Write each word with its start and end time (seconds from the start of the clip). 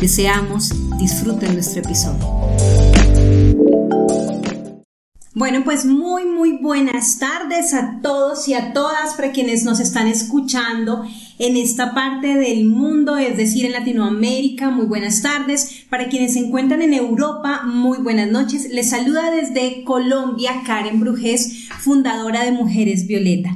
Deseamos 0.00 0.72
disfruten 0.96 1.54
nuestro 1.54 1.80
episodio. 1.80 2.24
Bueno, 5.34 5.62
pues 5.64 5.84
muy, 5.84 6.24
muy 6.24 6.58
buenas 6.58 7.18
tardes 7.18 7.74
a 7.74 8.00
todos 8.00 8.48
y 8.48 8.54
a 8.54 8.72
todas 8.72 9.14
para 9.14 9.32
quienes 9.32 9.64
nos 9.64 9.80
están 9.80 10.06
escuchando 10.06 11.04
en 11.38 11.56
esta 11.56 11.94
parte 11.94 12.34
del 12.34 12.64
mundo, 12.64 13.16
es 13.16 13.36
decir, 13.36 13.64
en 13.64 13.72
Latinoamérica. 13.72 14.70
Muy 14.70 14.86
buenas 14.86 15.20
tardes. 15.22 15.84
Para 15.90 16.08
quienes 16.08 16.34
se 16.34 16.40
encuentran 16.40 16.82
en 16.82 16.94
Europa, 16.94 17.62
muy 17.64 17.98
buenas 17.98 18.30
noches. 18.30 18.68
Les 18.70 18.90
saluda 18.90 19.30
desde 19.30 19.84
Colombia 19.84 20.62
Karen 20.64 21.00
Brujés, 21.00 21.68
fundadora 21.80 22.44
de 22.44 22.52
Mujeres 22.52 23.06
Violeta. 23.06 23.50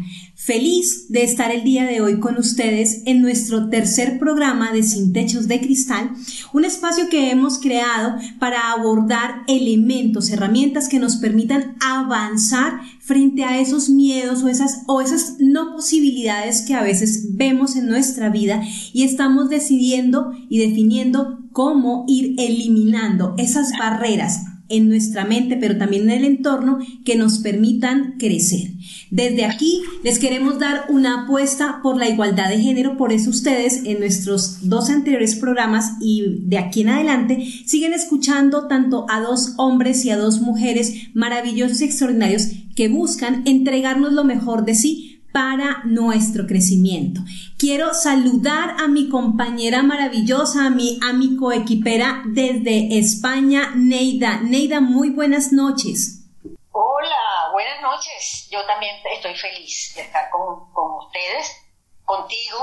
Feliz 0.45 1.07
de 1.09 1.23
estar 1.23 1.53
el 1.53 1.63
día 1.63 1.85
de 1.85 2.01
hoy 2.01 2.19
con 2.19 2.37
ustedes 2.37 3.03
en 3.07 3.23
nuestro 3.23 3.69
tercer 3.69 4.19
programa 4.19 4.73
de 4.73 4.83
Sin 4.83 5.13
Techos 5.13 5.47
de 5.47 5.61
Cristal, 5.61 6.11
un 6.53 6.65
espacio 6.65 7.09
que 7.09 7.31
hemos 7.31 7.61
creado 7.61 8.17
para 8.41 8.73
abordar 8.73 9.45
elementos, 9.47 10.31
herramientas 10.31 10.89
que 10.89 10.99
nos 10.99 11.19
permitan 11.19 11.77
avanzar 11.81 12.81
frente 12.99 13.45
a 13.45 13.61
esos 13.61 13.89
miedos 13.89 14.43
o 14.43 14.49
esas, 14.49 14.83
o 14.89 15.01
esas 15.01 15.37
no 15.39 15.77
posibilidades 15.77 16.63
que 16.63 16.75
a 16.75 16.83
veces 16.83 17.37
vemos 17.37 17.77
en 17.77 17.87
nuestra 17.87 18.29
vida 18.29 18.65
y 18.93 19.05
estamos 19.05 19.49
decidiendo 19.49 20.33
y 20.49 20.59
definiendo 20.59 21.39
cómo 21.53 22.05
ir 22.09 22.35
eliminando 22.37 23.37
esas 23.39 23.71
barreras 23.79 24.41
en 24.73 24.89
nuestra 24.89 25.25
mente, 25.25 25.57
pero 25.61 25.77
también 25.77 26.05
en 26.05 26.11
el 26.11 26.25
entorno 26.25 26.79
que 27.05 27.15
nos 27.15 27.39
permitan 27.39 28.17
crecer. 28.19 28.71
Desde 29.11 29.45
aquí 29.45 29.83
les 30.03 30.19
queremos 30.19 30.59
dar 30.59 30.87
una 30.89 31.25
apuesta 31.25 31.81
por 31.83 31.99
la 31.99 32.09
igualdad 32.09 32.49
de 32.49 32.59
género, 32.59 32.97
por 32.97 33.13
eso 33.13 33.31
ustedes 33.31 33.83
en 33.85 34.01
nuestros 34.01 34.69
dos 34.69 34.89
anteriores 34.89 35.37
programas 35.37 35.93
y 36.01 36.41
de 36.45 36.59
aquí 36.59 36.81
en 36.81 36.89
adelante 36.89 37.47
siguen 37.67 37.93
escuchando 37.93 38.67
tanto 38.67 39.07
a 39.11 39.21
dos 39.21 39.53
hombres 39.59 40.05
y 40.07 40.11
a 40.11 40.17
dos 40.17 40.41
mujeres 40.41 41.11
maravillosos 41.13 41.83
y 41.83 41.85
extraordinarios 41.85 42.49
que 42.75 42.89
buscan 42.89 43.43
entregarnos 43.47 44.15
lo 44.15 44.25
mejor 44.25 44.65
de 44.65 44.75
sí 44.75 45.12
para 45.33 45.83
nuestro 45.85 46.47
crecimiento. 46.47 47.21
Quiero 47.59 47.95
saludar 47.95 48.77
a 48.79 48.89
mi 48.89 49.09
compañera 49.09 49.83
maravillosa, 49.83 50.67
a 50.67 50.71
mi, 50.71 50.99
a 51.03 51.13
mi 51.13 51.37
coequipera 51.37 52.23
desde 52.27 52.99
España, 52.99 53.73
Neida. 53.75 54.41
Neida, 54.41 54.81
muy 54.81 55.11
buenas 55.11 55.53
noches. 55.53 56.23
Hola, 56.71 57.51
buenas 57.53 57.81
noches. 57.83 58.49
Yo 58.51 58.65
también 58.67 58.97
estoy 59.13 59.35
feliz 59.37 59.95
de 59.97 60.03
estar 60.03 60.31
con, 60.31 60.97
ustedes, 61.05 61.65
contigo 62.05 62.59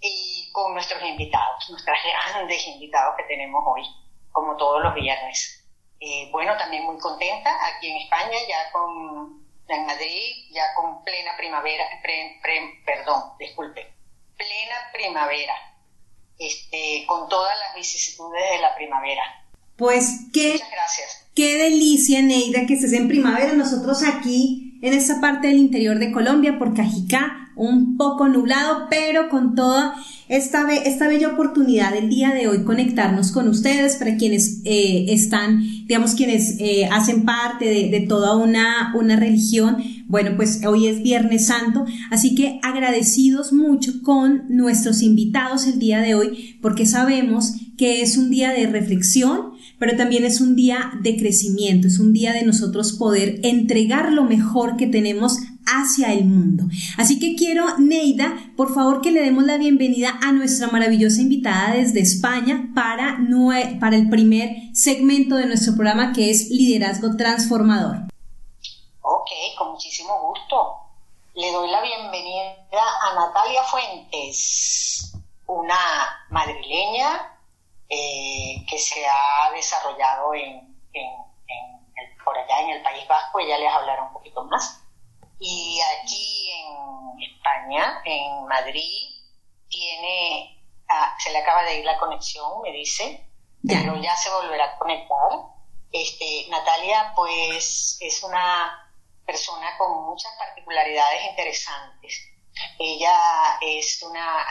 y 0.00 0.50
con 0.52 0.74
nuestros 0.74 1.02
invitados, 1.02 1.70
nuestros 1.70 1.96
grandes 2.32 2.66
invitados 2.66 3.14
que 3.16 3.24
tenemos 3.24 3.62
hoy, 3.66 3.82
como 4.32 4.56
todos 4.56 4.82
los 4.82 4.94
viernes. 4.94 5.64
Eh, 6.00 6.28
bueno, 6.30 6.56
también 6.58 6.84
muy 6.84 6.98
contenta 6.98 7.50
aquí 7.66 7.88
en 7.88 7.96
España, 7.98 8.36
ya 8.48 8.70
con 8.72 9.45
en 9.68 9.86
Madrid 9.86 10.46
ya 10.52 10.62
con 10.74 11.02
plena 11.04 11.36
primavera, 11.36 11.84
perdón, 12.84 13.32
disculpe, 13.38 13.92
plena 14.36 14.76
primavera, 14.92 15.54
este, 16.38 17.04
con 17.06 17.28
todas 17.28 17.54
las 17.58 17.74
vicisitudes 17.74 18.42
de 18.52 18.58
la 18.58 18.74
primavera. 18.74 19.22
Pues 19.76 20.20
qué, 20.32 20.52
Muchas 20.52 20.70
gracias. 20.70 21.26
qué 21.34 21.58
delicia, 21.58 22.22
Neida, 22.22 22.66
que 22.66 22.74
estés 22.74 22.92
en 22.94 23.08
primavera. 23.08 23.52
Nosotros 23.52 24.02
aquí, 24.02 24.78
en 24.82 24.94
esta 24.94 25.20
parte 25.20 25.48
del 25.48 25.58
interior 25.58 25.98
de 25.98 26.12
Colombia, 26.12 26.58
por 26.58 26.74
Cajicá, 26.74 27.45
un 27.56 27.96
poco 27.96 28.28
nublado, 28.28 28.86
pero 28.90 29.28
con 29.28 29.54
toda 29.54 29.94
esta, 30.28 30.70
esta 30.74 31.08
bella 31.08 31.28
oportunidad 31.28 31.94
del 31.94 32.10
día 32.10 32.34
de 32.34 32.48
hoy 32.48 32.64
conectarnos 32.64 33.32
con 33.32 33.48
ustedes, 33.48 33.96
para 33.96 34.16
quienes 34.16 34.60
eh, 34.64 35.06
están, 35.08 35.62
digamos, 35.86 36.14
quienes 36.14 36.56
eh, 36.58 36.86
hacen 36.90 37.24
parte 37.24 37.64
de, 37.64 37.88
de, 37.88 38.00
toda 38.06 38.36
una, 38.36 38.92
una 38.94 39.16
religión. 39.16 39.78
Bueno, 40.06 40.32
pues 40.36 40.64
hoy 40.66 40.86
es 40.86 41.02
Viernes 41.02 41.46
Santo, 41.46 41.86
así 42.10 42.34
que 42.34 42.60
agradecidos 42.62 43.52
mucho 43.52 44.02
con 44.02 44.44
nuestros 44.48 45.02
invitados 45.02 45.66
el 45.66 45.78
día 45.78 46.00
de 46.00 46.14
hoy, 46.14 46.58
porque 46.60 46.86
sabemos 46.86 47.54
que 47.78 48.02
es 48.02 48.16
un 48.16 48.30
día 48.30 48.50
de 48.50 48.66
reflexión, 48.66 49.52
pero 49.78 49.96
también 49.96 50.24
es 50.24 50.40
un 50.40 50.56
día 50.56 50.92
de 51.02 51.16
crecimiento, 51.16 51.86
es 51.86 51.98
un 51.98 52.12
día 52.12 52.32
de 52.32 52.44
nosotros 52.44 52.92
poder 52.94 53.40
entregar 53.42 54.12
lo 54.12 54.24
mejor 54.24 54.76
que 54.76 54.86
tenemos 54.86 55.38
hacia 55.66 56.12
el 56.12 56.24
mundo. 56.24 56.64
Así 56.96 57.18
que 57.18 57.36
quiero, 57.36 57.78
Neida, 57.78 58.36
por 58.56 58.74
favor 58.74 59.00
que 59.00 59.10
le 59.10 59.22
demos 59.22 59.44
la 59.44 59.56
bienvenida 59.56 60.18
a 60.22 60.32
nuestra 60.32 60.68
maravillosa 60.68 61.20
invitada 61.20 61.74
desde 61.74 62.00
España 62.00 62.68
para, 62.74 63.18
para 63.80 63.96
el 63.96 64.08
primer 64.08 64.50
segmento 64.72 65.36
de 65.36 65.46
nuestro 65.46 65.74
programa 65.74 66.12
que 66.12 66.30
es 66.30 66.50
Liderazgo 66.50 67.16
Transformador. 67.16 67.96
Ok, 69.02 69.30
con 69.58 69.72
muchísimo 69.72 70.28
gusto. 70.28 70.76
Le 71.34 71.52
doy 71.52 71.68
la 71.68 71.82
bienvenida 71.82 72.56
a 73.02 73.14
Natalia 73.14 73.62
Fuentes, 73.64 75.12
una 75.46 75.76
madrileña 76.30 77.38
eh, 77.88 78.64
que 78.68 78.78
se 78.78 79.04
ha 79.06 79.52
desarrollado 79.54 80.32
en, 80.34 80.76
por 82.24 82.36
allá 82.36 82.60
en 82.62 82.70
el 82.70 82.82
País 82.82 83.06
Vasco, 83.06 83.38
ella 83.38 83.58
les 83.58 83.70
hablará 83.70 84.02
un 84.04 84.12
poquito 84.12 84.44
más 84.44 84.82
y 85.38 85.80
aquí 85.80 86.50
en 86.50 87.22
España, 87.22 88.00
en 88.04 88.46
Madrid, 88.46 89.22
tiene, 89.68 90.64
ah, 90.88 91.14
se 91.18 91.30
le 91.30 91.38
acaba 91.38 91.62
de 91.64 91.80
ir 91.80 91.84
la 91.84 91.98
conexión, 91.98 92.62
me 92.62 92.72
dice, 92.72 93.28
pero 93.66 93.96
ya 94.00 94.16
se 94.16 94.30
volverá 94.30 94.64
a 94.64 94.78
conectar. 94.78 95.30
Este, 95.92 96.46
Natalia, 96.48 97.12
pues, 97.14 97.98
es 98.00 98.22
una 98.22 98.92
persona 99.26 99.76
con 99.76 100.04
muchas 100.04 100.32
particularidades 100.38 101.26
interesantes. 101.26 102.20
Ella 102.78 103.58
es 103.60 104.02
una 104.02 104.44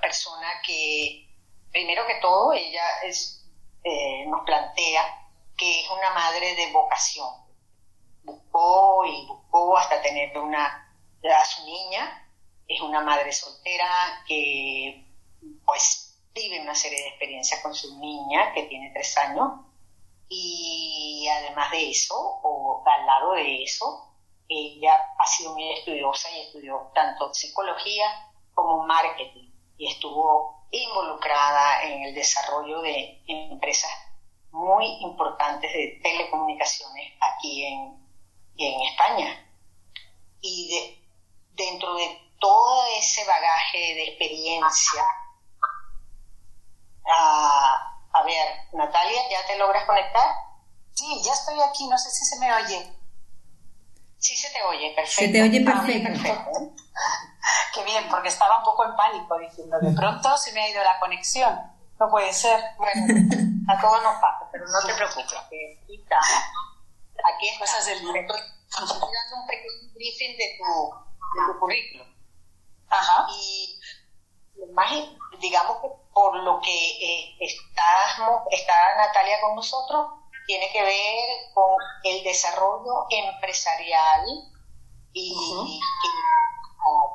persona 0.00 0.62
que, 0.64 1.28
primero 1.70 2.06
que 2.06 2.20
todo, 2.20 2.52
ella 2.52 3.02
es, 3.04 3.44
eh, 3.84 4.24
nos 4.26 4.44
plantea 4.44 5.26
que 5.56 5.80
es 5.80 5.90
una 5.90 6.10
madre 6.10 6.54
de 6.54 6.72
vocación 6.72 7.47
y 9.06 9.26
buscó 9.26 9.76
hasta 9.76 10.00
tener 10.02 10.36
una, 10.38 10.64
a 11.24 11.44
su 11.44 11.64
niña. 11.64 12.26
Es 12.66 12.80
una 12.80 13.00
madre 13.00 13.32
soltera 13.32 14.22
que 14.26 15.04
pues 15.64 16.20
vive 16.34 16.60
una 16.60 16.74
serie 16.74 17.00
de 17.00 17.08
experiencias 17.08 17.60
con 17.62 17.74
su 17.74 17.98
niña 17.98 18.52
que 18.52 18.64
tiene 18.64 18.90
tres 18.92 19.16
años 19.18 19.68
y 20.28 21.26
además 21.28 21.70
de 21.70 21.90
eso, 21.90 22.14
o 22.14 22.84
al 22.84 23.06
lado 23.06 23.32
de 23.32 23.62
eso, 23.62 24.14
ella 24.48 24.94
ha 25.18 25.26
sido 25.26 25.54
muy 25.54 25.72
estudiosa 25.72 26.30
y 26.30 26.40
estudió 26.40 26.90
tanto 26.94 27.32
psicología 27.32 28.04
como 28.54 28.86
marketing 28.86 29.50
y 29.78 29.90
estuvo 29.90 30.66
involucrada 30.70 31.82
en 31.84 32.02
el 32.02 32.14
desarrollo 32.14 32.82
de 32.82 33.22
empresas 33.26 33.90
muy 34.50 34.86
importantes 35.00 35.72
de 35.72 36.00
telecomunicaciones 36.02 37.14
aquí 37.20 37.64
en, 37.64 38.07
en 38.66 38.80
España. 38.82 39.44
Y 40.40 40.68
de, 40.68 41.64
dentro 41.64 41.94
de 41.94 42.32
todo 42.40 42.84
ese 42.98 43.24
bagaje 43.24 43.78
de 43.78 44.04
experiencia, 44.08 45.02
a 48.12 48.22
ver, 48.24 48.46
Natalia, 48.72 49.22
¿ya 49.30 49.46
te 49.46 49.58
logras 49.58 49.84
conectar? 49.84 50.28
Sí, 50.94 51.22
ya 51.24 51.32
estoy 51.32 51.60
aquí, 51.60 51.88
no 51.88 51.96
sé 51.96 52.10
si 52.10 52.24
se 52.24 52.38
me 52.38 52.52
oye. 52.52 52.92
Sí, 54.18 54.36
se 54.36 54.50
te 54.50 54.62
oye, 54.64 54.92
perfecto. 54.96 55.20
Se 55.20 55.28
te 55.28 55.42
oye 55.42 55.60
perfecto. 55.60 56.28
Qué 57.74 57.84
bien, 57.84 58.08
porque 58.10 58.28
estaba 58.28 58.58
un 58.58 58.64
poco 58.64 58.84
en 58.84 58.96
pánico 58.96 59.38
diciendo, 59.38 59.78
de 59.80 59.92
pronto 59.92 60.36
se 60.36 60.52
me 60.52 60.62
ha 60.62 60.68
ido 60.68 60.82
la 60.82 60.98
conexión. 60.98 61.56
No 62.00 62.10
puede 62.10 62.32
ser. 62.32 62.60
Bueno, 62.76 63.06
a 63.68 63.80
todos 63.80 64.02
nos 64.02 64.16
pasa, 64.16 64.48
pero 64.50 64.64
no 64.66 64.80
te 64.86 64.94
preocupes, 64.94 65.38
que 65.48 65.80
Aquí 67.24 67.48
es 67.48 67.58
cosas 67.58 67.86
del 67.86 68.00
director. 68.00 68.38
Estoy 68.68 68.86
dando 68.88 69.36
un 69.40 69.46
pequeño 69.46 69.92
briefing 69.94 70.36
de 70.36 70.58
tu, 70.58 70.94
de 71.34 71.52
tu 71.52 71.58
currículum. 71.58 72.06
Ajá. 72.88 73.26
Y 73.34 73.78
más, 74.72 74.92
digamos 75.40 75.78
que 75.82 75.88
por 76.12 76.36
lo 76.36 76.60
que 76.60 76.70
eh, 76.70 77.36
estamos, 77.40 78.42
está 78.50 78.96
Natalia 78.96 79.40
con 79.40 79.56
nosotros, 79.56 80.18
tiene 80.46 80.70
que 80.72 80.82
ver 80.82 81.52
con 81.54 81.76
el 82.04 82.24
desarrollo 82.24 83.06
empresarial 83.10 84.24
y, 85.12 85.80
que 86.02 86.08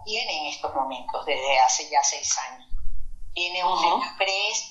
tiene 0.05 0.39
en 0.39 0.45
estos 0.47 0.73
momentos 0.75 1.25
desde 1.25 1.59
hace 1.59 1.89
ya 1.89 2.03
seis 2.03 2.37
años. 2.37 2.69
Tiene 3.33 3.63
una 3.63 4.07
empresa 4.07 4.65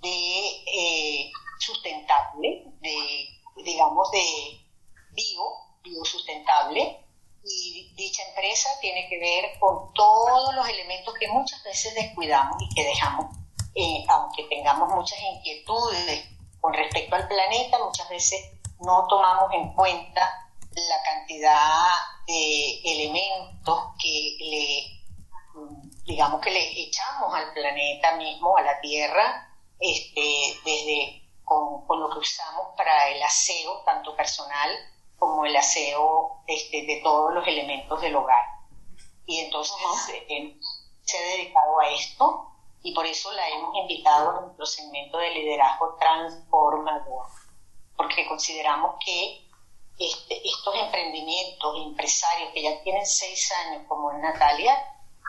de 0.00 0.64
eh, 0.66 1.32
sustentable, 1.58 2.64
de 2.80 3.35
digamos 3.56 4.10
de 4.10 4.60
bio, 5.10 5.42
biosustentable, 5.82 7.06
y 7.48 7.92
dicha 7.94 8.22
empresa 8.28 8.68
tiene 8.80 9.08
que 9.08 9.18
ver 9.18 9.58
con 9.60 9.92
todos 9.94 10.54
los 10.54 10.68
elementos 10.68 11.14
que 11.18 11.28
muchas 11.28 11.62
veces 11.62 11.94
descuidamos 11.94 12.56
y 12.60 12.74
que 12.74 12.84
dejamos, 12.84 13.26
eh, 13.74 14.04
aunque 14.08 14.44
tengamos 14.44 14.88
muchas 14.88 15.18
inquietudes 15.20 16.28
con 16.60 16.74
respecto 16.74 17.14
al 17.14 17.28
planeta, 17.28 17.78
muchas 17.84 18.08
veces 18.08 18.40
no 18.80 19.06
tomamos 19.08 19.52
en 19.54 19.72
cuenta 19.74 20.50
la 20.74 21.02
cantidad 21.04 21.86
de 22.26 22.80
elementos 22.84 23.80
que 24.02 24.36
le, 24.40 25.06
digamos 26.04 26.40
que 26.40 26.50
le 26.50 26.80
echamos 26.82 27.32
al 27.34 27.52
planeta 27.52 28.16
mismo, 28.16 28.56
a 28.56 28.62
la 28.62 28.80
Tierra, 28.80 29.56
este, 29.78 30.58
desde 30.64 31.25
con, 31.46 31.86
con 31.86 32.00
lo 32.00 32.10
que 32.10 32.18
usamos 32.18 32.74
para 32.76 33.08
el 33.08 33.22
aseo, 33.22 33.82
tanto 33.84 34.14
personal 34.14 34.68
como 35.16 35.46
el 35.46 35.56
aseo 35.56 36.42
este, 36.46 36.84
de 36.84 37.00
todos 37.02 37.32
los 37.32 37.46
elementos 37.46 38.00
del 38.00 38.16
hogar. 38.16 38.44
Y 39.24 39.40
entonces 39.40 39.76
eh, 40.28 40.58
se 41.02 41.18
ha 41.18 41.36
dedicado 41.36 41.80
a 41.80 41.88
esto 41.88 42.50
y 42.82 42.92
por 42.92 43.06
eso 43.06 43.32
la 43.32 43.48
hemos 43.48 43.76
invitado 43.76 44.30
a 44.30 44.40
nuestro 44.42 44.66
segmento 44.66 45.18
de 45.18 45.30
liderazgo 45.30 45.96
transformador, 45.98 47.26
porque 47.96 48.26
consideramos 48.26 48.96
que 49.04 49.48
este, 49.98 50.46
estos 50.46 50.74
emprendimientos 50.74 51.86
empresarios 51.86 52.52
que 52.52 52.62
ya 52.62 52.82
tienen 52.82 53.06
seis 53.06 53.50
años, 53.64 53.84
como 53.88 54.12
Natalia, 54.12 54.74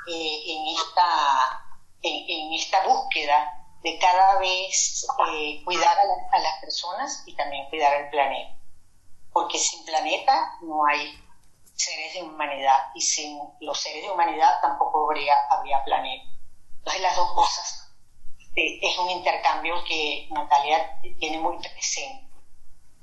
eh, 0.08 0.44
en, 0.46 0.68
esta, 0.68 1.66
en, 2.02 2.54
esta 2.54 2.88
búsqueda 2.88 3.67
de 3.84 4.00
cada 4.00 4.40
vez 4.40 5.06
eh, 5.32 5.62
cuidar 5.64 5.98
a, 5.98 6.36
a 6.36 6.40
las 6.40 6.60
personas 6.62 7.24
y 7.26 7.36
también 7.36 7.70
cuidar 7.70 7.94
al 7.94 8.10
planeta 8.10 8.58
porque 9.38 9.60
sin 9.60 9.86
planeta 9.86 10.58
no 10.62 10.84
hay 10.88 11.14
seres 11.76 12.16
de 12.16 12.24
humanidad 12.24 12.90
y 12.96 13.02
sin 13.02 13.40
los 13.60 13.80
seres 13.80 14.02
de 14.02 14.10
humanidad 14.10 14.60
tampoco 14.64 15.06
habría, 15.06 15.36
habría 15.52 15.84
planeta. 15.84 16.26
Entonces 16.80 17.02
las 17.04 17.16
dos 17.16 17.34
cosas 17.34 17.94
eh, 18.56 18.80
es 18.82 18.98
un 18.98 19.12
intercambio 19.12 19.76
que 19.88 20.28
Natalia 20.32 21.00
tiene 21.20 21.38
muy 21.38 21.56
presente. 21.60 22.28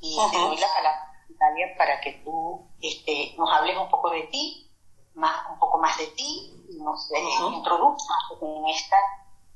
Y 0.00 0.18
te 0.32 0.36
doy 0.36 0.56
la 0.56 0.66
palabra, 0.74 1.12
Natalia, 1.28 1.66
para 1.78 2.00
que 2.00 2.14
tú 2.24 2.68
este, 2.80 3.34
nos 3.38 3.48
hables 3.52 3.78
un 3.78 3.88
poco 3.88 4.10
de 4.10 4.24
ti, 4.24 4.68
más, 5.14 5.36
un 5.52 5.58
poco 5.60 5.78
más 5.78 5.96
de 5.98 6.08
ti, 6.08 6.66
y 6.68 6.82
nos 6.82 7.08
uh 7.12 7.52
introduzcas 7.52 8.18
en 8.42 8.68
esta, 8.68 8.96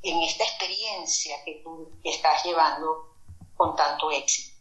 en 0.02 0.22
esta 0.22 0.44
experiencia 0.44 1.42
que 1.44 1.60
tú 1.64 1.90
estás 2.04 2.44
llevando 2.44 3.16
con 3.56 3.74
tanto 3.76 4.10
éxito. 4.10 4.56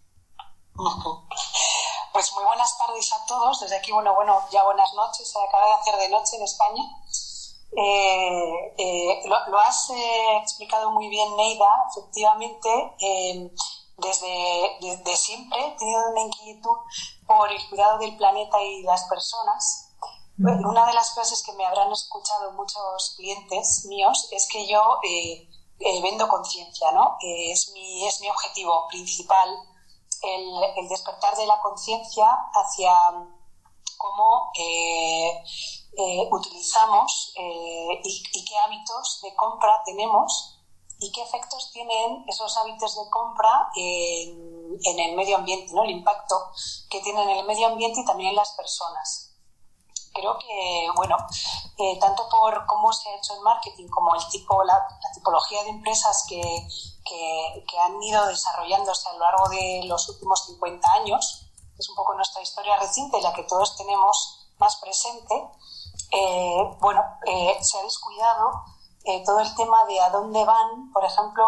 Pues 2.13 2.33
muy 2.33 2.45
buenas 2.45 2.77
tardes 2.77 3.13
a 3.13 3.25
todos. 3.27 3.59
Desde 3.59 3.77
aquí, 3.77 3.91
bueno, 3.91 4.15
bueno, 4.15 4.41
ya 4.49 4.63
buenas 4.63 4.91
noches. 4.93 5.31
Se 5.31 5.39
acaba 5.39 5.67
de 5.67 5.73
hacer 5.73 5.97
de 5.97 6.09
noche 6.09 6.37
en 6.37 6.43
España. 6.43 6.83
Eh, 7.75 8.73
eh, 8.77 9.21
lo, 9.25 9.59
has 9.59 9.89
eh, 9.91 10.37
explicado 10.41 10.91
muy 10.91 11.09
bien, 11.09 11.35
Neida. 11.35 11.69
Efectivamente, 11.91 12.69
desde, 13.97 15.15
siempre 15.15 15.59
he 15.67 15.71
tenido 15.77 16.09
una 16.11 16.21
inquietud 16.21 16.77
por 17.27 17.51
el 17.51 17.69
cuidado 17.69 17.99
del 17.99 18.15
planeta 18.15 18.61
y 18.63 18.83
las 18.83 19.03
personas. 19.03 19.86
Una 20.39 20.85
de 20.85 20.93
las 20.93 21.13
frases 21.15 21.41
que 21.43 21.53
me 21.53 21.65
habrán 21.65 21.91
escuchado 21.91 22.51
muchos 22.51 23.15
clientes 23.17 23.85
míos 23.85 24.29
es 24.31 24.47
que 24.51 24.67
yo 24.67 24.99
vendo 25.79 26.27
conciencia, 26.27 26.91
¿no? 26.91 27.17
es, 27.21 27.71
mi, 27.73 28.05
es 28.07 28.21
mi 28.21 28.29
objetivo 28.29 28.87
principal 28.87 29.57
el, 30.21 30.89
despertar 30.89 31.35
de 31.35 31.45
la 31.45 31.59
conciencia 31.59 32.27
hacia 32.53 32.93
cómo 33.97 34.51
eh, 34.59 35.43
eh, 35.97 36.29
utilizamos 36.31 37.33
eh, 37.35 38.01
y, 38.03 38.45
qué 38.45 38.57
hábitos 38.59 39.21
de 39.23 39.35
compra 39.35 39.81
tenemos 39.85 40.59
y 40.99 41.11
qué 41.11 41.21
efectos 41.21 41.71
tienen 41.73 42.23
esos 42.27 42.55
hábitos 42.57 42.95
de 42.95 43.09
compra 43.09 43.69
en, 43.75 44.77
en, 44.83 44.99
el 44.99 45.15
medio 45.15 45.37
ambiente, 45.37 45.73
¿no? 45.73 45.83
el 45.83 45.91
impacto 45.91 46.35
que 46.89 47.01
tienen 47.01 47.29
en 47.29 47.37
el 47.39 47.45
medio 47.45 47.67
ambiente 47.67 48.01
y 48.01 48.05
también 48.05 48.29
en 48.29 48.35
las 48.35 48.51
personas. 48.51 49.26
Creo 50.17 50.37
que, 50.39 50.87
bueno, 50.95 51.15
tanto 52.01 52.27
por 52.29 52.65
cómo 52.65 52.91
se 52.91 53.07
ha 53.09 53.15
hecho 53.15 53.35
el 53.35 53.41
marketing 53.41 53.87
como 53.87 54.15
el 54.15 54.27
tipo, 54.29 54.63
la 54.63 54.83
tipología 55.13 55.63
de 55.63 55.69
empresas 55.69 56.25
que, 56.27 56.41
que, 57.05 57.79
han 57.79 58.01
ido 58.01 58.25
desarrollándose 58.25 59.09
a 59.09 59.13
lo 59.13 59.19
largo 59.19 59.49
de 59.49 59.83
los 59.85 60.09
últimos 60.09 60.45
50 60.45 60.91
años, 60.93 61.45
es 61.77 61.89
un 61.89 61.95
poco 61.95 62.15
nuestra 62.15 62.41
historia 62.41 62.77
reciente, 62.77 63.21
la 63.21 63.33
que 63.33 63.43
todos 63.43 63.75
tenemos 63.77 64.47
más 64.57 64.75
presente, 64.77 65.49
eh, 66.11 66.75
bueno, 66.79 67.03
eh, 67.25 67.57
se 67.61 67.77
ha 67.77 67.83
descuidado 67.83 68.63
eh, 69.03 69.23
todo 69.25 69.39
el 69.39 69.55
tema 69.55 69.85
de 69.85 69.99
a 69.99 70.09
dónde 70.09 70.43
van, 70.43 70.91
por 70.91 71.03
ejemplo, 71.03 71.45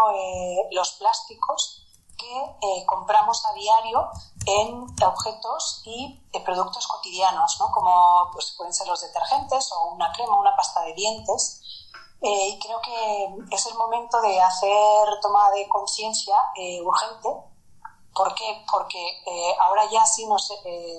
los 0.72 0.92
plásticos 0.94 1.86
que 2.18 2.86
compramos 2.86 3.46
a 3.46 3.54
diario 3.54 4.10
en 4.50 4.86
objetos 5.06 5.82
y 5.86 6.20
productos 6.44 6.88
cotidianos, 6.88 7.58
¿no? 7.60 7.72
como 7.72 8.30
pues, 8.34 8.54
pueden 8.58 8.74
ser 8.74 8.88
los 8.88 9.02
detergentes 9.02 9.72
o 9.72 9.92
una 9.92 10.12
crema, 10.12 10.40
una 10.40 10.56
pasta 10.56 10.82
de 10.82 10.94
dientes, 10.94 11.62
eh, 12.22 12.50
y 12.50 12.60
creo 12.60 12.82
que 12.82 13.56
es 13.56 13.66
el 13.68 13.76
momento 13.76 14.20
de 14.22 14.42
hacer 14.42 15.08
toma 15.22 15.52
de 15.52 15.68
conciencia 15.70 16.36
eh, 16.56 16.82
urgente. 16.82 17.30
¿Por 18.14 18.36
qué? 18.36 18.66
Porque 18.70 19.00
eh, 19.26 19.56
ahora 19.62 19.90
ya 19.90 20.06
sí 20.06 20.26
nos 20.26 20.52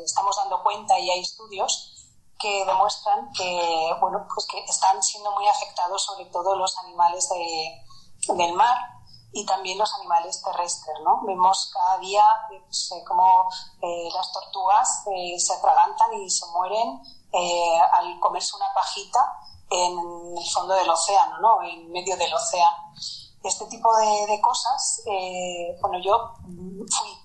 estamos 0.05 0.37
dando 0.37 0.63
cuenta 0.63 0.99
y 0.99 1.11
hay 1.11 1.21
estudios 1.21 2.09
que 2.39 2.65
demuestran 2.65 3.31
que, 3.33 3.95
bueno, 4.01 4.27
pues 4.33 4.47
que 4.47 4.65
están 4.65 5.03
siendo 5.03 5.31
muy 5.33 5.47
afectados 5.47 6.03
sobre 6.03 6.25
todo 6.27 6.57
los 6.57 6.79
animales 6.79 7.29
de, 7.29 7.85
del 8.35 8.55
mar 8.55 9.00
y 9.33 9.47
también 9.47 9.79
los 9.79 9.93
animales 9.95 10.43
terrestres, 10.43 10.97
¿no? 11.05 11.23
Vemos 11.25 11.71
cada 11.73 11.99
día 11.99 12.25
pues, 12.49 12.91
cómo 13.07 13.49
las 13.81 14.33
tortugas 14.33 15.05
se 15.39 15.53
atragantan 15.53 16.15
y 16.15 16.29
se 16.29 16.47
mueren 16.47 17.01
al 17.93 18.19
comerse 18.19 18.57
una 18.57 18.73
pajita 18.75 19.41
en 19.71 19.99
el 20.37 20.51
fondo 20.53 20.75
del 20.75 20.91
océano, 20.91 21.39
¿no? 21.39 21.63
En 21.63 21.91
medio 21.93 22.17
del 22.17 22.35
océano. 22.35 22.93
Este 23.43 23.65
tipo 23.67 23.89
de, 23.97 24.41
cosas, 24.41 25.03
eh, 25.07 25.79
bueno, 25.81 25.99
yo 26.03 26.35
fui 26.43 27.19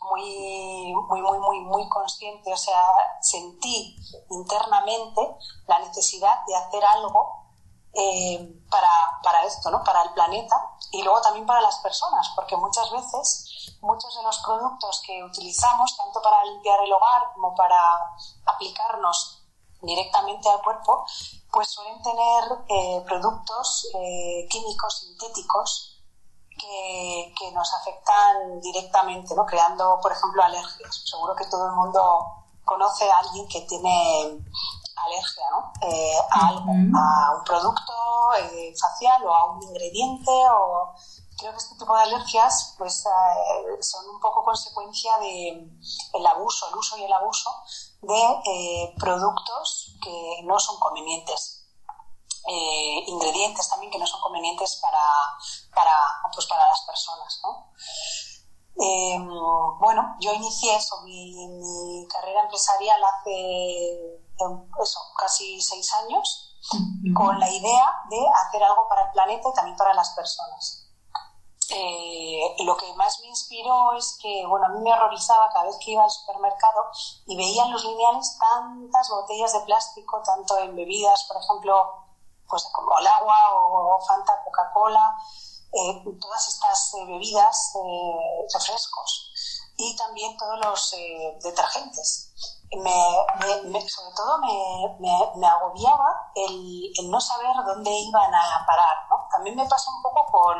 muy, 0.00 0.94
muy, 0.94 1.20
muy, 1.20 1.38
muy, 1.38 1.60
muy 1.60 1.88
consciente, 1.88 2.50
o 2.52 2.56
sea, 2.56 2.80
sentí 3.20 3.96
internamente 4.30 5.20
la 5.66 5.80
necesidad 5.80 6.46
de 6.46 6.56
hacer 6.56 6.82
algo 6.84 7.47
eh, 7.94 8.62
para, 8.70 8.88
para, 9.22 9.44
esto, 9.44 9.70
¿no? 9.70 9.82
Para 9.82 10.02
el 10.02 10.12
planeta 10.12 10.56
y 10.92 11.02
luego 11.02 11.20
también 11.20 11.46
para 11.46 11.60
las 11.60 11.78
personas, 11.78 12.30
porque 12.36 12.56
muchas 12.56 12.90
veces 12.90 13.76
muchos 13.80 14.14
de 14.16 14.22
los 14.22 14.38
productos 14.38 15.02
que 15.06 15.22
utilizamos, 15.24 15.96
tanto 15.96 16.20
para 16.20 16.44
limpiar 16.44 16.80
el 16.84 16.92
hogar 16.92 17.32
como 17.34 17.54
para 17.54 17.78
aplicarnos 18.46 19.42
directamente 19.82 20.48
al 20.48 20.62
cuerpo, 20.62 21.04
pues 21.52 21.68
suelen 21.68 22.02
tener 22.02 22.44
eh, 22.68 23.04
productos 23.06 23.88
eh, 23.94 24.46
químicos 24.50 25.00
sintéticos 25.00 25.94
que, 26.58 27.52
nos 27.52 27.72
afectan 27.74 28.60
directamente, 28.60 29.34
¿no? 29.34 29.46
creando, 29.46 29.98
por 30.02 30.12
ejemplo, 30.12 30.42
alergias. 30.42 31.02
Seguro 31.06 31.34
que 31.34 31.46
todo 31.46 31.66
el 31.66 31.72
mundo 31.72 32.00
conoce 32.64 33.10
a 33.10 33.18
alguien 33.18 33.48
que 33.48 33.62
tiene 33.62 34.44
alergia 35.06 35.44
¿no? 35.50 35.72
Eh, 35.88 36.18
a 36.30 36.48
algo, 36.48 36.70
a 36.70 37.36
un 37.38 37.44
producto 37.44 37.92
facial 38.80 39.24
o 39.24 39.34
a 39.34 39.52
un 39.52 39.62
ingrediente 39.62 40.30
o 40.50 40.94
creo 41.38 41.52
que 41.52 41.58
este 41.58 41.76
tipo 41.76 41.96
de 41.96 42.02
alergias 42.02 42.74
pues 42.76 43.04
son 43.80 44.08
un 44.08 44.20
poco 44.20 44.42
consecuencia 44.42 45.16
de 45.18 45.70
el 46.14 46.26
abuso, 46.26 46.68
el 46.68 46.76
uso 46.76 46.98
y 46.98 47.04
el 47.04 47.12
abuso 47.12 47.50
de 48.02 48.40
eh, 48.46 48.94
productos 48.98 49.96
que 50.02 50.42
no 50.44 50.58
son 50.58 50.78
convenientes. 50.78 51.64
Eh, 52.50 53.04
ingredientes 53.06 53.68
también 53.68 53.92
que 53.92 53.98
no 53.98 54.06
son 54.06 54.20
convenientes 54.20 54.80
para, 54.80 54.98
para, 55.74 55.94
pues 56.32 56.46
para 56.46 56.66
las 56.66 56.80
personas. 56.82 57.40
Em, 58.76 59.28
bueno, 59.80 60.16
yo 60.20 60.32
inicié 60.32 60.76
eso, 60.76 61.02
mi, 61.02 62.06
carrera 62.08 62.42
empresarial 62.42 63.00
hace 63.02 64.20
em, 64.38 64.70
eso, 64.82 65.00
casi 65.16 65.60
seis 65.60 65.92
años 65.94 66.44
con 67.14 67.38
la 67.38 67.48
idea 67.50 68.02
de 68.10 68.26
hacer 68.28 68.62
algo 68.62 68.88
para 68.88 69.02
el 69.02 69.10
planeta 69.12 69.48
y 69.48 69.52
también 69.52 69.76
para 69.76 69.94
las 69.94 70.10
personas. 70.10 70.88
Eh, 71.70 72.56
lo 72.64 72.76
que 72.76 72.92
más 72.94 73.20
me 73.20 73.26
inspiró 73.26 73.92
es 73.92 74.18
que, 74.22 74.46
bueno, 74.46 74.66
a 74.66 74.68
mí 74.70 74.80
me 74.80 74.92
horrorizaba 74.92 75.50
cada 75.50 75.66
vez 75.66 75.76
que 75.84 75.90
iba 75.90 76.02
al 76.02 76.10
supermercado 76.10 76.90
y 77.26 77.36
veía 77.36 77.64
en 77.64 77.72
los 77.72 77.84
lineales 77.84 78.38
tantas 78.38 79.08
botellas 79.10 79.52
de 79.52 79.60
plástico, 79.60 80.22
tanto 80.22 80.58
en 80.58 80.74
bebidas, 80.74 81.24
por 81.28 81.42
ejemplo, 81.42 82.06
pues 82.48 82.64
como 82.72 82.98
el 82.98 83.06
agua 83.06 83.36
o 83.52 84.00
Fanta, 84.00 84.42
Coca-Cola, 84.44 85.14
eh, 85.72 86.04
todas 86.20 86.48
estas 86.48 86.94
eh, 86.94 87.06
bebidas, 87.06 87.72
refrescos 88.52 89.32
y 89.76 89.96
también 89.96 90.36
todos 90.36 90.58
los 90.60 90.94
detergentes. 91.42 92.32
Sobre 92.70 94.14
todo 94.14 94.38
me, 94.98 95.46
agobiaba 95.46 96.30
el, 96.34 96.92
no 97.10 97.20
saber 97.20 97.54
dónde 97.64 97.90
iban 97.90 98.34
a 98.34 98.64
parar. 98.66 98.96
¿no? 99.08 99.26
También 99.30 99.56
me 99.56 99.66
pasa 99.66 99.90
un 99.90 100.02
poco 100.02 100.26
con, 100.26 100.58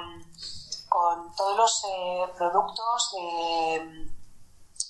con 0.89 1.35
todos 1.35 1.57
los 1.57 1.85
eh, 1.85 2.33
productos 2.37 3.15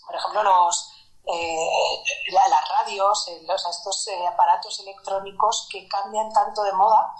por 0.08 0.16
ejemplo, 0.16 0.42
los, 0.42 0.90
eh, 1.26 2.02
las 2.32 2.68
radios, 2.70 3.28
eh, 3.28 3.42
los, 3.46 3.66
estos 3.66 4.08
aparatos 4.26 4.80
electrónicos 4.80 5.68
que 5.70 5.86
cambian 5.86 6.32
tanto 6.32 6.62
de 6.62 6.72
moda. 6.72 7.14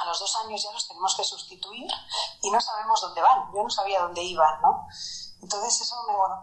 A 0.00 0.04
los 0.04 0.18
dos 0.18 0.36
años 0.44 0.62
ya 0.62 0.72
los 0.72 0.86
tenemos 0.88 1.14
que 1.14 1.24
sustituir 1.24 1.90
y 2.40 2.50
no 2.50 2.60
sabemos 2.60 3.00
dónde 3.00 3.22
van. 3.22 3.52
Yo 3.52 3.62
no 3.62 3.70
sabía 3.70 4.00
dónde 4.00 4.22
iban, 4.22 4.60
¿no? 4.62 4.86
Entonces 5.42 5.80
eso 5.80 5.96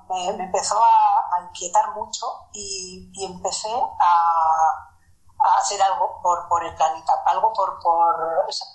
me, 0.10 0.28
empezó 0.28 0.78
a, 0.84 1.42
inquietar 1.48 1.96
mucho 1.96 2.50
y, 2.52 3.10
empecé 3.24 3.72
a, 3.72 5.58
hacer 5.58 5.82
algo 5.82 6.22
por, 6.22 6.66
el 6.66 6.76
planeta, 6.76 7.14
algo 7.26 7.54
por... 7.54 7.80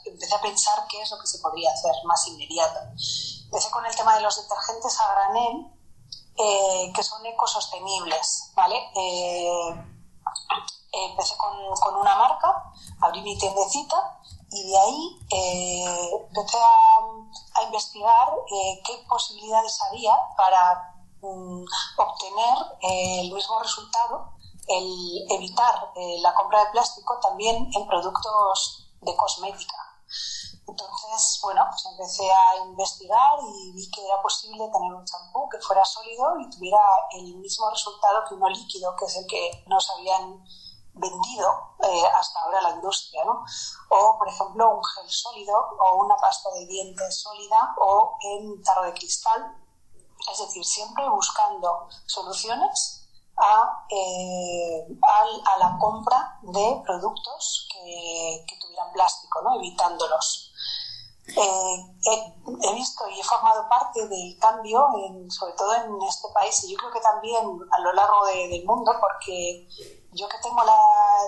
Empecé 0.07 0.35
a 0.35 0.41
pensar 0.41 0.87
qué 0.89 1.03
es 1.03 1.11
lo 1.11 1.19
que 1.19 1.27
se 1.27 1.39
podría 1.41 1.71
hacer 1.71 1.93
más 2.05 2.27
inmediato. 2.29 2.81
Empecé 3.45 3.71
con 3.71 3.85
el 3.85 3.95
tema 3.95 4.15
de 4.17 4.23
los 4.23 4.43
detergentes 4.43 4.99
a 4.99 5.13
granel, 5.13 5.75
eh, 6.37 6.93
que 6.95 7.03
son 7.03 7.25
ecosostenibles, 7.27 8.51
¿vale? 8.55 8.77
Eh, 8.97 9.95
empecé 10.93 11.37
con, 11.37 11.53
con, 11.81 11.97
una 11.97 12.17
marca, 12.17 12.73
abrí 13.03 13.21
mi 13.21 13.37
tiendecita 13.39 14.21
y 14.55 14.71
de 14.71 14.79
ahí 14.79 15.19
eh, 15.31 16.11
empecé 16.29 16.59
a, 16.59 17.61
a 17.61 17.63
investigar 17.65 18.29
qué 18.85 19.05
posibilidades 19.09 19.79
había 19.91 20.15
para 20.37 20.95
mm, 21.21 21.65
obtener 21.99 22.57
el 22.83 23.33
mismo 23.33 23.59
resultado 23.59 24.35
el 24.67 25.27
evitar 25.31 25.93
eh, 25.95 26.19
la 26.21 26.35
compra 26.35 26.65
de 26.65 26.71
plástico 26.71 27.19
también 27.21 27.69
en 27.75 27.87
productos 27.87 28.89
de 29.01 29.17
cosmética. 29.17 29.77
Entonces, 30.67 31.41
bueno, 31.43 31.63
pues 31.71 31.85
empecé 31.87 32.31
a 32.31 32.65
investigar 32.65 33.39
y 33.43 33.73
vi 33.73 33.91
que 33.91 34.05
era 34.05 34.21
posible 34.23 34.67
tener 34.73 34.95
un 34.95 35.05
champú 35.05 35.49
que 35.51 35.59
fuera 35.59 35.85
sólido 35.85 36.41
y 36.41 36.51
tuviera 36.51 36.79
el 37.13 37.37
mismo 37.37 37.69
resultado 37.71 38.25
que 38.27 38.35
uno 38.35 38.49
líquido, 38.49 38.97
que 38.97 39.05
es 39.05 39.17
el 39.17 39.27
que 39.27 39.65
nos 39.67 39.91
habían 39.91 40.43
vendido 40.95 41.75
eh, 41.83 42.03
hasta 42.19 42.41
ahora 42.41 42.63
la 42.63 42.71
industria. 42.71 43.23
O, 43.25 44.19
por 44.19 44.29
ejemplo, 44.29 44.77
un 44.77 44.85
gel 44.85 45.11
sólido 45.11 45.57
o 45.79 46.05
una 46.05 46.17
pasta 46.17 46.51
de 46.53 46.67
dientes 46.67 47.21
sólida 47.21 47.75
o 47.79 48.17
en 48.23 48.63
tarro 48.63 48.85
de 48.85 48.95
cristal. 48.95 49.57
Es 50.33 50.39
decir, 50.39 50.65
siempre 50.65 51.09
buscando 51.09 51.89
soluciones 52.07 53.05
eh, 53.91 54.87
a, 55.03 55.59
la 55.59 55.77
compra 55.79 56.39
de 56.43 56.83
productos 56.87 57.69
que, 57.73 58.47
tuvieran 58.61 58.93
plástico, 58.93 59.43
¿no? 59.43 59.57
evitándolos. 59.57 60.53
Eh, 61.27 61.97
he, 62.05 62.75
visto 62.75 63.09
y 63.09 63.19
he 63.19 63.25
formado 63.25 63.67
parte 63.69 64.07
del 64.09 64.39
cambio, 64.39 64.87
sobre 65.31 65.55
todo 65.55 65.75
en 65.75 66.03
este 66.03 66.29
país, 66.35 66.63
y 66.65 66.73
yo 66.73 66.79
creo 66.79 66.93
que 66.93 67.01
también 67.01 67.59
a 67.71 67.81
lo 67.81 67.93
largo 67.95 68.27
del 68.27 68.65
mundo, 68.67 68.93
porque 69.01 69.67
yo 70.13 70.29
que 70.29 70.39
tengo 70.43 70.63
la 70.65 70.79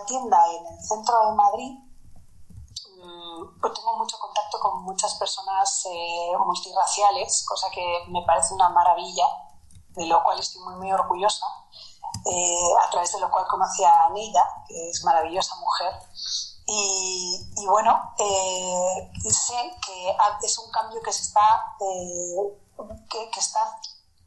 tienda 0.06 0.38
en 0.52 0.66
el 0.66 0.84
centro 0.84 1.14
de 1.26 1.32
Madrid, 1.32 1.78
mm, 2.98 3.60
pues 3.60 3.72
tengo 3.72 3.96
mucho 3.96 4.18
contacto 4.18 4.60
con 4.60 4.82
muchas 4.82 5.14
personas 5.14 5.86
eh, 5.86 6.32
multirraciales, 6.44 7.44
cosa 7.48 7.70
que 7.70 8.04
me 8.08 8.22
parece 8.22 8.52
una 8.52 8.68
maravilla, 8.68 9.24
de 9.90 10.06
lo 10.06 10.22
cual 10.22 10.38
estoy 10.38 10.62
muy, 10.62 10.92
orgullosa. 10.92 11.46
Eh, 12.26 12.70
a 12.84 12.90
través 12.90 13.12
de 13.12 13.20
lo 13.20 13.30
cual 13.30 13.46
conocí 13.46 13.82
a 13.84 14.10
Neida, 14.10 14.64
que 14.68 14.90
es 14.90 15.02
maravillosa 15.04 15.56
mujer. 15.56 15.92
Y, 16.68 17.66
bueno, 17.66 18.12
eh, 18.18 19.12
sé 19.30 19.76
que 19.86 20.16
es 20.42 20.58
un 20.58 20.70
cambio 20.72 21.00
que 21.00 21.12
se 21.12 21.22
está, 21.22 21.76
eh, 21.80 22.58
que, 23.08 23.38
está 23.38 23.80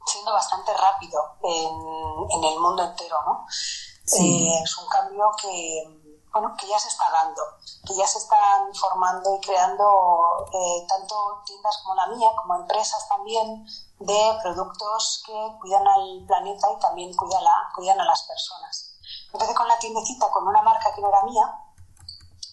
siendo 0.05 0.31
bastante 0.31 0.73
rápido 0.73 1.21
en, 1.43 2.43
el 2.43 2.59
mundo 2.59 2.83
entero, 2.83 3.17
¿no? 3.25 3.45
es 3.49 4.77
un 4.77 4.87
cambio 4.87 5.31
que, 5.39 5.83
bueno, 6.31 6.55
que 6.57 6.67
ya 6.67 6.79
se 6.79 6.87
está 6.87 7.11
dando, 7.11 7.43
que 7.85 7.93
ya 7.93 8.07
se 8.07 8.19
están 8.19 8.73
formando 8.73 9.35
y 9.35 9.39
creando 9.41 10.47
tanto 10.87 11.43
tiendas 11.45 11.77
como 11.83 11.95
la 11.95 12.07
mía, 12.07 12.31
como 12.37 12.55
empresas 12.55 13.07
también, 13.09 13.67
de 13.99 14.39
productos 14.41 15.23
que 15.25 15.57
cuidan 15.59 15.85
al 15.85 16.23
planeta 16.25 16.71
y 16.71 16.79
también 16.79 17.13
cuidan, 17.15 17.43
cuidan 17.75 17.99
a 17.99 18.05
las 18.05 18.23
personas. 18.23 18.95
Empecé 19.33 19.53
con 19.53 19.67
la 19.67 19.77
tiendecita 19.77 20.31
con 20.31 20.47
una 20.47 20.61
marca 20.61 20.93
que 20.93 21.01
no 21.01 21.09
era 21.09 21.23
mía, 21.23 21.65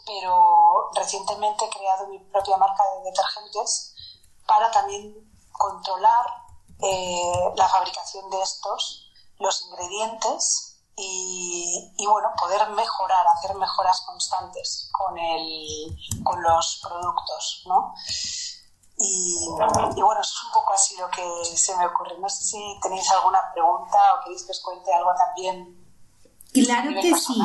pero 0.07 0.91
recientemente 0.95 1.65
he 1.65 1.71
creado 1.71 2.07
mi 2.07 2.19
propia 2.19 2.57
marca 2.57 2.83
de 2.97 3.11
detergentes 3.11 3.95
para 4.47 4.71
también 4.71 5.15
controlar 5.53 6.27
eh, 6.81 7.53
la 7.57 7.69
fabricación 7.69 8.31
de 8.31 8.41
estos, 8.43 9.11
los 9.39 9.63
ingredientes 9.67 10.79
y, 10.97 11.93
y, 11.99 12.07
bueno, 12.07 12.33
poder 12.39 12.71
mejorar, 12.71 13.27
hacer 13.27 13.55
mejoras 13.57 14.01
constantes 14.07 14.89
con, 14.93 15.19
el, 15.19 15.97
con 16.25 16.43
los 16.43 16.81
productos, 16.83 17.65
¿no? 17.67 17.95
Y, 18.99 19.49
bueno, 19.51 20.21
eso 20.21 20.33
es 20.33 20.45
un 20.47 20.53
poco 20.53 20.73
así 20.73 20.97
lo 20.97 21.11
que 21.11 21.45
se 21.45 21.77
me 21.77 21.87
ocurre. 21.87 22.19
No 22.19 22.29
sé 22.31 22.45
si 22.45 22.81
tenéis 22.81 23.11
alguna 23.11 23.43
pregunta 23.53 23.99
o 24.15 24.25
queréis 24.25 24.45
que 24.45 24.53
os 24.53 24.61
cuente 24.61 24.93
algo 24.93 25.11
también. 25.15 25.86
Claro 26.65 26.91
que 27.01 27.15
sí. 27.15 27.41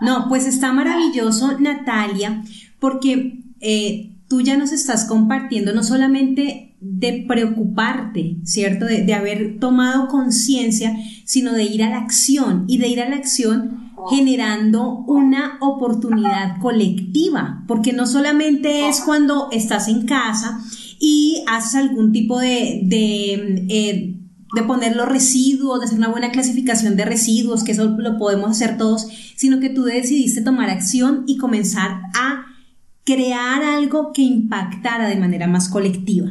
No, 0.00 0.28
pues 0.28 0.46
está 0.46 0.72
maravilloso, 0.72 1.58
Natalia, 1.58 2.42
porque 2.78 3.40
eh, 3.60 4.12
tú 4.28 4.40
ya 4.40 4.56
nos 4.56 4.72
estás 4.72 5.04
compartiendo 5.04 5.72
no 5.72 5.82
solamente 5.82 6.76
de 6.80 7.24
preocuparte, 7.26 8.36
¿cierto? 8.44 8.84
De, 8.84 9.02
de 9.02 9.14
haber 9.14 9.58
tomado 9.58 10.08
conciencia, 10.08 10.96
sino 11.24 11.52
de 11.52 11.64
ir 11.64 11.82
a 11.82 11.90
la 11.90 11.98
acción 11.98 12.64
y 12.68 12.78
de 12.78 12.88
ir 12.88 13.00
a 13.00 13.08
la 13.08 13.16
acción 13.16 13.86
generando 14.10 15.04
una 15.06 15.58
oportunidad 15.60 16.60
colectiva, 16.60 17.64
porque 17.66 17.92
no 17.92 18.06
solamente 18.06 18.88
es 18.88 19.00
cuando 19.00 19.48
estás 19.50 19.88
en 19.88 20.06
casa 20.06 20.60
y 20.98 21.42
haces 21.46 21.74
algún 21.76 22.12
tipo 22.12 22.38
de, 22.38 22.80
de, 22.84 23.66
eh, 23.68 24.14
de 24.56 24.64
poner 24.64 24.96
los 24.96 25.08
residuos, 25.08 25.78
de 25.78 25.86
hacer 25.86 25.98
una 25.98 26.08
buena 26.08 26.32
clasificación 26.32 26.96
de 26.96 27.04
residuos, 27.04 27.62
que 27.62 27.72
eso 27.72 27.84
lo 27.84 28.18
podemos 28.18 28.50
hacer 28.50 28.76
todos, 28.76 29.06
sino 29.36 29.60
que 29.60 29.68
tú 29.68 29.84
decidiste 29.84 30.40
tomar 30.40 30.70
acción 30.70 31.22
y 31.26 31.36
comenzar 31.36 32.00
a 32.14 32.46
crear 33.04 33.62
algo 33.62 34.12
que 34.12 34.22
impactara 34.22 35.08
de 35.08 35.14
manera 35.14 35.46
más 35.46 35.68
colectiva. 35.68 36.28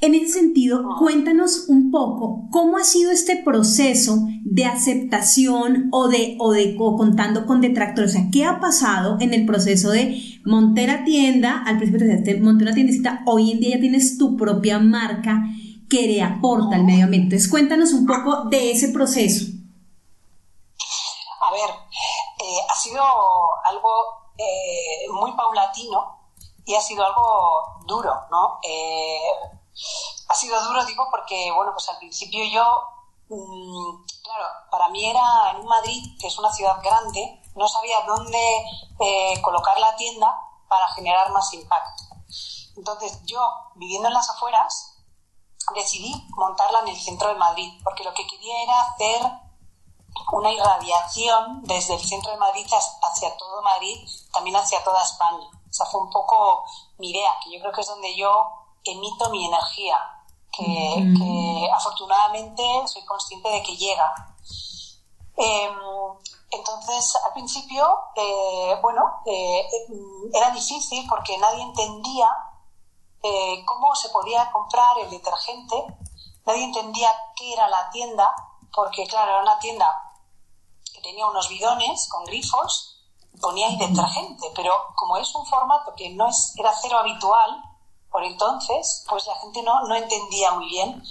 En 0.00 0.14
ese 0.14 0.28
sentido, 0.28 0.84
cuéntanos 1.00 1.64
un 1.66 1.90
poco 1.90 2.48
cómo 2.50 2.76
ha 2.76 2.84
sido 2.84 3.10
este 3.10 3.42
proceso 3.42 4.28
de 4.44 4.66
aceptación 4.66 5.88
o 5.90 6.08
de, 6.08 6.36
o 6.38 6.52
de 6.52 6.76
contando 6.76 7.44
con 7.44 7.60
detractores. 7.60 8.12
O 8.12 8.14
sea, 8.14 8.28
¿qué 8.30 8.44
ha 8.44 8.60
pasado 8.60 9.16
en 9.20 9.34
el 9.34 9.46
proceso 9.46 9.90
de 9.90 10.20
montar 10.44 10.86
la 10.88 11.04
tienda? 11.04 11.58
Al 11.58 11.78
principio 11.78 12.06
te 12.22 12.40
monté 12.40 12.64
una 12.64 12.74
tiendecita, 12.74 13.22
hoy 13.26 13.50
en 13.50 13.60
día 13.60 13.76
ya 13.76 13.80
tienes 13.80 14.16
tu 14.16 14.36
propia 14.36 14.78
marca 14.78 15.42
que 15.92 16.08
le 16.08 16.22
aporta 16.22 16.76
al 16.76 16.84
medio 16.84 17.04
ambiente. 17.04 17.34
Entonces, 17.34 17.50
cuéntanos 17.50 17.92
un 17.92 18.06
poco 18.06 18.48
de 18.48 18.70
ese 18.70 18.88
proceso. 18.88 19.44
A 21.42 21.52
ver, 21.52 21.68
eh, 21.68 22.60
ha 22.66 22.74
sido 22.74 23.04
algo 23.66 23.92
eh, 24.38 25.06
muy 25.12 25.32
paulatino 25.32 26.30
y 26.64 26.74
ha 26.74 26.80
sido 26.80 27.04
algo 27.04 27.82
duro, 27.86 28.10
¿no? 28.30 28.58
Eh, 28.62 29.20
ha 30.28 30.34
sido 30.34 30.64
duro, 30.64 30.82
digo, 30.86 31.06
porque, 31.10 31.52
bueno, 31.54 31.72
pues 31.74 31.86
al 31.90 31.98
principio 31.98 32.42
yo, 32.50 32.64
mm, 33.28 34.04
claro, 34.24 34.46
para 34.70 34.88
mí 34.88 35.04
era 35.04 35.50
en 35.50 35.66
Madrid, 35.66 36.02
que 36.18 36.28
es 36.28 36.38
una 36.38 36.50
ciudad 36.54 36.82
grande, 36.82 37.42
no 37.54 37.68
sabía 37.68 38.00
dónde 38.06 38.64
colocar 39.42 39.78
la 39.78 39.94
tienda 39.96 40.34
para 40.68 40.88
generar 40.94 41.30
más 41.32 41.52
impacto. 41.52 42.04
Entonces 42.78 43.20
yo, 43.26 43.40
viviendo 43.74 44.08
en 44.08 44.14
las 44.14 44.30
afueras, 44.30 44.91
decidí 45.74 46.12
montarla 46.30 46.80
en 46.80 46.88
el 46.88 47.00
centro 47.00 47.28
de 47.28 47.34
Madrid, 47.34 47.72
porque 47.84 48.04
lo 48.04 48.12
que 48.14 48.26
quería 48.26 48.62
era 48.62 48.80
hacer 48.80 49.22
una 50.32 50.52
irradiación 50.52 51.62
desde 51.64 51.94
el 51.94 52.00
centro 52.00 52.32
de 52.32 52.38
Madrid 52.38 52.66
hacia 53.02 53.36
todo 53.36 53.62
Madrid, 53.62 53.98
también 54.32 54.56
hacia 54.56 54.82
toda 54.84 55.02
España. 55.02 55.46
O 55.46 55.72
sea, 55.72 55.86
fue 55.86 56.00
un 56.02 56.10
poco 56.10 56.64
mi 56.98 57.10
idea, 57.10 57.30
que 57.42 57.52
yo 57.52 57.60
creo 57.60 57.72
que 57.72 57.80
es 57.80 57.86
donde 57.86 58.14
yo 58.14 58.30
emito 58.84 59.30
mi 59.30 59.46
energía, 59.46 59.98
que, 60.50 61.70
afortunadamente 61.72 62.62
soy 62.86 63.04
consciente 63.04 63.48
de 63.48 63.62
que 63.62 63.76
llega. 63.76 64.12
Em, 65.36 65.74
entonces, 66.50 67.16
al 67.24 67.32
principio, 67.32 67.98
eh, 68.14 68.76
bueno, 68.82 69.22
eh, 69.24 69.66
era 70.34 70.50
difícil 70.50 71.06
porque 71.08 71.38
nadie 71.38 71.62
entendía 71.62 72.28
eh, 73.22 73.64
cómo 73.64 73.94
se 73.94 74.08
podía 74.10 74.50
comprar 74.50 74.98
el 74.98 75.10
detergente, 75.10 75.76
nadie 76.44 76.64
entendía 76.64 77.10
qué 77.36 77.52
era 77.52 77.68
la 77.68 77.90
tienda, 77.90 78.34
porque 78.72 79.06
claro, 79.06 79.32
era 79.32 79.42
una 79.42 79.58
tienda 79.58 79.86
que 80.94 81.00
tenía 81.00 81.26
unos 81.26 81.48
bidones 81.48 82.08
con 82.08 82.24
grifos, 82.24 83.00
ponía 83.40 83.68
ahí 83.68 83.76
detergente, 83.76 84.50
pero 84.54 84.72
como 84.94 85.16
es 85.16 85.34
un 85.34 85.46
formato 85.46 85.94
que 85.96 86.10
no 86.10 86.28
es, 86.28 86.54
era 86.56 86.72
cero 86.74 86.98
habitual 86.98 87.62
por 88.12 88.22
entonces, 88.22 89.04
pues 89.08 89.26
la 89.26 89.34
gente 89.36 89.62
no, 89.62 89.88
no 89.88 89.94
entendía 89.94 90.52
muy 90.52 90.66
bien. 90.66 91.02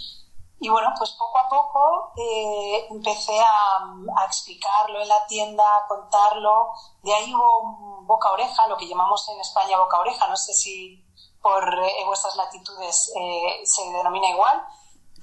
Y 0.60 0.70
bueno, 0.70 0.94
pues 0.96 1.10
poco 1.18 1.40
a 1.40 1.50
poco 1.50 2.14
eh, 2.16 2.86
empecé 2.92 3.38
a, 3.40 4.26
explicarlo 4.28 5.02
en 5.02 5.08
la 5.08 5.26
tienda, 5.26 5.64
a 5.78 5.88
contarlo. 5.88 6.74
De 7.02 7.12
ahí 7.12 7.34
hubo 7.34 7.62
un 7.62 8.06
boca-oreja, 8.06 8.68
lo 8.68 8.78
que 8.78 8.88
llamamos 8.88 9.28
en 9.30 9.40
España 9.40 9.80
boca-oreja. 9.80 10.28
No 10.28 10.38
sé 10.38 10.54
si 10.54 11.01
por 11.42 11.64
eh, 11.74 12.06
vuestras 12.06 12.36
latitudes 12.36 13.12
eh, 13.16 13.62
se 13.66 13.84
denomina 13.92 14.30
igual. 14.30 14.62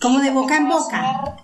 Como 0.01 0.21
de 0.21 0.31
boca 0.31 0.57
en 0.57 0.69
boca. 0.69 1.37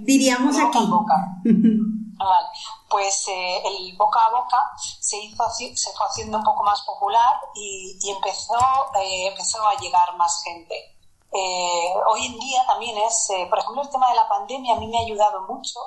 Diríamos 0.00 0.56
de 0.56 0.62
aquí. 0.62 0.78
Boca 0.86 1.14
en 1.44 1.62
boca. 2.18 2.24
vale. 2.24 2.48
Pues 2.88 3.28
eh, 3.28 3.62
el 3.66 3.96
boca 3.96 4.20
a 4.24 4.30
boca 4.30 4.62
se, 4.76 5.18
hizo, 5.18 5.44
se 5.50 5.92
fue 5.92 6.06
haciendo 6.06 6.38
un 6.38 6.44
poco 6.44 6.64
más 6.64 6.80
popular 6.82 7.36
y, 7.54 7.98
y 8.00 8.10
empezó, 8.10 8.56
eh, 9.02 9.28
empezó 9.28 9.66
a 9.66 9.76
llegar 9.76 10.16
más 10.16 10.42
gente. 10.42 10.96
Eh, 11.30 11.92
hoy 12.10 12.26
en 12.26 12.38
día 12.38 12.64
también 12.66 12.96
es, 12.96 13.28
por 13.50 13.58
ejemplo, 13.58 13.82
el 13.82 13.90
tema 13.90 14.08
de 14.08 14.16
la 14.16 14.28
pandemia 14.28 14.74
a 14.74 14.78
mí 14.78 14.86
me 14.86 14.98
ha 14.98 15.02
ayudado 15.02 15.42
mucho 15.42 15.78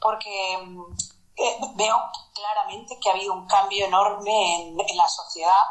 porque 0.00 0.58
mm, 0.64 1.76
veo 1.76 1.96
claramente 2.32 2.98
que 3.00 3.10
ha 3.10 3.14
habido 3.14 3.32
un 3.32 3.46
cambio 3.46 3.86
enorme 3.86 4.62
en, 4.62 4.78
en 4.78 4.96
la 4.96 5.08
sociedad 5.08 5.64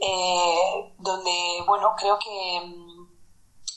eh, 0.00 0.94
donde, 0.98 1.64
bueno, 1.66 1.94
creo 1.96 2.18
que 2.18 2.60
mm, 2.64 3.08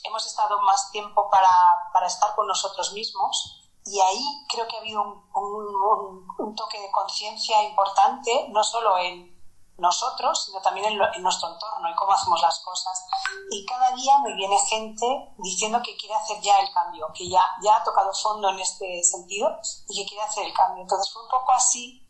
hemos 0.04 0.26
estado 0.26 0.60
más 0.62 0.90
tiempo 0.90 1.28
para, 1.30 1.50
para, 1.92 2.06
estar 2.06 2.34
con 2.34 2.46
nosotros 2.46 2.92
mismos 2.92 3.70
y 3.84 4.00
ahí 4.00 4.24
creo 4.48 4.66
que 4.68 4.76
ha 4.76 4.80
habido 4.80 5.02
un, 5.02 5.24
un, 5.34 6.26
un 6.38 6.54
toque 6.54 6.80
de 6.80 6.90
conciencia 6.90 7.62
importante, 7.64 8.48
no 8.50 8.62
solo 8.62 8.98
en 8.98 9.32
nosotros, 9.78 10.44
sino 10.44 10.60
también 10.60 10.86
en, 10.86 10.98
lo, 10.98 11.12
en, 11.12 11.22
nuestro 11.22 11.48
entorno 11.52 11.90
y 11.90 11.94
cómo 11.94 12.12
hacemos 12.12 12.40
las 12.40 12.60
cosas. 12.60 13.04
Y 13.50 13.64
cada 13.66 13.90
día 13.92 14.18
me 14.18 14.34
viene 14.34 14.56
gente 14.58 15.34
diciendo 15.38 15.80
que 15.82 15.96
quiere 15.96 16.14
hacer 16.14 16.40
ya 16.40 16.58
el 16.60 16.72
cambio, 16.72 17.08
que 17.14 17.28
ya, 17.28 17.44
ya 17.62 17.76
ha 17.76 17.84
tocado 17.84 18.12
fondo 18.14 18.48
en 18.50 18.60
este 18.60 19.02
sentido 19.02 19.58
y 19.88 20.02
que 20.02 20.08
quiere 20.08 20.24
hacer 20.24 20.46
el 20.46 20.54
cambio. 20.54 20.82
Entonces 20.82 21.12
fue 21.12 21.22
un 21.22 21.28
poco 21.28 21.52
así 21.52 22.01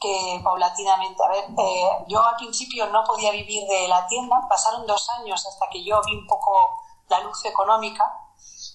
que 0.00 0.40
paulatinamente, 0.42 1.22
a 1.22 1.28
ver, 1.28 1.44
eh, 1.58 2.04
yo 2.08 2.24
al 2.24 2.36
principio 2.36 2.86
no 2.86 3.04
podía 3.04 3.30
vivir 3.32 3.66
de 3.68 3.86
la 3.86 4.06
tienda, 4.06 4.40
pasaron 4.48 4.86
dos 4.86 5.08
años 5.10 5.46
hasta 5.46 5.68
que 5.68 5.84
yo 5.84 6.00
vi 6.06 6.16
un 6.16 6.26
poco 6.26 6.82
la 7.08 7.20
luz 7.20 7.44
económica, 7.44 8.10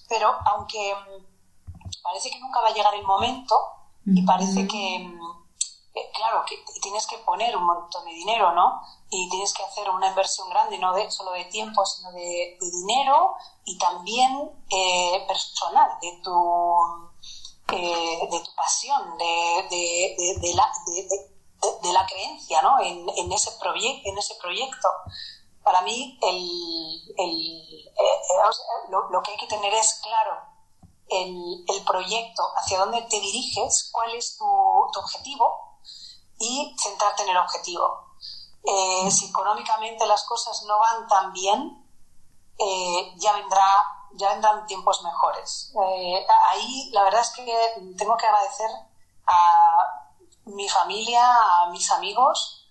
pero 0.08 0.32
aunque 0.44 0.94
mm, 0.94 2.02
parece 2.02 2.30
que 2.30 2.38
nunca 2.38 2.60
va 2.60 2.68
a 2.68 2.72
llegar 2.72 2.94
el 2.94 3.04
momento 3.04 3.56
y 4.04 4.22
parece 4.22 4.68
que, 4.68 5.00
mm, 5.00 5.20
eh, 5.94 6.10
claro, 6.14 6.44
que 6.46 6.62
tienes 6.80 7.04
que 7.08 7.18
poner 7.18 7.56
un 7.56 7.64
montón 7.64 8.04
de 8.04 8.12
dinero, 8.12 8.52
¿no? 8.52 8.80
Y 9.10 9.28
tienes 9.28 9.52
que 9.52 9.64
hacer 9.64 9.90
una 9.90 10.08
inversión 10.08 10.48
grande, 10.48 10.78
no 10.78 10.92
de, 10.92 11.10
solo 11.10 11.32
de 11.32 11.46
tiempo, 11.46 11.84
sino 11.84 12.12
de, 12.12 12.56
de 12.60 12.70
dinero 12.70 13.34
y 13.64 13.76
también 13.78 14.48
eh, 14.70 15.24
personal, 15.26 15.90
de 16.00 16.20
tu 16.22 17.10
eh, 17.72 18.28
de 18.30 18.40
tu 18.40 18.54
pasión, 18.54 19.18
de, 19.18 19.66
de, 19.68 20.38
de 20.40 20.54
la, 20.54 20.70
de, 21.82 21.92
la, 21.92 22.06
creencia 22.06 22.62
¿no? 22.62 22.78
en, 22.80 23.08
en, 23.08 23.32
ese 23.32 23.50
en 24.04 24.18
ese 24.18 24.34
proyecto. 24.36 24.88
Para 25.64 25.82
mí, 25.82 26.16
el, 26.22 27.14
el, 27.18 27.88
eh, 27.88 28.20
lo, 28.88 29.20
que 29.20 29.32
hay 29.32 29.36
que 29.36 29.48
tener 29.48 29.74
es 29.74 30.00
claro 30.00 30.38
el, 31.08 31.64
el, 31.66 31.84
proyecto, 31.84 32.42
hacia 32.54 32.78
dónde 32.78 33.02
te 33.02 33.18
diriges, 33.18 33.90
cuál 33.92 34.14
es 34.14 34.36
tu, 34.38 34.44
tu 34.92 35.00
objetivo 35.00 35.80
y 36.38 36.72
centrarte 36.80 37.24
en 37.24 37.30
el 37.30 37.36
objetivo. 37.36 38.14
Eh, 38.62 39.10
si 39.10 39.26
económicamente 39.26 40.06
las 40.06 40.22
cosas 40.24 40.62
no 40.68 40.78
van 40.78 41.08
tan 41.08 41.32
bien, 41.32 41.82
ya 43.16 43.32
vendrá 43.34 43.95
ya 44.14 44.32
vendrán 44.32 44.66
tiempos 44.66 45.02
mejores. 45.02 45.72
Eh, 45.74 46.26
ahí 46.48 46.90
la 46.92 47.04
verdad 47.04 47.20
es 47.20 47.30
que 47.30 47.94
tengo 47.96 48.16
que 48.16 48.26
agradecer 48.26 48.70
a 49.26 50.12
mi 50.46 50.68
familia, 50.68 51.22
a 51.24 51.70
mis 51.70 51.90
amigos 51.90 52.68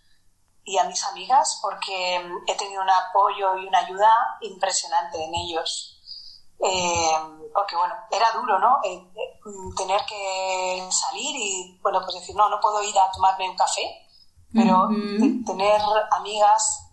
y 0.63 0.77
a 0.77 0.85
mis 0.85 1.03
amigas 1.05 1.59
porque 1.61 2.15
he 2.47 2.55
tenido 2.55 2.81
un 2.81 2.89
apoyo 2.89 3.57
y 3.57 3.67
una 3.67 3.79
ayuda 3.79 4.37
impresionante 4.41 5.23
en 5.23 5.35
ellos. 5.35 5.99
Eh, 6.59 7.11
porque 7.53 7.75
bueno, 7.75 7.93
era 8.09 8.31
duro, 8.31 8.59
¿no? 8.59 8.79
Eh, 8.83 8.95
eh 8.95 9.39
tener 9.77 10.01
que 10.05 10.87
salir 10.89 11.35
y, 11.35 11.79
bueno, 11.81 12.01
pues 12.01 12.15
decir, 12.15 12.35
no, 12.35 12.49
no 12.49 12.59
puedo 12.59 12.81
ir 12.81 12.97
a 12.97 13.11
tomarme 13.11 13.49
un 13.49 13.55
café, 13.55 14.07
pero 14.53 14.87
tener 15.45 15.81
amigas 16.11 16.84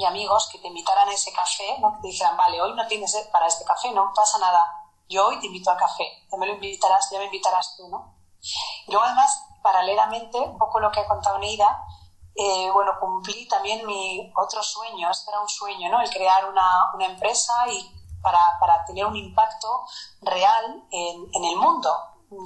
y 0.00 0.04
amigos 0.06 0.48
que 0.50 0.58
te 0.58 0.68
invitaran 0.68 1.06
a 1.10 1.12
ese 1.12 1.30
café, 1.30 1.76
¿no? 1.78 1.92
que 1.96 2.00
te 2.00 2.08
dijeran, 2.08 2.34
vale, 2.34 2.58
hoy 2.62 2.72
no 2.72 2.86
tienes 2.86 3.14
para 3.30 3.46
este 3.46 3.66
café, 3.66 3.92
no 3.92 4.10
pasa 4.14 4.38
nada, 4.38 4.88
yo 5.10 5.26
hoy 5.26 5.38
te 5.38 5.46
invito 5.46 5.70
al 5.70 5.76
café, 5.76 6.26
ya 6.32 6.38
me 6.38 6.46
lo 6.46 6.54
invitarás, 6.54 7.10
ya 7.10 7.18
me 7.18 7.26
invitarás 7.26 7.76
tú, 7.76 7.86
¿no? 7.88 8.14
Y 8.86 8.90
luego 8.90 9.04
además, 9.04 9.44
paralelamente, 9.62 10.38
un 10.38 10.56
poco 10.56 10.80
lo 10.80 10.90
que 10.90 11.00
ha 11.00 11.06
contado 11.06 11.38
Neida, 11.38 11.84
eh, 12.34 12.70
bueno, 12.72 12.92
cumplí 12.98 13.46
también 13.46 13.86
mi 13.86 14.32
otro 14.36 14.62
sueño, 14.62 15.10
este 15.10 15.30
era 15.30 15.40
un 15.40 15.48
sueño, 15.50 15.90
¿no? 15.90 16.00
El 16.00 16.08
crear 16.08 16.48
una, 16.48 16.94
una 16.94 17.04
empresa 17.04 17.52
y 17.68 17.94
para, 18.22 18.40
para, 18.58 18.82
tener 18.86 19.04
un 19.04 19.16
impacto 19.16 19.84
real 20.22 20.82
en, 20.90 21.28
en 21.34 21.44
el 21.44 21.56
mundo. 21.56 21.94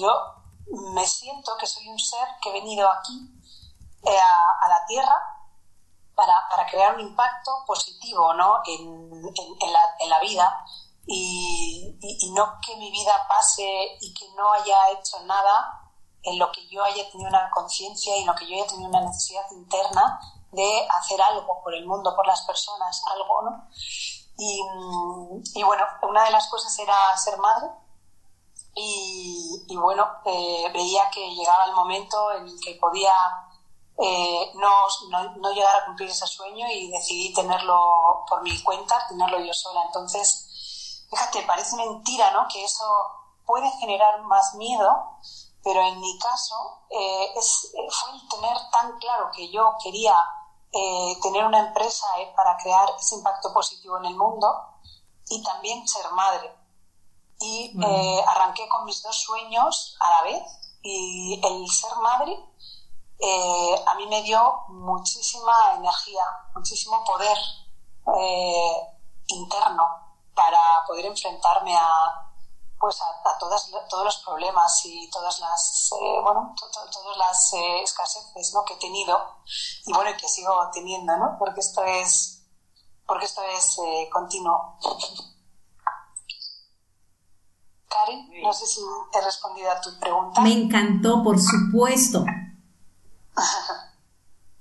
Yo 0.01 0.11
me 0.93 1.07
siento 1.07 1.57
que 1.57 1.69
soy 1.69 1.89
un 1.89 2.01
ser 2.01 2.27
que 2.43 2.51
he 2.51 2.53
venido 2.53 2.91
aquí 2.91 3.31
eh, 4.03 4.19
a 4.19 4.69
la 4.69 4.85
Tierra 4.87 5.34
para, 6.15 6.47
para 6.49 6.67
crear 6.67 6.95
un 6.95 7.01
impacto 7.01 7.65
positivo 7.67 8.33
¿no? 8.35 8.61
en, 8.67 8.83
en, 8.83 9.57
en, 9.61 9.73
la, 9.73 9.81
en 9.99 10.09
la, 10.09 10.21
vida 10.21 10.65
y, 11.07 11.99
y, 12.01 12.27
y, 12.27 12.33
no 12.33 12.59
que 12.65 12.77
mi 12.77 12.91
vida 12.91 13.27
pase 13.29 13.99
y 14.01 14.15
que 14.15 14.29
no 14.35 14.53
haya 14.53 14.91
hecho 14.91 15.21
nada 15.25 15.81
en 16.23 16.39
lo 16.39 16.51
que 16.53 16.67
yo 16.69 16.83
haya 16.83 17.11
tenido 17.11 17.29
una 17.29 17.51
conciencia 17.51 18.17
y 18.17 18.21
en 18.21 18.27
lo 18.27 18.35
que 18.35 18.49
yo 18.49 18.57
haya 18.57 18.67
tenido 18.67 18.89
una 18.89 19.03
necesidad 19.03 19.45
interna 19.53 20.19
de 20.53 20.89
hacer 20.89 21.21
algo 21.21 21.61
por 21.63 21.75
el 21.75 21.85
mundo, 21.87 22.15
por 22.15 22.27
las 22.27 22.43
personas, 22.43 23.03
algo, 23.13 23.43
¿no? 23.43 23.69
Y, 24.37 24.61
y 25.55 25.63
bueno, 25.63 25.85
una 26.03 26.25
de 26.25 26.31
las 26.31 26.49
cosas 26.49 26.77
era 26.79 26.95
ser 27.17 27.37
madre 27.39 27.69
y, 28.77 29.77
bueno, 29.77 30.07
eh, 30.25 30.71
veía 30.73 31.09
que 31.11 31.31
llegaba 31.35 31.67
el 31.67 31.75
momento 31.75 32.33
en 32.33 32.47
el 32.47 32.61
que 32.61 32.75
podía 32.75 33.13
eh, 33.97 34.53
no, 34.55 34.71
no, 35.11 35.37
no, 35.37 35.53
llegar 35.53 35.77
a 35.77 35.85
cumplir 35.87 36.11
ese 36.11 36.27
sueño 36.27 36.67
y 36.69 36.91
decidí 36.91 37.33
tenerlo 37.33 38.25
por 38.29 38.43
mi 38.43 38.63
cuenta, 38.63 39.07
tenerlo 39.09 39.39
yo 39.41 39.53
sola. 39.53 39.83
Entonces, 39.87 41.07
fíjate, 41.11 41.43
parece 41.43 41.77
mentira, 41.77 42.31
¿no? 42.33 42.47
Que 42.49 42.65
eso 42.65 42.85
puede 43.47 43.71
generar 43.79 44.23
más 44.23 44.55
miedo, 44.55 45.19
pero 45.63 45.81
en 45.81 46.01
mi 46.01 46.19
caso 46.19 46.85
eh, 46.91 47.33
es, 47.37 47.73
fue 47.73 48.11
el 48.15 48.29
tener 48.29 48.57
tan 48.71 48.99
claro 48.99 49.31
que 49.35 49.51
yo 49.51 49.77
quería 49.83 50.15
eh, 50.73 51.17
tener 51.23 51.45
una 51.45 51.61
empresa 51.61 52.07
eh, 52.19 52.33
para 52.37 52.57
crear 52.57 52.89
ese 52.99 53.17
impacto 53.17 53.53
positivo 53.53 53.99
en 53.99 54.07
el 54.07 54.17
mundo 54.17 54.47
y 55.29 55.43
también 55.43 55.87
ser 55.87 56.11
madre. 56.13 56.53
Y 57.41 57.73
mm. 57.75 57.85
arranqué 58.29 58.69
con 58.69 58.85
mis 58.85 59.03
dos 59.03 59.21
sueños 59.21 59.97
a 60.01 60.11
la 60.11 60.23
vez 60.23 60.43
y 60.83 61.41
el 61.43 61.69
ser 61.69 61.95
madre 61.97 62.39
eh, 63.19 63.85
a 63.87 63.95
mí 63.95 64.07
me 64.07 64.23
dio 64.23 64.65
muchísima 64.69 65.75
energía, 65.77 66.25
muchísimo 66.55 67.05
poder 67.05 67.37
eh, 68.19 68.95
interno 69.29 69.85
para 70.35 70.85
poder 70.87 71.07
enfrentarme 71.07 71.77
a 71.77 72.21
pues 72.79 73.01
a, 73.01 73.31
a 73.31 73.39
todas, 73.39 73.71
todos 73.89 74.05
los 74.05 74.17
problemas 74.19 74.85
y 74.85 75.09
todas 75.11 75.41
las 75.41 75.91
eh, 75.93 76.21
bueno 76.23 76.55
to, 76.59 76.67
to, 76.69 76.91
todas 76.91 77.17
las 77.17 77.53
eh, 77.55 77.83
escaseces 77.83 78.53
¿no? 78.53 78.65
que 78.65 78.75
he 78.75 78.79
tenido 78.79 79.17
y 79.87 79.93
bueno 79.93 80.11
y 80.11 80.17
que 80.17 80.29
sigo 80.29 80.53
teniendo 80.73 81.17
¿no? 81.17 81.37
porque 81.39 81.61
esto 81.61 81.83
es 81.85 82.43
porque 83.07 83.25
esto 83.25 83.43
es 83.43 83.79
eh, 83.79 84.09
continuo 84.13 84.77
Karen. 87.89 88.43
No 88.43 88.53
sé 88.53 88.67
si 88.67 88.81
he 89.13 89.21
respondido 89.25 89.71
a 89.71 89.81
tu 89.81 89.97
pregunta. 90.01 90.41
Me 90.41 90.53
encantó, 90.53 91.23
por 91.23 91.39
supuesto. 91.39 92.25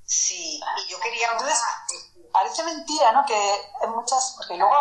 Sí, 0.06 0.60
y 0.60 0.92
yo 0.92 1.00
quería... 1.00 1.32
Entonces, 1.32 1.62
parece 2.32 2.64
mentira, 2.64 3.12
¿no? 3.12 3.26
Que 3.26 3.36
hay 3.82 3.90
muchas... 3.90 4.34
Porque 4.38 4.58
luego, 4.58 4.76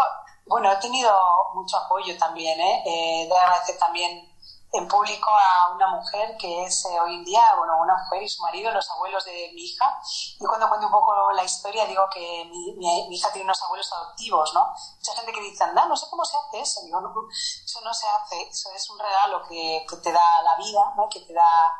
bueno, 0.46 0.70
he 0.70 0.76
tenido 0.76 1.12
mucho 1.54 1.76
apoyo 1.76 2.16
también, 2.18 2.60
¿eh? 2.60 2.82
eh 2.86 3.28
de 3.28 3.36
agradecer 3.36 3.78
también 3.78 4.32
en 4.72 4.88
público 4.88 5.30
a 5.30 5.70
una 5.74 5.86
mujer 5.88 6.34
que 6.38 6.64
es 6.64 6.86
eh, 6.86 6.98
hoy 6.98 7.16
en 7.16 7.24
día, 7.24 7.46
bueno, 7.58 7.74
una 7.82 7.94
mujer 7.94 8.22
y 8.22 8.28
su 8.28 8.40
marido, 8.40 8.72
los 8.72 8.90
abuelos 8.90 9.22
de 9.26 9.50
mi 9.54 9.64
hija. 9.64 10.00
Y 10.40 10.44
cuando 10.46 10.68
cuento 10.68 10.86
un 10.86 10.92
poco 10.92 11.30
la 11.32 11.44
historia, 11.44 11.84
digo 11.84 12.08
que 12.10 12.46
mi, 12.46 12.74
mi, 12.76 13.14
hija 13.14 13.30
tiene 13.32 13.44
unos 13.44 13.62
abuelos 13.62 13.92
adoptivos, 13.92 14.54
¿no? 14.54 14.72
Mucha 14.96 15.14
gente 15.14 15.32
que 15.32 15.42
dice, 15.42 15.64
anda, 15.64 15.84
no 15.84 15.94
sé 15.94 16.06
cómo 16.08 16.24
se 16.24 16.38
hace 16.38 16.60
eso. 16.60 16.80
Digo, 16.84 17.00
no, 17.02 17.12
eso 17.30 17.80
no 17.82 17.92
se 17.92 18.06
hace, 18.08 18.48
eso 18.48 18.72
es 18.74 18.88
un 18.88 18.98
regalo 18.98 19.42
que, 19.46 19.84
que 19.88 19.96
te 19.96 20.10
da 20.10 20.42
la 20.42 20.56
vida, 20.56 20.94
¿no? 20.96 21.06
Que 21.10 21.20
te 21.20 21.34
da 21.34 21.76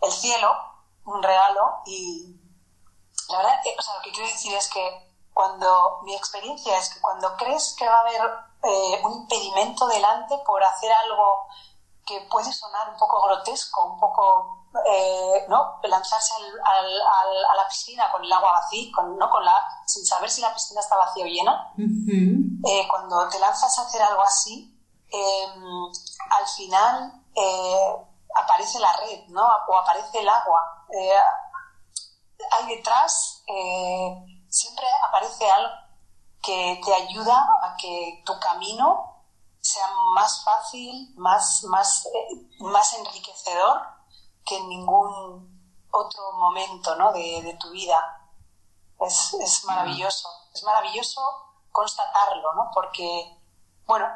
el 0.00 0.10
cielo, 0.12 0.52
un 1.14 1.22
regalo. 1.22 1.80
Y 1.86 2.36
la 3.28 3.38
verdad, 3.38 3.60
o 3.78 3.82
sea, 3.82 3.94
lo 3.94 4.02
que 4.02 4.12
quiero 4.12 4.28
decir 4.28 4.54
es 4.54 4.68
que 4.68 5.08
cuando 5.32 6.00
mi 6.02 6.14
experiencia 6.14 6.76
es 6.78 6.94
que 6.94 7.00
cuando 7.00 7.36
crees 7.36 7.74
que 7.78 7.88
va 7.88 7.98
a 7.98 8.00
haber 8.00 8.20
eh, 8.64 9.00
un 9.04 9.12
impedimento 9.22 9.86
delante 9.86 10.36
por 10.44 10.62
hacer 10.62 10.90
algo 10.90 11.46
que 12.04 12.26
puede 12.30 12.52
sonar 12.52 12.88
un 12.88 12.96
poco 12.96 13.22
grotesco, 13.22 13.84
un 13.84 14.00
poco, 14.00 14.66
eh, 14.90 15.44
¿no? 15.48 15.78
Lanzarse 15.82 16.34
al, 16.34 16.44
al, 16.44 17.44
a 17.52 17.54
la 17.54 17.68
piscina 17.68 18.10
con 18.10 18.24
el 18.24 18.32
agua 18.32 18.52
vacía, 18.52 18.90
con, 18.94 19.16
¿no? 19.16 19.28
con 19.28 19.44
la, 19.44 19.62
sin 19.86 20.04
saber 20.06 20.30
si 20.30 20.40
la 20.40 20.54
piscina 20.54 20.80
está 20.80 20.96
vacía 20.96 21.24
o 21.24 21.28
llena. 21.28 21.72
Eh, 21.76 22.88
cuando 22.88 23.28
te 23.28 23.38
lanzas 23.38 23.78
a 23.78 23.82
hacer 23.82 24.02
algo 24.02 24.22
así, 24.22 24.74
em, 25.10 25.62
al 26.30 26.48
final 26.48 27.12
eh, 27.34 28.06
aparece 28.34 28.80
la 28.80 28.92
red, 28.96 29.28
¿no? 29.28 29.46
O 29.68 29.76
aparece 29.76 30.20
el 30.20 30.28
agua. 30.28 30.77
Hay 32.50 32.66
detrás, 32.76 33.42
siempre 34.48 34.86
aparece 35.08 35.50
algo 35.50 35.88
que 36.42 36.80
te 36.84 36.94
ayuda 36.94 37.36
a 37.62 37.76
que 37.76 38.22
tu 38.24 38.38
camino 38.40 39.18
sea 39.60 39.86
más 40.14 40.44
fácil, 40.44 41.12
más, 41.16 41.62
más, 41.64 42.06
eh, 42.06 42.48
más 42.60 42.94
enriquecedor 42.94 43.82
que 44.44 44.56
en 44.56 44.68
ningún 44.68 45.58
otro 45.90 46.32
momento 46.32 46.94
¿no? 46.96 47.12
de, 47.12 47.56
tu 47.60 47.70
vida. 47.70 47.98
Es, 49.00 49.34
es, 49.34 49.64
maravilloso, 49.64 50.28
es 50.54 50.62
maravilloso 50.64 51.20
constatarlo, 51.70 52.54
¿no? 52.54 52.70
porque, 52.72 53.38
bueno, 53.86 54.06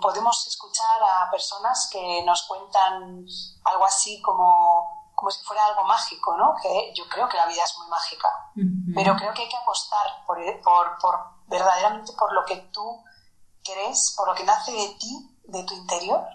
podemos 0.00 0.46
escuchar 0.46 1.02
a 1.02 1.30
personas 1.30 1.88
que 1.92 2.22
nos 2.24 2.42
cuentan 2.44 3.26
algo 3.64 3.84
así 3.84 4.20
como, 4.22 4.91
como 5.22 5.30
si 5.30 5.44
fuera 5.44 5.64
algo 5.66 5.84
mágico, 5.84 6.36
¿no? 6.36 6.52
que 6.60 6.92
yo 6.96 7.08
creo 7.08 7.28
que 7.28 7.36
la 7.36 7.46
vida 7.46 7.62
es 7.62 7.78
muy 7.78 7.86
mágica, 7.86 8.28
pero 8.92 9.14
creo 9.14 9.32
que 9.32 9.42
hay 9.42 9.48
que 9.48 9.56
apostar 9.56 10.04
por, 10.26 10.36
por, 10.62 10.98
por 10.98 11.16
verdaderamente 11.46 12.12
por 12.14 12.32
lo 12.32 12.44
que 12.44 12.56
tú 12.72 13.04
crees, 13.62 14.14
por 14.16 14.26
lo 14.26 14.34
que 14.34 14.42
nace 14.42 14.72
de 14.72 14.88
ti, 14.98 15.38
de 15.44 15.62
tu 15.62 15.74
interior. 15.74 16.26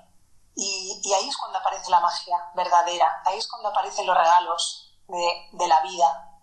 Y, 0.56 1.02
ahí 1.14 1.28
es 1.28 1.36
cuando 1.36 1.58
aparece 1.60 1.92
la 1.92 2.00
magia 2.00 2.38
verdadera, 2.56 3.22
ahí 3.26 3.38
es 3.38 3.48
cuando 3.50 3.68
aparecen 3.68 4.08
los 4.08 4.18
regalos 4.18 4.96
de, 5.10 5.68
la 5.68 5.82
vida. 5.82 6.40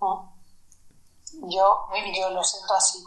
¿Mm? 0.00 1.50
Yo, 1.50 1.88
yo 2.14 2.30
lo 2.30 2.42
siento 2.42 2.74
así. 2.74 3.04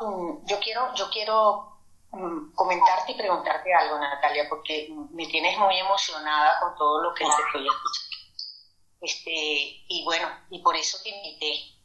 Mm, 0.00 0.46
yo 0.46 0.60
quiero, 0.60 0.94
yo 0.94 1.10
quiero 1.10 1.77
comentarte 2.10 3.12
y 3.12 3.16
preguntarte 3.16 3.72
algo, 3.74 3.98
Natalia, 3.98 4.48
porque 4.48 4.88
me 5.10 5.26
tienes 5.26 5.58
muy 5.58 5.78
emocionada 5.78 6.60
con 6.60 6.76
todo 6.76 7.02
lo 7.02 7.14
que 7.14 7.24
te 7.24 7.30
estoy 7.30 7.66
escuchando. 7.66 8.08
Este, 9.00 9.84
y 9.88 10.02
bueno, 10.04 10.28
y 10.50 10.60
por 10.60 10.74
eso 10.74 10.98
te 11.02 11.10
invité 11.10 11.78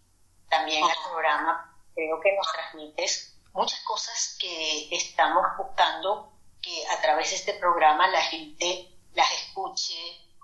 también 0.50 0.84
al 0.84 0.98
programa 1.10 1.74
creo 1.94 2.20
que 2.22 2.36
nos 2.36 2.52
transmites 2.52 3.38
muchas 3.54 3.80
cosas 3.82 4.38
que 4.40 4.96
estamos 4.96 5.44
buscando 5.58 6.34
que 6.62 6.88
a 6.88 7.02
través 7.02 7.30
de 7.30 7.36
este 7.36 7.54
programa 7.56 8.08
la 8.08 8.22
gente 8.22 8.90
las 9.14 9.32
escuche 9.32 9.94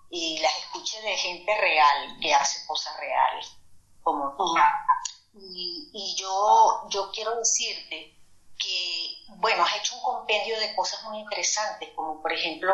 y 0.09 0.39
las 0.39 0.55
escuche 0.57 1.01
de 1.01 1.15
gente 1.17 1.57
real 1.59 2.17
que 2.21 2.33
hace 2.33 2.65
cosas 2.67 2.97
reales 2.99 3.51
como 4.03 4.35
tú. 4.35 4.43
Y, 5.35 5.89
y 5.93 6.15
yo, 6.15 6.87
yo 6.89 7.11
quiero 7.11 7.35
decirte 7.37 8.18
que, 8.60 9.24
bueno, 9.38 9.63
has 9.63 9.78
hecho 9.78 9.95
un 9.95 10.04
compendio 10.04 10.60
de 10.60 10.76
cosas 10.76 11.02
muy 11.04 11.19
interesantes, 11.19 11.89
como 11.95 12.22
por 12.22 12.32
ejemplo, 12.34 12.74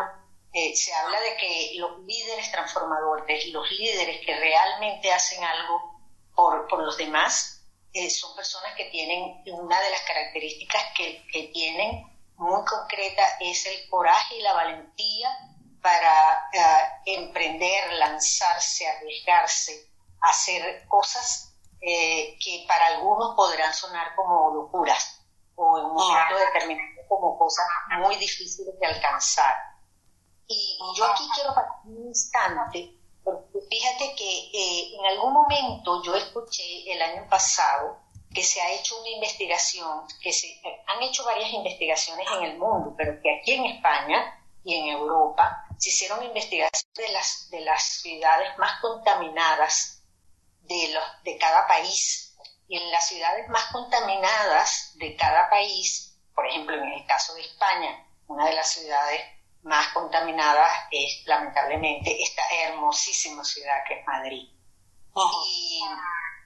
eh, 0.51 0.75
se 0.75 0.93
habla 0.93 1.19
de 1.19 1.37
que 1.37 1.71
los 1.75 1.99
líderes 2.05 2.51
transformadores, 2.51 3.47
los 3.47 3.69
líderes 3.71 4.25
que 4.25 4.35
realmente 4.35 5.13
hacen 5.13 5.43
algo 5.43 5.99
por, 6.33 6.67
por 6.67 6.83
los 6.83 6.97
demás, 6.97 7.61
eh, 7.93 8.09
son 8.09 8.35
personas 8.35 8.73
que 8.75 8.85
tienen, 8.85 9.43
una 9.47 9.79
de 9.79 9.89
las 9.91 10.01
características 10.01 10.81
que, 10.97 11.25
que, 11.31 11.43
tienen 11.53 12.05
muy 12.35 12.65
concreta 12.65 13.23
es 13.39 13.65
el 13.65 13.89
coraje 13.89 14.37
y 14.37 14.41
la 14.41 14.53
valentía 14.53 15.29
para 15.81 16.49
eh, 16.51 17.13
emprender, 17.17 17.93
lanzarse, 17.93 18.87
arriesgarse, 18.87 19.89
hacer 20.21 20.85
cosas 20.87 21.51
que 21.79 22.65
para 22.67 22.87
algunos 22.87 23.35
podrán 23.35 23.71
sonar 23.71 24.15
como 24.15 24.51
locuras 24.55 25.24
o 25.55 25.79
en 25.79 25.85
un 25.85 25.93
momento 25.93 26.37
determinado 26.37 27.07
como 27.07 27.37
cosas 27.37 27.65
muy 27.99 28.15
difíciles 28.17 28.77
de 28.79 28.85
alcanzar. 28.85 29.53
Y 30.47 30.77
yo 30.95 31.05
aquí 31.05 31.23
quiero 31.35 31.53
pasar 31.53 31.71
un 31.85 32.07
instante 32.07 32.95
fíjate 33.69 34.15
que 34.15 34.49
eh, 34.53 34.95
en 34.99 35.05
algún 35.05 35.33
momento 35.33 36.03
yo 36.03 36.15
escuché 36.15 36.91
el 36.91 37.01
año 37.01 37.27
pasado 37.29 37.97
que 38.33 38.43
se 38.43 38.61
ha 38.61 38.71
hecho 38.73 38.99
una 38.99 39.09
investigación, 39.09 40.01
que 40.21 40.33
se 40.33 40.59
han 40.87 41.01
hecho 41.01 41.23
varias 41.23 41.51
investigaciones 41.53 42.27
en 42.37 42.43
el 42.43 42.57
mundo, 42.57 42.93
pero 42.97 43.19
que 43.21 43.37
aquí 43.37 43.53
en 43.53 43.65
España 43.65 44.41
y 44.63 44.75
en 44.75 44.87
Europa 44.89 45.65
se 45.77 45.89
hicieron 45.89 46.23
investigaciones 46.23 46.85
de 46.95 47.09
las, 47.13 47.49
de 47.49 47.61
las 47.61 47.83
ciudades 48.01 48.57
más 48.57 48.81
contaminadas 48.81 50.03
de, 50.63 50.89
los, 50.93 51.03
de 51.23 51.37
cada 51.37 51.65
país. 51.67 52.24
Y 52.67 52.77
en 52.77 52.91
las 52.91 53.07
ciudades 53.07 53.47
más 53.49 53.65
contaminadas 53.71 54.93
de 54.95 55.15
cada 55.15 55.49
país, 55.49 56.17
por 56.33 56.47
ejemplo, 56.47 56.75
en 56.75 56.93
el 56.93 57.05
caso 57.05 57.33
de 57.35 57.41
España, 57.41 58.05
una 58.27 58.45
de 58.45 58.55
las 58.55 58.69
ciudades 58.71 59.21
más 59.63 59.87
contaminada 59.89 60.87
es 60.91 61.23
lamentablemente 61.25 62.21
esta 62.21 62.43
hermosísima 62.63 63.43
ciudad 63.43 63.83
que 63.87 63.99
es 63.99 64.05
Madrid. 64.05 64.49
Y 65.47 65.81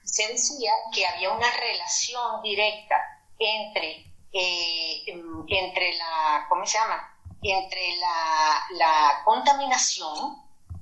se 0.04 0.28
decía 0.28 0.72
que 0.92 1.06
había 1.06 1.30
una 1.30 1.50
relación 1.50 2.42
directa 2.42 2.96
entre, 3.38 4.06
eh, 4.32 5.04
entre 5.48 5.94
la, 5.96 6.46
¿cómo 6.48 6.64
se 6.64 6.78
llama? 6.78 7.14
Entre 7.42 7.96
la, 7.96 8.66
la 8.72 9.22
contaminación 9.24 10.36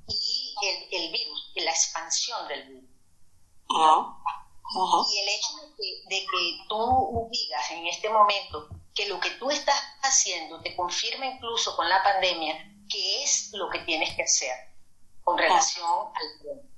y 0.06 0.54
el, 0.62 1.02
el, 1.04 1.12
virus, 1.12 1.52
la 1.56 1.70
expansión 1.70 2.48
del 2.48 2.68
virus. 2.68 2.90
Y 4.70 5.18
el 5.18 5.28
hecho 5.28 5.56
de 5.56 5.74
que, 5.76 6.02
de 6.08 6.26
que 6.26 6.58
tú 6.68 7.28
digas 7.30 7.70
en 7.70 7.86
este 7.86 8.10
momento 8.10 8.68
que 8.94 9.08
lo 9.08 9.18
que 9.20 9.30
tú 9.32 9.50
estás 9.50 9.80
haciendo 10.02 10.60
te 10.60 10.76
confirma 10.76 11.26
incluso 11.26 11.74
con 11.76 11.88
la 11.88 12.02
pandemia 12.02 12.54
que 12.88 13.22
es 13.22 13.50
lo 13.52 13.68
que 13.68 13.80
tienes 13.80 14.14
que 14.16 14.22
hacer 14.22 14.54
con 15.22 15.36
relación 15.36 16.08
al 16.14 16.42
tiempo. 16.42 16.68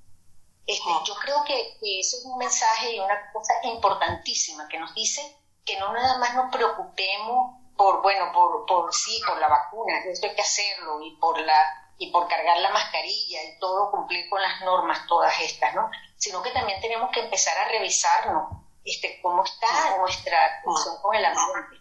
Este, 0.66 0.88
yo 1.04 1.14
creo 1.16 1.44
que, 1.44 1.78
eso 1.80 2.16
es 2.18 2.24
un 2.24 2.38
mensaje 2.38 2.94
y 2.94 3.00
una 3.00 3.32
cosa 3.32 3.54
importantísima 3.64 4.68
que 4.68 4.78
nos 4.78 4.94
dice 4.94 5.36
que 5.64 5.78
no 5.78 5.92
nada 5.92 6.18
más 6.18 6.34
nos 6.34 6.52
preocupemos 6.52 7.56
por, 7.76 8.02
bueno, 8.02 8.30
por, 8.32 8.66
por 8.66 8.94
sí, 8.94 9.20
por 9.26 9.38
la 9.38 9.48
vacuna, 9.48 9.98
esto 10.06 10.26
hay 10.26 10.34
que 10.34 10.42
hacerlo, 10.42 11.00
y 11.02 11.16
por 11.16 11.38
la 11.40 11.79
y 12.00 12.10
por 12.10 12.26
cargar 12.28 12.56
la 12.56 12.70
mascarilla 12.70 13.44
y 13.44 13.58
todo, 13.58 13.90
cumplir 13.90 14.26
con 14.30 14.40
las 14.40 14.62
normas 14.62 15.06
todas 15.06 15.38
estas, 15.42 15.74
¿no? 15.74 15.90
Sino 16.16 16.42
que 16.42 16.50
también 16.50 16.80
tenemos 16.80 17.10
que 17.10 17.20
empezar 17.20 17.56
a 17.58 17.68
revisarnos 17.68 18.56
este, 18.82 19.20
cómo 19.20 19.44
está 19.44 19.98
nuestra 19.98 20.62
relación 20.64 20.96
con 21.02 21.14
el 21.14 21.26
ambiente 21.26 21.76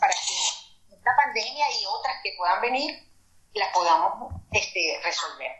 para 0.00 0.14
que 0.14 0.94
esta 0.94 1.10
pandemia 1.14 1.66
y 1.78 1.84
otras 1.84 2.16
que 2.22 2.32
puedan 2.38 2.62
venir 2.62 3.06
las 3.52 3.70
podamos 3.74 4.32
este, 4.50 4.98
resolver. 5.04 5.52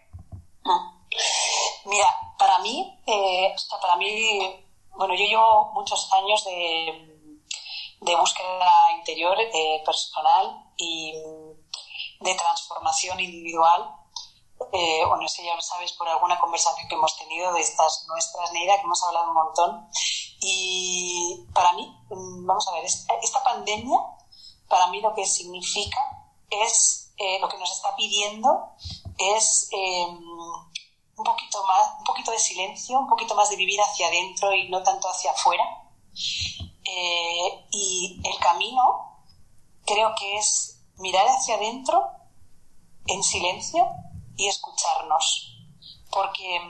Mira, 1.84 2.06
para 2.38 2.60
mí, 2.60 3.02
eh, 3.06 3.54
para 3.82 3.96
mí, 3.96 4.66
bueno, 4.96 5.14
yo 5.14 5.24
llevo 5.26 5.72
muchos 5.74 6.10
años 6.14 6.42
de, 6.46 7.40
de 8.00 8.16
búsqueda 8.16 8.92
interior 8.96 9.38
eh, 9.38 9.82
personal 9.84 10.64
y 10.78 11.12
de 12.20 12.34
transformación 12.34 13.20
individual. 13.20 13.94
Eh, 14.72 15.04
bueno, 15.06 15.24
eso 15.24 15.42
ya 15.42 15.54
lo 15.54 15.62
sabes 15.62 15.92
por 15.92 16.08
alguna 16.08 16.38
conversación 16.38 16.88
que 16.88 16.94
hemos 16.94 17.16
tenido 17.16 17.52
de 17.52 17.60
estas 17.60 18.06
nuestras, 18.08 18.52
Neida, 18.52 18.76
que 18.76 18.82
hemos 18.82 19.02
hablado 19.04 19.28
un 19.28 19.34
montón. 19.34 19.88
Y 20.40 21.46
para 21.54 21.72
mí, 21.74 21.86
mm, 22.10 22.46
vamos 22.46 22.66
a 22.68 22.72
ver, 22.72 22.84
esta, 22.84 23.42
pandemia 23.44 23.98
para 24.68 24.88
mí 24.88 25.00
lo 25.00 25.14
que 25.14 25.24
significa 25.24 26.00
es, 26.50 27.12
eh, 27.16 27.38
lo 27.40 27.48
que 27.48 27.58
nos 27.58 27.70
está 27.72 27.94
pidiendo 27.96 28.74
es 29.16 29.68
em, 29.72 30.18
un 31.18 31.24
poquito 31.24 31.64
más, 31.66 31.98
un 31.98 32.04
poquito 32.04 32.30
de 32.30 32.38
silencio, 32.38 32.98
un 32.98 33.08
poquito 33.08 33.34
más 33.34 33.50
de 33.50 33.56
vivir 33.56 33.80
hacia 33.80 34.06
adentro 34.08 34.52
y 34.54 34.68
no 34.68 34.82
tanto 34.82 35.08
hacia 35.08 35.32
afuera. 35.32 35.64
Eh, 36.84 37.66
y 37.70 38.20
el 38.24 38.38
camino 38.38 39.24
creo 39.84 40.14
que 40.18 40.38
es 40.38 40.77
mirar 40.98 41.26
hacia 41.28 41.56
adentro 41.56 42.10
en 43.06 43.22
silencio 43.22 43.86
y 44.36 44.48
escucharnos, 44.48 45.56
porque 46.10 46.60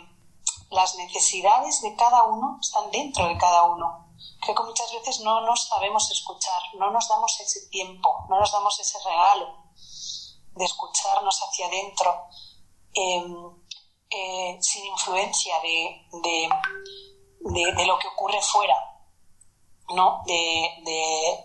las 0.70 0.96
necesidades 0.96 1.80
de 1.82 1.94
cada 1.96 2.24
uno 2.24 2.58
están 2.60 2.90
dentro 2.90 3.26
de 3.26 3.36
cada 3.38 3.64
uno. 3.64 4.06
Creo 4.40 4.54
que 4.54 4.62
muchas 4.62 4.92
veces 4.92 5.20
no 5.20 5.40
nos 5.42 5.68
sabemos 5.68 6.10
escuchar, 6.10 6.62
no 6.78 6.90
nos 6.90 7.08
damos 7.08 7.38
ese 7.40 7.68
tiempo, 7.68 8.26
no 8.28 8.38
nos 8.38 8.52
damos 8.52 8.78
ese 8.80 8.98
regalo 9.04 9.68
de 10.54 10.64
escucharnos 10.64 11.40
hacia 11.42 11.66
adentro 11.66 12.26
em, 12.92 13.34
eh, 14.10 14.58
sin 14.60 14.86
influencia 14.86 15.60
de, 15.60 16.48
de, 17.40 17.86
lo 17.86 17.98
que 17.98 18.08
ocurre 18.08 18.40
fuera, 18.42 18.74
¿no? 19.94 20.22
De, 20.26 21.44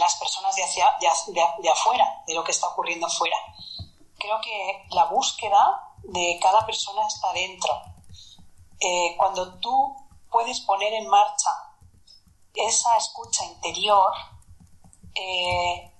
las 0.00 0.16
personas 0.16 0.54
de, 0.56 0.64
hacia, 0.64 0.96
de, 0.98 1.70
afuera, 1.70 2.22
de 2.26 2.34
lo 2.34 2.44
que 2.44 2.52
está 2.52 2.68
ocurriendo 2.68 3.08
fuera. 3.08 3.36
Creo 4.18 4.40
que 4.40 4.84
la 4.90 5.06
búsqueda 5.06 5.94
de 6.02 6.38
cada 6.40 6.64
persona 6.66 7.06
está 7.06 7.32
dentro. 7.32 7.72
Eh, 8.80 9.14
cuando 9.16 9.58
tú 9.60 9.96
puedes 10.30 10.60
poner 10.60 10.92
en 10.94 11.08
marcha 11.08 11.50
esa 12.54 12.96
escucha 12.96 13.44
interior, 13.44 14.12
eh, 15.14 15.92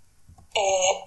eh, 0.54 1.06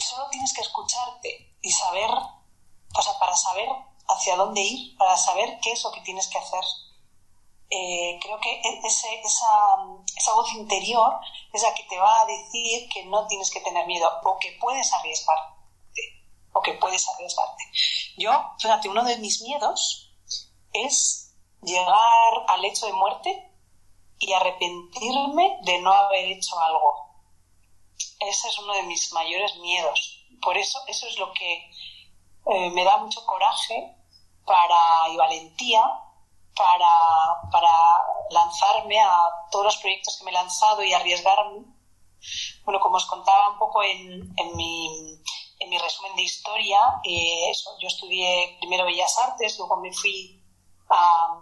solo 0.00 0.28
tienes 0.30 0.52
que 0.52 0.60
escucharte 0.60 1.56
y 1.62 1.70
saber, 1.70 2.10
o 2.10 3.02
sea, 3.02 3.18
para 3.18 3.36
saber 3.36 3.68
hacia 4.08 4.36
dónde 4.36 4.60
ir, 4.60 4.96
para 4.96 5.16
saber 5.16 5.58
qué 5.62 5.72
es 5.72 5.84
lo 5.84 5.92
que 5.92 6.00
tienes 6.00 6.26
que 6.28 6.38
hacer. 6.38 6.64
Creo 7.70 8.40
que 8.40 8.50
e, 8.50 8.80
esa, 8.84 10.34
voz 10.34 10.52
interior 10.54 11.20
es 11.52 11.62
la 11.62 11.72
que 11.72 11.84
te 11.84 11.98
va 11.98 12.20
a 12.20 12.26
decir 12.26 12.88
que 12.88 13.04
no 13.04 13.26
tienes 13.28 13.50
que 13.50 13.60
tener 13.60 13.86
miedo 13.86 14.10
o 14.24 14.38
que 14.38 14.56
puedes 14.60 14.92
arriesgar 14.92 15.38
o 16.52 16.60
que 16.62 16.74
puedes 16.74 17.08
arriesgarte. 17.08 17.62
Yo, 18.16 18.32
fíjate, 18.58 18.88
uno 18.88 19.04
de 19.04 19.18
mis 19.18 19.40
miedos 19.42 20.12
es 20.72 21.32
llegar 21.62 22.44
al 22.48 22.64
hecho 22.64 22.86
de 22.86 22.92
muerte 22.92 23.52
y 24.18 24.32
arrepentirme 24.32 25.58
de 25.62 25.80
no 25.80 25.92
haber 25.92 26.26
hecho 26.26 26.58
algo. 26.58 27.08
Ese 28.18 28.48
es 28.48 28.58
uno 28.58 28.74
de 28.74 28.82
mis 28.82 29.12
mayores 29.12 29.56
miedos. 29.56 30.26
Por 30.42 30.56
eso, 30.56 30.80
eso 30.88 31.06
es 31.06 31.18
lo 31.18 31.32
que 31.32 31.70
eh, 32.46 32.70
me 32.70 32.84
da 32.84 32.98
mucho 32.98 33.24
coraje 33.26 33.96
para, 34.44 35.08
y 35.12 35.16
valentía 35.16 35.82
para, 36.56 37.50
para 37.50 37.72
lanzarme 38.30 39.00
a 39.00 39.28
todos 39.50 39.66
los 39.66 39.76
proyectos 39.78 40.16
que 40.18 40.24
me 40.24 40.30
he 40.30 40.34
lanzado 40.34 40.82
y 40.82 40.92
arriesgarme. 40.92 41.64
Bueno, 42.64 42.80
como 42.80 42.96
os 42.96 43.06
contaba 43.06 43.50
un 43.50 43.58
poco 43.58 43.82
en, 43.82 44.34
en 44.36 44.56
mi 44.56 45.20
en 45.60 45.68
mi 45.68 45.78
resumen 45.78 46.16
de 46.16 46.22
historia, 46.22 46.80
eh, 47.04 47.52
yo 47.80 47.88
estudié 47.88 48.56
primero 48.58 48.86
Bellas 48.86 49.16
Artes, 49.18 49.58
luego 49.58 49.76
me 49.76 49.92
fui 49.92 50.42
a, 50.88 51.38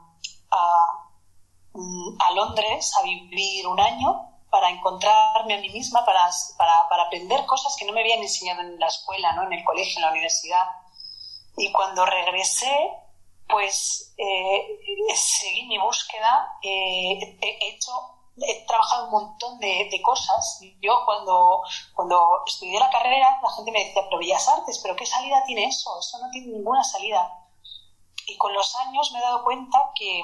mm, 1.73 2.21
a, 2.21 2.31
Londres 2.33 2.93
a 2.99 3.03
vivir 3.03 3.67
un 3.67 3.79
año 3.79 4.41
para 4.51 4.71
encontrarme 4.71 5.55
a 5.55 5.61
mí 5.61 5.71
misma, 5.71 6.05
para, 6.05 6.29
para, 6.59 7.03
aprender 7.05 7.47
cosas 7.47 7.77
que 7.79 7.87
no 7.87 7.93
me 7.93 8.01
habían 8.01 8.21
enseñado 8.21 8.61
en 8.63 8.79
la 8.79 8.89
escuela, 8.89 9.33
¿no? 9.33 9.45
en 9.45 9.53
el 9.53 9.65
colegio, 9.65 9.99
en 9.99 10.03
la 10.03 10.11
universidad. 10.11 10.65
Y 11.57 11.71
cuando 11.71 12.05
regresé, 12.05 12.91
pues 13.49 14.15
eh, 14.19 14.79
seguí 15.15 15.67
mi 15.67 15.79
búsqueda, 15.79 16.59
eh, 16.63 17.39
he 17.41 17.69
hecho 17.69 18.19
he 18.47 18.65
trabajado 18.67 19.07
un 19.07 19.11
montón 19.11 19.59
de, 19.59 20.01
cosas. 20.03 20.61
Yo 20.81 21.05
cuando, 21.05 21.63
cuando 21.95 22.45
estudié 22.47 22.79
la 22.79 22.91
carrera, 22.91 23.39
la 23.43 23.51
gente 23.51 23.73
me 23.73 23.85
decía, 23.85 24.03
pero 24.05 24.19
Bellas 24.19 24.49
Artes, 24.49 24.79
pero 24.83 24.97
¿qué 24.97 25.07
salida 25.07 25.43
tiene 25.47 25.65
eso? 25.65 25.99
Eso 25.99 26.19
no 26.19 26.31
tiene 26.31 26.53
ninguna 26.53 26.85
salida. 26.85 27.47
Y 28.27 28.37
con 28.37 28.53
los 28.53 28.77
años 28.77 29.11
me 29.13 29.19
he 29.19 29.23
dado 29.23 29.45
cuenta 29.45 29.91
que 29.95 30.23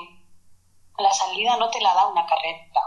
la 0.99 1.13
salida 1.13 1.57
no 1.57 1.71
te 1.71 1.81
la 1.81 1.95
da 1.95 2.07
una 2.07 2.27
carrera. 2.27 2.81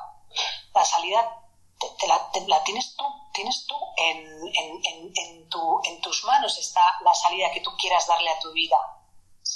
La 0.74 0.86
salida 0.86 1.44
te, 1.80 2.08
la, 2.48 2.64
tienes 2.64 2.96
tú, 2.96 3.04
tienes 3.34 3.66
tú 3.68 3.76
en, 3.98 4.18
en, 4.28 5.12
en, 5.16 5.50
tu, 5.50 5.82
en 5.84 6.02
tus 6.02 6.24
manos 6.26 6.58
está 6.58 6.82
la 7.04 7.14
salida 7.14 7.52
que 7.52 7.62
tú 7.62 7.72
quieras 7.78 8.08
darle 8.08 8.30
a 8.30 8.40
tu 8.40 8.52
vida. 8.52 8.78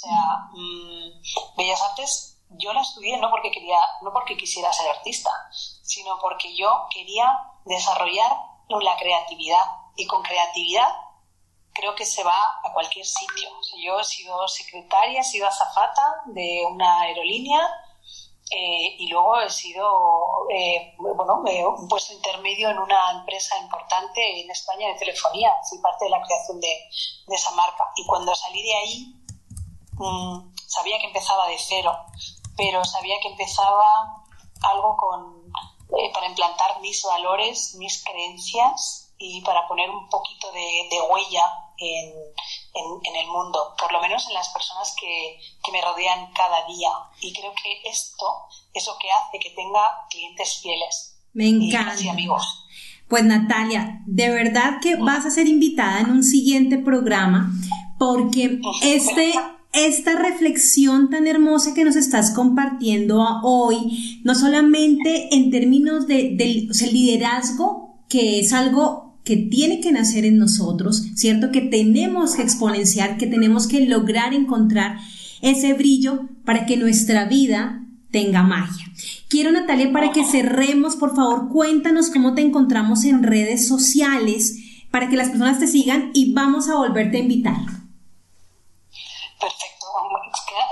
O 0.02 0.08
sea, 0.08 0.48
mm, 0.52 1.56
Bellas 1.56 1.82
Artes 1.82 2.38
yo 2.58 2.72
la 2.72 2.82
estudié 2.82 3.16
no 3.18 3.30
porque 3.30 3.50
quería, 3.50 3.78
no 4.02 4.12
porque 4.12 4.36
quisiera 4.36 4.72
ser 4.72 4.90
artista, 4.90 5.30
sino 5.50 6.18
porque 6.20 6.54
yo 6.56 6.86
quería 6.92 7.32
desarrollar 7.64 8.36
la 8.80 8.96
creatividad. 8.96 9.64
Y 9.96 10.06
con 10.06 10.22
creatividad 10.22 10.88
creo 11.74 11.94
que 11.94 12.06
se 12.06 12.24
va 12.24 12.60
a 12.64 12.72
cualquier 12.72 13.04
sitio. 13.04 13.50
yo 13.84 14.00
he 14.00 14.04
sido 14.04 14.48
secretaria, 14.48 15.20
he 15.20 15.24
sido 15.24 15.46
azafata 15.46 16.22
de 16.26 16.64
una 16.70 17.02
aerolínea 17.02 17.60
eh, 18.50 18.96
y 18.98 19.08
luego 19.08 19.40
he 19.40 19.50
sido 19.50 20.46
eh, 20.50 20.94
bueno, 20.98 21.42
un 21.76 21.88
puesto 21.88 22.12
intermedio 22.12 22.70
en 22.70 22.78
una 22.78 23.12
empresa 23.12 23.56
importante 23.58 24.40
en 24.40 24.50
España 24.50 24.88
de 24.88 24.98
telefonía. 24.98 25.52
Fui 25.68 25.78
parte 25.78 26.04
de 26.04 26.10
la 26.10 26.22
creación 26.22 26.60
de, 26.60 26.68
de 27.26 27.34
esa 27.34 27.50
marca. 27.52 27.90
Y 27.96 28.06
cuando 28.06 28.34
salí 28.34 28.62
de 28.62 28.74
ahí, 28.74 29.21
mm, 29.92 30.54
sabía 30.66 30.98
que 30.98 31.06
empezaba 31.06 31.46
de 31.48 31.58
cero 31.58 31.92
pero 32.56 32.84
sabía 32.84 33.16
que 33.20 33.28
empezaba 33.28 34.24
algo 34.62 34.96
con, 34.96 35.52
eh, 35.98 36.10
para 36.12 36.28
implantar 36.28 36.80
mis 36.80 37.02
valores, 37.02 37.74
mis 37.78 38.04
creencias 38.04 39.12
y 39.18 39.40
para 39.42 39.66
poner 39.68 39.88
un 39.90 40.08
poquito 40.08 40.50
de, 40.52 41.00
huella 41.10 41.44
en, 41.78 42.12
en, 43.04 43.16
el 43.16 43.26
mundo, 43.28 43.74
por 43.78 43.92
lo 43.92 44.00
menos 44.00 44.26
en 44.28 44.34
las 44.34 44.48
personas 44.50 44.94
que, 45.00 45.38
que, 45.62 45.72
me 45.72 45.80
rodean 45.80 46.32
cada 46.32 46.66
día. 46.66 46.90
Y 47.20 47.32
creo 47.32 47.52
que 47.54 47.88
esto 47.88 48.26
es 48.72 48.86
lo 48.86 48.98
que 48.98 49.10
hace 49.10 49.38
que 49.38 49.50
tenga 49.50 50.06
clientes 50.10 50.60
fieles. 50.60 51.18
Me 51.32 51.48
encanta. 51.48 52.00
Y 52.00 52.08
amigos. 52.08 52.66
Pues 53.08 53.24
Natalia, 53.24 54.00
de 54.06 54.30
verdad 54.30 54.80
que 54.80 54.96
vas 54.96 55.26
a 55.26 55.30
ser 55.30 55.46
invitada 55.46 56.00
en 56.00 56.10
un 56.10 56.22
siguiente 56.22 56.78
programa 56.78 57.50
porque 57.98 58.60
este 58.82 59.34
esta 59.72 60.18
reflexión 60.18 61.08
tan 61.08 61.26
hermosa 61.26 61.72
que 61.74 61.84
nos 61.84 61.96
estás 61.96 62.30
compartiendo 62.32 63.24
hoy, 63.42 64.20
no 64.22 64.34
solamente 64.34 65.34
en 65.34 65.50
términos 65.50 66.06
de, 66.06 66.36
liderazgo, 66.92 67.96
que 68.08 68.38
es 68.40 68.52
algo 68.52 69.16
que 69.24 69.36
tiene 69.36 69.80
que 69.80 69.92
nacer 69.92 70.24
en 70.26 70.36
nosotros, 70.36 71.04
¿cierto? 71.14 71.50
Que 71.50 71.62
tenemos 71.62 72.34
que 72.34 72.42
exponenciar, 72.42 73.16
que 73.16 73.26
tenemos 73.26 73.66
que 73.66 73.86
lograr 73.86 74.34
encontrar 74.34 74.98
ese 75.40 75.72
brillo 75.72 76.28
para 76.44 76.66
que 76.66 76.76
nuestra 76.76 77.24
vida 77.24 77.86
tenga 78.10 78.42
magia. 78.42 78.84
Quiero, 79.28 79.52
Natalia, 79.52 79.90
para 79.90 80.12
que 80.12 80.24
cerremos, 80.24 80.96
por 80.96 81.16
favor, 81.16 81.48
cuéntanos 81.48 82.10
cómo 82.10 82.34
te 82.34 82.42
encontramos 82.42 83.04
en 83.04 83.22
redes 83.22 83.66
sociales 83.66 84.58
para 84.90 85.08
que 85.08 85.16
las 85.16 85.30
personas 85.30 85.58
te 85.58 85.66
sigan 85.66 86.10
y 86.12 86.34
vamos 86.34 86.68
a 86.68 86.76
volverte 86.76 87.16
a 87.16 87.20
invitar. 87.20 87.81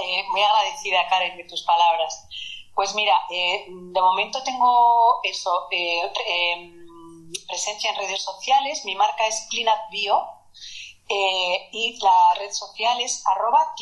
Eh, 0.02 0.24
muy 0.30 0.42
agradecida 0.42 1.08
Karen 1.08 1.36
de 1.36 1.44
tus 1.44 1.62
palabras. 1.62 2.26
Pues 2.74 2.94
mira, 2.94 3.14
eh, 3.30 3.66
de 3.68 4.00
momento 4.00 4.42
tengo 4.42 5.20
eso, 5.22 5.68
eh, 5.70 6.10
em, 6.26 7.32
presencia 7.46 7.90
en 7.90 7.96
redes 7.96 8.22
sociales, 8.22 8.84
mi 8.84 8.94
marca 8.94 9.26
es 9.26 9.46
CleanUpBio 9.50 10.36
y 11.72 11.98
la 12.00 12.34
red 12.36 12.52
social 12.52 13.00
es 13.00 13.26
arroba 13.26 13.74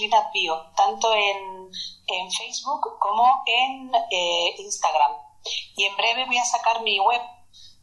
tanto 0.74 1.12
en, 1.12 1.70
en, 2.06 2.32
Facebook 2.32 2.98
como 2.98 3.42
en 3.44 3.92
Instagram. 4.58 5.12
Y 5.76 5.84
en 5.84 5.96
breve 5.96 6.24
voy 6.24 6.38
a 6.38 6.44
sacar 6.44 6.80
mi 6.82 6.98
web. 6.98 7.20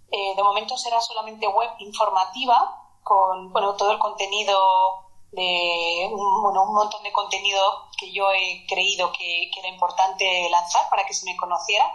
de 0.10 0.44
momento 0.44 0.78
será 0.78 1.00
solamente 1.00 1.48
web 1.48 1.70
informativa 1.78 2.82
con 3.04 3.54
bueno, 3.54 3.76
todo 3.76 3.92
el 3.92 4.00
contenido 4.00 5.05
de 5.36 6.10
un, 6.12 6.42
bueno, 6.42 6.64
un 6.64 6.74
montón 6.74 7.04
de 7.04 7.12
contenido 7.12 7.90
que 7.98 8.12
yo 8.12 8.32
he 8.32 8.66
creído 8.68 9.12
que, 9.12 9.52
era 9.58 9.68
importante 9.68 10.50
lanzar 10.50 10.90
para 10.90 11.06
que 11.06 11.14
se 11.14 11.26
me 11.26 11.36
conociera. 11.38 11.86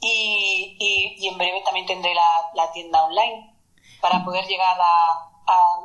Y, 0.00 0.76
y, 0.80 1.28
en 1.28 1.38
breve 1.38 1.62
también 1.62 1.86
tendré 1.86 2.12
la, 2.14 2.50
la, 2.54 2.72
tienda 2.72 3.04
online 3.04 3.54
para 4.00 4.24
poder 4.24 4.44
llegar 4.46 4.76
a, 4.80 5.30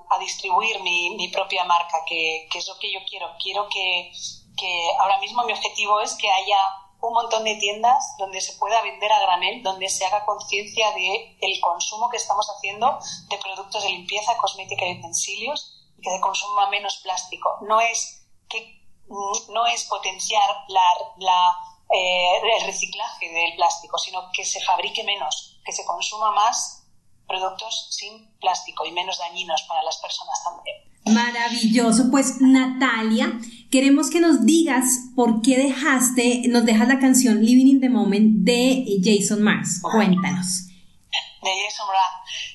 a, 0.09 0.19
distribuir 0.19 0.81
mi, 0.81 1.11
mi, 1.11 1.27
propia 1.27 1.63
marca, 1.65 1.99
que, 2.07 2.47
que, 2.49 2.57
es 2.57 2.67
lo 2.67 2.79
que 2.79 2.91
yo 2.91 2.99
quiero. 3.07 3.29
Quiero 3.41 3.67
que, 3.69 4.11
que 4.57 4.89
ahora 4.99 5.19
mismo 5.19 5.43
mi 5.43 5.53
objetivo 5.53 5.99
es 5.99 6.15
que 6.15 6.31
haya 6.31 6.57
un 6.99 7.13
montón 7.13 7.43
de 7.43 7.55
tiendas 7.57 8.15
donde 8.17 8.41
se 8.41 8.53
pueda 8.53 8.81
vender 8.81 9.11
a 9.11 9.19
granel, 9.19 9.61
donde 9.61 9.87
se 9.87 10.03
haga 10.03 10.25
conciencia 10.25 10.91
de 10.93 11.37
el 11.39 11.59
consumo 11.61 12.09
que 12.09 12.17
estamos 12.17 12.49
haciendo 12.49 12.97
de 13.29 13.37
productos 13.37 13.83
de 13.83 13.89
limpieza, 13.89 14.35
cosmética 14.37 14.87
y 14.87 14.97
utensilios 14.97 15.76
y 15.97 16.01
que 16.01 16.09
se 16.09 16.21
consuma 16.21 16.69
menos 16.69 16.97
plástico. 16.97 17.57
No 17.67 17.79
es 17.81 18.27
que 18.49 18.77
no 19.09 19.65
es 19.67 19.85
potenciar 19.85 20.49
la, 20.67 21.55
eh, 21.93 22.57
el 22.59 22.65
reciclaje 22.65 23.29
del 23.31 23.55
plástico, 23.55 23.97
sino 23.97 24.29
que 24.33 24.45
se 24.45 24.61
fabrique 24.61 25.03
menos, 25.03 25.59
que 25.65 25.71
se 25.71 25.85
consuma 25.85 26.31
más 26.31 26.83
productos 27.27 27.87
sin 27.91 28.37
plástico 28.39 28.85
y 28.85 28.91
menos 28.91 29.17
dañinos 29.17 29.63
para 29.67 29.83
las 29.83 29.97
personas 29.97 30.43
también. 30.43 30.87
Maravilloso. 31.05 32.09
Pues 32.11 32.41
Natalia, 32.41 33.39
queremos 33.71 34.09
que 34.09 34.19
nos 34.19 34.45
digas 34.45 34.85
por 35.15 35.41
qué 35.41 35.57
dejaste, 35.57 36.43
nos 36.47 36.65
dejas 36.65 36.87
la 36.87 36.99
canción 36.99 37.43
Living 37.43 37.67
in 37.67 37.81
the 37.81 37.89
Moment 37.89 38.43
de 38.43 38.85
Jason 39.03 39.41
Mars. 39.41 39.79
Cuéntanos. 39.81 40.67
De 40.67 41.51
Jason 41.65 41.87
Mraz. 41.87 42.46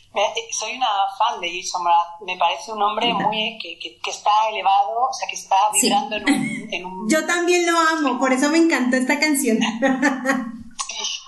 Soy 0.53 0.77
una 0.77 0.88
fan 1.18 1.40
de 1.40 1.61
Jason 1.61 1.83
Mraz. 1.83 2.20
Me 2.27 2.37
parece 2.37 2.72
un 2.72 2.83
hombre 2.83 3.12
muy 3.14 3.59
que, 3.59 3.79
que, 3.79 4.11
está 4.11 4.31
elevado, 4.51 5.09
o 5.09 5.12
sea, 5.12 5.27
que 5.27 5.37
está 5.37 5.57
vibrando 5.72 6.16
en, 6.16 6.25
un, 6.25 6.68
en, 6.70 6.85
un, 6.85 7.09
Yo 7.09 7.27
también 7.27 7.64
lo 7.66 7.79
amo, 7.79 8.18
por 8.18 8.33
eso 8.33 8.51
me 8.51 8.59
encantó 8.59 8.96
esta 8.96 9.18
canción. 9.18 9.59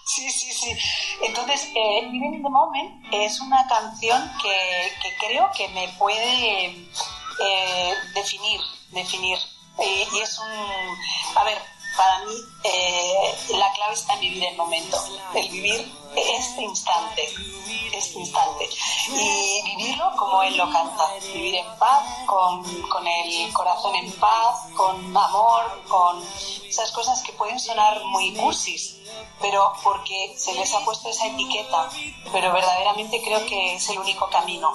Sí, 0.07 0.31
sí, 0.31 0.53
sí. 0.53 0.71
Entonces, 1.23 1.71
eh, 1.75 2.03
Living 2.03 2.35
in 2.35 2.43
the 2.45 2.49
Moment 2.49 3.05
es 3.11 3.41
una 3.41 3.67
canción 3.67 4.31
que, 4.41 4.93
que 5.03 5.27
creo 5.27 5.51
que 5.57 5.67
me 5.71 5.89
puede 5.99 6.67
eh, 6.69 7.95
definir, 8.15 8.61
definir. 8.93 9.39
Eh, 9.79 10.07
y 10.13 10.19
es 10.21 10.39
un... 10.39 11.37
A 11.37 11.43
ver, 11.43 11.59
para 11.97 12.19
mí 12.25 12.35
eh, 12.65 13.39
la 13.51 13.73
clave 13.73 13.95
está 13.95 14.15
en 14.15 14.21
vivir 14.21 14.45
el 14.45 14.57
momento, 14.57 14.99
el 15.35 15.49
vivir 15.49 15.93
este 16.17 16.63
instante, 16.63 17.29
este 17.93 18.19
instante. 18.19 18.69
Y 19.09 19.63
vivirlo 19.65 20.11
como 20.17 20.43
él 20.43 20.57
lo 20.57 20.71
canta, 20.71 21.13
vivir 21.33 21.57
en 21.57 21.79
paz, 21.79 22.05
con, 22.27 22.63
con 22.89 23.07
el 23.07 23.53
corazón 23.53 23.95
en 23.97 24.11
paz, 24.13 24.69
con 24.77 25.17
amor, 25.17 25.83
con 25.89 26.23
esas 26.67 26.91
cosas 26.93 27.23
que 27.23 27.33
pueden 27.33 27.59
sonar 27.59 28.03
muy 28.05 28.35
cursis, 28.35 28.97
pero 29.41 29.73
porque 29.83 30.35
se 30.37 30.55
les 30.55 30.73
ha 30.75 30.85
puesto 30.85 31.09
esa 31.09 31.27
etiqueta, 31.27 31.91
pero 32.33 32.53
verdaderamente 32.53 33.23
creo 33.23 33.45
que 33.47 33.75
es 33.75 33.89
el 33.91 33.99
único 33.99 34.29
camino, 34.31 34.73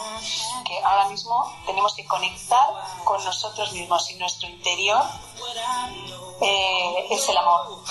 que 0.66 0.80
ahora 0.84 1.08
mismo 1.10 1.54
tenemos 1.66 1.94
que 1.96 2.06
conectar 2.06 2.68
con 3.04 3.24
nosotros 3.24 3.72
mismos 3.74 4.10
y 4.12 4.16
nuestro 4.16 4.48
interior 4.50 5.04
eh, 6.42 7.06
es 7.12 7.30
el 7.30 7.38
amor. 7.38 7.82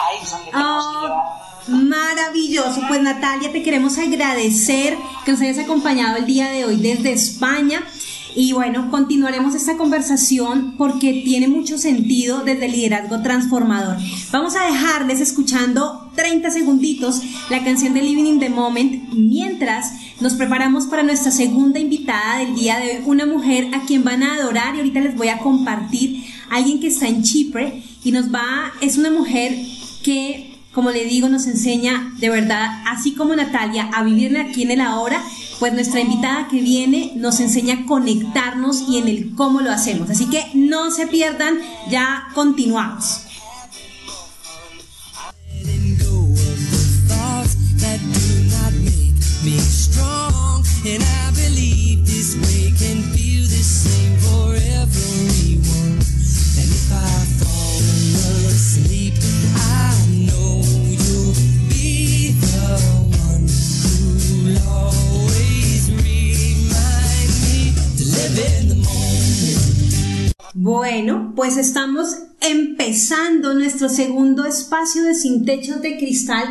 Ahí 0.00 0.18
es 0.22 0.30
donde 0.30 0.50
tenemos 0.50 0.86
que 0.86 1.00
llegar. 1.00 1.42
Maravilloso, 1.68 2.80
pues 2.88 3.00
Natalia, 3.00 3.52
te 3.52 3.62
queremos 3.62 3.96
agradecer 3.98 4.98
que 5.24 5.32
nos 5.32 5.40
hayas 5.40 5.58
acompañado 5.58 6.16
el 6.16 6.26
día 6.26 6.50
de 6.50 6.64
hoy 6.64 6.76
desde 6.76 7.12
España. 7.12 7.82
Y 8.34 8.52
bueno, 8.52 8.90
continuaremos 8.90 9.54
esta 9.54 9.76
conversación 9.76 10.74
porque 10.78 11.22
tiene 11.24 11.48
mucho 11.48 11.76
sentido 11.76 12.42
desde 12.42 12.64
el 12.64 12.72
liderazgo 12.72 13.20
transformador. 13.22 13.98
Vamos 14.30 14.56
a 14.56 14.64
dejarles 14.64 15.20
escuchando 15.20 16.10
30 16.16 16.50
segunditos 16.50 17.20
la 17.50 17.62
canción 17.62 17.92
de 17.92 18.02
Living 18.02 18.24
in 18.24 18.40
the 18.40 18.48
Moment 18.48 19.12
mientras 19.12 19.92
nos 20.20 20.34
preparamos 20.34 20.86
para 20.86 21.02
nuestra 21.02 21.30
segunda 21.30 21.78
invitada 21.78 22.38
del 22.38 22.54
día 22.54 22.78
de 22.78 22.96
hoy, 22.96 23.02
una 23.04 23.26
mujer 23.26 23.68
a 23.74 23.80
quien 23.84 24.02
van 24.02 24.22
a 24.22 24.36
adorar 24.36 24.74
y 24.74 24.78
ahorita 24.78 25.00
les 25.00 25.16
voy 25.16 25.28
a 25.28 25.38
compartir 25.38 26.24
alguien 26.52 26.80
que 26.80 26.88
está 26.88 27.08
en 27.08 27.22
Chipre 27.22 27.82
y 28.04 28.12
nos 28.12 28.32
va, 28.32 28.72
es 28.80 28.96
una 28.98 29.10
mujer 29.10 29.56
que 30.02 30.52
como 30.72 30.90
le 30.90 31.04
digo, 31.04 31.28
nos 31.28 31.46
enseña 31.46 32.14
de 32.18 32.30
verdad, 32.30 32.82
así 32.86 33.12
como 33.12 33.36
Natalia, 33.36 33.90
a 33.92 34.02
vivir 34.02 34.36
aquí 34.38 34.62
en 34.62 34.70
el 34.70 34.80
ahora, 34.80 35.22
pues 35.58 35.72
nuestra 35.74 36.00
invitada 36.00 36.48
que 36.48 36.60
viene 36.60 37.12
nos 37.14 37.40
enseña 37.40 37.74
a 37.74 37.86
conectarnos 37.86 38.88
y 38.88 38.96
en 38.96 39.08
el 39.08 39.34
cómo 39.34 39.60
lo 39.60 39.70
hacemos. 39.70 40.08
Así 40.08 40.26
que 40.26 40.44
no 40.54 40.90
se 40.90 41.06
pierdan, 41.06 41.58
ya 41.90 42.28
continuamos. 42.34 43.26
Bueno, 70.64 71.32
pues 71.34 71.56
estamos 71.56 72.18
empezando 72.40 73.52
nuestro 73.52 73.88
segundo 73.88 74.44
espacio 74.44 75.02
de 75.02 75.16
Sin 75.16 75.44
Techos 75.44 75.82
de 75.82 75.98
Cristal 75.98 76.44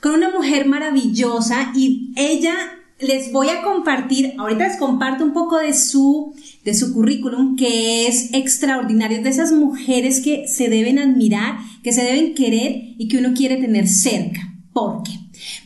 con 0.00 0.14
una 0.14 0.30
mujer 0.30 0.64
maravillosa 0.64 1.70
y 1.74 2.14
ella 2.16 2.54
les 2.98 3.30
voy 3.30 3.50
a 3.50 3.60
compartir, 3.60 4.32
ahorita 4.38 4.68
les 4.68 4.78
comparto 4.78 5.22
un 5.22 5.34
poco 5.34 5.58
de 5.58 5.74
su, 5.74 6.34
de 6.64 6.72
su 6.72 6.94
currículum 6.94 7.54
que 7.56 8.06
es 8.06 8.32
extraordinario, 8.32 9.22
de 9.22 9.28
esas 9.28 9.52
mujeres 9.52 10.22
que 10.22 10.48
se 10.48 10.70
deben 10.70 10.98
admirar, 10.98 11.58
que 11.82 11.92
se 11.92 12.04
deben 12.04 12.34
querer 12.34 12.94
y 12.96 13.08
que 13.08 13.18
uno 13.18 13.34
quiere 13.36 13.58
tener 13.58 13.86
cerca. 13.86 14.40
¿Por 14.72 15.02
qué? 15.02 15.10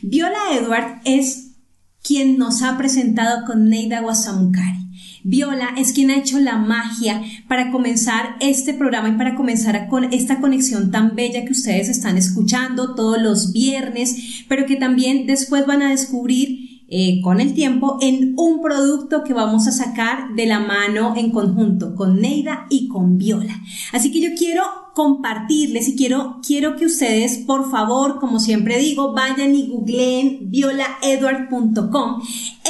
Viola 0.01 0.37
Edward 0.51 0.99
es 1.05 1.51
quien 2.03 2.37
nos 2.37 2.63
ha 2.63 2.77
presentado 2.77 3.45
con 3.45 3.69
Neida 3.69 4.01
Guasamukari. 4.01 4.86
Viola 5.23 5.73
es 5.77 5.93
quien 5.93 6.11
ha 6.11 6.17
hecho 6.17 6.39
la 6.39 6.57
magia 6.57 7.21
para 7.47 7.71
comenzar 7.71 8.35
este 8.39 8.73
programa 8.73 9.09
y 9.09 9.17
para 9.17 9.35
comenzar 9.35 9.87
con 9.87 10.13
esta 10.13 10.39
conexión 10.39 10.91
tan 10.91 11.15
bella 11.15 11.45
que 11.45 11.51
ustedes 11.51 11.89
están 11.89 12.17
escuchando 12.17 12.95
todos 12.95 13.21
los 13.21 13.53
viernes, 13.53 14.43
pero 14.47 14.65
que 14.65 14.75
también 14.75 15.25
después 15.25 15.65
van 15.65 15.81
a 15.81 15.89
descubrir 15.89 16.66
eh, 16.89 17.19
con 17.21 17.41
el 17.41 17.53
tiempo 17.53 17.97
en 18.01 18.33
un 18.37 18.61
producto 18.61 19.23
que 19.23 19.33
vamos 19.33 19.67
a 19.67 19.71
sacar 19.73 20.33
de 20.35 20.45
la 20.45 20.59
mano 20.59 21.15
en 21.17 21.31
conjunto 21.31 21.95
con 21.95 22.21
Neida 22.21 22.65
y 22.69 22.87
con 22.87 23.17
Viola. 23.17 23.61
Así 23.91 24.11
que 24.11 24.21
yo 24.21 24.29
quiero 24.37 24.63
compartirles 24.95 25.89
y 25.89 25.95
quiero, 25.95 26.39
quiero 26.45 26.75
que 26.77 26.85
ustedes, 26.85 27.39
por 27.39 27.69
favor, 27.69 28.19
como 28.19 28.39
siempre 28.39 28.79
digo, 28.79 29.13
vayan 29.13 29.53
y 29.53 29.67
googleen 29.67 30.49
violaedward.com. 30.49 32.21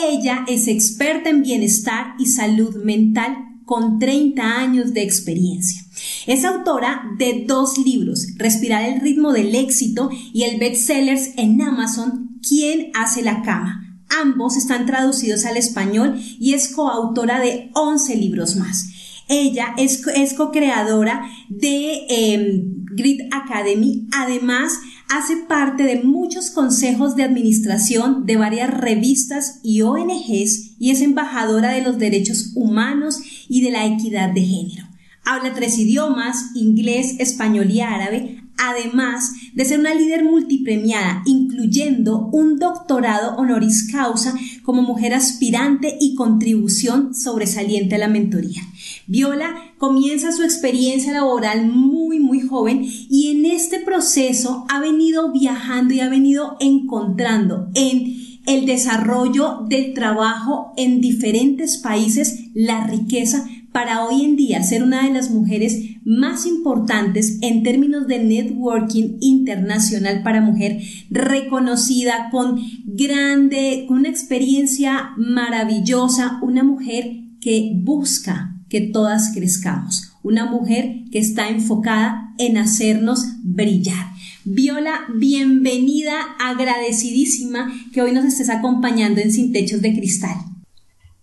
Ella 0.09 0.45
es 0.47 0.67
experta 0.67 1.29
en 1.29 1.43
bienestar 1.43 2.15
y 2.17 2.25
salud 2.25 2.75
mental 2.83 3.37
con 3.65 3.99
30 3.99 4.41
años 4.59 4.93
de 4.93 5.03
experiencia. 5.03 5.81
Es 6.25 6.43
autora 6.43 7.03
de 7.17 7.45
dos 7.47 7.77
libros, 7.77 8.27
Respirar 8.37 8.83
el 8.83 9.01
ritmo 9.01 9.31
del 9.31 9.53
éxito 9.53 10.09
y 10.33 10.43
el 10.43 10.59
bestsellers 10.59 11.33
en 11.37 11.61
Amazon, 11.61 12.39
¿Quién 12.47 12.91
hace 12.93 13.23
la 13.23 13.41
cama? 13.41 13.86
Ambos 14.09 14.57
están 14.57 14.85
traducidos 14.85 15.45
al 15.45 15.57
español 15.57 16.19
y 16.39 16.53
es 16.53 16.69
coautora 16.69 17.39
de 17.39 17.69
11 17.73 18.15
libros 18.15 18.55
más. 18.55 18.89
Ella 19.29 19.73
es, 19.77 20.33
co-creadora 20.35 21.29
de 21.49 22.05
em, 22.09 22.85
Grid 22.95 23.21
Academy. 23.31 24.07
Además, 24.13 24.79
hace 25.09 25.35
parte 25.47 25.83
de 25.83 26.03
muchos 26.03 26.49
consejos 26.49 27.15
de 27.15 27.23
administración 27.23 28.25
de 28.25 28.37
varias 28.37 28.71
revistas 28.71 29.59
y 29.63 29.81
ONGs 29.81 30.75
y 30.79 30.91
es 30.91 31.01
embajadora 31.01 31.71
de 31.71 31.81
los 31.81 31.97
derechos 31.97 32.51
humanos 32.55 33.19
y 33.49 33.61
de 33.61 33.71
la 33.71 33.85
equidad 33.85 34.33
de 34.33 34.41
género. 34.41 34.87
Habla 35.25 35.53
tres 35.53 35.77
idiomas, 35.77 36.55
inglés, 36.55 37.15
español 37.19 37.69
y 37.69 37.81
árabe, 37.81 38.36
además 38.57 39.31
de 39.53 39.65
ser 39.65 39.79
una 39.79 39.93
líder 39.93 40.23
multipremiada, 40.23 41.23
incluyendo 41.25 42.29
un 42.31 42.57
doctorado 42.57 43.35
honoris 43.37 43.89
causa 43.91 44.35
como 44.63 44.81
mujer 44.81 45.13
aspirante 45.13 45.97
y 45.99 46.15
contribución 46.15 47.15
sobresaliente 47.15 47.95
a 47.95 47.99
la 47.99 48.07
mentoría. 48.07 48.61
Viola 49.07 49.55
comienza 49.77 50.31
su 50.31 50.43
experiencia 50.43 51.13
laboral 51.13 51.71
muy, 51.71 52.19
muy 52.19 52.41
joven 52.41 52.83
y 52.83 53.31
en 53.31 53.45
este 53.45 53.79
proceso 53.79 54.65
ha 54.69 54.79
venido 54.79 55.31
viajando 55.31 55.93
y 55.93 55.99
ha 56.01 56.09
venido 56.09 56.57
encontrando 56.59 57.69
en 57.73 58.15
el 58.45 58.65
desarrollo 58.65 59.65
del 59.67 59.93
trabajo 59.93 60.73
en 60.77 61.01
diferentes 61.01 61.77
países 61.77 62.45
la 62.53 62.87
riqueza 62.87 63.45
para 63.71 64.05
hoy 64.05 64.23
en 64.23 64.35
día 64.35 64.63
ser 64.63 64.81
una 64.81 65.03
de 65.03 65.13
las 65.13 65.29
mujeres 65.29 65.96
más 66.07 66.45
importantes 66.45 67.37
en 67.41 67.63
términos 67.63 68.07
de 68.07 68.19
networking 68.19 69.17
internacional 69.19 70.23
para 70.23 70.39
mujer, 70.39 70.77
reconocida 71.09 72.29
con 72.31 72.61
grande, 72.85 73.83
con 73.89 73.97
una 73.97 74.07
experiencia 74.07 75.11
maravillosa, 75.17 76.39
una 76.41 76.63
mujer 76.63 77.11
que 77.41 77.73
busca 77.75 78.53
que 78.69 78.79
todas 78.79 79.33
crezcamos, 79.35 80.13
una 80.23 80.45
mujer 80.45 81.03
que 81.11 81.19
está 81.19 81.49
enfocada 81.49 82.33
en 82.37 82.57
hacernos 82.57 83.25
brillar. 83.43 84.13
Viola, 84.45 85.07
bienvenida, 85.09 86.21
agradecidísima 86.39 87.69
que 87.93 88.01
hoy 88.01 88.13
nos 88.13 88.23
estés 88.23 88.49
acompañando 88.49 89.19
en 89.19 89.33
Sin 89.33 89.51
Techos 89.51 89.81
de 89.81 89.91
Cristal. 89.91 90.37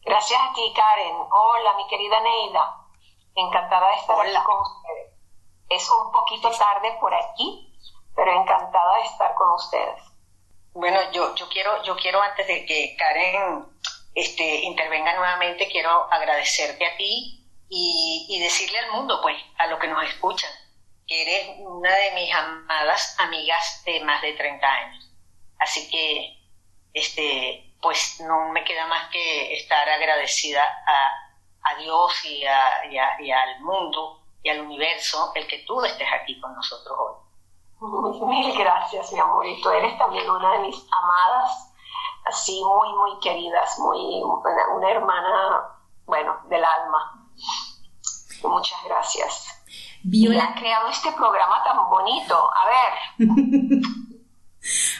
Gracias 0.04 0.38
a 0.38 0.54
ti, 0.54 0.60
Karen. 0.76 1.16
Hola, 1.16 1.70
mi 1.78 1.88
querida 1.88 2.16
Neida. 2.20 2.83
Encantada 3.34 3.88
de 3.88 3.96
estar 3.96 4.20
aquí 4.20 4.36
con 4.44 4.60
ustedes. 4.60 5.12
Es 5.68 5.90
un 5.90 6.12
poquito 6.12 6.50
tarde 6.50 6.96
por 7.00 7.12
aquí, 7.14 7.72
pero 8.14 8.32
encantada 8.32 8.96
de 8.96 9.02
estar 9.02 9.34
con 9.34 9.52
ustedes. 9.52 10.02
Bueno, 10.72 11.00
yo, 11.12 11.34
yo 11.34 11.48
quiero, 11.48 11.82
yo 11.82 11.96
quiero 11.96 12.20
antes 12.20 12.46
de 12.46 12.64
que 12.66 12.96
Karen 12.96 13.66
este, 14.14 14.60
intervenga 14.62 15.14
nuevamente, 15.14 15.68
quiero 15.68 16.12
agradecerte 16.12 16.86
a 16.86 16.96
ti 16.96 17.44
y, 17.68 18.26
y 18.28 18.40
decirle 18.40 18.78
al 18.78 18.92
mundo, 18.92 19.20
pues, 19.22 19.36
a 19.58 19.66
los 19.66 19.78
que 19.78 19.88
nos 19.88 20.04
escuchan, 20.04 20.50
que 21.06 21.22
eres 21.22 21.56
una 21.60 21.94
de 21.94 22.12
mis 22.12 22.34
amadas 22.34 23.16
amigas 23.18 23.82
de 23.84 24.00
más 24.00 24.22
de 24.22 24.32
30 24.32 24.66
años. 24.66 25.10
Así 25.58 25.90
que, 25.90 26.38
este, 26.92 27.74
pues 27.80 28.20
no 28.20 28.50
me 28.50 28.64
queda 28.64 28.86
más 28.86 29.10
que 29.10 29.54
estar 29.54 29.88
agradecida 29.88 30.64
a, 30.86 31.23
Dios 31.78 32.24
y, 32.24 32.44
al 32.46 33.60
mundo 33.60 34.20
y 34.42 34.50
al 34.50 34.60
universo 34.60 35.32
el 35.34 35.46
que 35.46 35.64
tú 35.66 35.82
estés 35.82 36.08
aquí 36.20 36.40
con 36.40 36.54
nosotros 36.54 36.96
hoy. 36.98 37.24
Mil 38.28 38.56
gracias, 38.56 39.12
mi 39.12 39.18
amor. 39.18 39.46
Y 39.46 39.60
tú 39.60 39.70
eres 39.70 39.98
también 39.98 40.28
una 40.30 40.52
de 40.52 40.58
mis 40.60 40.86
amadas, 40.90 41.74
así 42.26 42.62
muy, 42.64 42.92
muy 42.94 43.20
queridas, 43.20 43.78
muy, 43.78 44.22
una 44.22 44.90
hermana, 44.90 45.68
bueno, 46.06 46.40
del 46.48 46.64
alma. 46.64 47.28
Muchas 48.42 48.78
gracias. 48.84 49.62
Viola. 50.04 50.52
Y 50.54 50.60
creado 50.60 50.88
este 50.88 51.12
programa 51.12 51.64
tan 51.64 51.88
bonito. 51.88 52.50
A 52.54 52.66
ver. 52.66 53.28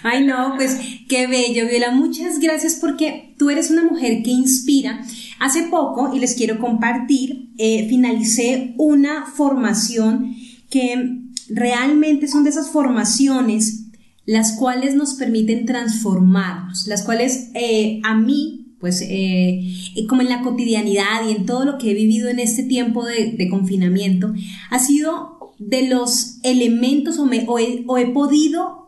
Ay, 0.03 0.25
no, 0.25 0.55
pues 0.57 0.79
qué 1.09 1.27
bello, 1.27 1.67
Viola. 1.67 1.91
Muchas 1.91 2.39
gracias 2.39 2.77
porque 2.81 3.35
tú 3.39 3.51
eres 3.51 3.71
una 3.71 3.85
mujer 3.85 4.23
que 4.23 4.31
inspira. 4.31 5.05
Hace 5.41 5.65
poco, 5.65 6.15
y 6.15 6.21
les 6.21 6.35
quiero 6.35 6.59
compartir, 6.59 7.51
eh, 7.59 7.89
finalicé 7.89 8.75
una 8.77 9.27
formación 9.27 10.37
que 10.71 11.21
realmente 11.49 12.29
son 12.29 12.45
de 12.45 12.51
esas 12.51 12.71
formaciones 12.71 13.81
las 14.27 14.53
cuales 14.53 14.95
nos 14.95 15.15
permiten 15.15 15.67
transformarnos, 15.67 16.87
las 16.87 17.03
cuales 17.03 17.51
eh, 17.55 18.01
a 18.05 18.15
mí 18.15 18.61
pues 18.81 19.03
eh, 19.03 19.62
como 20.11 20.21
en 20.21 20.29
la 20.29 20.43
cotidianidad 20.43 21.27
y 21.27 21.33
en 21.33 21.47
todo 21.47 21.65
lo 21.65 21.79
que 21.79 21.91
he 21.91 21.95
vivido 21.95 22.29
en 22.29 22.39
este 22.39 22.65
tiempo 22.65 23.03
de, 23.07 23.49
confinamiento, 23.49 24.35
ha 24.69 24.79
sido 24.79 25.55
de 25.59 25.89
los 25.89 26.39
elementos 26.43 27.19
o, 27.19 27.25
me, 27.25 27.47
o 27.49 27.97
he 27.97 28.07
podido 28.09 28.84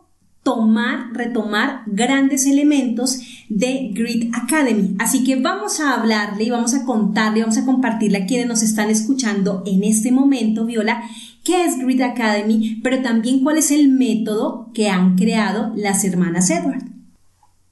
tomar, 0.47 1.09
retomar 1.11 1.83
grandes 1.87 2.45
elementos 2.45 3.19
de 3.49 3.89
Grid 3.91 4.33
Academy. 4.33 4.95
Así 4.97 5.25
que 5.25 5.35
vamos 5.35 5.81
a 5.81 5.93
hablarle 5.93 6.45
y 6.45 6.49
vamos 6.49 6.73
a 6.73 6.85
contarle, 6.85 7.41
vamos 7.41 7.57
a 7.57 7.65
compartirle 7.65 8.19
a 8.19 8.25
quienes 8.25 8.47
nos 8.47 8.63
están 8.63 8.89
escuchando 8.89 9.61
en 9.65 9.83
este 9.83 10.09
momento, 10.09 10.63
Viola, 10.63 11.03
qué 11.43 11.65
es 11.65 11.77
Grid 11.77 12.01
Academy, 12.01 12.79
pero 12.81 13.01
también 13.01 13.43
cuál 13.43 13.57
es 13.57 13.71
el 13.71 13.89
método 13.89 14.67
que 14.73 14.89
han 14.89 15.17
creado 15.17 15.73
las 15.75 16.05
hermanas 16.05 16.49
Edward. 16.49 16.83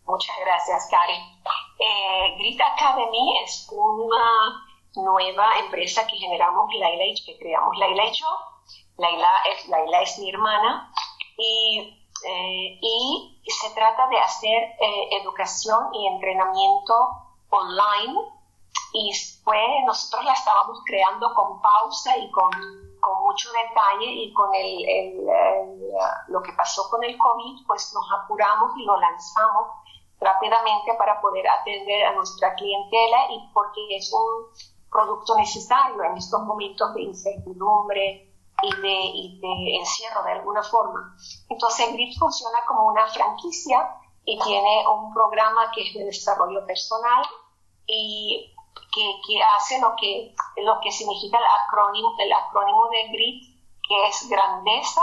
Muchas 0.06 0.36
gracias, 0.46 0.90
Karen. 0.92 1.22
Eh, 1.80 2.36
Grit 2.40 2.60
Academy 2.60 3.38
es 3.46 3.70
una 3.72 5.02
nueva 5.02 5.46
empresa 5.64 6.06
que 6.08 6.18
generamos 6.18 6.70
Laila 6.78 7.06
y 7.06 7.24
que 7.24 7.38
creamos 7.38 7.78
Laila 7.78 8.04
y 8.04 8.14
yo. 8.14 8.28
Laila 8.98 9.28
es, 9.54 10.10
es 10.10 10.20
mi 10.20 10.30
hermana 10.30 10.92
y, 11.38 12.05
eh, 12.26 12.80
y 12.82 13.42
se 13.48 13.70
trata 13.72 14.08
de 14.08 14.18
hacer 14.20 14.64
eh, 14.80 15.22
educación 15.22 15.94
y 15.94 16.08
entrenamiento 16.08 16.94
online. 17.50 18.20
Y 18.94 19.12
fue, 19.44 19.84
nosotros 19.86 20.26
la 20.26 20.34
estábamos 20.34 20.82
creando 20.86 21.34
con 21.34 21.62
pausa 21.62 22.18
y 22.18 22.32
con, 22.32 22.50
con 23.00 23.24
mucho 23.24 23.50
detalle 23.52 24.10
y 24.10 24.34
con 24.34 24.54
el, 24.56 24.90
el, 24.90 25.28
lo 26.30 26.42
que 26.42 26.54
pasó 26.54 26.90
con 26.90 27.04
el 27.04 27.18
COVID, 27.18 27.66
pues 27.68 27.94
nos 27.94 28.06
apuramos 28.24 28.72
y 28.78 28.86
lo 28.86 28.98
lanzamos 28.98 29.68
rápidamente 30.20 30.94
para 30.98 31.20
poder 31.20 31.48
atender 31.48 32.06
a 32.06 32.14
nuestra 32.14 32.56
clientela 32.56 33.32
y 33.32 33.50
porque 33.54 33.82
es 33.98 34.12
un 34.14 34.48
producto 34.90 35.36
necesario 35.36 36.04
en 36.04 36.18
estos 36.18 36.42
momentos 36.44 36.94
de 36.94 37.02
incertidumbre 37.02 38.35
y 38.68 39.40
de, 39.40 39.48
de 39.48 39.76
encierro 39.78 40.24
de 40.24 40.34
alguna 40.34 40.64
forma. 40.64 41.16
Entonces, 41.50 41.94
GRIP 41.94 42.18
funciona 42.18 42.60
como 42.68 42.88
una 42.88 43.08
franquicia 43.08 43.98
y 44.26 44.40
tiene 44.40 44.86
un 44.88 45.14
programa 45.14 45.72
que 45.74 45.84
es 45.88 45.94
de 45.94 46.06
desarrollo 46.06 46.66
personal 46.66 47.26
y 47.86 48.54
que, 48.94 49.22
que, 49.28 49.42
hace 49.58 49.80
lo 49.80 49.96
que, 49.96 50.34
lo 50.58 50.80
que 50.82 50.92
significa 50.92 51.38
el 51.38 51.44
acrónimo, 51.64 52.16
el 52.20 52.34
acrónimo 52.34 52.90
de 52.90 53.08
GRIT, 53.10 53.44
que 53.88 54.08
es 54.08 54.30
grandeza, 54.30 55.02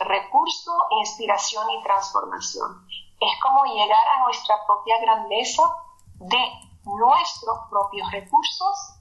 recurso, 0.00 0.72
inspiración 0.98 1.70
y 1.70 1.82
transformación 1.82 2.86
es 3.20 3.40
como 3.42 3.64
llegar 3.64 4.08
a 4.08 4.24
nuestra 4.24 4.64
propia 4.66 4.98
grandeza 5.00 5.62
de 6.18 6.52
nuestros 6.84 7.58
propios 7.70 8.10
recursos 8.12 8.94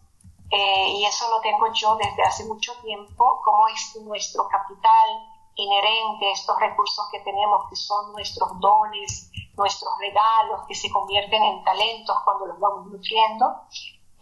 eh, 0.55 0.87
y 0.87 1.05
eso 1.05 1.29
lo 1.29 1.41
tengo 1.41 1.67
yo 1.73 1.97
desde 1.97 2.23
hace 2.23 2.45
mucho 2.45 2.71
tiempo, 2.81 3.41
como 3.43 3.67
es 3.67 3.93
nuestro 4.03 4.47
capital 4.47 5.09
inherente, 5.55 6.31
estos 6.31 6.57
recursos 6.61 7.09
que 7.11 7.19
tenemos 7.19 7.69
que 7.69 7.75
son 7.75 8.13
nuestros 8.13 8.57
dones, 8.61 9.31
nuestros 9.57 9.91
regalos 9.99 10.61
que 10.65 10.73
se 10.73 10.89
convierten 10.89 11.43
en 11.43 11.61
talentos 11.65 12.15
cuando 12.23 12.45
los 12.45 12.57
vamos 12.57 12.87
nutriendo, 12.87 13.45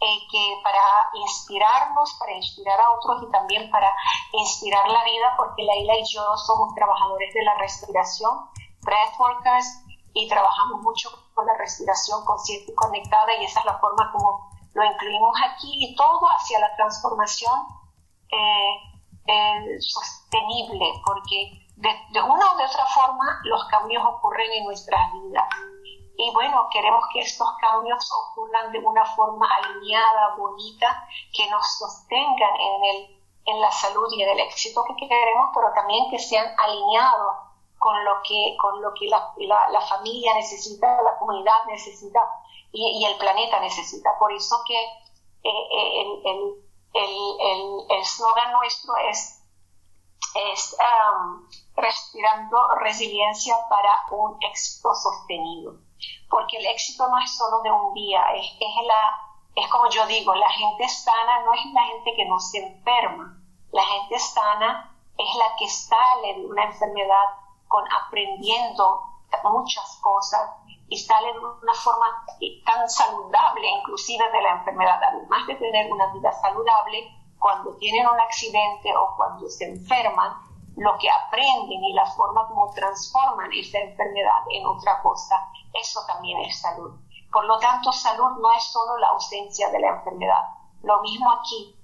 eh, 0.00 0.18
que 0.28 0.60
para 0.64 0.82
inspirarnos, 1.14 2.14
para 2.18 2.32
inspirar 2.32 2.80
a 2.80 2.90
otros 2.98 3.22
y 3.22 3.30
también 3.30 3.70
para 3.70 3.94
inspirar 4.32 4.88
la 4.88 5.04
vida, 5.04 5.34
porque 5.36 5.62
Laila 5.62 5.98
y 5.98 6.04
yo 6.04 6.36
somos 6.36 6.74
trabajadores 6.74 7.32
de 7.32 7.44
la 7.44 7.54
respiración, 7.58 8.50
breathworkers, 8.82 9.84
y 10.14 10.28
trabajamos 10.28 10.80
mucho 10.82 11.10
con 11.34 11.46
la 11.46 11.56
respiración 11.58 12.24
consciente 12.24 12.72
y 12.72 12.74
conectada 12.74 13.34
y 13.40 13.44
esa 13.44 13.60
es 13.60 13.66
la 13.66 13.78
forma 13.78 14.10
como 14.12 14.53
lo 14.74 14.84
incluimos 14.84 15.36
aquí 15.50 15.86
y 15.86 15.96
todo 15.96 16.26
hacia 16.36 16.58
la 16.58 16.74
transformación 16.76 17.66
eh, 18.30 18.76
eh, 19.26 19.80
sostenible, 19.80 20.92
porque 21.06 21.66
de, 21.76 21.88
de, 22.10 22.22
una 22.22 22.52
u 22.52 22.54
otra 22.54 22.86
forma 22.86 23.40
los 23.44 23.64
cambios 23.66 24.04
ocurren 24.04 24.50
en 24.52 24.64
nuestras 24.64 25.12
vidas. 25.12 25.48
Y 26.16 26.30
bueno, 26.32 26.68
queremos 26.70 27.04
que 27.12 27.20
estos 27.20 27.48
cambios 27.60 28.08
ocurran 28.12 28.70
de 28.70 28.78
una 28.78 29.04
forma 29.16 29.48
alineada, 29.56 30.36
bonita, 30.36 31.08
que 31.32 31.50
nos 31.50 31.66
sostengan 31.78 32.54
en, 32.60 32.84
el, 32.84 33.22
en 33.46 33.60
la 33.60 33.70
salud 33.72 34.08
y 34.12 34.22
en 34.22 34.28
el 34.28 34.40
éxito 34.40 34.84
que 34.84 35.08
queremos, 35.08 35.50
pero 35.54 35.72
también 35.72 36.10
que 36.10 36.18
sean 36.18 36.46
alineados 36.58 37.34
con 37.78 38.04
lo 38.04 38.22
que, 38.22 38.56
con 38.60 38.80
lo 38.80 38.94
que 38.94 39.08
la, 39.08 39.34
la, 39.70 39.80
familia 39.82 40.34
necesita, 40.34 41.02
la 41.02 41.18
comunidad 41.18 41.66
necesita 41.66 42.20
y, 42.74 43.04
el 43.04 43.16
planeta 43.18 43.60
necesita. 43.60 44.18
Por 44.18 44.32
eso 44.32 44.56
que 44.66 44.74
eh, 45.44 45.68
eh, 45.74 46.54
el 47.88 48.04
slogan 48.04 48.52
nuestro 48.52 48.96
es, 48.96 49.42
es 50.34 50.76
um, 50.78 51.46
respirando 51.76 52.56
resiliencia 52.80 53.56
para 53.70 54.06
un 54.10 54.36
éxito 54.42 54.92
sostenido. 54.94 55.76
Porque 56.28 56.56
el 56.56 56.66
éxito 56.66 57.08
no 57.08 57.18
es 57.18 57.36
solo 57.36 57.62
de 57.62 57.70
un 57.70 57.94
día, 57.94 58.22
es, 58.34 58.46
es, 58.58 58.86
la, 58.86 59.20
es 59.54 59.68
como 59.70 59.88
yo 59.88 60.06
digo, 60.06 60.34
la 60.34 60.50
gente 60.50 60.88
sana 60.88 61.44
no 61.44 61.54
es 61.54 61.64
la 61.72 61.84
gente 61.84 62.12
que 62.16 62.24
no 62.26 62.40
se 62.40 62.58
enferma, 62.58 63.38
la 63.70 63.84
gente 63.84 64.18
sana 64.18 64.90
es 65.16 65.34
la 65.36 65.54
que 65.56 65.68
sale 65.68 66.34
de 66.34 66.46
una 66.46 66.64
enfermedad 66.64 67.26
con 67.68 67.84
aprendiendo 67.92 69.14
muchas 69.44 69.98
cosas 70.00 70.50
y 70.94 70.96
sale 70.96 71.32
de 71.32 71.38
una 71.40 71.74
forma 71.74 72.06
tan 72.64 72.88
saludable 72.88 73.68
inclusive 73.68 74.24
de 74.30 74.42
la 74.42 74.52
enfermedad, 74.52 75.02
además 75.02 75.46
de 75.48 75.56
tener 75.56 75.90
una 75.90 76.06
vida 76.12 76.30
saludable, 76.32 77.10
cuando 77.40 77.76
tienen 77.78 78.06
un 78.06 78.20
accidente 78.20 78.96
o 78.96 79.16
cuando 79.16 79.50
se 79.50 79.64
enferman, 79.70 80.32
lo 80.76 80.96
que 80.98 81.10
aprenden 81.10 81.82
y 81.84 81.92
la 81.92 82.06
forma 82.06 82.46
como 82.46 82.72
transforman 82.74 83.52
esa 83.52 83.78
enfermedad 83.78 84.42
en 84.50 84.66
otra 84.66 85.02
cosa, 85.02 85.48
eso 85.72 86.00
también 86.06 86.38
es 86.40 86.60
salud. 86.60 86.92
Por 87.32 87.44
lo 87.44 87.58
tanto, 87.58 87.90
salud 87.92 88.38
no 88.40 88.52
es 88.52 88.64
solo 88.64 88.96
la 88.98 89.08
ausencia 89.08 89.68
de 89.70 89.80
la 89.80 89.88
enfermedad. 89.88 90.44
Lo 90.82 91.00
mismo 91.02 91.30
aquí, 91.32 91.76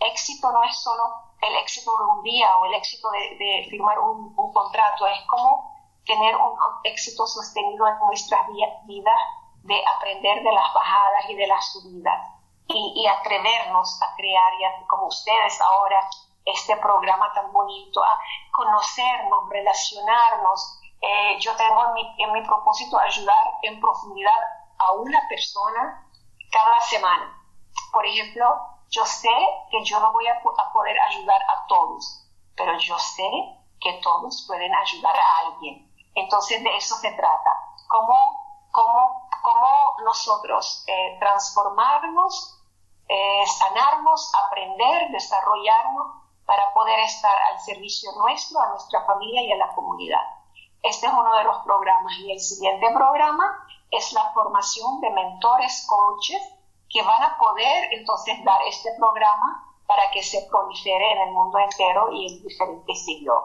éxito 0.00 0.50
no 0.50 0.62
es 0.64 0.82
solo 0.82 1.02
el 1.42 1.56
éxito 1.56 1.90
de 1.98 2.04
un 2.04 2.22
día 2.22 2.56
o 2.56 2.64
el 2.64 2.74
éxito 2.74 3.10
de, 3.10 3.66
firmar 3.68 3.98
un, 3.98 4.34
contrato, 4.34 5.06
es 5.06 5.20
como 5.26 5.73
tener 6.06 6.36
un 6.36 6.58
éxito 6.84 7.26
sostenido 7.26 7.86
en 7.88 7.98
nuestras 8.06 8.46
vidas 8.86 9.20
de 9.62 9.82
aprender 9.96 10.42
de 10.42 10.52
las 10.52 10.74
bajadas 10.74 11.30
y 11.30 11.34
de 11.34 11.46
las 11.46 11.72
subidas 11.72 12.34
y, 12.66 13.06
atrevernos 13.06 14.00
a 14.02 14.14
crear, 14.16 14.52
y 14.54 14.86
como 14.86 15.06
ustedes 15.06 15.60
ahora 15.60 16.08
este 16.44 16.76
programa 16.76 17.32
tan 17.34 17.52
bonito, 17.52 18.02
a 18.02 18.18
conocernos, 18.52 19.48
relacionarnos. 19.48 20.80
Eh, 21.00 21.38
yo 21.40 21.54
tengo 21.56 21.86
en 21.86 21.92
mi, 21.94 22.14
en 22.22 22.32
mi 22.32 22.42
propósito 22.42 22.98
ayudar 22.98 23.36
en 23.62 23.80
profundidad 23.80 24.38
a 24.78 24.92
una 24.92 25.26
persona 25.28 26.06
cada 26.50 26.80
semana. 26.80 27.38
Por 27.92 28.06
ejemplo, 28.06 28.46
yo 28.90 29.04
sé 29.04 29.34
que 29.70 29.84
yo 29.84 30.00
no 30.00 30.12
voy 30.12 30.26
a, 30.26 30.34
a 30.34 30.72
poder 30.72 30.96
ayudar 31.08 31.42
a 31.42 31.66
todos, 31.66 32.26
pero 32.56 32.76
yo 32.78 32.98
sé 32.98 33.28
que 33.80 34.00
todos 34.02 34.44
pueden 34.46 34.74
ayudar 34.74 35.16
a 35.16 35.38
alguien. 35.46 35.93
Entonces 36.14 36.62
de 36.62 36.76
eso 36.76 36.96
se 36.96 37.10
trata. 37.12 37.50
¿Cómo, 37.88 38.14
cómo, 38.70 39.28
cómo 39.42 39.96
nosotros 40.04 40.84
eh, 40.86 41.16
transformarnos, 41.18 42.62
eh, 43.08 43.44
sanarnos, 43.46 44.32
aprender, 44.46 45.10
desarrollarnos 45.10 46.22
para 46.46 46.72
poder 46.72 46.98
estar 47.00 47.36
al 47.52 47.60
servicio 47.60 48.10
nuestro, 48.16 48.60
a 48.60 48.68
nuestra 48.68 49.04
familia 49.06 49.42
y 49.42 49.52
a 49.52 49.56
la 49.56 49.74
comunidad? 49.74 50.22
Este 50.82 51.06
es 51.06 51.12
uno 51.12 51.34
de 51.36 51.44
los 51.44 51.58
programas 51.64 52.12
y 52.18 52.32
el 52.32 52.40
siguiente 52.40 52.86
programa 52.92 53.66
es 53.90 54.12
la 54.12 54.32
formación 54.32 55.00
de 55.00 55.10
mentores, 55.10 55.86
coaches, 55.88 56.42
que 56.90 57.02
van 57.02 57.22
a 57.22 57.38
poder 57.38 57.92
entonces 57.92 58.42
dar 58.44 58.60
este 58.66 58.90
programa 58.98 59.74
para 59.86 60.10
que 60.12 60.22
se 60.22 60.46
prolifere 60.50 61.12
en 61.12 61.28
el 61.28 61.30
mundo 61.32 61.58
entero 61.58 62.12
y 62.12 62.26
en 62.26 62.42
diferentes 62.42 63.04
siglos. 63.04 63.44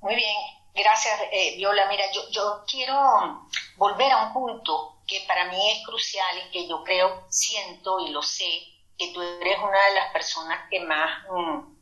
Muy 0.00 0.14
bien, 0.14 0.59
gracias 0.74 1.20
eh, 1.32 1.56
Viola. 1.56 1.86
Mira, 1.86 2.04
yo, 2.12 2.28
yo 2.30 2.64
quiero 2.66 3.48
volver 3.76 4.12
a 4.12 4.26
un 4.26 4.32
punto 4.32 5.00
que 5.06 5.24
para 5.26 5.46
mí 5.46 5.70
es 5.72 5.84
crucial 5.84 6.38
y 6.38 6.50
que 6.52 6.68
yo 6.68 6.84
creo, 6.84 7.24
siento 7.28 7.98
y 8.00 8.10
lo 8.10 8.22
sé, 8.22 8.48
que 8.96 9.12
tú 9.12 9.20
eres 9.20 9.58
una 9.58 9.86
de 9.86 9.94
las 9.94 10.12
personas 10.12 10.68
que 10.70 10.78
más 10.80 11.24
mm, 11.28 11.80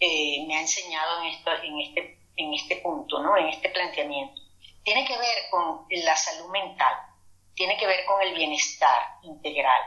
eh, 0.00 0.44
me 0.46 0.56
ha 0.56 0.60
enseñado 0.60 1.20
en, 1.20 1.26
esto, 1.26 1.50
en, 1.62 1.80
este, 1.80 2.18
en 2.36 2.54
este 2.54 2.76
punto, 2.76 3.18
¿no? 3.18 3.36
en 3.36 3.48
este 3.48 3.68
planteamiento. 3.68 4.40
Tiene 4.82 5.04
que 5.06 5.18
ver 5.18 5.50
con 5.50 5.86
la 5.90 6.16
salud 6.16 6.50
mental, 6.50 6.94
tiene 7.54 7.76
que 7.76 7.86
ver 7.86 8.04
con 8.06 8.22
el 8.22 8.34
bienestar 8.34 9.18
integral, 9.24 9.82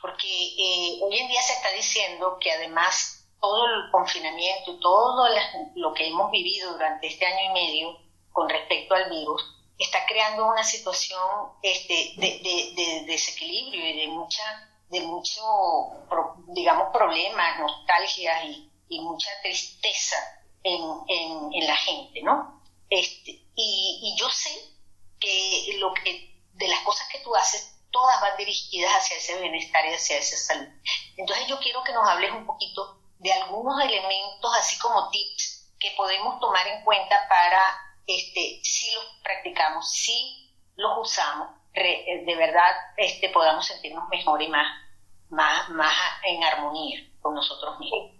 porque 0.00 0.26
eh, 0.26 0.98
hoy 1.02 1.18
en 1.18 1.28
día 1.28 1.42
se 1.42 1.52
está 1.52 1.70
diciendo 1.72 2.38
que 2.40 2.50
además 2.50 3.21
todo 3.42 3.66
el 3.66 3.90
confinamiento 3.90 4.70
y 4.70 4.80
todo 4.80 5.28
lo 5.74 5.92
que 5.92 6.06
hemos 6.06 6.30
vivido 6.30 6.72
durante 6.72 7.08
este 7.08 7.26
año 7.26 7.50
y 7.50 7.52
medio 7.52 7.98
con 8.30 8.48
respecto 8.48 8.94
al 8.94 9.10
virus 9.10 9.42
está 9.76 10.06
creando 10.06 10.46
una 10.46 10.62
situación 10.62 11.20
este, 11.60 12.14
de, 12.18 13.04
desequilibrio 13.04 13.84
y 13.84 14.00
de 14.00 14.06
mucha 14.06 14.68
de 14.88 15.00
mucho 15.00 15.42
digamos 16.48 16.92
problemas 16.92 17.58
nostalgias 17.58 18.44
y, 18.44 18.68
mucha 19.00 19.30
tristeza 19.42 20.16
en, 20.62 21.66
la 21.66 21.76
gente 21.76 22.22
no 22.22 22.62
este, 22.90 23.30
y, 23.56 24.00
y 24.02 24.16
yo 24.16 24.28
sé 24.28 24.50
que 25.18 25.78
lo 25.78 25.92
que 25.94 26.32
de 26.52 26.68
las 26.68 26.80
cosas 26.80 27.08
que 27.08 27.18
tú 27.20 27.34
haces 27.34 27.74
todas 27.90 28.20
van 28.20 28.36
dirigidas 28.36 28.92
hacia 28.92 29.16
ese 29.16 29.40
bienestar 29.40 29.84
y 29.86 29.94
hacia 29.94 30.18
esa 30.18 30.36
salud. 30.36 30.68
Entonces 31.16 31.46
yo 31.46 31.58
quiero 31.58 31.82
que 31.84 31.92
nos 31.92 32.08
hables 32.08 32.32
un 32.32 32.46
poquito 32.46 33.01
de 33.22 33.32
algunos 33.32 33.80
elementos, 33.80 34.50
así 34.58 34.78
como 34.80 35.08
tips 35.10 35.74
que 35.78 35.94
podemos 35.96 36.40
tomar 36.40 36.66
en 36.66 36.82
cuenta 36.82 37.16
para, 37.28 37.62
este, 38.06 38.60
si 38.62 38.92
los 38.94 39.04
practicamos, 39.22 39.90
si 39.90 40.52
los 40.74 40.98
usamos, 40.98 41.50
eh, 41.72 42.24
de 42.26 42.36
verdad 42.36 42.70
este, 42.96 43.28
podamos 43.30 43.64
sentirnos 43.64 44.08
mejor 44.08 44.42
y 44.42 44.48
más, 44.48 44.66
más, 45.30 45.68
más 45.70 45.94
en 46.24 46.42
armonía 46.42 46.98
con 47.20 47.34
nosotros 47.34 47.78
mismos. 47.78 48.10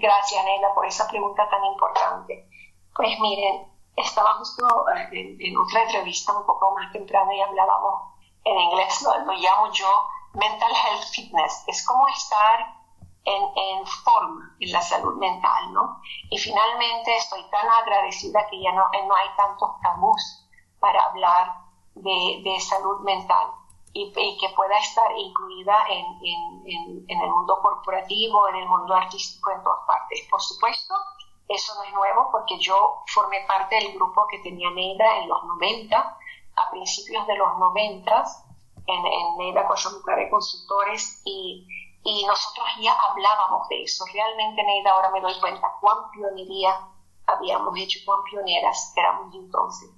Gracias, 0.00 0.44
Nela, 0.44 0.74
por 0.74 0.86
esa 0.86 1.08
pregunta 1.08 1.48
tan 1.48 1.64
importante. 1.64 2.48
Pues 2.94 3.18
miren, 3.20 3.68
estaba 3.96 4.34
justo 4.34 4.66
eh, 5.12 5.36
en, 5.40 5.56
otra 5.56 5.82
entrevista 5.84 6.36
un 6.36 6.44
poco 6.44 6.74
más 6.74 6.92
temprana 6.92 7.34
y 7.34 7.40
hablábamos 7.40 8.14
en 8.44 8.58
inglés, 8.58 9.00
lo, 9.02 9.16
lo 9.24 9.32
llamo 9.32 9.72
yo 9.72 10.08
mental 10.34 10.72
health 10.72 11.04
fitness. 11.12 11.64
Es 11.68 11.86
como 11.86 12.06
estar 12.08 12.81
en, 13.24 13.86
forma 14.04 14.56
en 14.58 14.72
la 14.72 14.82
salud 14.82 15.16
mental, 15.16 15.72
¿no? 15.72 16.00
Y 16.30 16.38
finalmente 16.38 17.16
estoy 17.16 17.42
tan 17.50 17.68
agradecida 17.68 18.46
que 18.50 18.60
ya 18.60 18.72
no, 18.72 18.84
no 19.06 19.14
hay 19.14 19.28
tantos 19.36 19.70
tabús 19.82 20.48
para 20.80 21.04
hablar 21.04 21.62
de, 21.94 22.56
salud 22.60 23.00
mental 23.00 23.48
y, 23.92 24.12
que 24.12 24.48
pueda 24.56 24.78
estar 24.78 25.10
incluida 25.16 25.74
en, 25.88 26.06
en, 26.24 27.04
en, 27.08 27.20
el 27.20 27.30
mundo 27.30 27.58
corporativo, 27.62 28.48
en 28.48 28.56
el 28.56 28.68
mundo 28.68 28.94
artístico, 28.94 29.50
en 29.50 29.62
todas 29.62 29.86
partes. 29.86 30.26
Por 30.30 30.40
supuesto, 30.40 30.94
eso 31.48 31.74
no 31.74 31.82
es 31.84 31.92
nuevo 31.92 32.28
porque 32.32 32.58
yo 32.58 33.02
formé 33.08 33.44
parte 33.46 33.76
del 33.76 33.92
grupo 33.94 34.26
que 34.28 34.38
tenía 34.38 34.70
Neida 34.70 35.18
en 35.18 35.28
los 35.28 35.44
90, 35.44 36.18
a 36.56 36.70
principios 36.70 37.26
de 37.26 37.36
los 37.36 37.58
90, 37.58 38.24
en, 38.86 39.06
en 39.06 39.36
Neida 39.38 39.66
Coyomucare 39.68 40.30
Consultores 40.30 41.22
y 41.24 41.66
y 42.04 42.24
nosotros 42.26 42.66
ya 42.80 42.92
hablábamos 42.92 43.68
de 43.68 43.82
eso. 43.82 44.04
Realmente, 44.12 44.62
Neida, 44.62 44.90
ahora 44.90 45.10
me 45.10 45.20
doy 45.20 45.38
cuenta 45.40 45.76
cuán 45.80 46.10
pionería 46.10 46.88
habíamos 47.26 47.76
hecho, 47.78 48.00
cuán 48.04 48.22
pioneras 48.24 48.92
éramos 48.96 49.34
entonces. 49.34 49.90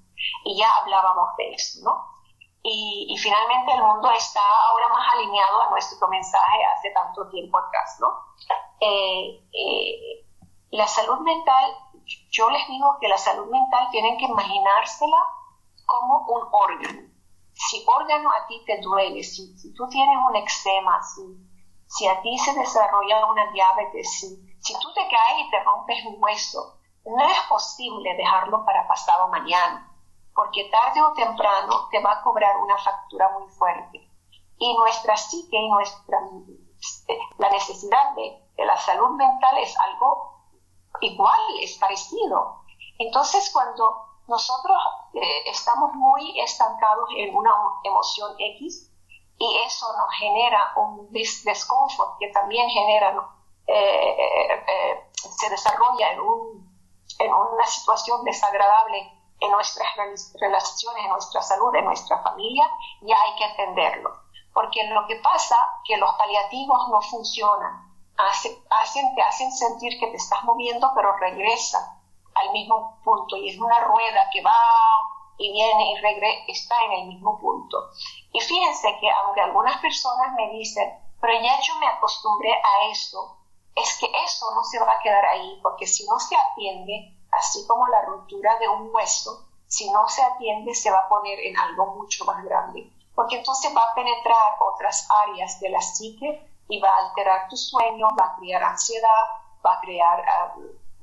Y 0.44 0.59
ya 0.59 0.68
hablábamos 0.76 1.36
de 1.36 1.55
eso, 1.55 1.80
¿no? 1.82 2.14
Y, 2.62 3.07
y, 3.11 3.18
finalmente 3.18 3.72
el 3.72 3.82
mundo 3.82 4.11
está 4.11 4.40
ahora 4.70 4.88
más 4.88 5.07
alineado 5.12 5.61
a 5.61 5.70
nuestro 5.70 6.09
mensaje 6.09 6.64
hace 6.64 6.90
tanto 6.92 7.28
tiempo 7.28 7.59
atrás, 7.59 7.98
¿no? 8.00 8.09
Eh, 8.80 9.46
eh, 9.52 10.26
la 10.70 10.86
salud 10.86 11.18
mental, 11.20 11.76
yo 12.30 12.48
les 12.48 12.66
digo 12.68 12.96
que 13.00 13.09
la 13.09 13.18
salud 13.18 13.50
mental 13.50 13.88
tienen 13.90 14.16
que 14.16 14.24
imaginársela 14.24 15.18
como 15.84 16.26
un 16.26 16.48
órgano. 16.50 17.02
Si 17.52 17.84
órgano 17.86 18.30
a 18.30 18.46
ti 18.46 18.62
te 18.66 18.80
duele, 18.80 19.22
si, 19.22 19.57
si 19.59 19.74
tú 19.74 19.86
tienes 19.88 20.16
un 20.26 20.34
eczema, 20.36 21.02
si 21.02 21.22
si 21.87 22.07
a 22.07 22.20
ti 22.22 22.37
se 22.39 22.55
desarrolla 22.55 23.26
una 23.26 23.51
diabetes, 23.53 24.11
si, 24.18 24.57
si 24.61 24.72
tú 24.78 24.93
te 24.95 25.09
caes 25.09 25.47
y 25.47 25.51
te 25.51 25.62
rompes 25.62 26.05
un 26.07 26.22
hueso, 26.22 26.78
no 27.05 27.24
es 27.24 27.41
posible 27.49 28.14
dejarlo 28.16 28.64
para 28.64 28.89
pasado 28.89 29.28
mañana, 29.28 29.91
porque 30.35 30.70
tarde 30.70 31.03
o 31.03 31.12
temprano 31.12 31.89
te 31.91 32.01
va 32.01 32.12
a 32.12 32.22
cobrar 32.22 32.57
una 32.57 32.78
factura 32.78 33.30
muy 33.39 33.49
fuerte. 33.51 34.11
Y 34.59 34.76
nuestra 34.76 35.16
psique 35.16 35.57
y 35.57 35.68
nuestra, 35.68 36.18
este, 36.80 37.18
la 37.39 37.51
necesidad 37.51 38.14
de, 38.14 38.41
la 38.64 38.76
salud 38.76 39.11
mental 39.11 39.59
es 39.59 39.78
algo 39.80 40.32
igual, 41.01 41.41
es 41.61 41.76
parecido. 41.78 42.62
Entonces, 42.99 43.51
cuando 43.53 44.14
nosotros 44.28 44.78
eh, 45.14 45.51
estamos 45.51 45.93
muy 45.95 46.41
estancados 46.41 47.09
en 47.16 47.35
una 47.35 47.53
emoción 47.82 48.35
X, 48.39 48.91
y 49.39 49.57
eso 49.66 49.87
nos 49.97 50.14
genera 50.18 50.72
un 50.76 51.09
desconfort 51.11 52.18
que 52.18 52.28
también 52.28 52.68
genera, 52.70 53.11
eh, 53.66 53.74
eh, 53.74 54.64
eh, 54.68 55.11
se 55.14 55.51
desarrolla 55.51 56.12
en, 56.12 56.20
un, 56.20 56.82
en 57.18 57.35
una 57.35 57.66
situación 57.66 58.24
desagradable 58.24 59.12
en 59.41 59.51
nuestras 59.51 59.89
relaciones, 60.41 61.05
en 61.05 61.11
nuestra 61.11 61.43
salud, 61.43 61.74
en 61.74 61.85
nuestra 61.85 62.22
familia, 62.22 62.70
ya 63.03 63.16
hay 63.20 63.37
que 63.37 63.45
entenderlo. 63.45 64.11
Porque 64.53 64.85
lo 64.85 65.07
que 65.07 65.16
pasa 65.16 65.57
que 65.85 65.97
los 65.97 66.14
paliativos 66.14 66.89
no 66.89 67.03
funcionan, 67.03 67.93
hacen, 68.16 69.14
te 69.16 69.22
hacen 69.22 69.51
sentir 69.51 69.99
que 69.99 70.07
te 70.07 70.16
estás 70.16 70.45
moviendo, 70.45 70.91
pero 70.95 71.16
regresa 71.16 71.99
al 72.35 72.53
mismo 72.53 73.01
punto 73.05 73.37
y 73.37 73.49
es 73.51 73.59
una 73.59 73.80
rueda 73.80 74.28
que 74.32 74.43
va 74.43 74.57
y 75.39 75.53
viene 75.53 75.93
y 75.93 76.01
regresa, 76.01 76.45
está 76.49 76.74
en 76.87 76.93
el 76.93 77.07
mismo 77.09 77.39
punto. 77.39 77.91
Y 78.32 78.41
fíjense 78.41 78.97
que 79.01 79.11
aunque 79.11 79.41
algunas 79.41 79.78
personas 79.80 80.35
me 80.37 80.51
dicen, 80.51 80.93
pero 81.20 81.35
ya 81.41 81.61
yo 81.61 81.74
me 81.78 81.87
acostumbré 81.87 82.53
a 82.53 82.91
eso, 82.91 83.39
es 83.74 83.99
que 83.99 84.07
eso 84.24 84.55
no 84.55 84.62
se 84.64 84.78
va 84.78 84.93
a 84.93 85.01
quedar 85.01 85.24
ahí, 85.24 85.59
porque 85.62 85.87
si 85.87 86.07
no 86.07 86.18
se 86.18 86.37
atiende, 86.37 87.16
así 87.32 87.66
como 87.66 87.87
la 87.89 88.03
ruptura 88.03 88.59
de 88.59 88.68
un 88.68 88.95
hueso, 88.95 89.49
si 89.66 89.91
no 89.91 90.09
se 90.09 90.22
atiende 90.22 90.74
se 90.74 90.91
va 90.91 90.99
a 90.99 91.09
poner 91.09 91.41
en 91.41 91.59
algo 91.59 91.87
mucho 91.97 92.24
más 92.24 92.45
grande, 92.45 92.93
porque 93.14 93.39
entonces 93.39 93.74
va 93.76 93.82
a 93.82 93.95
penetrar 93.95 94.57
otras 94.61 95.09
áreas 95.24 95.59
de 95.61 95.70
la 95.70 95.80
psique 95.80 96.49
y 96.68 96.80
va 96.80 96.91
a 96.91 97.09
alterar 97.09 97.49
tu 97.49 97.57
sueño, 97.57 98.09
va 98.18 98.26
a 98.26 98.37
crear 98.37 98.62
ansiedad, 98.62 99.24
va 99.64 99.74
a 99.74 99.80
crear 99.80 100.24
ah, 100.28 100.55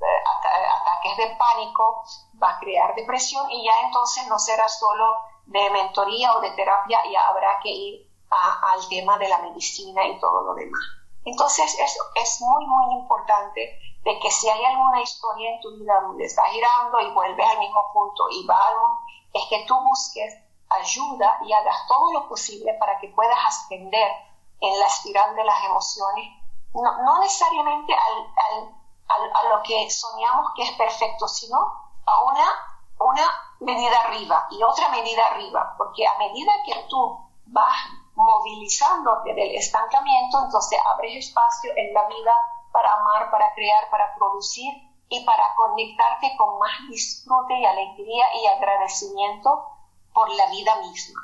ataques 0.02 1.18
de 1.18 1.36
pánico, 1.36 2.04
va 2.42 2.52
a 2.52 2.60
crear 2.60 2.96
depresión 2.96 3.50
y 3.52 3.66
ya 3.66 3.82
entonces 3.82 4.28
no 4.28 4.40
será 4.40 4.68
solo 4.68 5.16
de 5.46 5.70
mentoría 5.70 6.34
o 6.34 6.42
de 6.42 6.52
terapia, 6.52 7.02
ya 7.12 7.28
habrá 7.28 7.60
que 7.62 7.70
ir 7.70 8.12
al 8.30 8.88
tema 8.90 9.18
de 9.18 9.28
la 9.28 9.40
medicina 9.40 10.06
y 10.08 10.20
todo 10.20 10.42
lo 10.44 10.54
demás. 10.56 10.82
Entonces 11.26 11.78
es, 11.80 11.98
es 12.16 12.42
muy, 12.42 12.66
muy 12.66 12.96
importante 12.96 13.80
de 14.04 14.20
que 14.20 14.32
si 14.32 14.50
hay 14.50 14.64
alguna 14.66 15.02
historia 15.02 15.52
en 15.52 15.62
tu 15.62 15.72
vida 15.78 16.00
donde 16.02 16.26
estás 16.26 16.50
girando 16.52 17.00
y 17.02 17.14
vuelves 17.14 17.48
al 17.48 17.60
mismo 17.60 17.92
punto 17.94 18.28
y 18.32 18.46
va 18.48 18.68
algo, 18.68 19.00
es 19.34 19.46
que 19.50 19.66
tú 19.66 19.76
busques 19.88 20.34
ayuda 20.70 21.40
y 21.46 21.54
hagas 21.54 21.88
todo 21.88 22.14
lo 22.14 22.28
posible 22.28 22.74
para 22.80 22.98
que 23.00 23.10
puedas 23.10 23.38
ascender 23.46 24.12
en 24.62 24.80
la 24.80 24.86
espiral 24.86 25.36
de 25.36 25.44
las 25.44 25.64
emociones, 25.66 26.30
no, 26.74 27.04
no 27.04 27.20
necesariamente 27.20 27.94
al 27.94 28.81
a, 29.12 29.44
lo 29.50 29.62
que 29.64 29.90
soñamos 29.90 30.52
que 30.56 30.64
es 30.64 30.72
perfecto, 30.72 31.28
sino 31.28 31.58
a 31.58 32.24
una, 32.24 32.46
una 33.00 33.30
medida 33.60 34.00
arriba 34.06 34.48
y 34.52 34.64
otra 34.64 34.90
medida 34.90 35.26
arriba, 35.28 35.76
porque 35.78 36.06
a 36.08 36.18
medida 36.18 36.52
que 36.66 36.86
tú 36.90 37.20
vas 37.46 37.76
movilizándote 38.16 39.34
del 39.34 39.56
estancamiento, 39.56 40.40
entonces 40.44 40.80
abres 40.94 41.26
espacio 41.26 41.72
en 41.76 41.94
la 41.94 42.06
vida 42.08 42.34
para 42.72 42.94
amar, 42.94 43.32
para 43.32 43.54
crear, 43.54 43.90
para 43.90 44.14
producir 44.16 44.74
y 45.10 45.26
para 45.26 45.44
conectarte 45.56 46.36
con 46.38 46.58
más 46.60 46.72
disfrute 46.90 47.60
y 47.60 47.66
alegría 47.66 48.26
y 48.42 48.48
agradecimiento 48.48 49.68
por 50.14 50.30
la 50.30 50.48
vida 50.48 50.76
misma. 50.78 51.20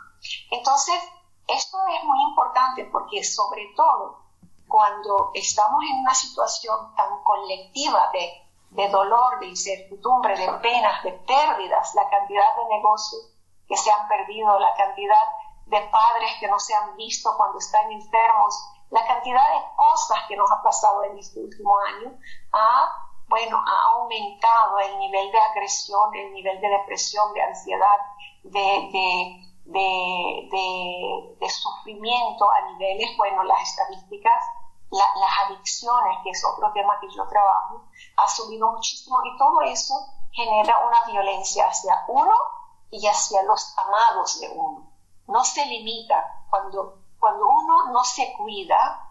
Entonces, 0.51 1.01
esto 1.47 1.77
es 1.87 2.03
muy 2.03 2.21
importante 2.23 2.85
porque 2.91 3.23
sobre 3.23 3.73
todo 3.75 4.26
cuando 4.67 5.31
estamos 5.33 5.83
en 5.89 5.99
una 5.99 6.13
situación 6.13 6.95
tan 6.95 7.23
colectiva 7.23 8.09
de, 8.11 8.47
de 8.71 8.89
dolor, 8.89 9.39
de 9.39 9.47
incertidumbre, 9.47 10.37
de 10.37 10.51
penas, 10.59 11.03
de 11.03 11.11
pérdidas, 11.13 11.95
la 11.95 12.09
cantidad 12.09 12.55
de 12.55 12.75
negocios 12.75 13.33
que 13.67 13.77
se 13.77 13.91
han 13.91 14.07
perdido, 14.07 14.59
la 14.59 14.73
cantidad 14.75 15.23
de 15.65 15.81
padres 15.81 16.31
que 16.39 16.47
no 16.47 16.59
se 16.59 16.73
han 16.73 16.95
visto 16.95 17.35
cuando 17.35 17.57
están 17.57 17.91
enfermos, 17.91 18.69
la 18.89 19.05
cantidad 19.05 19.43
de 19.51 19.65
cosas 19.75 20.19
que 20.27 20.37
nos 20.37 20.49
ha 20.51 20.61
pasado 20.61 21.03
en 21.03 21.17
este 21.17 21.41
último 21.41 21.77
año 21.79 22.17
ha, 22.53 22.93
bueno, 23.27 23.57
ha 23.57 23.81
aumentado 23.95 24.79
el 24.79 24.97
nivel 24.99 25.31
de 25.31 25.39
agresión, 25.39 26.15
el 26.15 26.33
nivel 26.33 26.61
de 26.61 26.69
depresión, 26.69 27.33
de 27.33 27.41
ansiedad, 27.41 27.97
de, 28.43 28.89
de, 28.93 29.46
sufrimiento 31.49 32.49
a 32.49 32.71
niveles, 32.71 33.17
bueno, 33.17 33.43
las 33.43 33.61
estadísticas, 33.61 34.43
las 34.91 35.31
adicciones, 35.45 36.17
que 36.23 36.29
es 36.29 36.45
otro 36.45 36.71
tema 36.73 36.99
que 37.01 37.09
yo 37.09 37.27
trabajo, 37.27 37.83
ha 38.17 38.27
subido 38.29 38.71
muchísimo 38.71 39.17
y 39.25 39.37
todo 39.37 39.61
eso 39.61 39.93
genera 40.31 40.85
una 40.85 41.11
violencia 41.11 41.67
hacia 41.67 42.05
uno 42.07 42.35
y 42.91 43.05
hacia 43.05 43.43
los 43.43 43.77
amados 43.77 44.39
de 44.39 44.49
uno. 44.49 44.89
No 45.27 45.43
se 45.43 45.65
limita 45.65 46.45
cuando, 46.49 46.99
cuando 47.19 47.47
uno 47.47 47.91
no 47.91 48.03
se 48.03 48.33
cuida, 48.37 49.03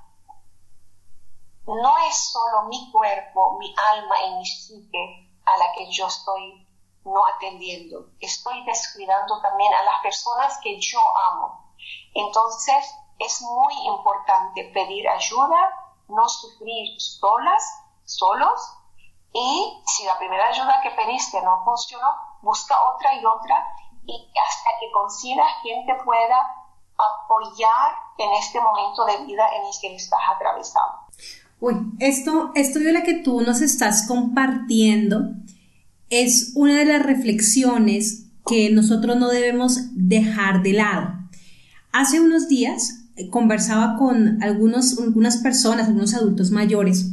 no 1.67 1.99
es 2.09 2.31
solo 2.33 2.63
mi 2.69 2.91
cuerpo, 2.91 3.59
mi 3.59 3.75
alma 3.93 4.23
y 4.23 4.35
mi 4.37 4.47
psique 4.47 5.31
a 5.45 5.59
la 5.59 5.73
que 5.73 5.91
yo 5.91 6.07
estoy 6.07 6.66
no 7.07 7.25
atendiendo. 7.37 8.11
Estoy 8.21 8.65
descuidando 8.65 9.41
también 9.41 9.73
a 9.73 9.85
las 9.85 10.01
personas 10.03 10.59
que 10.63 10.79
yo 10.81 11.01
amo. 11.33 11.73
Entonces, 12.15 12.85
es 13.19 13.43
muy 13.43 13.75
importante 13.87 14.71
pedir 14.75 15.09
ayuda, 15.09 15.71
no 16.09 16.29
sufrir 16.29 17.01
solas, 17.01 17.63
solos. 18.05 18.61
Y 19.33 19.83
si 19.87 20.05
la 20.05 20.19
primera 20.19 20.49
ayuda 20.49 20.81
que 20.83 20.91
pediste 20.91 21.41
no 21.43 21.63
funcionó, 21.65 22.09
busca 22.43 22.75
otra 22.95 23.15
y 23.15 23.25
otra 23.25 23.67
y 24.07 24.33
hasta 24.49 24.71
que 24.81 24.91
consigas 24.93 25.47
quien 25.63 25.85
te 25.87 25.95
pueda 26.05 26.37
apoyar 26.97 27.95
en 28.19 28.33
este 28.35 28.61
momento 28.61 29.05
de 29.05 29.25
vida 29.27 29.49
en 29.55 29.67
el 29.67 29.73
que 29.81 29.95
estás 29.95 30.21
atravesando. 30.35 31.07
Uy, 31.61 31.75
esto, 32.01 32.51
esto 32.55 32.79
de 32.79 32.93
la 32.93 33.03
que 33.03 33.15
tú 33.15 33.41
nos 33.41 33.61
estás 33.61 34.07
compartiendo 34.07 35.19
es 36.11 36.53
una 36.55 36.79
de 36.79 36.85
las 36.87 37.05
reflexiones 37.05 38.27
que 38.47 38.71
nosotros 38.71 39.17
no 39.17 39.29
debemos 39.29 39.79
dejar 39.95 40.63
de 40.63 40.75
lado. 40.75 41.15
Hace 41.93 42.21
unos 42.21 42.49
días 42.49 43.07
eh, 43.17 43.29
conversaba 43.29 43.97
con 43.97 44.43
algunos, 44.43 44.99
algunas 44.99 45.39
personas, 45.39 45.89
algunos 45.89 46.15
adultos 46.15 46.51
mayores, 46.51 47.11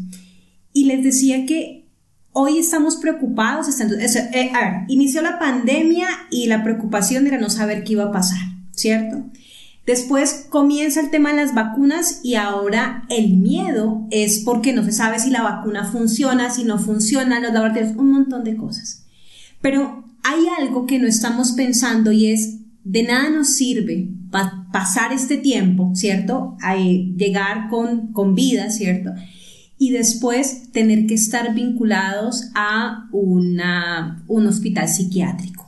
y 0.74 0.86
les 0.86 1.04
decía 1.04 1.46
que 1.46 1.88
hoy 2.34 2.58
estamos 2.58 2.98
preocupados. 2.98 3.68
Eh, 3.80 4.52
a 4.54 4.60
ver, 4.60 4.74
inició 4.88 5.22
la 5.22 5.40
pandemia 5.40 6.08
y 6.30 6.48
la 6.48 6.64
preocupación 6.64 7.26
era 7.28 7.40
no 7.40 7.50
saber 7.50 7.84
qué 7.84 7.94
iba 7.94 8.06
a 8.06 8.12
pasar, 8.12 8.42
¿cierto? 8.72 9.24
Después 9.86 10.46
comienza 10.50 11.02
el 11.02 11.10
tema 11.10 11.32
de 11.32 11.36
las 11.36 11.54
vacunas 11.54 12.22
y 12.24 12.36
ahora 12.36 13.04
el 13.10 13.38
miedo 13.38 14.08
es 14.12 14.40
porque 14.40 14.72
no 14.72 14.84
se 14.84 14.94
sabe 14.94 15.20
si 15.20 15.30
la 15.30 15.42
vacuna 15.42 15.92
funciona, 15.92 16.50
si 16.50 16.64
no 16.64 16.80
funciona, 16.80 17.42
los 17.42 17.52
laboratorios, 17.52 17.96
un 17.98 18.12
montón 18.12 18.46
de 18.46 18.56
cosas. 18.56 19.06
Pero 19.62 20.06
hay 20.24 20.46
algo 20.58 20.86
que 20.86 21.00
no 21.00 21.08
estamos 21.08 21.52
pensando 21.52 22.14
y 22.14 22.28
es, 22.28 22.60
de 22.86 23.04
nada 23.04 23.30
nos 23.30 23.50
sirve 23.50 24.10
pasar 24.72 25.12
este 25.12 25.38
tiempo, 25.38 25.92
¿cierto? 25.96 26.58
A 26.62 26.76
llegar 26.76 27.70
con, 27.70 28.14
con 28.14 28.36
vida, 28.36 28.70
¿cierto? 28.72 29.12
Y 29.78 29.92
después 29.92 30.72
tener 30.72 31.08
que 31.08 31.14
estar 31.14 31.54
vinculados 31.54 32.50
a 32.56 33.10
una, 33.12 34.24
un 34.28 34.48
hospital 34.48 34.88
psiquiátrico. 34.88 35.63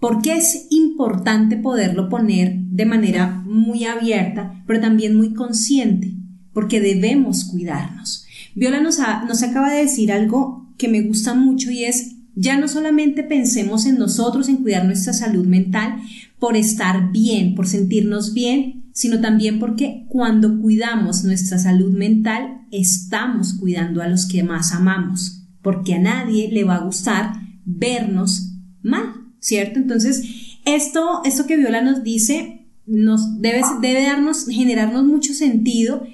Porque 0.00 0.36
es 0.36 0.66
importante 0.70 1.56
poderlo 1.56 2.08
poner 2.08 2.56
de 2.58 2.86
manera 2.86 3.42
muy 3.46 3.84
abierta, 3.84 4.62
pero 4.66 4.80
también 4.80 5.16
muy 5.16 5.32
consciente, 5.32 6.14
porque 6.52 6.80
debemos 6.80 7.44
cuidarnos. 7.44 8.26
Viola 8.54 8.80
nos, 8.80 8.98
nos 9.28 9.42
acaba 9.42 9.70
de 9.70 9.82
decir 9.82 10.12
algo 10.12 10.66
que 10.76 10.88
me 10.88 11.02
gusta 11.02 11.34
mucho 11.34 11.70
y 11.70 11.84
es, 11.84 12.16
ya 12.34 12.58
no 12.58 12.68
solamente 12.68 13.22
pensemos 13.22 13.86
en 13.86 13.98
nosotros, 13.98 14.48
en 14.48 14.58
cuidar 14.58 14.84
nuestra 14.84 15.12
salud 15.12 15.46
mental, 15.46 16.00
por 16.38 16.56
estar 16.56 17.10
bien, 17.10 17.54
por 17.54 17.66
sentirnos 17.66 18.34
bien, 18.34 18.84
sino 18.92 19.20
también 19.20 19.58
porque 19.58 20.06
cuando 20.08 20.60
cuidamos 20.60 21.24
nuestra 21.24 21.58
salud 21.58 21.92
mental, 21.92 22.62
estamos 22.70 23.54
cuidando 23.54 24.02
a 24.02 24.08
los 24.08 24.26
que 24.26 24.42
más 24.42 24.72
amamos, 24.72 25.46
porque 25.62 25.94
a 25.94 25.98
nadie 25.98 26.50
le 26.50 26.64
va 26.64 26.76
a 26.76 26.84
gustar 26.84 27.32
vernos 27.64 28.52
mal. 28.82 29.25
¿Cierto? 29.46 29.78
Entonces, 29.78 30.24
esto, 30.64 31.20
esto 31.24 31.46
que 31.46 31.56
Viola 31.56 31.80
nos 31.80 32.02
dice 32.02 32.66
nos 32.84 33.40
debe, 33.40 33.62
debe 33.80 34.02
darnos, 34.02 34.46
generarnos 34.46 35.04
mucho 35.04 35.34
sentido. 35.34 36.04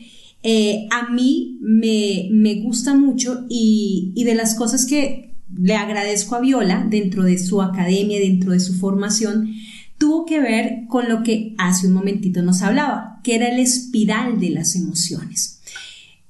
Eh, 0.43 0.87
a 0.91 1.11
mí 1.11 1.59
me, 1.61 2.29
me 2.31 2.57
gusta 2.57 2.95
mucho 2.95 3.47
y, 3.49 4.13
y 4.15 4.25
de 4.25 4.35
las 4.35 4.55
cosas 4.55 4.85
que 4.87 5.35
le 5.55 5.75
agradezco 5.75 6.35
a 6.35 6.41
Viola 6.41 6.87
dentro 6.89 7.23
de 7.23 7.39
su 7.39 7.63
academia, 7.63 8.19
dentro 8.19 8.53
de 8.53 8.61
su 8.61 8.75
formación, 8.75 9.55
tuvo 9.97 10.27
que 10.27 10.41
ver 10.41 10.85
con 10.89 11.09
lo 11.09 11.23
que 11.23 11.55
hace 11.59 11.87
un 11.87 11.95
momentito 11.95 12.43
nos 12.43 12.63
hablaba, 12.63 13.21
que 13.23 13.35
era 13.35 13.49
el 13.49 13.61
espiral 13.61 14.41
de 14.41 14.51
las 14.51 14.77
emociones. 14.77 15.61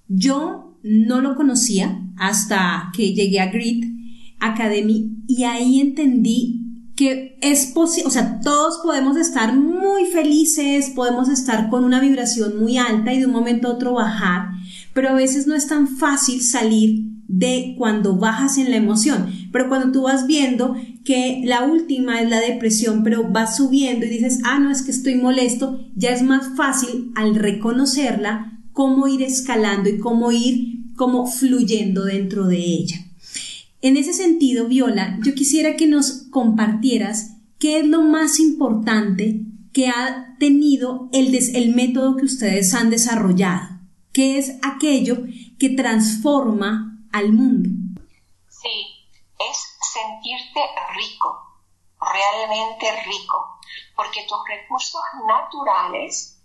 Yo 0.09 0.77
no 0.85 1.21
lo 1.21 1.35
conocía 1.35 2.01
hasta 2.17 2.91
que 2.95 3.15
llegué 3.15 3.41
a 3.41 3.51
Grit 3.51 3.85
Academy 4.41 5.17
y 5.27 5.45
ahí 5.45 5.81
entendí 5.81 6.62
es 7.09 7.67
posible, 7.67 8.09
o 8.09 8.11
sea, 8.11 8.41
todos 8.41 8.81
podemos 8.83 9.17
estar 9.17 9.57
muy 9.57 10.07
felices, 10.07 10.91
podemos 10.95 11.29
estar 11.29 11.69
con 11.71 11.85
una 11.85 12.01
vibración 12.01 12.59
muy 12.59 12.79
alta 12.79 13.13
y 13.13 13.21
de 13.21 13.27
un 13.27 13.33
momento 13.33 13.69
a 13.69 13.73
otro 13.73 13.95
bajar, 13.95 14.51
pero 14.93 15.11
a 15.11 15.15
veces 15.15 15.47
no 15.47 15.55
es 15.55 15.67
tan 15.67 15.89
fácil 15.89 16.43
salir 16.43 17.13
de 17.29 17.75
cuando 17.79 18.17
bajas 18.17 18.59
en 18.59 18.71
la 18.71 18.77
emoción. 18.77 19.33
Pero 19.53 19.69
cuando 19.69 19.91
tú 19.91 20.03
vas 20.03 20.27
viendo 20.27 20.77
que 21.05 21.41
la 21.45 21.65
última 21.65 22.21
es 22.21 22.29
la 22.29 22.41
depresión, 22.41 23.03
pero 23.03 23.25
vas 23.31 23.57
subiendo 23.57 24.05
y 24.05 24.11
dices, 24.11 24.41
ah, 24.45 24.59
no, 24.59 24.71
es 24.71 24.83
que 24.83 24.91
estoy 24.91 25.15
molesto, 25.15 25.81
ya 25.97 26.11
es 26.11 26.23
más 26.23 26.57
fácil 26.57 27.11
al 27.15 27.35
reconocerla 27.35 28.61
cómo 28.73 29.09
ir 29.09 29.23
escalando 29.23 29.89
y 29.89 29.99
cómo 29.99 30.31
ir 30.31 30.95
como 30.95 31.27
fluyendo 31.27 32.05
dentro 32.05 32.47
de 32.47 32.59
ella. 32.59 32.97
En 33.83 33.97
ese 33.97 34.13
sentido, 34.13 34.69
Viola, 34.69 35.19
yo 35.25 35.35
quisiera 35.35 35.75
que 35.75 35.89
nos 35.89 36.29
compartieras 36.31 37.33
qué 37.59 37.81
es 37.81 37.87
lo 37.87 38.03
más 38.03 38.39
importante 38.39 39.41
que 39.75 39.89
ha 39.89 40.37
tenido 40.39 41.09
el, 41.13 41.35
el 41.35 41.75
método 41.75 42.17
que 42.17 42.27
ustedes 42.27 42.75
han 42.75 42.91
desarrollado. 42.91 43.81
¿Qué 44.13 44.39
es 44.39 44.53
aquello 44.63 45.17
que 45.59 45.71
transforma 45.71 46.97
al 47.13 47.33
mundo? 47.33 47.71
Sí, 48.49 48.87
es 49.51 49.59
sentirte 49.93 50.61
rico, 50.95 51.41
realmente 52.01 52.87
rico, 53.05 53.59
porque 53.97 54.25
tus 54.29 54.39
recursos 54.47 55.03
naturales 55.27 56.41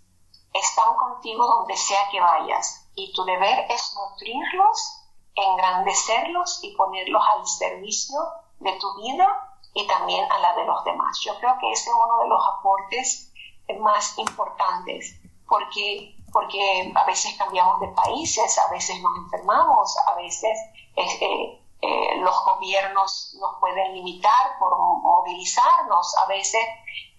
están 0.52 0.96
contigo 0.96 1.46
donde 1.46 1.76
sea 1.76 2.00
que 2.10 2.18
vayas 2.18 2.88
y 2.96 3.12
tu 3.12 3.24
deber 3.24 3.64
es 3.70 3.94
nutrirlos 3.94 4.97
engrandecerlos 5.38 6.60
y 6.62 6.74
ponerlos 6.76 7.22
al 7.34 7.46
servicio 7.46 8.18
de 8.60 8.72
tu 8.72 8.96
vida 8.96 9.26
y 9.74 9.86
también 9.86 10.30
a 10.30 10.38
la 10.38 10.54
de 10.56 10.64
los 10.64 10.84
demás. 10.84 11.20
Yo 11.24 11.38
creo 11.38 11.56
que 11.60 11.70
ese 11.72 11.90
es 11.90 11.96
uno 11.96 12.18
de 12.22 12.28
los 12.28 12.42
aportes 12.46 13.32
más 13.80 14.18
importantes, 14.18 15.20
porque, 15.46 16.16
porque 16.32 16.92
a 16.94 17.04
veces 17.04 17.36
cambiamos 17.36 17.80
de 17.80 17.88
países, 17.88 18.58
a 18.58 18.70
veces 18.70 19.00
nos 19.00 19.16
enfermamos, 19.18 19.96
a 20.08 20.14
veces 20.14 20.58
eh, 20.96 21.62
eh, 21.80 22.16
los 22.16 22.44
gobiernos 22.44 23.36
nos 23.40 23.60
pueden 23.60 23.94
limitar 23.94 24.58
por 24.58 24.76
movilizarnos, 24.78 26.16
a 26.16 26.26
veces 26.26 26.60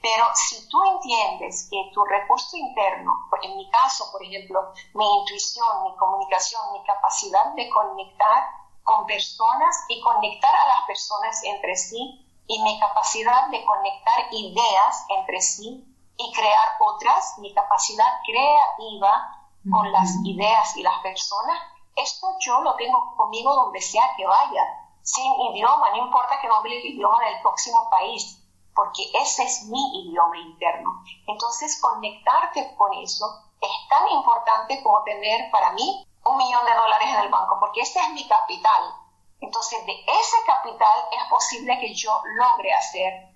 pero 0.01 0.25
si 0.33 0.67
tú 0.69 0.81
entiendes 0.83 1.67
que 1.69 1.91
tu 1.93 2.03
recurso 2.05 2.55
interno, 2.55 3.27
en 3.41 3.57
mi 3.57 3.69
caso, 3.69 4.09
por 4.11 4.23
ejemplo, 4.23 4.71
mi 4.93 5.05
intuición, 5.19 5.83
mi 5.83 5.95
comunicación, 5.97 6.61
mi 6.73 6.83
capacidad 6.83 7.53
de 7.53 7.69
conectar 7.69 8.49
con 8.83 9.05
personas 9.05 9.85
y 9.89 10.01
conectar 10.01 10.55
a 10.55 10.67
las 10.67 10.83
personas 10.87 11.43
entre 11.43 11.75
sí 11.75 12.25
y 12.47 12.63
mi 12.63 12.79
capacidad 12.79 13.47
de 13.49 13.63
conectar 13.65 14.27
ideas 14.31 15.05
entre 15.09 15.41
sí 15.41 15.85
y 16.17 16.33
crear 16.33 16.69
otras, 16.79 17.37
mi 17.39 17.53
capacidad 17.53 18.19
creativa 18.25 19.35
con 19.71 19.91
las 19.91 20.15
ideas 20.23 20.75
y 20.77 20.83
las 20.83 20.99
personas, 20.99 21.61
esto 21.95 22.27
yo 22.39 22.61
lo 22.61 22.75
tengo 22.75 23.15
conmigo 23.17 23.53
donde 23.53 23.81
sea 23.81 24.13
que 24.15 24.25
vaya, 24.25 24.63
sin 25.01 25.31
idioma, 25.53 25.91
no 25.91 25.97
importa 25.97 26.39
que 26.41 26.47
no 26.47 26.55
hable 26.55 26.77
el 26.77 26.85
idioma 26.85 27.23
del 27.25 27.41
próximo 27.41 27.89
país, 27.89 28.38
porque 28.79 29.11
ese 29.13 29.43
es 29.43 29.65
mi 29.65 30.07
idioma 30.07 30.37
interno. 30.37 31.03
Entonces, 31.27 31.81
conectarte 31.81 32.73
con 32.77 32.93
eso 32.93 33.25
es 33.59 33.71
tan 33.89 34.07
importante 34.07 34.81
como 34.81 35.03
tener 35.03 35.51
para 35.51 35.73
mí 35.73 36.07
un 36.23 36.37
millón 36.37 36.63
de 36.63 36.73
dólares 36.73 37.09
en 37.09 37.19
el 37.25 37.29
banco, 37.29 37.57
porque 37.59 37.81
ese 37.81 37.99
es 37.99 38.09
mi 38.11 38.25
capital. 38.25 38.95
Entonces, 39.41 39.85
de 39.85 39.91
ese 39.91 40.37
capital 40.45 40.97
es 41.11 41.29
posible 41.29 41.77
que 41.81 41.93
yo 41.93 42.21
logre 42.37 42.71
hacer 42.71 43.27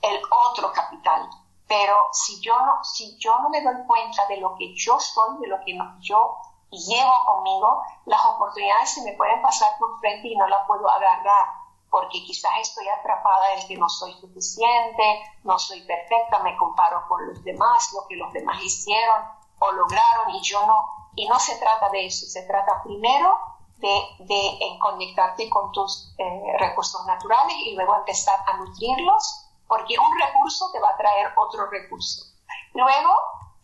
el 0.00 0.22
otro 0.46 0.72
capital. 0.72 1.28
Pero 1.66 1.96
si 2.12 2.40
yo 2.40 2.56
no, 2.56 2.84
si 2.84 3.18
yo 3.18 3.36
no 3.40 3.48
me 3.48 3.62
doy 3.62 3.84
cuenta 3.88 4.26
de 4.28 4.36
lo 4.36 4.54
que 4.54 4.76
yo 4.76 5.00
soy, 5.00 5.38
de 5.40 5.48
lo 5.48 5.58
que 5.64 5.76
yo 6.02 6.36
llevo 6.70 7.14
conmigo, 7.26 7.82
las 8.04 8.24
oportunidades 8.26 8.94
se 8.94 9.02
me 9.02 9.14
pueden 9.14 9.42
pasar 9.42 9.76
por 9.76 9.98
frente 9.98 10.28
y 10.28 10.36
no 10.36 10.46
las 10.46 10.64
puedo 10.68 10.88
agarrar, 10.88 11.63
porque 11.94 12.24
quizás 12.24 12.50
estoy 12.60 12.88
atrapada 12.88 13.54
en 13.54 13.68
que 13.68 13.76
no 13.76 13.88
soy 13.88 14.12
suficiente, 14.14 15.22
no 15.44 15.56
soy 15.60 15.80
perfecta, 15.82 16.40
me 16.40 16.56
comparo 16.56 17.06
con 17.06 17.24
los 17.24 17.44
demás, 17.44 17.92
lo 17.94 18.04
que 18.08 18.16
los 18.16 18.32
demás 18.32 18.60
hicieron 18.64 19.22
o 19.60 19.70
lograron 19.70 20.30
y 20.30 20.42
yo 20.42 20.66
no. 20.66 20.88
Y 21.14 21.28
no 21.28 21.38
se 21.38 21.56
trata 21.56 21.90
de 21.90 22.06
eso, 22.06 22.26
se 22.26 22.42
trata 22.48 22.82
primero 22.82 23.38
de, 23.76 24.76
conectarte 24.80 25.48
con 25.48 25.70
tus 25.70 26.12
eh, 26.18 26.56
recursos 26.58 27.06
naturales 27.06 27.54
y 27.64 27.76
luego 27.76 27.94
empezar 27.94 28.40
a 28.44 28.56
nutrirlos, 28.56 29.46
porque 29.68 29.96
un 29.96 30.18
recurso 30.18 30.72
te 30.72 30.80
va 30.80 30.88
a 30.88 30.96
traer 30.96 31.32
otro 31.36 31.70
recurso. 31.70 32.24
Luego, 32.72 33.14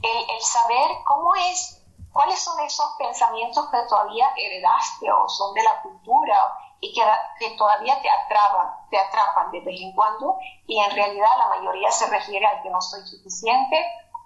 el, 0.04 0.40
saber 0.40 0.98
cómo 1.04 1.34
es, 1.34 1.82
cuáles 2.12 2.40
son 2.40 2.60
esos 2.60 2.94
pensamientos 2.96 3.68
que 3.70 3.82
todavía 3.88 4.28
heredaste 4.36 5.10
o 5.10 5.28
son 5.28 5.52
de 5.52 5.64
la 5.64 5.82
cultura 5.82 6.69
y 6.80 6.94
que, 6.94 7.56
todavía 7.56 8.00
te 8.00 8.08
atrapan, 8.08 8.88
te 8.90 8.98
atrapan 8.98 9.50
de 9.50 9.60
vez 9.60 9.80
en 9.80 9.92
cuando 9.92 10.38
y 10.66 10.78
en 10.78 10.90
realidad 10.92 11.28
la 11.36 11.48
mayoría 11.48 11.90
se 11.90 12.06
refiere 12.06 12.46
al 12.46 12.62
que 12.62 12.70
no 12.70 12.80
soy 12.80 13.06
suficiente 13.06 13.76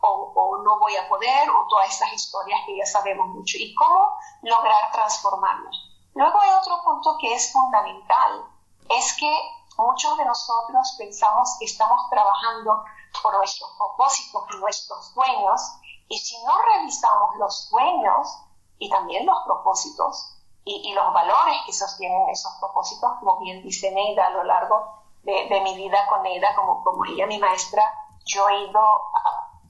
o, 0.01 0.59
no 0.63 0.79
voy 0.79 0.95
a 0.97 1.09
poder 1.09 1.49
o 1.51 1.67
todas 1.69 1.89
estas 1.89 2.13
historias 2.13 2.61
que 2.67 2.77
ya 2.77 2.87
sabemos 2.87 3.27
mucho 3.29 3.57
y 3.59 3.75
cómo 3.75 4.19
lograr 4.43 4.93
transformarlos. 4.93 5.91
Luego 6.15 6.39
hay 6.41 6.51
otro 6.51 6.83
punto 6.85 7.17
que 7.19 7.35
es 7.35 7.53
fundamental, 7.53 8.45
es 8.91 9.17
que 9.19 9.37
muchos 9.79 10.17
de 10.19 10.25
nosotros 10.27 10.95
pensamos 10.99 11.57
que 11.59 11.65
estamos 11.65 12.09
trabajando 12.11 12.85
por 13.23 13.35
nuestros 13.35 13.71
propósitos 13.79 14.45
y 14.53 14.57
nuestros 14.59 15.07
sueños 15.09 15.73
y 16.09 16.19
si 16.19 16.37
no 16.45 16.53
revisamos 16.75 17.37
los 17.37 17.69
sueños 17.69 18.39
y 18.79 18.91
también 18.91 19.27
los 19.27 19.39
propósitos 19.45 20.34
y, 20.65 20.93
los 20.95 21.13
valores 21.13 21.57
que 21.67 21.73
sostienen 21.73 22.29
esos 22.31 22.53
propósitos, 22.59 23.13
como 23.21 23.39
bien 23.39 23.63
dice 23.63 23.91
Neida 23.91 24.27
a 24.27 24.31
lo 24.31 24.45
largo 24.45 25.03
de, 25.23 25.61
mi 25.63 25.75
vida 25.77 26.07
con 26.09 26.23
Neida, 26.23 26.55
como, 26.55 26.83
como 26.83 27.05
ella 27.05 27.27
mi 27.27 27.39
maestra, 27.39 27.83
yo 28.25 28.49
he 28.49 28.65
ido 28.65 28.81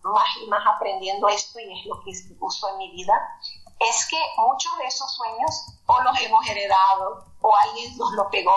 más 0.03 0.37
y 0.43 0.47
más 0.49 0.65
aprendiendo 0.67 1.29
esto 1.29 1.59
y 1.59 1.81
es 1.81 1.87
lo 1.87 2.01
que 2.01 2.13
uso 2.39 2.69
en 2.71 2.79
mi 2.79 2.91
vida, 2.93 3.39
es 3.81 4.07
que 4.09 4.19
muchos 4.39 4.77
de 4.79 4.87
esos 4.87 5.13
sueños 5.15 5.67
o 5.87 6.01
los 6.03 6.21
hemos 6.21 6.47
heredado 6.47 7.25
o 7.41 7.57
alguien 7.57 7.97
nos 7.99 8.13
lo 8.13 8.31
pegó 8.31 8.57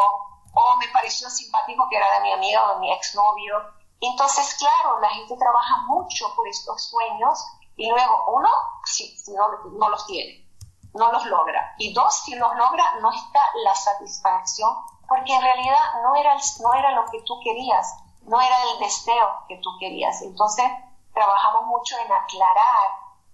o 0.54 0.78
me 0.78 0.88
pareció 0.90 1.30
simpático 1.30 1.88
que 1.90 1.98
era 1.98 2.14
de 2.14 2.22
mi 2.22 2.32
amiga 2.34 2.64
o 2.66 2.74
de 2.76 2.80
mi 2.80 2.92
exnovio. 2.92 3.56
Entonces, 4.00 4.56
claro, 4.56 5.00
la 5.00 5.10
gente 5.10 5.36
trabaja 5.38 5.78
mucho 5.88 6.34
por 6.36 6.48
estos 6.48 6.90
sueños 6.90 7.46
y 7.76 7.90
luego, 7.90 8.26
uno, 8.28 8.50
si, 8.86 9.16
no, 9.34 9.48
no 9.78 9.90
los 9.90 10.06
tiene, 10.08 10.47
no 10.98 11.12
los 11.12 11.26
logra. 11.26 11.76
Y 11.78 11.94
dos, 11.94 12.24
si 12.24 12.36
los 12.36 12.54
logra, 12.56 12.96
no 13.02 13.12
está 13.12 13.40
la 13.64 13.76
satisfacción 13.76 14.76
porque 15.08 15.34
en 15.34 15.42
realidad 15.42 15.80
no 16.04 16.16
era, 16.16 16.36
no 16.62 16.74
era 16.74 16.92
lo 16.92 17.06
que 17.10 17.22
tú 17.22 17.40
querías, 17.44 17.96
no 18.24 18.42
era 18.42 18.56
el 18.72 18.80
deseo 18.80 19.30
que 19.48 19.58
tú 19.58 19.70
querías. 19.80 20.22
Entonces, 20.22 20.66
trabajamos 21.14 21.66
mucho 21.66 21.96
en 21.98 22.12
aclarar 22.12 22.90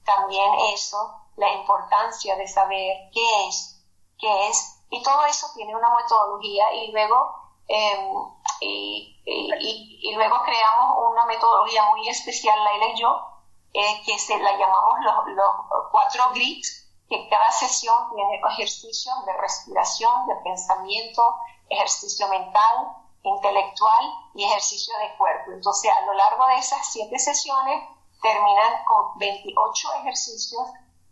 también 0.06 0.54
eso, 0.74 1.20
la 1.36 1.52
importancia 1.54 2.36
de 2.36 2.48
saber 2.48 3.10
qué 3.12 3.48
es, 3.48 3.84
qué 4.20 4.48
es, 4.50 4.80
y 4.90 5.02
todo 5.02 5.26
eso 5.26 5.48
tiene 5.56 5.76
una 5.76 5.90
metodología 5.96 6.72
y 6.74 6.92
luego, 6.92 7.36
em, 7.68 8.32
y, 8.60 10.14
luego 10.16 10.44
creamos 10.44 11.12
una 11.12 11.26
metodología 11.26 11.90
muy 11.90 12.08
especial, 12.08 12.64
Laila 12.64 12.88
y 12.90 13.00
yo, 13.00 13.28
eh, 13.74 14.04
que 14.06 14.20
se 14.20 14.38
la 14.38 14.56
llamamos 14.56 14.94
los, 15.02 15.36
los 15.36 15.90
cuatro 15.92 16.24
grids, 16.34 16.83
que 17.14 17.30
cada 17.30 17.52
sesión 17.52 17.96
tiene 18.16 18.42
ejercicio 18.50 19.12
de 19.28 19.34
respiración, 19.34 20.26
de 20.26 20.36
pensamiento, 20.38 21.36
ejercicio 21.70 22.28
mental, 22.28 22.98
intelectual 23.22 24.14
y 24.34 24.44
ejercicio 24.46 24.98
de 24.98 25.16
cuerpo. 25.18 25.52
Entonces, 25.52 25.92
a 25.92 26.06
lo 26.06 26.14
largo 26.14 26.48
de 26.48 26.56
esas 26.56 26.86
siete 26.92 27.20
sesiones 27.20 27.84
terminan 28.22 28.84
con 28.86 29.18
28 29.20 29.94
ejercicios 30.00 30.64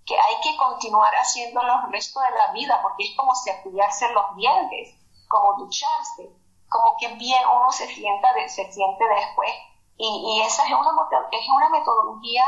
que 0.05 0.15
hay 0.15 0.41
que 0.41 0.57
continuar 0.57 1.13
haciéndolo 1.13 1.71
el 1.85 1.91
resto 1.91 2.19
de 2.19 2.31
la 2.31 2.51
vida, 2.51 2.79
porque 2.81 3.03
es 3.03 3.15
como 3.15 3.35
cepillarse 3.35 4.11
los 4.11 4.35
dientes, 4.35 4.95
como 5.27 5.53
ducharse, 5.59 6.31
como 6.67 6.95
que 6.97 7.09
bien 7.09 7.43
uno 7.47 7.71
se, 7.71 7.85
sienta 7.85 8.29
se 8.47 8.71
siente 8.71 9.07
después. 9.07 9.51
Y, 9.97 10.07
y 10.07 10.41
esa 10.41 10.65
es 10.65 10.71
una, 10.71 10.89
es 11.31 11.47
una 11.55 11.69
metodología 11.69 12.43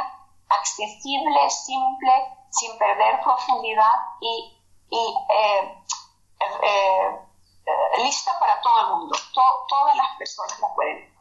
accesible, 0.50 1.50
simple, 1.52 2.14
sin 2.54 2.78
perder 2.78 3.20
profundidad 3.22 3.94
y, 4.22 4.58
y 4.90 5.16
eh, 5.30 5.84
eh, 6.40 7.20
eh, 7.66 8.04
lista 8.04 8.38
para 8.40 8.62
todo 8.62 8.80
el 8.82 8.88
mundo. 8.98 9.18
todas 9.68 9.96
las 9.96 10.18
personas 10.18 10.60
la 10.60 10.74
pueden. 10.74 11.14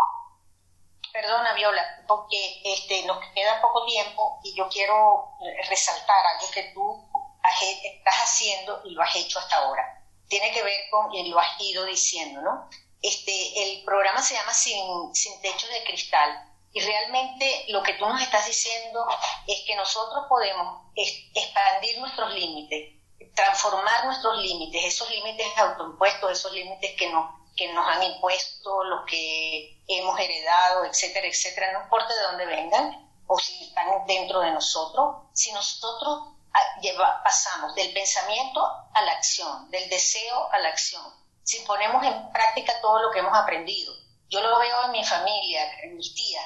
Perdona, 1.12 1.52
Viola, 1.54 2.04
porque 2.06 2.62
este, 2.64 3.04
nos 3.04 3.18
queda 3.34 3.60
poco 3.60 3.84
tiempo 3.84 4.40
y 4.42 4.54
yo 4.54 4.68
quiero 4.68 5.36
resaltar 5.68 6.26
algo 6.26 6.50
que 6.50 6.72
tú 6.74 7.08
estás 7.42 8.14
haciendo 8.14 8.80
y 8.84 8.90
lo 8.90 9.02
has 9.02 9.14
hecho 9.16 9.38
hasta 9.38 9.56
ahora. 9.56 10.02
Tiene 10.28 10.52
que 10.52 10.62
ver 10.62 10.80
con, 10.90 11.14
y 11.14 11.28
lo 11.28 11.38
has 11.38 11.60
ido 11.60 11.84
diciendo, 11.84 12.40
¿no? 12.40 12.68
Este, 13.02 13.62
el 13.62 13.84
programa 13.84 14.22
se 14.22 14.34
llama 14.34 14.54
Sin, 14.54 15.14
Sin 15.14 15.40
Techo 15.42 15.66
de 15.66 15.84
Cristal 15.84 16.51
y 16.72 16.80
realmente 16.80 17.66
lo 17.68 17.82
que 17.82 17.94
tú 17.94 18.06
nos 18.06 18.20
estás 18.22 18.46
diciendo 18.46 19.06
es 19.46 19.62
que 19.66 19.76
nosotros 19.76 20.24
podemos 20.28 20.90
expandir 20.94 21.98
nuestros 21.98 22.32
límites, 22.32 22.94
transformar 23.34 24.06
nuestros 24.06 24.38
límites, 24.38 24.82
esos 24.84 25.10
límites 25.10 25.46
autoimpuestos, 25.58 26.32
esos 26.32 26.52
límites 26.52 26.96
que 26.96 27.10
nos, 27.10 27.30
que 27.56 27.70
nos 27.74 27.86
han 27.86 28.02
impuesto, 28.02 28.84
los 28.84 29.04
que 29.04 29.82
hemos 29.86 30.18
heredado, 30.18 30.86
etcétera, 30.86 31.26
etcétera, 31.26 31.72
no 31.72 31.82
importa 31.82 32.14
de 32.14 32.22
dónde 32.22 32.46
vengan 32.46 33.12
o 33.26 33.38
si 33.38 33.64
están 33.64 34.06
dentro 34.06 34.40
de 34.40 34.52
nosotros, 34.52 35.28
si 35.34 35.52
nosotros 35.52 36.34
ah, 36.54 37.22
pasamos 37.22 37.74
del 37.74 37.92
pensamiento 37.92 38.64
a 38.94 39.02
la 39.02 39.12
acción, 39.12 39.70
del 39.70 39.90
deseo 39.90 40.48
a 40.52 40.58
la 40.58 40.70
acción, 40.70 41.04
si 41.42 41.58
ponemos 41.60 42.02
en 42.04 42.32
práctica 42.32 42.80
todo 42.80 43.02
lo 43.02 43.10
que 43.10 43.18
hemos 43.18 43.36
aprendido. 43.36 43.92
Yo 44.28 44.40
lo 44.40 44.58
veo 44.58 44.84
en 44.86 44.92
mi 44.92 45.04
familia, 45.04 45.70
en 45.82 45.96
mis 45.96 46.14
tías, 46.14 46.44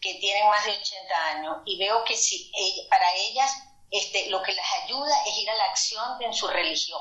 que 0.00 0.14
tienen 0.14 0.48
más 0.48 0.64
de 0.64 0.72
80 0.72 1.26
años, 1.26 1.56
y 1.66 1.78
veo 1.78 2.04
que 2.04 2.16
si, 2.16 2.52
eh, 2.56 2.86
para 2.88 3.14
ellas 3.14 3.50
este, 3.90 4.28
lo 4.28 4.42
que 4.42 4.52
les 4.52 4.64
ayuda 4.84 5.14
es 5.26 5.38
ir 5.38 5.50
a 5.50 5.54
la 5.54 5.64
acción 5.64 6.22
en 6.22 6.32
su 6.34 6.46
religión. 6.48 7.00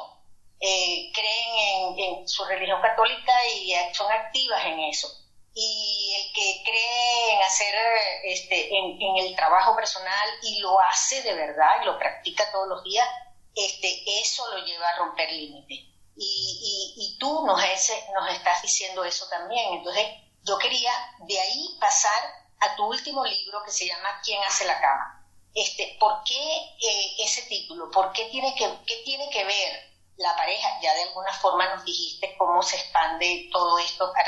Eh, 0.59 1.11
creen 1.13 1.99
en, 1.99 2.27
su 2.27 2.43
religión 2.45 2.81
católica 2.81 3.33
y 3.47 3.73
son 3.93 4.11
activas 4.11 4.65
en 4.65 4.79
eso. 4.79 5.07
Y 5.53 6.15
el 6.15 6.33
que 6.33 6.63
cree 6.63 7.33
en 7.33 7.41
hacer 7.41 7.75
este, 8.23 8.69
en, 8.77 9.17
el 9.17 9.35
trabajo 9.35 9.75
personal 9.75 10.29
y 10.43 10.59
lo 10.59 10.79
hace 10.81 11.21
de 11.23 11.33
verdad 11.33 11.81
y 11.81 11.85
lo 11.85 11.97
practica 11.97 12.51
todos 12.51 12.67
los 12.67 12.83
días, 12.83 13.07
este, 13.55 14.03
eso 14.19 14.47
lo 14.51 14.63
lleva 14.65 14.87
a 14.89 14.97
romper 14.97 15.31
límites. 15.31 15.79
Y, 16.19 16.93
y, 16.97 17.17
tú 17.19 17.45
nos, 17.45 17.59
nos 17.59 18.33
estás 18.33 18.61
diciendo 18.61 19.03
eso 19.03 19.27
también. 19.29 19.73
Entonces, 19.73 20.05
yo 20.43 20.57
quería 20.57 20.91
de 21.27 21.39
ahí 21.39 21.77
pasar 21.79 22.21
a 22.59 22.75
tu 22.75 22.85
último 22.85 23.25
libro 23.25 23.63
que 23.63 23.71
se 23.71 23.87
llama 23.87 24.19
¿Quién 24.23 24.43
hace 24.43 24.65
la 24.65 24.79
cama? 24.79 25.17
este, 25.57 25.97
¿por 25.99 26.23
qué 26.23 26.35
eh, 26.35 27.15
ese 27.19 27.41
título? 27.49 27.89
¿Por 27.89 28.11
qué 28.11 28.25
tiene, 28.25 28.53
que, 28.55 28.65
qué 28.85 29.01
tiene 29.03 29.27
que 29.31 29.43
ver 29.43 29.91
la 30.17 30.35
pareja? 30.35 30.69
Ya 30.81 30.93
de 30.93 31.03
alguna 31.03 31.33
forma 31.33 31.73
nos 31.73 31.83
dijiste 31.83 32.35
cómo 32.37 32.61
se 32.61 32.77
expande 32.77 33.49
todo 33.51 33.79
esto 33.79 34.13
para 34.13 34.27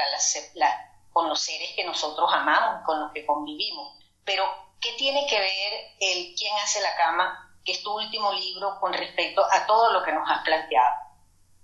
con 1.13 1.29
los 1.29 1.39
seres 1.39 1.71
que 1.75 1.83
nosotros 1.83 2.29
amamos, 2.33 2.83
con 2.85 2.99
los 2.99 3.11
que 3.11 3.25
convivimos. 3.25 3.95
Pero, 4.25 4.43
¿qué 4.81 4.93
tiene 4.93 5.27
que 5.27 5.39
ver 5.39 5.73
el 5.99 6.33
quién 6.35 6.55
hace 6.57 6.81
la 6.81 6.95
cama, 6.95 7.57
que 7.63 7.73
es 7.73 7.83
tu 7.83 7.95
último 7.95 8.33
libro, 8.33 8.79
con 8.79 8.93
respecto 8.93 9.45
a 9.51 9.65
todo 9.67 9.91
lo 9.91 10.03
que 10.03 10.11
nos 10.11 10.29
has 10.29 10.43
planteado? 10.43 10.95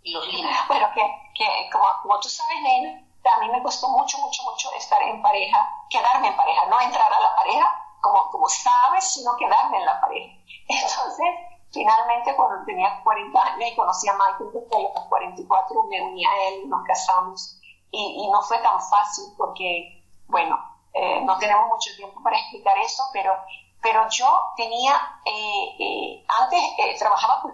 los 0.03 0.27
límites. 0.27 0.57
Bueno, 0.67 0.91
que, 0.93 1.01
que 1.35 1.69
como, 1.71 1.85
como 2.03 2.19
tú 2.19 2.29
sabes, 2.29 2.61
Nena, 2.61 3.04
a 3.29 3.39
mí 3.39 3.49
me 3.49 3.63
costó 3.63 3.89
mucho, 3.89 4.17
mucho, 4.19 4.43
mucho 4.43 4.71
estar 4.73 5.01
en 5.03 5.21
pareja, 5.21 5.57
quedarme 5.89 6.27
en 6.27 6.35
pareja, 6.35 6.65
no 6.67 6.79
entrar 6.81 7.11
a 7.11 7.19
la 7.19 7.35
pareja 7.35 7.97
como, 8.01 8.29
como 8.29 8.47
sabes, 8.47 9.13
sino 9.13 9.35
quedarme 9.35 9.77
en 9.77 9.85
la 9.85 9.99
pareja. 9.99 10.33
Entonces, 10.67 11.27
finalmente 11.71 12.35
cuando 12.35 12.65
tenía 12.65 13.01
40 13.03 13.43
años 13.43 13.71
y 13.71 13.75
conocí 13.75 14.07
a 14.07 14.13
Michael, 14.13 14.51
desde 14.53 14.83
los 14.83 15.05
44 15.09 15.83
me 15.83 16.01
uní 16.01 16.25
a 16.25 16.47
él 16.49 16.69
nos 16.69 16.83
casamos. 16.85 17.59
Y, 17.91 18.25
y 18.25 18.29
no 18.29 18.41
fue 18.41 18.57
tan 18.59 18.79
fácil 18.81 19.25
porque, 19.37 20.03
bueno, 20.27 20.57
eh, 20.95 21.19
no 21.25 21.37
tenemos 21.37 21.67
mucho 21.67 21.93
tiempo 21.97 22.23
para 22.23 22.37
explicar 22.37 22.77
eso, 22.77 23.03
pero, 23.11 23.33
pero 23.81 24.07
yo 24.09 24.53
tenía, 24.55 24.95
eh, 25.25 25.75
eh, 25.77 26.25
antes 26.41 26.97
trabajaba 26.97 27.41
con, 27.41 27.51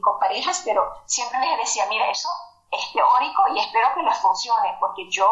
con 0.00 0.18
parejas, 0.20 0.62
pero 0.64 0.84
siempre 1.04 1.40
les 1.40 1.58
decía, 1.58 1.86
mira, 1.88 2.08
eso 2.08 2.28
es 2.74 2.92
teórico 2.92 3.42
y 3.54 3.60
espero 3.60 3.94
que 3.94 4.02
les 4.02 4.18
funcione, 4.18 4.76
porque 4.80 5.08
yo 5.10 5.28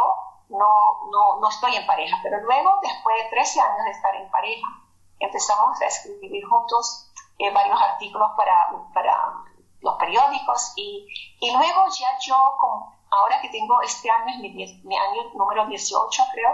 no, 0.49 0.67
no, 1.11 1.41
no 1.41 1.49
estoy 1.49 1.77
en 1.77 1.87
pareja. 1.87 2.17
Pero 2.23 2.41
luego, 2.43 2.79
después 2.83 3.17
de 3.17 3.31
13 3.31 3.61
años 3.61 3.85
de 3.85 3.91
estar 3.91 4.15
en 4.15 4.31
pareja, 4.31 4.67
empezamos 5.19 5.81
a 5.81 5.87
escribir 5.87 6.45
juntos 6.47 7.11
eh, 7.39 7.51
varios 7.51 7.81
artículos 7.81 8.31
para, 8.37 8.71
para 8.93 9.35
los 9.81 9.95
periódicos 9.97 10.73
y, 10.77 11.07
y, 11.41 11.53
luego 11.53 11.85
ya 11.99 12.19
yo, 12.25 12.55
como 12.59 12.95
ahora 13.11 13.41
que 13.41 13.49
tengo 13.49 13.81
este 13.83 14.11
año, 14.11 14.35
es 14.35 14.39
mi, 14.39 14.51
mi 14.85 14.97
año 14.97 15.31
número 15.35 15.67
18 15.67 16.23
creo, 16.33 16.51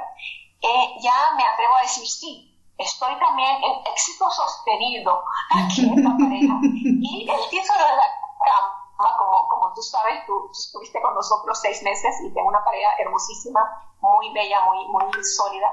eh, 0.61 0.97
ya 1.01 1.35
me 1.37 1.45
atrevo 1.45 1.75
a 1.77 1.83
decir 1.83 2.07
sí, 2.07 2.59
estoy 2.79 3.19
también 3.19 3.63
en 3.63 3.87
éxito 3.93 4.31
sostenido 4.31 5.23
aquí 5.51 5.83
en 5.83 6.05
la 6.05 6.17
pareja. 6.17 6.55
Y 7.01 7.29
el 7.31 7.51
título 7.51 7.79
de 7.79 7.97
la 7.97 8.05
como, 8.99 9.49
como 9.49 9.73
tú 9.75 9.83
sabes, 9.83 10.27
tú, 10.27 10.51
estuviste 10.51 11.01
con 11.01 11.15
nosotros 11.15 11.59
seis 11.61 11.83
meses 11.83 12.17
y 12.25 12.33
tengo 12.35 12.49
una 12.49 12.65
pareja 12.65 12.91
hermosísima, 12.99 13.61
muy 14.01 14.33
bella, 14.33 14.61
muy, 14.63 14.87
muy 14.89 15.25
sólida. 15.25 15.69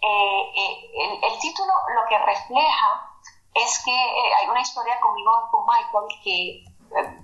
Eh, 0.00 0.42
eh, 0.54 0.90
el, 0.94 1.24
el, 1.24 1.38
título 1.40 1.72
lo 1.94 2.08
que 2.08 2.18
refleja 2.18 3.10
es 3.54 3.82
que 3.84 3.90
eh, 3.90 4.34
hay 4.40 4.48
una 4.48 4.60
historia 4.60 5.00
conmigo, 5.00 5.32
con 5.50 5.66
Michael, 5.66 6.06
que 6.22 6.64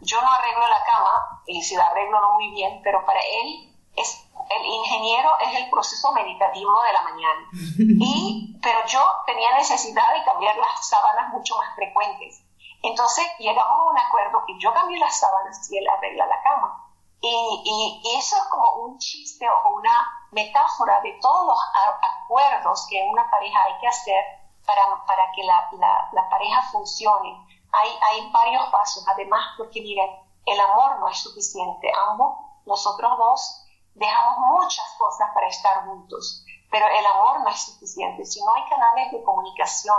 yo 0.02 0.20
no 0.20 0.28
arreglo 0.28 0.68
la 0.68 0.84
cama, 0.84 1.42
y 1.46 1.62
si 1.62 1.76
la 1.76 1.86
arreglo 1.86 2.20
no 2.20 2.34
muy 2.34 2.50
bien, 2.50 2.80
pero 2.82 3.04
para 3.06 3.20
él 3.20 3.70
es 3.96 4.24
el 4.50 4.66
ingeniero 4.66 5.30
es 5.40 5.56
el 5.56 5.70
proceso 5.70 6.12
meditativo 6.12 6.82
de 6.82 6.92
la 6.92 7.02
mañana. 7.02 7.48
Y, 7.78 8.56
pero 8.62 8.84
yo 8.86 9.00
tenía 9.26 9.56
necesidad 9.56 10.12
de 10.14 10.24
cambiar 10.24 10.56
las 10.56 10.88
sábanas 10.88 11.32
mucho 11.32 11.56
más 11.56 11.74
frecuentes. 11.74 12.42
Entonces 12.84 13.24
llegamos 13.38 13.80
a 13.80 13.90
un 13.90 13.98
acuerdo 13.98 14.44
que 14.46 14.58
yo 14.58 14.70
cambio 14.74 14.98
las 14.98 15.18
sábanas 15.18 15.70
y 15.72 15.78
él 15.78 15.88
arregla 15.88 16.26
la 16.26 16.42
cama. 16.42 16.84
Y, 17.18 18.02
eso 18.18 18.36
es 18.36 18.44
como 18.50 18.84
un 18.84 18.98
chiste 18.98 19.48
o 19.48 19.76
una 19.76 20.28
metáfora 20.32 21.00
de 21.00 21.12
todos 21.22 21.46
los 21.46 21.58
acuerdos 22.02 22.86
que 22.90 23.02
una 23.10 23.30
pareja 23.30 23.58
hay 23.64 23.78
que 23.80 23.88
hacer 23.88 24.22
para, 24.66 24.82
para 25.06 25.32
que 25.32 25.42
la, 25.44 25.70
la, 25.72 26.10
la, 26.12 26.28
pareja 26.28 26.60
funcione. 26.70 27.46
Hay, 27.72 27.98
hay 28.02 28.30
varios 28.30 28.66
pasos, 28.66 29.02
además, 29.08 29.54
porque 29.56 29.80
miren, 29.80 30.10
el 30.44 30.60
amor 30.60 31.00
no 31.00 31.08
es 31.08 31.18
suficiente. 31.22 31.90
Ambos, 32.10 32.36
nosotros 32.66 33.16
dos, 33.16 33.66
dejamos 33.94 34.38
muchas 34.60 34.94
cosas 34.98 35.30
para 35.32 35.46
estar 35.46 35.86
juntos, 35.86 36.44
pero 36.70 36.86
el 36.86 37.06
amor 37.06 37.40
no 37.40 37.48
es 37.48 37.64
suficiente. 37.64 38.26
Si 38.26 38.44
no 38.44 38.52
hay 38.52 38.68
canales 38.68 39.10
de 39.10 39.22
comunicación 39.22 39.98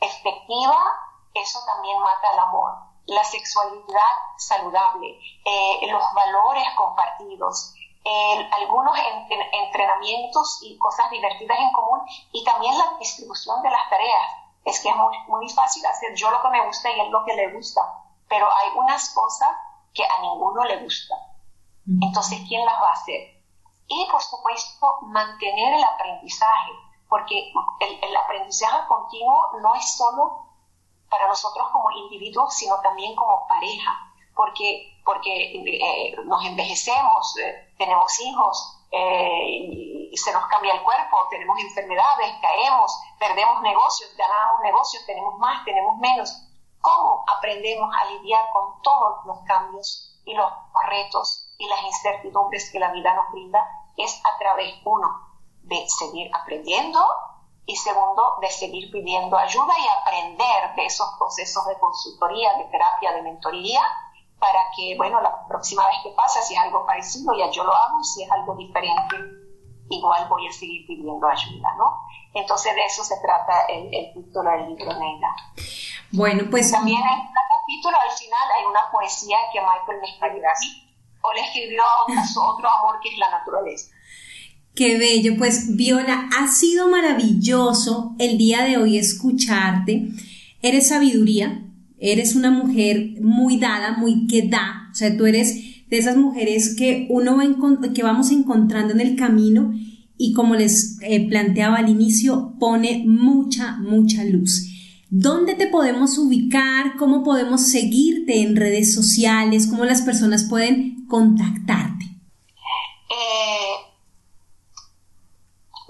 efectiva, 0.00 1.13
eso 1.34 1.60
también 1.66 1.98
mata 2.00 2.30
el 2.32 2.38
amor. 2.38 2.72
La 3.06 3.24
sexualidad 3.24 4.12
saludable, 4.38 5.18
eh, 5.44 5.86
los 5.90 6.02
valores 6.14 6.64
compartidos, 6.76 7.74
algunos 8.52 8.96
entrenamientos 9.52 10.60
y 10.62 10.78
cosas 10.78 11.10
divertidas 11.10 11.58
en 11.58 11.72
común 11.72 12.00
y 12.32 12.44
también 12.44 12.76
la 12.76 12.96
distribución 12.98 13.62
de 13.62 13.70
las 13.70 13.88
tareas. 13.88 14.30
Es 14.64 14.80
que 14.80 14.90
es 14.90 14.96
muy, 14.96 15.16
muy 15.28 15.48
fácil 15.50 15.84
hacer 15.86 16.14
yo 16.14 16.30
lo 16.30 16.40
que 16.42 16.48
me 16.48 16.66
gusta 16.66 16.90
y 16.90 17.00
él 17.00 17.10
lo 17.10 17.24
que 17.24 17.34
le 17.34 17.52
gusta, 17.52 17.80
pero 18.28 18.46
hay 18.46 18.70
unas 18.76 19.10
cosas 19.14 19.50
que 19.92 20.04
a 20.04 20.20
ninguno 20.20 20.64
le 20.64 20.82
gusta. 20.82 21.14
Entonces, 22.00 22.40
¿quién 22.48 22.64
las 22.64 22.80
va 22.80 22.88
a 22.88 22.92
hacer? 22.92 23.42
Y, 23.86 24.08
por 24.10 24.22
supuesto, 24.22 24.98
mantener 25.02 25.74
el 25.74 25.84
aprendizaje, 25.84 26.70
porque 27.08 27.52
el, 27.80 28.04
el 28.04 28.16
aprendizaje 28.16 28.86
continuo 28.88 29.48
no 29.60 29.74
es 29.74 29.96
solo 29.96 30.43
para 31.08 31.28
nosotros 31.28 31.68
como 31.72 31.90
individuos, 31.92 32.54
sino 32.54 32.80
también 32.80 33.14
como 33.14 33.46
pareja, 33.46 34.12
porque, 34.34 35.00
porque 35.04 35.54
eh, 35.54 36.16
nos 36.24 36.44
envejecemos, 36.44 37.36
eh, 37.38 37.72
tenemos 37.78 38.20
hijos, 38.20 38.80
eh, 38.90 40.10
se 40.14 40.32
nos 40.32 40.46
cambia 40.46 40.74
el 40.74 40.82
cuerpo, 40.82 41.26
tenemos 41.30 41.58
enfermedades, 41.58 42.34
caemos, 42.40 43.00
perdemos 43.18 43.62
negocios, 43.62 44.14
ganamos 44.16 44.60
negocios, 44.62 45.04
tenemos 45.06 45.38
más, 45.38 45.64
tenemos 45.64 45.96
menos. 45.98 46.30
¿Cómo 46.80 47.24
aprendemos 47.26 47.90
a 47.94 48.04
lidiar 48.06 48.44
con 48.52 48.80
todos 48.82 49.24
los 49.26 49.38
cambios 49.46 50.20
y 50.24 50.34
los 50.34 50.50
retos 50.88 51.54
y 51.58 51.66
las 51.66 51.82
incertidumbres 51.82 52.70
que 52.70 52.78
la 52.78 52.92
vida 52.92 53.14
nos 53.14 53.30
brinda? 53.32 53.66
Es 53.96 54.20
a 54.24 54.38
través, 54.38 54.74
uno, 54.84 55.34
de 55.62 55.88
seguir 55.88 56.30
aprendiendo 56.34 57.00
y 57.66 57.76
segundo, 57.76 58.36
de 58.40 58.50
seguir 58.50 58.90
pidiendo 58.90 59.36
ayuda 59.36 59.74
y 59.78 59.88
aprender 59.88 60.74
de 60.76 60.86
esos 60.86 61.08
procesos 61.18 61.66
de 61.66 61.78
consultoría, 61.78 62.54
de 62.58 62.64
terapia, 62.64 63.12
de 63.12 63.22
mentoría, 63.22 63.80
para 64.38 64.60
que, 64.76 64.94
bueno, 64.96 65.20
la 65.22 65.46
próxima 65.48 65.86
vez 65.86 65.96
que 66.02 66.10
pase, 66.10 66.42
si 66.42 66.54
es 66.54 66.60
algo 66.60 66.84
parecido, 66.84 67.34
ya 67.34 67.50
yo 67.50 67.64
lo 67.64 67.74
hago, 67.74 68.02
si 68.04 68.22
es 68.22 68.30
algo 68.30 68.54
diferente, 68.56 69.16
igual 69.88 70.28
voy 70.28 70.46
a 70.46 70.52
seguir 70.52 70.86
pidiendo 70.86 71.26
ayuda, 71.26 71.74
¿no? 71.78 72.00
Entonces 72.34 72.74
de 72.74 72.84
eso 72.84 73.02
se 73.04 73.16
trata 73.20 73.66
el, 73.68 74.12
título 74.12 74.50
del 74.50 74.74
libro 74.74 74.98
Neila. 74.98 75.34
Bueno, 76.12 76.44
pues... 76.50 76.70
También 76.70 77.00
en 77.00 77.20
un 77.20 77.32
capítulo, 77.32 77.96
al 77.98 78.10
final, 78.10 78.50
hay 78.58 78.64
una 78.66 78.90
poesía 78.90 79.38
que 79.52 79.60
Michael 79.60 80.00
me 80.00 80.08
escribió 80.10 80.48
o 81.22 81.32
le 81.32 81.40
escribió 81.40 81.82
a 81.82 82.50
otro 82.50 82.68
amor 82.68 83.00
que 83.00 83.08
es 83.08 83.18
la 83.18 83.30
naturaleza. 83.30 83.93
Qué 84.74 84.98
bello, 84.98 85.36
pues 85.38 85.76
Viola, 85.76 86.28
ha 86.36 86.48
sido 86.48 86.90
maravilloso 86.90 88.16
el 88.18 88.36
día 88.38 88.64
de 88.64 88.76
hoy 88.76 88.98
escucharte. 88.98 90.08
Eres 90.62 90.88
sabiduría, 90.88 91.64
eres 92.00 92.34
una 92.34 92.50
mujer 92.50 93.12
muy 93.20 93.58
dada, 93.58 93.96
muy 93.96 94.26
que 94.26 94.48
da, 94.48 94.88
o 94.90 94.94
sea, 94.94 95.16
tú 95.16 95.26
eres 95.26 95.54
de 95.88 95.96
esas 95.96 96.16
mujeres 96.16 96.74
que 96.74 97.06
uno 97.08 97.36
va 97.36 97.92
que 97.92 98.02
vamos 98.02 98.32
encontrando 98.32 98.92
en 98.92 99.00
el 99.00 99.14
camino 99.14 99.72
y 100.18 100.32
como 100.32 100.56
les 100.56 100.98
eh, 101.02 101.28
planteaba 101.28 101.76
al 101.76 101.88
inicio, 101.88 102.56
pone 102.58 103.04
mucha, 103.06 103.76
mucha 103.76 104.24
luz. 104.24 104.70
¿Dónde 105.08 105.54
te 105.54 105.68
podemos 105.68 106.18
ubicar? 106.18 106.96
¿Cómo 106.98 107.22
podemos 107.22 107.68
seguirte 107.68 108.40
en 108.40 108.56
redes 108.56 108.92
sociales? 108.92 109.68
¿Cómo 109.68 109.84
las 109.84 110.02
personas 110.02 110.42
pueden 110.42 111.06
contactarte? 111.06 112.06
Eh 112.06 113.94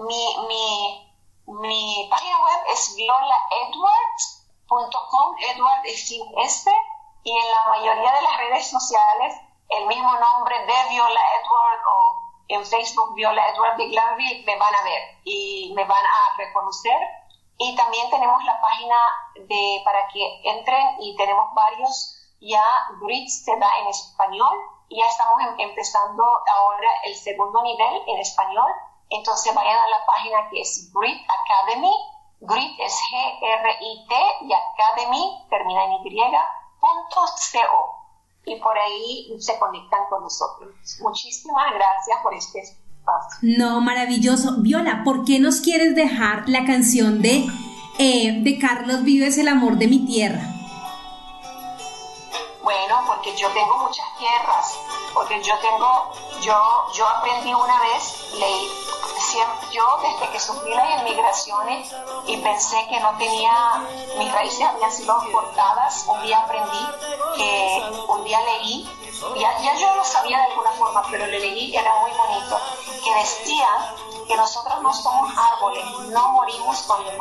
mi, 0.05 0.37
mi, 0.47 1.13
mi 1.47 2.07
página 2.09 2.43
web 2.43 2.59
es 2.69 2.95
violaedwards.com, 2.95 5.35
Edward 5.39 5.85
es 5.85 6.07
sin 6.07 6.23
este, 6.39 6.71
y 7.23 7.37
en 7.37 7.51
la 7.51 7.67
mayoría 7.69 8.13
de 8.13 8.21
las 8.21 8.37
redes 8.37 8.69
sociales 8.69 9.35
el 9.69 9.87
mismo 9.87 10.13
nombre 10.19 10.59
de 10.59 10.89
Viola 10.89 11.21
Edward 11.41 11.81
o 11.87 12.21
en 12.47 12.63
Facebook 12.65 13.13
Viola 13.15 13.49
Edward 13.49 13.75
de 13.77 13.87
Glanville 13.87 14.45
me 14.45 14.55
van 14.57 14.75
a 14.75 14.83
ver 14.83 15.17
y 15.23 15.73
me 15.75 15.83
van 15.85 16.05
a 16.05 16.37
reconocer. 16.37 16.99
Y 17.57 17.75
también 17.75 18.09
tenemos 18.09 18.43
la 18.43 18.59
página 18.61 18.95
de 19.35 19.81
para 19.83 20.07
que 20.09 20.41
entren 20.43 20.97
y 20.99 21.15
tenemos 21.15 21.53
varios 21.53 22.11
ya 22.41 22.63
grits 23.01 23.45
se 23.45 23.57
da 23.57 23.79
en 23.79 23.87
español 23.87 24.55
y 24.89 24.99
ya 24.99 25.07
estamos 25.07 25.41
em, 25.41 25.59
empezando 25.59 26.23
ahora 26.23 26.89
el 27.05 27.15
segundo 27.15 27.63
nivel 27.63 28.03
en 28.07 28.19
español 28.19 28.71
entonces 29.09 29.53
vayan 29.53 29.77
a 29.77 29.89
la 29.89 30.05
página 30.05 30.49
que 30.49 30.61
es 30.61 30.91
Grit 30.93 31.21
Academy. 31.23 31.93
Grit 32.41 32.79
es 32.79 32.93
G-R-I-T 33.11 34.15
y 34.41 34.53
Academy 34.53 35.45
termina 35.49 35.85
en 35.85 35.91
Y, 35.93 35.99
punto 36.79 37.27
C-O. 37.37 38.05
Y 38.45 38.59
por 38.59 38.77
ahí 38.77 39.35
se 39.39 39.57
conectan 39.57 40.01
con 40.09 40.23
nosotros. 40.23 40.69
Muchísimas 41.01 41.73
gracias 41.73 42.17
por 42.21 42.33
este 42.33 42.59
espacio. 42.59 43.39
No, 43.41 43.81
maravilloso. 43.81 44.57
Viola, 44.61 45.01
¿por 45.03 45.25
qué 45.25 45.39
nos 45.39 45.61
quieres 45.61 45.95
dejar 45.95 46.47
la 46.47 46.65
canción 46.65 47.21
de, 47.21 47.45
eh, 47.97 48.41
de 48.43 48.59
Carlos 48.59 49.03
Vives, 49.03 49.37
El 49.37 49.47
amor 49.47 49.77
de 49.77 49.87
mi 49.87 50.05
tierra? 50.05 50.54
Bueno, 52.65 53.03
porque 53.05 53.35
yo 53.35 53.47
tengo 53.51 53.77
muchas 53.77 54.07
tierras, 54.17 54.75
porque 55.13 55.39
yo 55.43 55.55
tengo, 55.59 56.11
yo, 56.41 56.87
yo 56.93 57.07
aprendí 57.07 57.53
una 57.53 57.79
vez, 57.79 58.33
leí 58.39 58.71
yo 59.71 59.99
desde 60.01 60.31
que 60.31 60.39
sufrí 60.39 60.73
las 60.73 61.01
inmigraciones 61.01 61.93
y 62.25 62.37
pensé 62.37 62.87
que 62.89 62.99
no 62.99 63.15
tenía, 63.17 63.83
mis 64.17 64.31
raíces 64.31 64.65
habían 64.65 64.91
sido 64.91 65.15
cortadas, 65.31 66.05
un 66.07 66.21
día 66.23 66.39
aprendí 66.39 66.85
que, 67.35 67.83
un 68.07 68.23
día 68.23 68.39
leí 68.41 68.89
ya, 69.35 69.59
ya 69.59 69.75
yo 69.75 69.95
lo 69.95 70.03
sabía 70.03 70.37
de 70.37 70.45
alguna 70.45 70.71
forma, 70.71 71.03
pero 71.09 71.25
le 71.27 71.39
leí 71.39 71.75
era 71.75 71.93
muy 72.01 72.11
bonito, 72.11 72.57
que 73.03 73.13
decía 73.15 73.95
que 74.27 74.35
nosotros 74.35 74.81
no 74.81 74.93
somos 74.93 75.31
árboles, 75.37 75.85
no 76.09 76.29
morimos 76.29 76.81
cuando, 76.83 77.11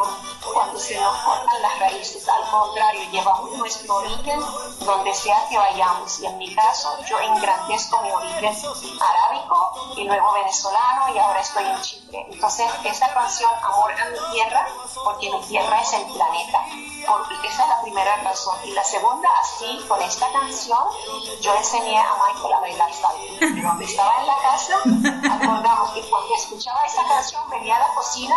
cuando 0.52 0.78
se 0.78 0.98
nos 0.98 1.16
cortan 1.18 1.62
las 1.62 1.78
raíces, 1.78 2.28
al 2.28 2.50
contrario, 2.50 3.10
llevamos 3.10 3.50
nuestro 3.52 3.96
origen 3.96 4.40
donde 4.80 5.14
sea 5.34 5.48
que 5.48 5.58
vayamos. 5.58 6.20
Y 6.20 6.26
en 6.26 6.38
mi 6.38 6.54
caso, 6.54 6.98
yo 7.04 7.18
engrandezco 7.20 8.00
mi 8.02 8.10
origen 8.10 8.54
arábico 9.00 9.94
y 9.96 10.04
luego 10.04 10.32
venezolano 10.32 11.14
y 11.14 11.18
ahora 11.18 11.40
estoy 11.40 11.64
en 11.64 11.80
Chile. 11.82 12.26
Entonces, 12.30 12.66
esa 12.84 13.12
canción, 13.12 13.50
Amor 13.62 13.92
a 13.92 14.04
mi 14.10 14.18
tierra, 14.32 14.66
porque 15.04 15.30
mi 15.30 15.40
tierra 15.42 15.80
es 15.80 15.92
el 15.94 16.04
planeta. 16.04 16.58
Porque 17.06 17.48
esa 17.48 17.62
es 17.62 17.68
la 17.68 17.82
primera 17.82 18.16
razón. 18.22 18.56
Y 18.64 18.72
la 18.72 18.84
segunda, 18.84 19.28
así, 19.40 19.84
con 19.88 20.00
esta 20.02 20.30
canción, 20.32 20.78
yo 21.40 21.54
enseñé 21.54 21.98
a 21.98 22.14
Michael 22.14 22.52
a 22.54 22.60
bailar 22.60 22.92
salto. 22.92 23.62
Cuando 23.62 23.84
estaba 23.84 24.12
en 24.20 24.26
la 24.26 24.36
casa, 24.42 25.34
acordamos 25.34 25.90
que 25.92 26.00
cuando 26.02 26.34
escuchaba 26.34 26.84
esa 26.86 27.04
canción 27.06 27.42
venía 27.50 27.76
a 27.76 27.80
la 27.80 27.94
cocina 27.94 28.36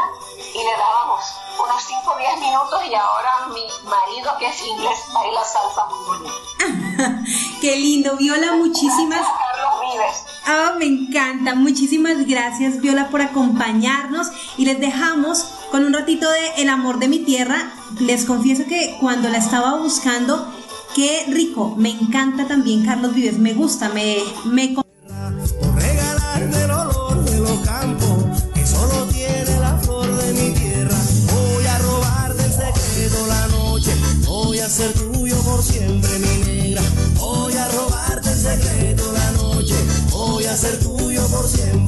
y 0.53 0.57
le 0.57 0.71
dábamos 0.77 1.23
unos 1.63 1.83
5 1.83 2.11
o 2.11 2.17
10 2.17 2.39
minutos 2.39 2.81
y 2.85 2.95
ahora 2.95 3.47
mi 3.53 3.65
marido, 3.89 4.37
que 4.37 4.47
es 4.47 4.61
inglés, 4.65 4.99
baila 5.13 5.43
salsa 5.43 5.85
muy 5.85 6.05
bonita. 6.05 7.23
Qué 7.61 7.75
lindo, 7.75 8.15
Viola, 8.17 8.53
muchísimas... 8.53 9.19
Gracias, 9.19 9.37
Carlos 9.37 9.81
Vives. 9.81 10.23
Ah, 10.45 10.73
me 10.77 10.85
encanta. 10.85 11.55
Muchísimas 11.55 12.25
gracias, 12.25 12.79
Viola, 12.79 13.09
por 13.09 13.21
acompañarnos 13.21 14.27
y 14.57 14.65
les 14.65 14.79
dejamos 14.79 15.45
con 15.71 15.85
un 15.85 15.93
ratito 15.93 16.29
de 16.29 16.61
El 16.61 16.69
amor 16.69 16.99
de 16.99 17.07
mi 17.07 17.19
tierra. 17.19 17.71
Les 17.99 18.25
confieso 18.25 18.63
que 18.67 18.97
cuando 18.99 19.29
la 19.29 19.37
estaba 19.37 19.77
buscando, 19.77 20.51
qué 20.95 21.25
rico. 21.29 21.75
Me 21.77 21.89
encanta 21.89 22.47
también 22.47 22.85
Carlos 22.85 23.13
Vives. 23.13 23.37
Me 23.39 23.53
gusta, 23.53 23.89
me, 23.89 24.17
me 24.45 24.75
el 34.67 34.73
ser 34.73 34.91
tuyo 34.93 35.37
por 35.43 35.63
siempre, 35.63 36.19
mi 36.19 36.45
negra. 36.45 36.81
Voy 37.17 37.53
a 37.53 37.67
robarte 37.69 38.29
en 38.29 38.37
secreto 38.37 39.11
la 39.13 39.31
noche, 39.31 39.75
voy 40.11 40.45
a 40.45 40.57
ser 40.57 40.77
tuyo 40.79 41.25
por 41.29 41.47
siempre. 41.47 41.86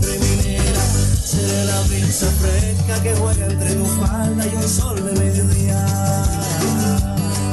Brisa 1.88 2.30
fresca 2.32 3.02
que 3.02 3.16
juega 3.16 3.46
entre 3.46 3.74
tu 3.76 3.86
falda 3.86 4.46
y 4.46 4.56
un 4.56 4.68
sol 4.68 4.96
de 4.96 5.12
mediodía. 5.20 5.86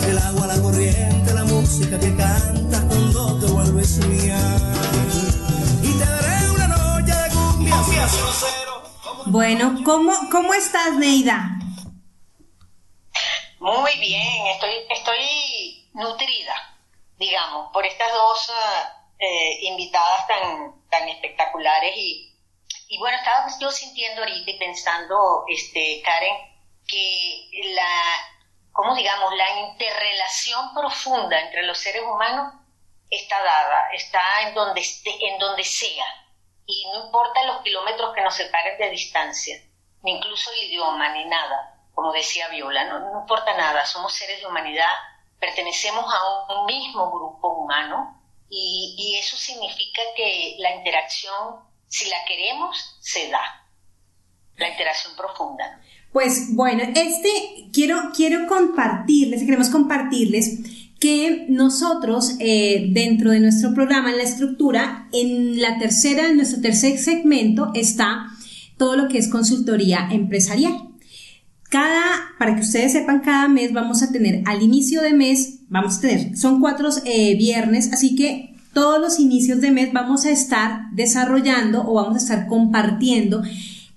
El 0.08 0.18
agua, 0.18 0.46
la 0.48 0.60
corriente, 0.60 1.32
la 1.32 1.44
música 1.44 1.98
que 1.98 2.14
cantas 2.16 2.84
cuando 2.84 3.38
te 3.38 3.46
vuelves 3.46 3.98
mía. 4.06 4.38
Y 5.82 5.92
te 5.92 6.04
daré 6.04 6.50
una 6.50 6.66
noche 6.66 7.14
de 7.14 7.30
cumbia, 7.30 7.82
cero, 8.10 8.28
cero. 8.34 8.82
Bueno, 9.26 9.78
¿cómo, 9.84 10.12
¿cómo 10.30 10.54
estás, 10.54 10.94
Neida? 10.94 11.58
Muy 13.60 13.92
bien, 14.00 14.46
estoy, 14.54 14.74
estoy 14.90 15.88
nutrida, 15.94 16.54
digamos, 17.18 17.70
por 17.72 17.86
estas 17.86 18.12
dos 18.12 18.50
ah, 18.50 19.08
eh, 19.18 19.66
invitadas 19.68 20.26
tan, 20.26 20.74
tan 20.90 21.08
espectaculares 21.08 21.96
y, 21.96 22.35
y 22.88 22.98
bueno, 22.98 23.16
estaba 23.16 23.46
yo 23.60 23.70
sintiendo 23.70 24.22
ahorita 24.22 24.50
y 24.50 24.58
pensando, 24.58 25.44
este, 25.48 26.02
Karen, 26.04 26.36
que 26.86 27.50
la, 27.74 27.90
¿cómo 28.72 28.94
digamos? 28.94 29.34
La 29.34 29.60
interrelación 29.70 30.72
profunda 30.74 31.40
entre 31.40 31.64
los 31.64 31.78
seres 31.78 32.02
humanos 32.02 32.54
está 33.10 33.42
dada, 33.42 33.88
está 33.92 34.42
en 34.42 34.54
donde, 34.54 34.80
esté, 34.80 35.10
en 35.28 35.38
donde 35.38 35.64
sea. 35.64 36.06
Y 36.66 36.86
no 36.92 37.06
importa 37.06 37.44
los 37.44 37.62
kilómetros 37.62 38.14
que 38.14 38.22
nos 38.22 38.34
separen 38.34 38.78
de 38.78 38.90
distancia, 38.90 39.56
ni 40.02 40.12
incluso 40.12 40.50
el 40.52 40.64
idioma, 40.64 41.08
ni 41.10 41.24
nada, 41.24 41.76
como 41.94 42.12
decía 42.12 42.48
Viola, 42.48 42.84
no, 42.84 42.98
no 42.98 43.20
importa 43.20 43.56
nada, 43.56 43.86
somos 43.86 44.12
seres 44.12 44.40
de 44.40 44.46
humanidad, 44.46 44.92
pertenecemos 45.40 46.04
a 46.12 46.54
un 46.54 46.66
mismo 46.66 47.10
grupo 47.10 47.48
humano 47.48 48.20
y, 48.48 48.94
y 48.98 49.18
eso 49.18 49.36
significa 49.36 50.02
que 50.16 50.56
la 50.58 50.72
interacción, 50.72 51.65
si 51.88 52.08
la 52.08 52.16
queremos, 52.26 52.98
se 53.00 53.28
da, 53.28 53.40
la 54.56 54.68
interacción 54.68 55.14
profunda. 55.16 55.80
Pues 56.12 56.54
bueno, 56.54 56.82
este 56.94 57.68
quiero, 57.72 58.10
quiero 58.14 58.46
compartirles, 58.46 59.42
queremos 59.42 59.68
compartirles 59.68 60.60
que 60.98 61.46
nosotros 61.48 62.36
eh, 62.40 62.88
dentro 62.90 63.30
de 63.30 63.40
nuestro 63.40 63.74
programa, 63.74 64.10
en 64.10 64.16
la 64.16 64.22
estructura, 64.22 65.08
en 65.12 65.60
la 65.60 65.78
tercera, 65.78 66.28
en 66.28 66.36
nuestro 66.36 66.62
tercer 66.62 66.98
segmento 66.98 67.70
está 67.74 68.28
todo 68.78 68.96
lo 68.96 69.08
que 69.08 69.18
es 69.18 69.28
consultoría 69.28 70.08
empresarial. 70.10 70.88
Cada, 71.68 72.02
para 72.38 72.54
que 72.54 72.62
ustedes 72.62 72.92
sepan, 72.92 73.20
cada 73.20 73.48
mes 73.48 73.72
vamos 73.72 74.02
a 74.02 74.10
tener 74.10 74.42
al 74.46 74.62
inicio 74.62 75.02
de 75.02 75.12
mes, 75.12 75.60
vamos 75.68 75.98
a 75.98 76.00
tener, 76.00 76.36
son 76.36 76.60
cuatro 76.60 76.88
eh, 77.04 77.36
viernes, 77.36 77.92
así 77.92 78.16
que 78.16 78.55
todos 78.76 79.00
los 79.00 79.18
inicios 79.18 79.62
de 79.62 79.70
mes 79.70 79.94
vamos 79.94 80.26
a 80.26 80.30
estar 80.30 80.90
desarrollando 80.92 81.82
o 81.88 81.94
vamos 81.94 82.16
a 82.16 82.18
estar 82.18 82.46
compartiendo 82.46 83.42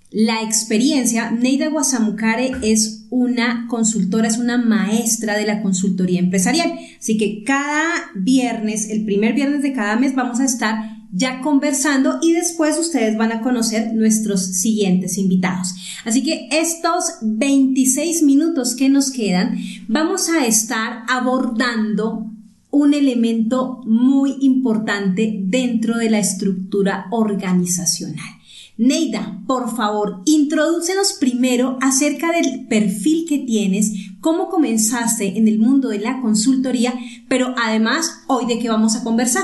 la 0.09 0.41
experiencia. 0.41 1.31
Neida 1.31 1.67
Guasamucare 1.67 2.53
es 2.61 3.05
una 3.09 3.67
consultora, 3.67 4.29
es 4.29 4.37
una 4.37 4.57
maestra 4.57 5.37
de 5.37 5.45
la 5.45 5.61
consultoría 5.61 6.21
empresarial. 6.21 6.71
Así 6.97 7.17
que 7.17 7.43
cada 7.43 7.91
viernes, 8.15 8.89
el 8.89 9.03
primer 9.03 9.33
viernes 9.33 9.63
de 9.63 9.73
cada 9.73 9.97
mes, 9.97 10.15
vamos 10.15 10.39
a 10.39 10.45
estar 10.45 10.79
ya 11.11 11.41
conversando 11.41 12.17
y 12.21 12.31
después 12.31 12.77
ustedes 12.77 13.17
van 13.17 13.33
a 13.33 13.41
conocer 13.41 13.93
nuestros 13.93 14.45
siguientes 14.45 15.17
invitados. 15.17 15.75
Así 16.05 16.23
que 16.23 16.47
estos 16.53 17.17
26 17.21 18.23
minutos 18.23 18.77
que 18.77 18.87
nos 18.87 19.11
quedan, 19.11 19.57
vamos 19.89 20.29
a 20.29 20.45
estar 20.45 21.03
abordando 21.09 22.31
un 22.71 22.93
elemento 22.93 23.81
muy 23.85 24.37
importante 24.41 25.31
dentro 25.33 25.97
de 25.97 26.09
la 26.09 26.19
estructura 26.19 27.07
organizacional. 27.11 28.39
Neida, 28.77 29.33
por 29.45 29.75
favor, 29.75 30.21
introdúcenos 30.25 31.17
primero 31.19 31.77
acerca 31.81 32.31
del 32.31 32.65
perfil 32.69 33.25
que 33.27 33.39
tienes, 33.39 33.91
cómo 34.21 34.47
comenzaste 34.47 35.37
en 35.37 35.49
el 35.49 35.59
mundo 35.59 35.89
de 35.89 35.99
la 35.99 36.21
consultoría, 36.21 36.93
pero 37.27 37.53
además 37.61 38.23
hoy 38.27 38.45
de 38.45 38.57
qué 38.57 38.69
vamos 38.69 38.95
a 38.95 39.03
conversar. 39.03 39.43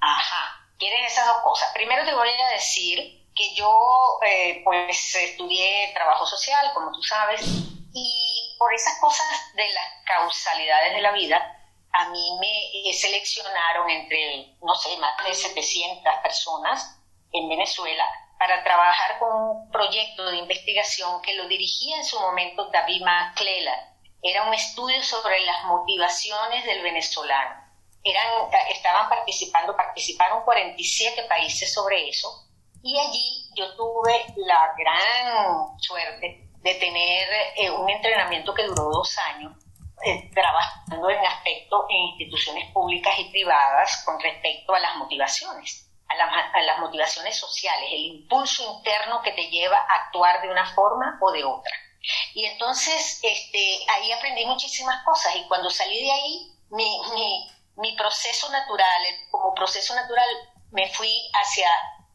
Ajá, 0.00 0.66
quieren 0.80 1.04
esas 1.04 1.26
dos 1.26 1.36
cosas. 1.44 1.68
Primero 1.74 2.04
te 2.04 2.12
voy 2.12 2.28
a 2.28 2.54
decir 2.54 2.98
que 3.36 3.54
yo 3.54 3.70
eh, 4.26 4.62
pues 4.64 5.14
estudié 5.14 5.92
trabajo 5.94 6.26
social, 6.26 6.66
como 6.74 6.90
tú 6.90 7.02
sabes, 7.04 7.40
y 7.94 8.56
por 8.58 8.74
esas 8.74 8.98
cosas 9.00 9.26
de 9.54 9.62
las 9.62 9.84
causalidades 10.04 10.94
de 10.94 11.02
la 11.02 11.12
vida, 11.12 11.40
a 11.92 12.08
mí 12.08 12.38
me 12.40 12.88
eh, 12.88 12.92
seleccionaron 12.92 13.88
entre, 13.90 14.56
no 14.62 14.74
sé, 14.74 14.96
más 14.96 15.24
de 15.24 15.34
700 15.34 16.02
personas 16.22 16.98
en 17.32 17.48
Venezuela 17.48 18.04
para 18.38 18.64
trabajar 18.64 19.18
con 19.18 19.30
un 19.32 19.70
proyecto 19.70 20.24
de 20.30 20.38
investigación 20.38 21.20
que 21.22 21.34
lo 21.34 21.46
dirigía 21.48 21.98
en 21.98 22.04
su 22.04 22.18
momento 22.18 22.70
David 22.70 23.02
McClellan. 23.02 23.78
Era 24.22 24.44
un 24.44 24.54
estudio 24.54 25.02
sobre 25.02 25.40
las 25.44 25.64
motivaciones 25.64 26.64
del 26.64 26.82
venezolano. 26.82 27.62
Eran, 28.02 28.26
estaban 28.70 29.08
participando, 29.08 29.76
participaron 29.76 30.44
47 30.44 31.24
países 31.24 31.72
sobre 31.72 32.08
eso 32.08 32.48
y 32.82 32.98
allí 32.98 33.48
yo 33.54 33.76
tuve 33.76 34.24
la 34.36 34.74
gran 34.76 35.78
suerte 35.78 36.48
de 36.62 36.74
tener 36.74 37.28
eh, 37.56 37.70
un 37.70 37.88
entrenamiento 37.88 38.54
que 38.54 38.64
duró 38.64 38.84
dos 38.90 39.16
años 39.18 39.61
eh, 40.04 40.30
trabajando 40.34 41.10
en 41.10 41.24
aspectos 41.24 41.80
en 41.88 41.96
instituciones 41.96 42.70
públicas 42.72 43.18
y 43.18 43.30
privadas 43.30 44.02
con 44.04 44.20
respecto 44.20 44.74
a 44.74 44.80
las 44.80 44.96
motivaciones 44.96 45.88
a, 46.20 46.62
las 46.62 46.78
motivaciones 46.78 47.38
sociales, 47.38 47.88
el 47.90 48.04
impulso 48.06 48.76
interno 48.76 49.22
que 49.22 49.32
te 49.32 49.48
lleva 49.48 49.78
a 49.78 50.06
actuar 50.06 50.42
de 50.42 50.50
una 50.50 50.66
forma 50.74 51.18
o 51.20 51.32
de 51.32 51.44
otra. 51.44 51.72
Y 52.34 52.44
entonces 52.46 53.20
este, 53.22 53.78
ahí 53.88 54.10
aprendí 54.12 54.44
muchísimas 54.44 55.04
cosas 55.04 55.36
y 55.36 55.46
cuando 55.46 55.70
salí 55.70 56.02
de 56.02 56.12
ahí, 56.12 56.52
mi, 56.70 57.00
mi, 57.14 57.50
mi 57.76 57.96
proceso 57.96 58.50
natural, 58.50 59.02
como 59.30 59.54
proceso 59.54 59.94
natural, 59.94 60.26
me 60.70 60.88
fui 60.90 61.12
hacia 61.32 61.68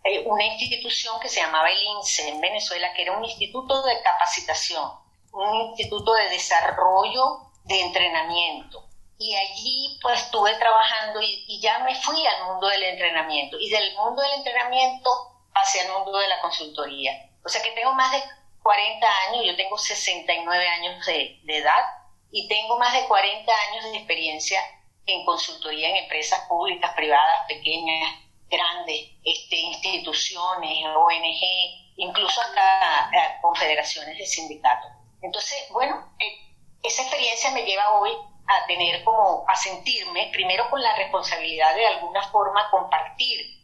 eh, 0.03 0.23
una 0.25 0.43
institución 0.43 1.19
que 1.19 1.29
se 1.29 1.41
llamaba 1.41 1.69
el 1.69 1.81
INSE 1.81 2.29
en 2.29 2.41
Venezuela, 2.41 2.93
que 2.93 3.03
era 3.03 3.17
un 3.17 3.23
instituto 3.23 3.81
de 3.83 4.01
capacitación, 4.01 4.91
un 5.31 5.69
instituto 5.69 6.13
de 6.13 6.29
desarrollo 6.29 7.46
de 7.68 7.82
entrenamiento 7.82 8.88
y 9.20 9.36
allí 9.36 9.99
pues 10.01 10.22
estuve 10.22 10.53
trabajando 10.55 11.22
y, 11.22 11.59
ya 11.59 11.80
me 11.80 11.95
fui 11.95 12.26
al 12.26 12.45
mundo 12.45 12.68
del 12.68 12.84
entrenamiento 12.84 13.57
y 13.59 13.70
del 13.70 13.95
mundo 13.95 14.22
del 14.22 14.34
entrenamiento 14.34 15.09
hacia 15.53 15.84
el 15.84 15.91
mundo 15.91 16.18
de 16.18 16.28
la 16.28 16.39
consultoría. 16.41 17.30
O 17.43 17.49
sea 17.49 17.61
que 17.61 17.72
tengo 17.72 17.93
más 17.93 18.11
de 18.11 18.22
40 18.61 19.07
años, 19.28 19.45
yo 19.45 19.55
tengo 19.55 19.78
69 19.78 20.68
años 20.68 21.05
de, 21.05 21.39
de 21.43 21.57
edad 21.57 21.84
y 22.32 22.47
tengo 22.47 22.78
más 22.78 22.93
de 22.93 23.07
40 23.07 23.51
años 23.70 23.86
de 23.86 23.97
experiencia 23.97 24.59
en 25.07 25.26
consultoría 25.26 25.89
en 25.89 25.95
empresas 25.97 26.41
públicas, 26.47 26.91
privadas, 26.93 27.47
pequeñas, 27.47 28.13
grandes, 28.49 29.09
este, 29.24 29.55
instituciones, 29.55 30.86
ONG, 30.95 31.93
incluso 31.95 32.41
hasta 32.41 33.09
eh, 33.13 33.38
confederaciones 33.41 34.18
de 34.18 34.26
sindicatos. 34.26 34.91
Entonces, 35.22 35.68
bueno, 35.72 36.13
eh, 36.20 36.46
esa 36.84 37.01
experiencia 37.01 37.51
me 37.51 37.63
lleva 37.63 37.99
hoy 37.99 38.11
a 38.47 38.65
tener 38.65 39.03
como, 39.03 39.45
a 39.47 39.55
sentirme, 39.55 40.30
primero 40.32 40.69
con 40.69 40.82
la 40.82 40.95
responsabilidad 40.95 41.75
de 41.75 41.86
alguna 41.88 42.23
forma 42.30 42.69
compartir 42.71 43.57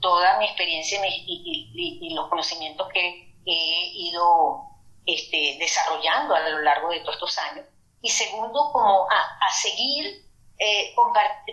toda 0.00 0.38
mi 0.38 0.44
experiencia 0.44 1.00
y, 1.06 2.14
los 2.14 2.28
conocimientos 2.28 2.88
que 2.92 3.34
he 3.44 3.90
ido 3.94 4.62
este, 5.04 5.56
desarrollando 5.58 6.34
a 6.34 6.40
lo 6.40 6.60
largo 6.60 6.90
de 6.90 7.00
todos 7.00 7.14
estos 7.14 7.38
años. 7.38 7.66
Y 8.02 8.10
segundo, 8.10 8.70
como 8.72 9.06
a, 9.10 9.50
seguir 9.52 10.26
eh, 10.58 10.94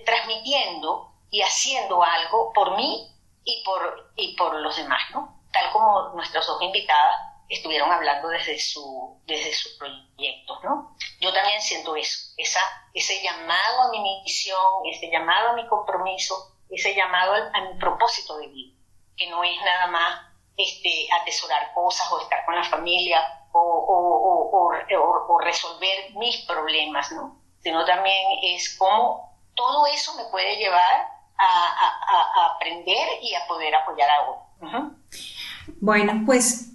transmitiendo 0.05 1.14
y 1.30 1.41
haciendo 1.41 2.03
algo 2.03 2.51
por 2.53 2.76
mí 2.76 3.07
y 3.43 3.64
por, 3.64 4.14
y 4.16 4.36
por 4.36 4.55
los 4.55 4.76
demás, 4.76 5.01
¿no? 5.14 5.41
Tal 5.51 5.72
como 5.72 6.09
nuestras 6.16 6.45
dos 6.45 6.61
invitadas 6.61 7.32
estuvieron 7.50 7.91
hablando 7.91 8.30
desde, 8.30 8.60
su, 8.60 9.22
desde 9.26 9.54
sus 9.54 9.74
proyectos, 9.74 10.64
¿no? 10.64 10.96
Yo 11.20 11.34
también 11.34 11.62
siento 11.62 11.96
eso, 11.96 12.34
esa, 12.38 12.60
ese 12.94 13.22
llamado 13.22 13.84
a 13.84 13.89
mi 13.91 14.00
misión, 14.24 14.58
ese 14.91 15.10
llamado 15.12 15.50
a 15.50 15.54
mi 15.54 15.68
compromiso, 15.68 16.58
ese 16.70 16.96
llamado 16.96 17.34
a, 17.34 17.62
mi 17.62 17.80
propósito 17.80 18.38
de 18.38 18.48
vida, 18.48 18.76
que 19.16 19.30
no 19.30 19.44
es 19.44 19.58
nada 19.64 19.88
más 19.88 20.22
este, 20.58 21.08
atesorar 21.22 21.74
cosas 21.74 22.12
o 22.12 22.22
estar 22.22 22.46
con 22.46 22.56
la 22.56 22.64
familia 22.64 23.22
o, 23.52 23.60
o, 23.60 24.70
o, 24.70 25.34
o 25.34 25.39
resolver 25.39 26.12
mis 26.16 26.38
problemas, 26.46 27.12
¿no? 27.12 27.39
Sino 27.62 27.86
también 27.86 28.26
es 28.44 28.76
cómo 28.78 29.38
todo 29.56 29.86
eso 29.88 30.16
me 30.16 30.26
puede 30.26 30.58
llevar 30.58 31.08
a, 31.38 31.46
a, 31.46 32.41
a 32.41 32.56
aprender 32.56 33.08
y 33.22 33.34
a 33.36 33.48
poder 33.48 33.76
apoyar 33.76 34.10
a 34.10 34.22
otros. 34.22 34.44
Bueno, 35.80 36.24
pues 36.26 36.72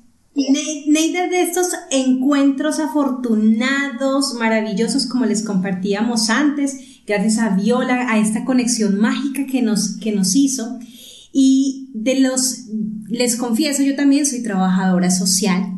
Neida, 0.87 1.29
de 1.29 1.43
estos 1.43 1.69
encuentros 1.91 2.79
afortunados, 2.79 4.35
maravillosos, 4.35 5.07
como 5.07 5.27
les 5.27 5.43
compartíamos 5.43 6.31
antes, 6.31 6.77
gracias 7.07 7.39
a 7.39 7.57
Viola, 7.57 8.11
a 8.11 8.19
esta 8.19 8.45
conexión 8.45 9.01
mágica 9.01 9.47
que 9.47 9.63
nos, 9.63 9.97
que 9.97 10.13
nos 10.13 10.37
hizo. 10.37 10.79
Y 11.33 11.91
de 11.93 12.21
los, 12.21 12.67
les 13.09 13.37
confieso, 13.37 13.83
yo 13.83 13.97
también 13.97 14.27
soy 14.27 14.43
trabajadora 14.43 15.11
social. 15.11 15.75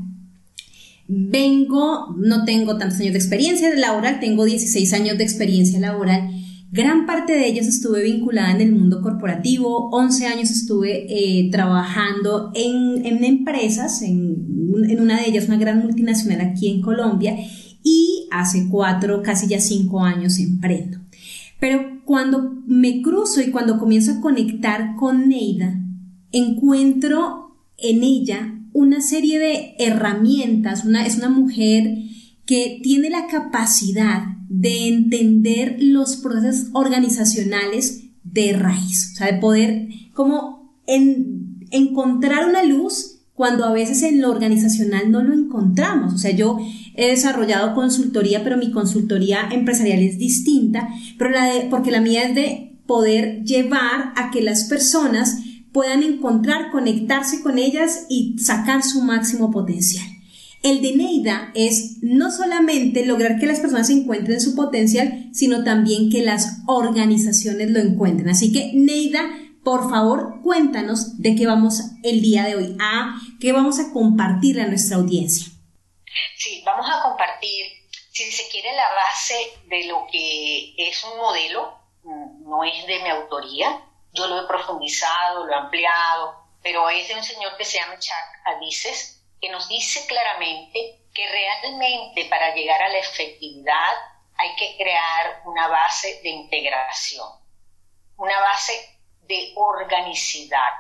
Vengo, 1.08 2.14
no 2.18 2.44
tengo 2.44 2.76
tantos 2.76 3.00
años 3.00 3.12
de 3.12 3.18
experiencia 3.18 3.74
laboral, 3.74 4.20
tengo 4.20 4.44
16 4.44 4.92
años 4.92 5.18
de 5.18 5.24
experiencia 5.24 5.80
laboral 5.80 6.39
Gran 6.72 7.04
parte 7.04 7.32
de 7.32 7.48
ellos 7.48 7.66
estuve 7.66 8.04
vinculada 8.04 8.52
en 8.52 8.60
el 8.60 8.72
mundo 8.72 9.02
corporativo, 9.02 9.88
11 9.90 10.26
años 10.26 10.50
estuve 10.50 11.06
eh, 11.08 11.50
trabajando 11.50 12.52
en, 12.54 13.24
empresas, 13.24 14.02
en, 14.02 15.00
una 15.00 15.20
de 15.20 15.28
ellas 15.28 15.48
una 15.48 15.56
gran 15.56 15.80
multinacional 15.80 16.40
aquí 16.40 16.68
en 16.68 16.80
Colombia 16.80 17.36
y 17.82 18.28
hace 18.30 18.68
cuatro, 18.70 19.20
casi 19.20 19.48
ya 19.48 19.58
cinco 19.58 20.04
años 20.04 20.38
emprendo. 20.38 20.98
Pero 21.58 22.02
cuando 22.04 22.62
me 22.68 23.02
cruzo 23.02 23.42
y 23.42 23.50
cuando 23.50 23.78
comienzo 23.78 24.12
a 24.12 24.20
conectar 24.20 24.94
con 24.94 25.28
Neida, 25.28 25.76
encuentro 26.30 27.56
en 27.78 28.04
ella 28.04 28.54
una 28.72 29.00
serie 29.00 29.40
de 29.40 29.74
herramientas, 29.80 30.84
una, 30.84 31.04
es 31.04 31.16
una 31.16 31.30
mujer 31.30 31.96
que 32.46 32.78
tiene 32.80 33.10
la 33.10 33.26
capacidad 33.26 34.39
de 34.50 34.88
entender 34.88 35.76
los 35.78 36.16
procesos 36.16 36.70
organizacionales 36.72 38.06
de 38.24 38.52
raíz, 38.52 39.12
o 39.12 39.16
sea, 39.16 39.32
de 39.32 39.38
poder 39.38 39.88
como 40.12 40.74
encontrar 41.70 42.48
una 42.48 42.64
luz 42.64 43.20
cuando 43.34 43.64
a 43.64 43.72
veces 43.72 44.02
en 44.02 44.20
lo 44.20 44.28
organizacional 44.28 45.12
no 45.12 45.22
lo 45.22 45.34
encontramos. 45.34 46.12
O 46.12 46.18
sea, 46.18 46.32
yo 46.32 46.58
he 46.96 47.06
desarrollado 47.06 47.76
consultoría, 47.76 48.42
pero 48.42 48.58
mi 48.58 48.72
consultoría 48.72 49.48
empresarial 49.52 50.00
es 50.00 50.18
distinta, 50.18 50.88
pero 51.16 51.30
la 51.30 51.44
de, 51.44 51.68
porque 51.70 51.92
la 51.92 52.00
mía 52.00 52.24
es 52.24 52.34
de 52.34 52.76
poder 52.86 53.44
llevar 53.44 54.12
a 54.16 54.32
que 54.32 54.42
las 54.42 54.64
personas 54.64 55.38
puedan 55.72 56.02
encontrar, 56.02 56.72
conectarse 56.72 57.40
con 57.40 57.56
ellas 57.56 58.06
y 58.08 58.36
sacar 58.40 58.82
su 58.82 59.00
máximo 59.02 59.52
potencial. 59.52 60.04
El 60.62 60.82
de 60.82 60.94
Neida 60.94 61.52
es 61.54 62.02
no 62.02 62.30
solamente 62.30 63.06
lograr 63.06 63.38
que 63.38 63.46
las 63.46 63.60
personas 63.60 63.88
encuentren 63.88 64.40
su 64.40 64.54
potencial, 64.54 65.30
sino 65.32 65.64
también 65.64 66.10
que 66.10 66.22
las 66.22 66.58
organizaciones 66.66 67.70
lo 67.70 67.80
encuentren. 67.80 68.28
Así 68.28 68.52
que 68.52 68.72
Neida, 68.74 69.22
por 69.64 69.88
favor, 69.88 70.42
cuéntanos 70.42 71.20
de 71.20 71.34
qué 71.34 71.46
vamos 71.46 71.80
el 72.02 72.20
día 72.20 72.44
de 72.44 72.56
hoy, 72.56 72.76
a 72.78 73.18
qué 73.40 73.52
vamos 73.52 73.80
a 73.80 73.90
compartir 73.92 74.60
a 74.60 74.66
nuestra 74.66 74.98
audiencia. 74.98 75.50
Sí, 76.36 76.62
vamos 76.66 76.86
a 76.90 77.02
compartir, 77.02 77.66
si 78.12 78.24
se 78.30 78.50
quiere, 78.50 78.74
la 78.74 78.88
base 78.94 79.34
de 79.68 79.86
lo 79.86 80.06
que 80.12 80.74
es 80.76 81.02
un 81.04 81.18
modelo, 81.18 81.74
no 82.04 82.64
es 82.64 82.86
de 82.86 83.02
mi 83.02 83.08
autoría, 83.08 83.80
yo 84.12 84.26
lo 84.26 84.42
he 84.42 84.46
profundizado, 84.46 85.46
lo 85.46 85.52
he 85.52 85.56
ampliado, 85.56 86.34
pero 86.62 86.90
es 86.90 87.08
de 87.08 87.14
un 87.14 87.22
señor 87.22 87.56
que 87.56 87.64
se 87.64 87.78
llama 87.78 87.98
Chuck 87.98 88.14
Adices, 88.44 89.19
que 89.40 89.50
nos 89.50 89.68
dice 89.68 90.06
claramente 90.06 91.00
que 91.14 91.28
realmente 91.28 92.26
para 92.26 92.54
llegar 92.54 92.82
a 92.82 92.88
la 92.88 92.98
efectividad 92.98 93.92
hay 94.36 94.54
que 94.56 94.76
crear 94.76 95.42
una 95.44 95.68
base 95.68 96.20
de 96.22 96.28
integración, 96.30 97.28
una 98.16 98.40
base 98.40 98.98
de 99.22 99.52
organicidad. 99.56 100.72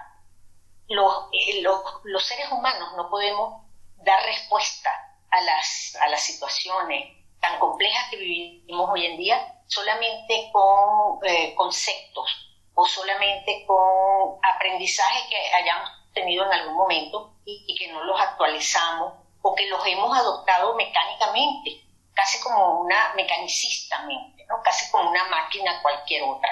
Los, 0.88 1.28
eh, 1.32 1.62
los, 1.62 2.26
seres 2.26 2.50
humanos 2.50 2.94
no 2.96 3.08
podemos 3.10 3.64
dar 3.96 4.22
respuesta 4.24 4.90
a 5.30 5.40
las, 5.42 5.96
a 6.00 6.08
las 6.08 6.22
situaciones 6.22 7.16
tan 7.40 7.58
complejas 7.58 8.10
que 8.10 8.16
vivimos 8.16 8.90
hoy 8.90 9.06
en 9.06 9.16
día 9.16 9.56
solamente 9.66 10.50
con 10.52 11.18
eh, 11.24 11.54
conceptos 11.54 12.50
o 12.74 12.86
solamente 12.86 13.64
con 13.66 14.38
aprendizajes 14.42 15.22
que 15.28 15.54
hayamos 15.54 15.99
tenido 16.12 16.44
en 16.44 16.52
algún 16.52 16.76
momento 16.76 17.34
y, 17.44 17.74
que 17.78 17.88
no 17.92 18.04
los 18.04 18.20
actualizamos 18.20 19.14
o 19.42 19.54
que 19.54 19.68
los 19.68 19.84
hemos 19.86 20.16
adoptado 20.16 20.74
mecánicamente, 20.74 21.82
casi 22.12 22.40
como 22.40 22.80
una 22.80 23.14
mecanicistamente, 23.14 24.44
¿no? 24.48 24.62
casi 24.62 24.90
como 24.90 25.10
una 25.10 25.24
máquina 25.24 25.80
cualquier 25.82 26.24
otra. 26.24 26.50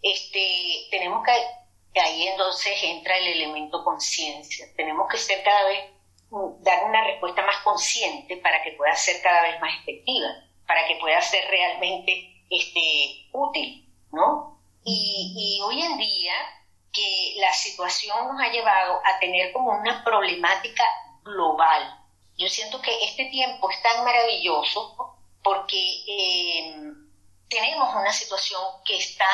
Este, 0.00 0.88
tenemos 0.90 1.24
que, 1.24 2.00
ahí 2.00 2.26
entonces 2.28 2.72
entra 2.82 3.16
el 3.18 3.28
elemento 3.28 3.84
conciencia, 3.84 4.66
tenemos 4.76 5.08
que 5.10 5.18
ser 5.18 5.42
cada 5.42 5.64
vez, 5.64 5.90
dar 6.60 6.84
una 6.84 7.04
respuesta 7.04 7.42
más 7.42 7.58
consciente 7.58 8.38
para 8.38 8.62
que 8.62 8.72
pueda 8.72 8.94
ser 8.96 9.20
cada 9.22 9.42
vez 9.42 9.60
más 9.60 9.74
efectiva, 9.82 10.28
para 10.66 10.86
que 10.86 10.96
pueda 10.96 11.20
ser 11.20 11.46
realmente 11.50 12.44
este, 12.48 13.28
útil, 13.32 13.86
¿no? 14.12 14.58
Y, 14.84 15.34
y 15.36 15.60
hoy 15.60 15.82
en 15.82 15.98
día 15.98 16.34
que 16.92 17.34
la 17.38 17.52
situación 17.52 18.28
nos 18.28 18.40
ha 18.40 18.50
llevado 18.50 19.00
a 19.04 19.18
tener 19.18 19.52
como 19.52 19.72
una 19.72 20.04
problemática 20.04 20.84
global. 21.22 21.98
Yo 22.36 22.48
siento 22.48 22.80
que 22.80 23.04
este 23.04 23.26
tiempo 23.26 23.70
es 23.70 23.82
tan 23.82 24.04
maravilloso 24.04 25.16
porque 25.42 26.04
eh, 26.06 26.74
tenemos 27.48 27.94
una 27.94 28.12
situación 28.12 28.62
que 28.84 28.96
está 28.96 29.28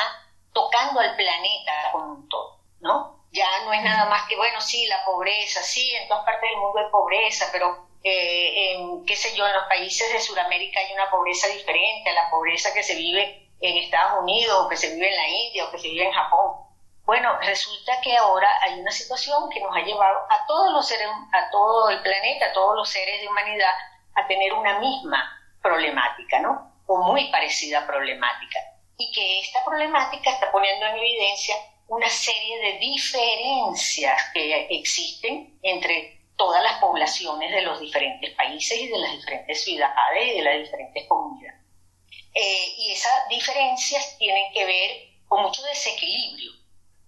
tocando 0.53 0.99
al 0.99 1.15
planeta 1.15 1.91
con 1.91 2.09
un 2.09 2.29
todo, 2.29 2.59
¿no? 2.79 3.19
Ya 3.31 3.47
no 3.63 3.73
es 3.73 3.83
nada 3.83 4.09
más 4.09 4.27
que, 4.27 4.35
bueno, 4.35 4.59
sí, 4.59 4.87
la 4.87 5.05
pobreza, 5.05 5.61
sí, 5.61 5.93
en 5.95 6.07
todas 6.07 6.25
partes 6.25 6.49
del 6.49 6.59
mundo 6.59 6.79
hay 6.79 6.89
pobreza, 6.91 7.47
pero, 7.51 7.87
eh, 8.03 8.73
en, 8.73 9.05
qué 9.05 9.15
sé 9.15 9.35
yo, 9.35 9.45
en 9.47 9.53
los 9.53 9.65
países 9.65 10.11
de 10.11 10.19
Sudamérica 10.19 10.79
hay 10.79 10.93
una 10.93 11.11
pobreza 11.11 11.47
diferente 11.47 12.09
a 12.09 12.13
la 12.13 12.29
pobreza 12.31 12.73
que 12.73 12.81
se 12.81 12.95
vive 12.95 13.51
en 13.61 13.77
Estados 13.77 14.23
Unidos, 14.23 14.65
o 14.65 14.69
que 14.69 14.77
se 14.77 14.95
vive 14.95 15.09
en 15.09 15.15
la 15.15 15.27
India, 15.27 15.65
o 15.65 15.71
que 15.71 15.77
se 15.77 15.89
vive 15.89 16.05
en 16.05 16.13
Japón. 16.13 16.68
Bueno, 17.09 17.39
resulta 17.39 17.99
que 18.03 18.15
ahora 18.15 18.47
hay 18.61 18.79
una 18.79 18.91
situación 18.91 19.49
que 19.49 19.59
nos 19.61 19.75
ha 19.75 19.79
llevado 19.79 20.19
a 20.29 20.45
todos 20.45 20.71
los 20.71 20.87
seres, 20.87 21.07
a 21.33 21.49
todo 21.49 21.89
el 21.89 22.03
planeta, 22.03 22.45
a 22.45 22.53
todos 22.53 22.75
los 22.75 22.87
seres 22.87 23.19
de 23.19 23.27
humanidad, 23.27 23.73
a 24.13 24.27
tener 24.27 24.53
una 24.53 24.77
misma 24.77 25.17
problemática, 25.59 26.39
¿no? 26.39 26.71
O 26.85 26.97
muy 27.11 27.31
parecida 27.31 27.87
problemática. 27.87 28.59
Y 28.95 29.11
que 29.11 29.39
esta 29.39 29.65
problemática 29.65 30.29
está 30.29 30.51
poniendo 30.51 30.85
en 30.85 30.97
evidencia 30.97 31.55
una 31.87 32.07
serie 32.07 32.59
de 32.59 32.77
diferencias 32.77 34.29
que 34.31 34.67
existen 34.69 35.57
entre 35.63 36.21
todas 36.37 36.61
las 36.61 36.79
poblaciones 36.79 37.51
de 37.51 37.63
los 37.63 37.79
diferentes 37.79 38.35
países 38.35 38.77
y 38.77 38.87
de 38.87 38.99
las 38.99 39.13
diferentes 39.13 39.63
ciudades 39.63 40.27
y 40.27 40.37
de 40.37 40.43
las 40.43 40.59
diferentes 40.59 41.07
comunidades. 41.07 41.59
Eh, 42.35 42.75
y 42.77 42.91
esas 42.91 43.27
diferencias 43.29 44.15
tienen 44.19 44.53
que 44.53 44.63
ver 44.63 44.91
con 45.27 45.41
mucho 45.41 45.63
desequilibrio 45.63 46.58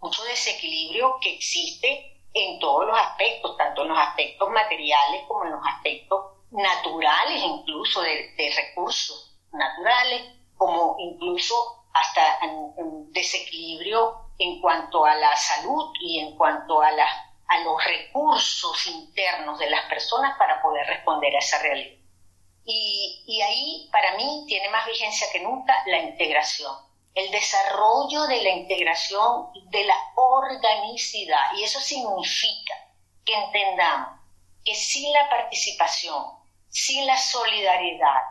mucho 0.01 0.23
desequilibrio 0.23 1.17
que 1.21 1.35
existe 1.35 2.21
en 2.33 2.59
todos 2.59 2.87
los 2.87 2.97
aspectos, 2.97 3.55
tanto 3.57 3.83
en 3.83 3.89
los 3.89 3.97
aspectos 3.97 4.49
materiales 4.49 5.23
como 5.27 5.45
en 5.45 5.51
los 5.51 5.61
aspectos 5.65 6.25
naturales, 6.51 7.43
incluso 7.43 8.01
de, 8.01 8.53
recursos 8.55 9.37
naturales, 9.51 10.23
como 10.57 10.95
incluso 10.99 11.85
hasta 11.93 12.39
desequilibrio 13.09 14.31
en 14.37 14.59
cuanto 14.61 15.05
a 15.05 15.15
la 15.15 15.35
salud 15.35 15.93
y 16.01 16.19
en 16.19 16.35
cuanto 16.35 16.81
a, 16.81 16.91
los 17.63 17.83
recursos 17.83 18.87
internos 18.87 19.59
de 19.59 19.69
las 19.69 19.85
personas 19.85 20.37
para 20.37 20.61
poder 20.61 20.87
responder 20.87 21.35
a 21.35 21.39
esa 21.39 21.61
realidad. 21.61 21.99
Y 22.63 23.41
ahí, 23.41 23.89
para 23.91 24.15
mí, 24.15 24.45
tiene 24.47 24.69
más 24.69 24.85
vigencia 24.85 25.27
que 25.33 25.41
nunca 25.41 25.75
la 25.85 25.99
integración, 25.99 26.73
el 27.13 27.31
desarrollo 27.31 28.23
de 28.27 28.41
la 28.41 28.49
integración 28.49 29.47
de 29.69 29.83
la 29.85 29.95
organicidad. 30.15 31.53
Y 31.57 31.63
eso 31.63 31.79
significa 31.79 32.73
que 33.25 33.33
entendamos 33.33 34.19
que 34.63 34.75
sin 34.75 35.11
la 35.11 35.29
participación, 35.29 36.23
sin 36.69 37.05
la 37.05 37.17
solidaridad, 37.17 38.21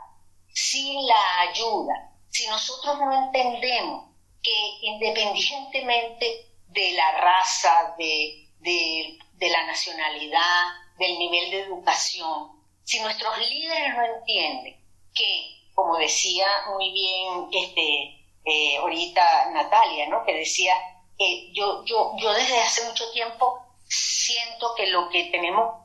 sin 0.53 1.07
la 1.07 1.41
ayuda, 1.41 2.11
si 2.29 2.47
nosotros 2.47 2.99
no 2.99 3.27
entendemos 3.27 4.11
que 4.43 4.79
independientemente 4.83 6.47
de 6.69 6.93
la 6.93 7.13
raza, 7.13 7.95
de, 7.99 9.19
la 9.41 9.67
nacionalidad, 9.67 10.67
del 10.99 11.19
nivel 11.19 11.51
de 11.51 11.61
educación, 11.63 12.63
si 12.85 13.01
nuestros 13.01 13.39
líderes 13.39 13.95
no 13.97 14.05
entienden 14.05 14.77
que, 15.15 15.71
como 15.75 15.97
decía 15.97 16.47
muy 16.75 16.93
bien 16.93 17.49
este, 17.53 18.20
eh, 18.45 18.77
ahorita 18.79 19.51
Natalia, 19.53 20.09
¿no? 20.09 20.25
que 20.25 20.35
decía, 20.35 20.75
eh, 21.19 21.51
yo, 21.53 21.85
yo, 21.85 22.13
yo 22.19 22.33
desde 22.33 22.61
hace 22.61 22.85
mucho 22.85 23.11
tiempo 23.13 23.61
siento 23.87 24.75
que 24.75 24.87
lo 24.87 25.09
que 25.11 25.25
tenemos 25.25 25.81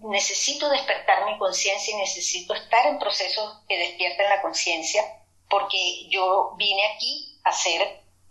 necesito 0.00 0.68
despertar 0.68 1.24
mi 1.24 1.38
conciencia 1.38 1.94
y 1.94 2.00
necesito 2.00 2.54
estar 2.54 2.86
en 2.86 2.98
procesos 2.98 3.58
que 3.68 3.78
despierten 3.78 4.28
la 4.28 4.42
conciencia 4.42 5.02
porque 5.48 6.08
yo 6.08 6.54
vine 6.56 6.80
aquí 6.94 7.38
a 7.44 7.52
ser, 7.52 7.82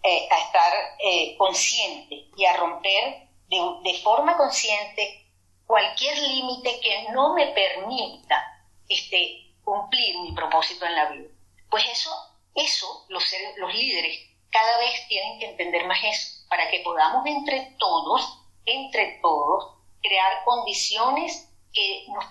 eh, 0.03 0.27
a 0.31 0.39
estar 0.39 0.73
eh, 1.03 1.35
consciente 1.37 2.25
y 2.35 2.45
a 2.45 2.57
romper 2.57 3.27
de, 3.47 3.99
forma 4.01 4.37
consciente 4.37 5.27
cualquier 5.67 6.17
límite 6.17 6.79
que 6.79 7.11
no 7.11 7.35
me 7.35 7.47
permita 7.47 8.65
este, 8.87 9.53
cumplir 9.63 10.17
mi 10.19 10.31
propósito 10.31 10.85
en 10.85 10.95
la 10.95 11.09
vida. 11.11 11.29
Pues 11.69 11.85
eso, 11.91 12.09
eso 12.55 13.05
los, 13.09 13.23
los 13.57 13.73
líderes 13.73 14.19
cada 14.51 14.77
vez 14.79 15.07
tienen 15.07 15.39
que 15.39 15.49
entender 15.49 15.85
más 15.85 15.99
eso, 16.03 16.45
para 16.49 16.69
que 16.69 16.81
podamos 16.81 17.25
entre 17.25 17.75
todos, 17.79 18.39
entre 18.65 19.19
todos, 19.21 19.77
crear 20.01 20.43
condiciones 20.43 21.49
que 21.73 22.05
nos, 22.09 22.25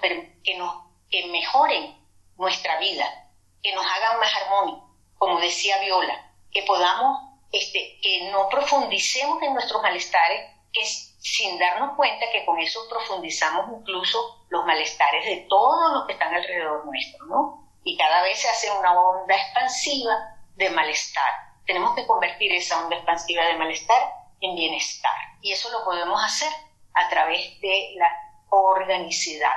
que 0.45 0.59
nos 0.59 0.91
que 1.11 1.27
mejoren 1.27 1.99
nuestra 2.37 2.79
vida, 2.79 3.33
que 3.63 3.75
nos 3.75 3.85
hagan 3.85 4.21
más 4.21 4.31
armónicos, 4.37 4.91
como 5.19 5.41
decía 5.41 5.79
Viola, 5.81 6.33
que 6.51 6.63
podamos, 6.63 7.19
este, 7.53 7.99
que 8.01 8.31
no 8.31 8.49
profundicemos 8.49 9.43
en 9.43 9.55
nuestros 9.55 9.83
malestares, 9.83 10.51
que 10.73 10.85
sin 10.85 11.59
darnos 11.59 11.97
cuenta 11.97 12.31
que 12.31 12.45
con 12.47 12.59
eso 12.61 12.81
profundizamos 12.89 13.81
incluso 13.81 14.47
los 14.49 14.65
malestares 14.65 15.25
de 15.25 15.47
todos 15.49 15.93
los 15.93 16.07
que 16.07 16.13
están 16.13 16.33
alrededor 16.33 16.87
nuestro, 16.87 17.27
¿no? 17.27 17.60
Y 17.83 17.97
cada 17.97 18.23
vez 18.23 18.41
se 18.41 18.49
hace 18.49 18.71
una 18.71 18.93
onda 18.93 19.35
expansiva 19.35 20.37
de 20.57 20.71
malestar. 20.71 21.33
Tenemos 21.67 21.95
que 21.95 22.07
convertir 22.07 22.53
esa 22.53 22.83
onda 22.85 22.97
expansiva 22.97 23.45
de 23.45 23.57
malestar 23.57 24.03
en 24.41 24.55
bienestar. 24.55 25.15
Y 25.41 25.53
eso 25.53 25.71
lo 25.71 25.85
podemos 25.85 26.23
hacer 26.23 26.53
a 26.95 27.09
través 27.09 27.61
de 27.61 27.95
la 27.97 28.09
organicidad, 28.51 29.55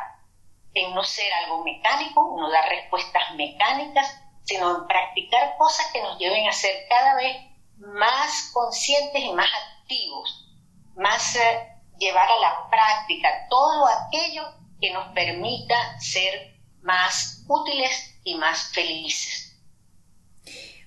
en 0.74 0.94
no 0.94 1.04
ser 1.04 1.32
algo 1.34 1.64
mecánico, 1.64 2.36
no 2.38 2.50
dar 2.50 2.70
respuestas 2.70 3.34
mecánicas, 3.36 4.20
sino 4.44 4.78
en 4.78 4.88
practicar 4.88 5.56
cosas 5.58 5.88
que 5.92 6.02
nos 6.02 6.18
lleven 6.20 6.48
a 6.48 6.52
ser 6.52 6.88
cada 6.90 7.16
vez 7.16 7.38
más 7.78 8.52
conscientes 8.54 9.22
y 9.22 9.34
más 9.34 9.50
activos, 9.80 10.50
más 10.96 11.36
eh, 11.36 11.68
llevar 11.98 12.30
a 12.30 12.40
la 12.40 12.70
práctica 12.70 13.48
todo 13.50 13.88
aquello 13.88 14.44
que 14.80 14.92
nos 14.92 15.08
permita 15.14 16.00
ser 16.00 16.54
más 16.82 17.44
útiles 17.48 18.13
y 18.24 18.36
más 18.36 18.72
felices. 18.74 19.54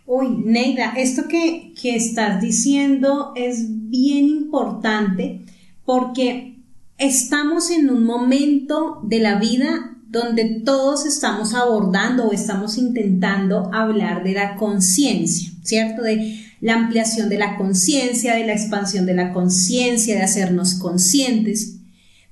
Uy, 0.06 0.28
Neida, 0.28 0.92
esto 0.96 1.26
que, 1.28 1.74
que 1.80 1.96
estás 1.96 2.40
diciendo 2.40 3.32
es 3.34 3.64
bien 3.90 4.28
importante 4.28 5.44
porque 5.84 6.56
estamos 6.98 7.70
en 7.70 7.90
un 7.90 8.04
momento 8.04 9.00
de 9.02 9.18
la 9.18 9.38
vida 9.38 9.96
donde 10.08 10.62
todos 10.64 11.04
estamos 11.04 11.54
abordando 11.54 12.28
o 12.28 12.32
estamos 12.32 12.78
intentando 12.78 13.70
hablar 13.74 14.22
de 14.22 14.32
la 14.32 14.56
conciencia, 14.56 15.50
¿cierto? 15.62 16.02
De 16.02 16.40
la 16.60 16.74
ampliación 16.74 17.28
de 17.28 17.38
la 17.38 17.56
conciencia, 17.56 18.34
de 18.34 18.46
la 18.46 18.52
expansión 18.52 19.06
de 19.06 19.14
la 19.14 19.32
conciencia, 19.32 20.14
de 20.14 20.22
hacernos 20.22 20.74
conscientes. 20.74 21.76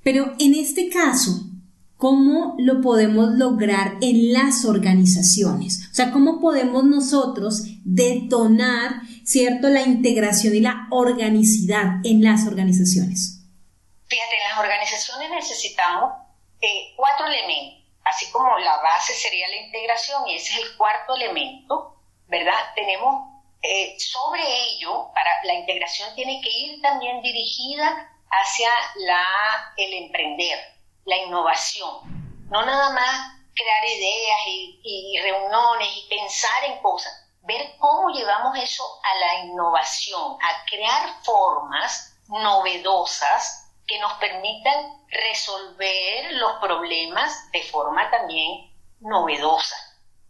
Pero 0.03 0.35
en 0.39 0.55
este 0.55 0.89
caso, 0.89 1.51
¿cómo 2.05 2.55
lo 2.59 2.83
podemos 2.83 3.31
lograr 3.31 3.95
en 4.03 4.35
las 4.35 4.67
organizaciones? 4.67 5.89
O 5.91 5.95
sea, 5.95 6.13
¿cómo 6.13 6.39
podemos 6.39 6.85
nosotros 6.85 7.63
detonar, 7.83 9.01
¿cierto?, 9.25 9.71
la 9.71 9.81
integración 9.81 10.55
y 10.55 10.61
la 10.61 10.87
organicidad 10.91 12.05
en 12.05 12.23
las 12.23 12.47
organizaciones. 12.47 13.41
Fíjate, 14.07 14.37
en 14.37 14.51
las 14.51 14.59
organizaciones 14.59 15.31
necesitamos 15.31 16.13
eh, 16.61 16.93
cuatro 16.95 17.25
elementos, 17.27 17.89
así 18.05 18.31
como 18.31 18.59
la 18.59 18.77
base 18.83 19.15
sería 19.15 19.49
la 19.49 19.65
integración 19.65 20.29
y 20.29 20.35
ese 20.35 20.53
es 20.53 20.59
el 20.59 20.77
cuarto 20.77 21.17
elemento, 21.17 21.97
¿verdad? 22.29 22.75
Tenemos 22.75 23.33
eh, 23.63 23.97
sobre 23.99 24.43
ello, 24.43 25.09
para 25.15 25.31
la 25.45 25.55
integración 25.55 26.15
tiene 26.15 26.43
que 26.43 26.51
ir 26.51 26.83
también 26.83 27.23
dirigida 27.23 28.11
hacia 28.29 28.69
la, 29.07 29.73
el 29.79 30.05
emprender, 30.05 30.74
la 31.05 31.17
innovación, 31.17 32.47
no 32.51 32.65
nada 32.65 32.91
más 32.91 33.35
crear 33.55 33.85
ideas 33.85 34.41
y, 34.47 35.19
reuniones 35.23 35.89
y 35.97 36.09
pensar 36.09 36.65
en 36.65 36.81
cosas, 36.81 37.13
ver 37.43 37.77
cómo 37.79 38.11
llevamos 38.11 38.59
eso 38.59 38.85
a 39.03 39.19
la 39.19 39.35
innovación, 39.45 40.37
a 40.43 40.65
crear 40.67 41.23
formas 41.23 42.17
novedosas 42.29 43.73
que 43.87 43.99
nos 43.99 44.15
permitan 44.15 45.07
resolver 45.09 46.33
los 46.33 46.53
problemas 46.61 47.51
de 47.53 47.63
forma 47.65 48.11
también 48.11 48.73
novedosa, 49.01 49.77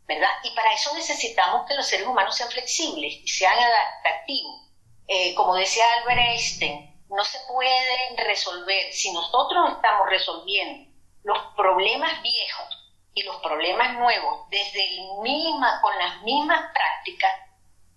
¿verdad? 0.07 0.29
Y 0.43 0.51
para 0.55 0.73
eso 0.73 0.93
necesitamos 0.95 1.67
que 1.67 1.75
los 1.75 1.87
seres 1.87 2.07
humanos 2.07 2.37
sean 2.37 2.51
flexibles 2.51 3.15
y 3.23 3.29
sean 3.29 3.57
adaptativos. 3.59 4.65
Eh, 5.07 5.35
como 5.35 5.55
decía 5.55 5.85
Albert 6.01 6.21
Einstein, 6.21 6.94
no 7.09 7.25
se 7.25 7.39
pueden 7.47 8.17
resolver 8.17 8.93
si 8.93 9.13
nosotros 9.13 9.73
estamos 9.73 10.09
resolviendo 10.09 10.91
los 11.23 11.39
problemas 11.57 12.23
viejos 12.23 12.95
y 13.15 13.23
los 13.23 13.37
problemas 13.37 13.95
nuevos 13.95 14.49
desde 14.51 14.85
el 14.85 15.21
misma, 15.23 15.81
con 15.81 15.97
las 15.99 16.23
mismas 16.23 16.73
prácticas 16.73 17.33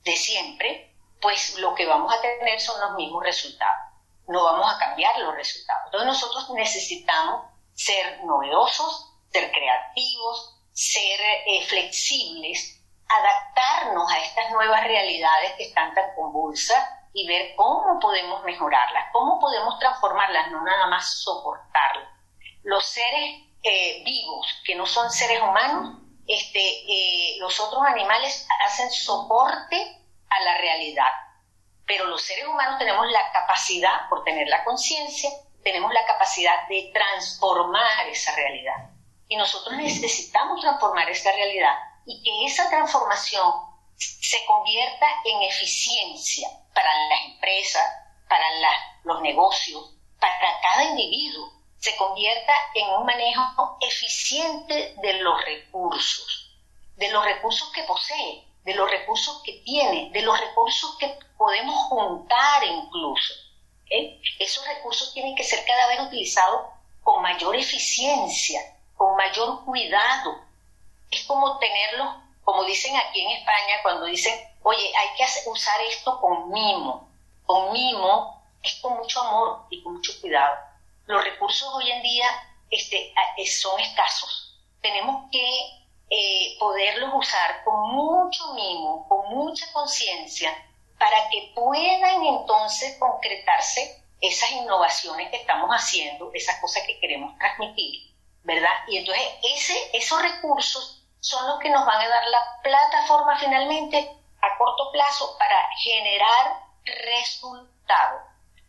de 0.03 0.15
siempre, 0.15 0.95
pues 1.21 1.57
lo 1.57 1.73
que 1.75 1.85
vamos 1.85 2.13
a 2.13 2.21
tener 2.21 2.59
son 2.59 2.79
los 2.79 2.95
mismos 2.95 3.23
resultados 3.23 3.87
no 4.27 4.43
vamos 4.43 4.73
a 4.73 4.77
cambiar 4.77 5.17
los 5.19 5.35
resultados. 5.35 5.83
Entonces 5.85 6.07
nosotros 6.07 6.49
necesitamos 6.51 7.45
ser 7.73 8.23
novedosos, 8.25 9.13
ser 9.31 9.51
creativos, 9.51 10.55
ser 10.73 11.19
eh, 11.21 11.65
flexibles, 11.67 12.81
adaptarnos 13.07 14.11
a 14.11 14.19
estas 14.19 14.51
nuevas 14.51 14.83
realidades 14.83 15.53
que 15.53 15.63
están 15.63 15.93
tan 15.93 16.13
convulsas 16.15 16.83
y 17.13 17.27
ver 17.27 17.55
cómo 17.55 17.99
podemos 17.99 18.43
mejorarlas, 18.43 19.05
cómo 19.11 19.39
podemos 19.39 19.79
transformarlas, 19.79 20.51
no 20.51 20.63
nada 20.63 20.87
más 20.87 21.21
soportarlas. 21.21 22.09
Los 22.63 22.85
seres 22.85 23.43
eh, 23.63 24.03
vivos, 24.03 24.61
que 24.65 24.75
no 24.75 24.85
son 24.85 25.09
seres 25.09 25.41
humanos, 25.41 25.99
este, 26.27 26.59
eh, 26.59 27.37
los 27.39 27.59
otros 27.59 27.81
animales 27.85 28.47
hacen 28.65 28.89
soporte 28.91 30.01
a 30.29 30.39
la 30.43 30.57
realidad 30.57 31.11
pero 31.87 32.05
los 32.05 32.21
seres 32.21 32.45
humanos 32.45 32.77
tenemos 32.77 33.09
la 33.09 33.31
capacidad, 33.31 34.09
por 34.09 34.23
tener 34.25 34.47
la 34.49 34.63
conciencia, 34.65 35.29
tenemos 35.63 35.91
la 35.93 36.05
capacidad 36.05 36.67
de 36.67 36.91
transformar 36.93 38.09
esa 38.09 38.35
realidad. 38.35 38.91
Y 39.29 39.37
nosotros 39.37 39.75
necesitamos 39.77 40.61
transformar 40.61 41.09
esa 41.09 41.31
realidad 41.31 41.73
y 42.05 42.21
que 42.23 42.45
esa 42.45 42.69
transformación 42.69 43.51
se 43.95 44.45
convierta 44.45 45.05
en 45.25 45.43
eficiencia 45.43 46.49
para 46.77 46.93
las 47.09 47.21
empresas, 47.25 47.83
para 48.29 48.45
los 49.03 49.21
negocios, 49.23 49.95
para 50.19 50.61
cada 50.61 50.83
individuo, 50.83 51.51
se 51.79 51.95
convierta 51.95 52.53
en 52.75 52.87
un 52.89 53.03
manejo 53.03 53.79
eficiente 53.81 54.93
de 55.01 55.13
los 55.13 55.43
recursos, 55.43 56.55
de 56.95 57.09
los 57.09 57.25
recursos 57.25 57.71
que 57.71 57.81
posee, 57.81 58.45
de 58.63 58.75
los 58.75 58.91
recursos 58.91 59.41
que 59.43 59.53
tiene, 59.65 60.11
de 60.11 60.21
los 60.21 60.39
recursos 60.39 60.95
que 60.99 61.17
podemos 61.35 61.75
juntar 61.87 62.63
incluso. 62.63 63.33
Esos 64.37 64.67
recursos 64.67 65.11
tienen 65.15 65.35
que 65.35 65.43
ser 65.43 65.65
cada 65.65 65.87
vez 65.87 66.01
utilizados 66.01 66.61
con 67.01 67.23
mayor 67.23 67.55
eficiencia, 67.55 68.61
con 68.95 69.15
mayor 69.15 69.65
cuidado. 69.65 70.41
Es 71.09 71.23
como 71.23 71.57
tenerlos 71.57 72.17
como 72.47 72.63
dicen 72.63 72.95
aquí 72.95 73.19
en 73.19 73.31
España, 73.31 73.75
cuando 73.83 74.05
dicen, 74.05 74.33
oye, 74.63 74.89
hay 74.97 75.17
que 75.17 75.49
usar 75.49 75.81
esto 75.81 76.17
con 76.21 76.49
mimo. 76.49 77.09
Con 77.45 77.73
mimo 77.73 78.41
es 78.63 78.75
con 78.75 78.95
mucho 78.95 79.19
amor 79.19 79.65
y 79.69 79.83
con 79.83 79.95
mucho 79.95 80.13
cuidado. 80.21 80.55
Los 81.07 81.25
recursos 81.25 81.67
hoy 81.73 81.91
en 81.91 82.01
día 82.01 82.25
este, 82.69 83.13
son 83.47 83.77
escasos. 83.81 84.57
Tenemos 84.79 85.29
que 85.29 85.45
eh, 86.09 86.55
poderlos 86.57 87.15
usar 87.15 87.65
con 87.65 87.91
mucho 87.91 88.53
mimo, 88.53 89.05
con 89.09 89.27
mucha 89.27 89.69
conciencia, 89.73 90.49
para 90.97 91.29
que 91.29 91.51
puedan 91.53 92.23
entonces 92.23 92.97
concretarse 92.97 94.05
esas 94.21 94.51
innovaciones 94.51 95.29
que 95.31 95.35
estamos 95.35 95.69
haciendo, 95.69 96.31
esas 96.33 96.61
cosas 96.61 96.83
que 96.87 96.97
queremos 97.01 97.37
transmitir, 97.37 98.15
¿verdad? 98.43 98.71
Y 98.87 98.99
entonces 98.99 99.25
ese, 99.43 99.97
esos 99.97 100.21
recursos 100.21 100.96
son 101.19 101.47
los 101.47 101.59
que 101.59 101.69
nos 101.69 101.85
van 101.85 102.01
a 102.01 102.09
dar 102.09 102.27
la 102.27 102.41
plataforma 102.63 103.37
finalmente 103.37 103.97
a 104.41 104.57
corto 104.57 104.91
plazo 104.91 105.35
para 105.37 105.57
generar 105.83 106.63
resultados. 106.85 108.21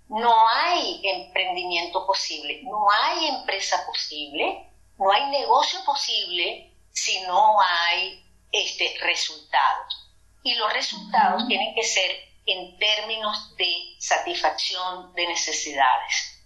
No 0.08 0.48
hay 0.48 1.00
emprendimiento 1.04 2.06
posible, 2.06 2.62
no 2.64 2.88
hay 2.90 3.28
empresa 3.28 3.84
posible, 3.86 4.72
no 4.96 5.10
hay 5.12 5.26
negocio 5.26 5.84
posible 5.84 6.74
si 6.90 7.20
no 7.22 7.60
hay 7.60 8.24
este, 8.50 8.96
resultados. 9.02 10.10
Y 10.42 10.54
los 10.54 10.72
resultados 10.72 11.46
tienen 11.46 11.74
que 11.74 11.82
ser 11.82 12.10
en 12.46 12.78
términos 12.78 13.54
de 13.56 13.96
satisfacción 13.98 15.12
de 15.14 15.26
necesidades. 15.26 16.42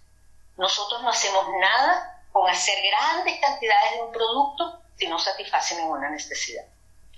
Nosotros 0.57 1.01
no 1.01 1.09
hacemos 1.09 1.45
nada 1.59 2.25
con 2.33 2.49
hacer 2.49 2.77
grandes 2.83 3.39
cantidades 3.39 3.93
de 3.93 4.01
un 4.01 4.11
producto 4.11 4.82
si 4.97 5.07
no 5.07 5.19
satisface 5.19 5.75
ninguna 5.75 6.09
necesidad. 6.09 6.65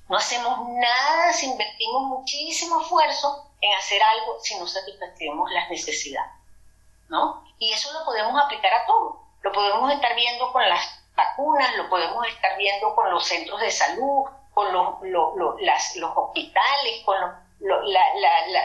No 0.08 0.18
hacemos 0.18 0.60
nada 0.70 1.34
si 1.34 1.48
invertimos 1.48 2.04
muchísimo 2.04 2.82
esfuerzo 2.82 3.50
en 3.62 3.74
hacer 3.74 4.02
algo 4.02 4.40
si 4.42 4.58
no 4.60 4.68
satisfacemos 4.68 5.52
las 5.52 5.70
necesidades. 5.70 6.32
¿no? 7.10 7.44
Y 7.60 7.72
eso 7.72 7.92
lo 7.94 8.06
podemos 8.06 8.40
aplicar 8.42 8.74
a 8.74 8.86
todo. 8.86 9.22
Lo 9.42 9.52
podemos 9.52 9.92
estar 9.94 10.16
viendo 10.16 10.52
con 10.52 10.68
las 10.68 11.00
vacunas, 11.16 11.76
lo 11.78 11.90
podemos 11.90 12.28
estar 12.28 12.58
viendo 12.58 12.94
con 12.96 13.10
los 13.12 13.26
centros 13.26 13.60
de 13.62 13.72
salud, 13.72 14.26
con 14.54 14.74
los, 14.74 15.02
los 15.04 16.12
hospitales, 16.16 17.04
con 17.04 17.16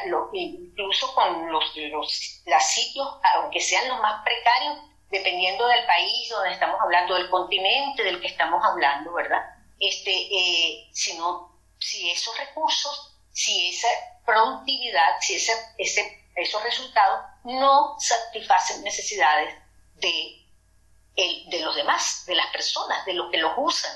los 0.07 0.29
incluso 0.33 1.15
con 1.15 1.51
los, 1.51 1.77
los 1.77 2.63
sitios, 2.63 3.09
aunque 3.35 3.61
sean 3.61 3.89
los 3.89 4.01
más 4.01 4.23
precarios, 4.25 4.79
dependiendo 5.11 5.67
del 5.67 5.85
país 5.87 6.29
donde 6.29 6.53
estamos 6.53 6.81
hablando, 6.81 7.15
del 7.15 7.31
continente 7.31 8.03
del 8.03 8.21
que 8.21 8.29
estamos 8.29 8.65
hablando, 8.65 9.13
¿verdad? 9.13 9.43
Este, 9.79 10.11
eh, 10.11 10.89
sino, 10.93 11.59
si 11.79 12.11
esos 12.11 12.37
recursos, 12.39 13.17
si 13.33 13.71
esa 13.71 13.89
productividad, 14.25 15.17
si 15.21 15.37
ese, 15.37 15.53
ese, 15.79 16.27
esos 16.37 16.63
resultados 16.63 17.25
no 17.45 17.97
satisfacen 17.99 18.83
necesidades 18.85 19.55
de, 19.97 20.47
el, 21.17 21.51
de 21.51 21.61
los 21.61 21.75
demás, 21.75 22.25
de 22.27 22.35
las 22.35 22.47
personas, 22.49 23.05
de 23.05 23.15
los 23.15 23.31
que 23.31 23.39
los 23.39 23.53
usan. 23.57 23.93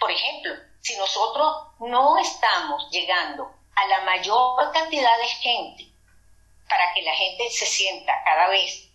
Por 0.00 0.10
ejemplo, 0.10 0.52
si 0.80 0.96
nosotros 0.96 1.68
no 1.80 2.18
estamos 2.18 2.88
llegando 2.90 3.50
a 3.76 3.86
la 3.86 4.00
mayor 4.00 4.72
cantidad 4.72 5.16
de 5.18 5.28
gente 5.28 5.86
para 6.68 6.92
que 6.94 7.02
la 7.02 7.14
gente 7.14 7.48
se 7.50 7.66
sienta 7.66 8.12
cada 8.24 8.48
vez 8.48 8.85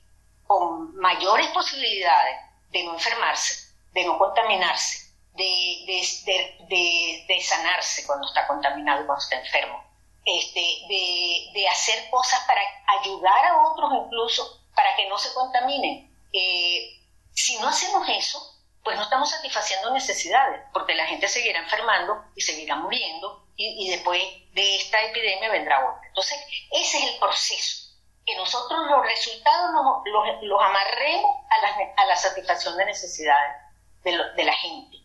con 0.51 0.93
mayores 0.97 1.47
posibilidades 1.51 2.37
de 2.71 2.83
no 2.83 2.95
enfermarse, 2.95 3.73
de 3.93 4.03
no 4.03 4.17
contaminarse, 4.17 5.13
de, 5.33 7.23
de, 7.25 7.41
sanarse 7.41 8.05
cuando 8.05 8.27
está 8.27 8.45
contaminado 8.47 9.01
y 9.01 9.05
cuando 9.05 9.23
está 9.23 9.37
enfermo, 9.39 9.81
este, 10.25 10.59
de, 10.89 11.67
hacer 11.69 12.09
cosas 12.09 12.41
para 12.41 12.59
ayudar 12.99 13.45
a 13.45 13.65
otros 13.65 13.91
incluso 14.05 14.61
para 14.75 14.93
que 14.97 15.07
no 15.07 15.17
se 15.17 15.33
contaminen. 15.33 16.13
Eh, 16.33 16.99
si 17.33 17.57
no 17.59 17.69
hacemos 17.69 18.05
eso, 18.09 18.39
pues 18.83 18.97
no 18.97 19.03
estamos 19.03 19.29
satisfaciendo 19.29 19.91
necesidades, 19.91 20.63
porque 20.73 20.95
la 20.95 21.07
gente 21.07 21.29
seguirá 21.29 21.59
enfermando 21.59 22.25
y 22.35 22.41
seguirá 22.41 22.75
muriendo 22.75 23.47
y, 23.55 23.89
después 23.89 24.21
de 24.53 24.75
esta 24.75 25.01
epidemia 25.03 25.49
vendrá 25.49 25.79
otra. 25.79 26.07
Entonces, 26.09 26.37
ese 26.71 26.97
es 26.97 27.13
el 27.13 27.19
proceso, 27.19 27.80
que 28.25 28.35
nosotros 28.35 28.79
los 28.89 29.03
resultados 29.03 29.71
los, 30.05 30.61
amarremos 30.61 31.31
a 31.49 31.61
la, 31.61 31.93
a 31.97 32.05
la, 32.05 32.15
satisfacción 32.15 32.77
de 32.77 32.85
necesidades 32.85 33.55
de, 34.03 34.43
la 34.43 34.53
gente. 34.53 34.97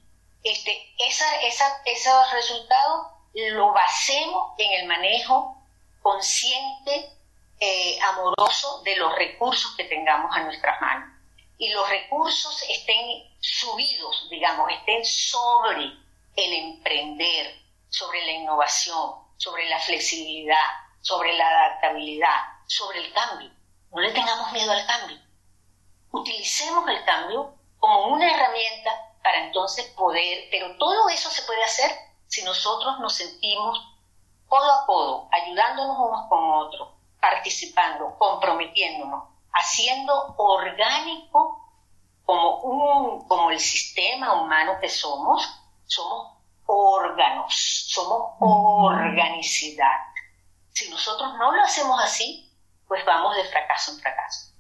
Este, 0.43 0.95
esa, 0.99 1.41
esa, 1.43 1.83
esos 1.85 2.33
resultados 2.33 3.07
lo 3.35 3.73
basemos 3.73 4.53
en 4.59 4.81
el 4.81 4.87
manejo 4.87 5.57
consciente, 6.03 7.11
eh, 7.59 7.99
amoroso 8.03 8.83
de 8.83 8.97
los 8.97 9.15
recursos 9.17 9.75
que 9.77 9.85
tengamos 9.85 10.35
a 10.37 10.43
nuestras 10.43 10.81
manos 10.81 11.17
y 11.59 11.71
los 11.71 11.89
recursos 11.89 12.63
estén 12.69 13.35
subidos, 13.41 14.29
digamos, 14.31 14.71
estén 14.73 15.05
sobre 15.05 15.85
el 16.37 16.53
emprender, 16.53 17.55
sobre 17.89 18.25
la 18.27 18.33
innovación, 18.33 19.13
sobre 19.37 19.69
la 19.69 19.81
flexibilidad, 19.81 20.67
sobre 21.01 21.33
la 21.35 21.49
adaptabilidad, 21.49 22.37
sobre 22.67 23.05
el 23.05 23.13
cambio. 23.13 23.51
No 23.93 24.01
le 24.01 24.13
tengamos 24.13 24.53
miedo 24.53 24.73
al 24.73 24.87
cambio. 24.87 25.19
Utilicemos 26.11 26.89
el 26.89 27.05
cambio 27.05 27.55
como 27.79 28.09
una 28.09 28.31
herramienta 28.31 28.91
para 29.23 29.47
entonces 29.47 29.87
poder, 29.97 30.49
pero 30.51 30.77
todo 30.77 31.09
eso 31.09 31.31
se 31.31 31.43
puede 31.43 31.63
hacer 31.65 31.91
si 32.27 32.43
nosotros 32.45 32.99
nos 33.01 33.15
sentimos 33.15 33.79
codo 34.49 34.73
a 34.73 34.87
codo, 34.87 35.29
ayudándonos 35.33 35.97
unos 35.99 36.29
con 36.29 36.51
otros, 36.51 36.89
participando, 37.21 38.17
comprometiéndonos, 38.19 39.25
haciendo 39.53 40.35
orgánico 40.37 41.63
como, 42.25 42.61
un, 42.61 43.27
como 43.27 43.51
el 43.51 43.61
sistema 43.61 44.35
humano 44.41 44.79
que 44.81 44.89
somos, 44.89 45.43
somos 45.85 46.37
órganos, 46.67 47.55
somos 47.89 48.35
organicidad. 48.41 49.99
Si 50.73 50.91
nosotros 50.91 51.35
no 51.39 51.53
lo 51.53 51.63
hacemos 51.63 52.01
así, 52.03 52.46
pues 52.89 53.05
vamos 53.05 53.37
de 53.37 53.45
fracaso 53.45 53.93
en 53.93 54.01
fracaso. 54.01 54.53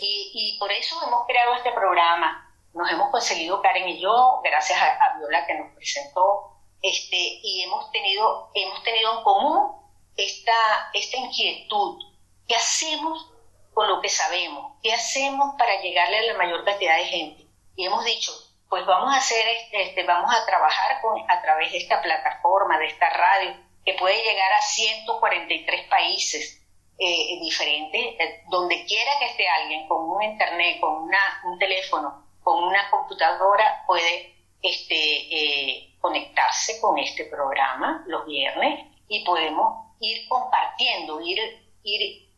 Y, 0.00 0.56
por 0.58 0.70
eso 0.70 0.96
hemos 1.06 1.26
creado 1.26 1.54
este 1.54 1.72
programa. 1.72 2.48
Nos 2.74 2.90
hemos 2.90 3.10
conseguido, 3.10 3.60
Karen 3.62 3.88
y 3.88 4.00
yo, 4.00 4.40
gracias 4.42 4.80
a, 4.80 5.18
Viola 5.18 5.46
que 5.46 5.54
nos 5.54 5.74
presentó, 5.74 6.56
este, 6.80 7.16
y 7.16 7.62
hemos 7.62 7.90
tenido, 7.90 8.50
hemos 8.54 8.82
tenido 8.82 9.18
en 9.18 9.24
común 9.24 9.72
esta, 10.16 10.90
esta 10.92 11.16
inquietud. 11.18 12.02
¿Qué 12.46 12.56
hacemos 12.56 13.30
con 13.72 13.88
lo 13.88 14.00
que 14.00 14.08
sabemos? 14.08 14.78
¿Qué 14.82 14.92
hacemos 14.92 15.54
para 15.58 15.80
llegarle 15.80 16.18
a 16.18 16.32
la 16.32 16.38
mayor 16.38 16.64
cantidad 16.64 16.96
de 16.96 17.04
gente? 17.04 17.46
Y 17.76 17.86
hemos 17.86 18.04
dicho, 18.04 18.32
pues 18.68 18.84
vamos 18.86 19.14
a 19.14 19.18
hacer, 19.18 19.44
este, 19.72 20.02
vamos 20.04 20.34
a 20.34 20.46
trabajar 20.46 21.00
con, 21.00 21.30
a 21.30 21.42
través 21.42 21.72
de 21.72 21.78
esta 21.78 22.00
plataforma, 22.02 22.78
de 22.78 22.86
esta 22.86 23.08
radio, 23.10 23.56
que 23.84 23.94
puede 23.94 24.22
llegar 24.22 24.52
a 24.52 24.62
143 24.62 25.88
países 25.88 26.61
eh, 27.04 27.38
diferentes, 27.40 28.00
eh, 28.00 28.44
donde 28.48 28.84
quiera 28.84 29.10
que 29.18 29.26
esté 29.26 29.48
alguien 29.48 29.88
con 29.88 30.08
un 30.08 30.22
internet, 30.22 30.78
con 30.78 31.02
una, 31.02 31.42
un 31.46 31.58
teléfono, 31.58 32.24
con 32.44 32.62
una 32.62 32.88
computadora, 32.90 33.82
puede 33.88 34.36
este, 34.62 34.94
eh, 34.94 35.96
conectarse 36.00 36.80
con 36.80 36.96
este 36.98 37.24
programa 37.24 38.04
los 38.06 38.24
viernes 38.26 38.86
y 39.08 39.24
podemos 39.24 39.96
ir 39.98 40.28
compartiendo, 40.28 41.20
ir, 41.20 41.40
ir, 41.82 42.28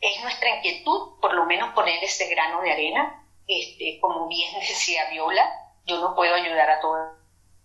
es 0.00 0.22
nuestra 0.22 0.56
inquietud, 0.56 1.20
por 1.20 1.34
lo 1.34 1.44
menos 1.44 1.74
poner 1.74 2.02
ese 2.02 2.26
grano 2.28 2.62
de 2.62 2.72
arena, 2.72 3.26
este, 3.46 3.98
como 4.00 4.26
bien 4.26 4.54
decía 4.58 5.10
Viola, 5.10 5.46
yo 5.84 5.98
no 5.98 6.14
puedo 6.14 6.34
ayudar 6.34 6.70
a 6.70 6.80
todo 6.80 6.96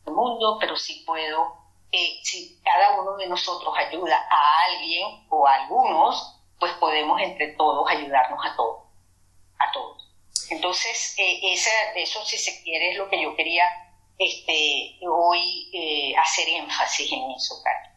el 0.07 0.13
mundo, 0.13 0.57
pero 0.59 0.75
sí 0.75 1.03
puedo, 1.07 1.53
eh, 1.93 2.19
si 2.21 2.59
cada 2.63 2.99
uno 2.99 3.15
de 3.15 3.27
nosotros 3.27 3.73
ayuda 3.77 4.27
a 4.29 4.63
alguien 4.65 5.25
o 5.29 5.47
a 5.47 5.55
algunos, 5.55 6.38
pues 6.59 6.73
podemos 6.73 7.21
entre 7.21 7.49
todos 7.49 7.89
ayudarnos 7.89 8.39
a 8.45 8.55
todos, 8.55 8.83
a 9.59 9.71
todos. 9.71 10.09
Entonces, 10.49 11.15
eh, 11.17 11.39
eso 11.95 12.19
si 12.25 12.37
se 12.37 12.63
quiere 12.63 12.91
es 12.91 12.97
lo 12.97 13.09
que 13.09 13.21
yo 13.21 13.35
quería 13.35 13.63
este, 14.17 14.97
hoy 15.07 15.69
eh, 15.73 16.13
hacer 16.17 16.47
énfasis 16.49 17.11
en 17.11 17.31
eso, 17.35 17.55
Carlos. 17.63 17.89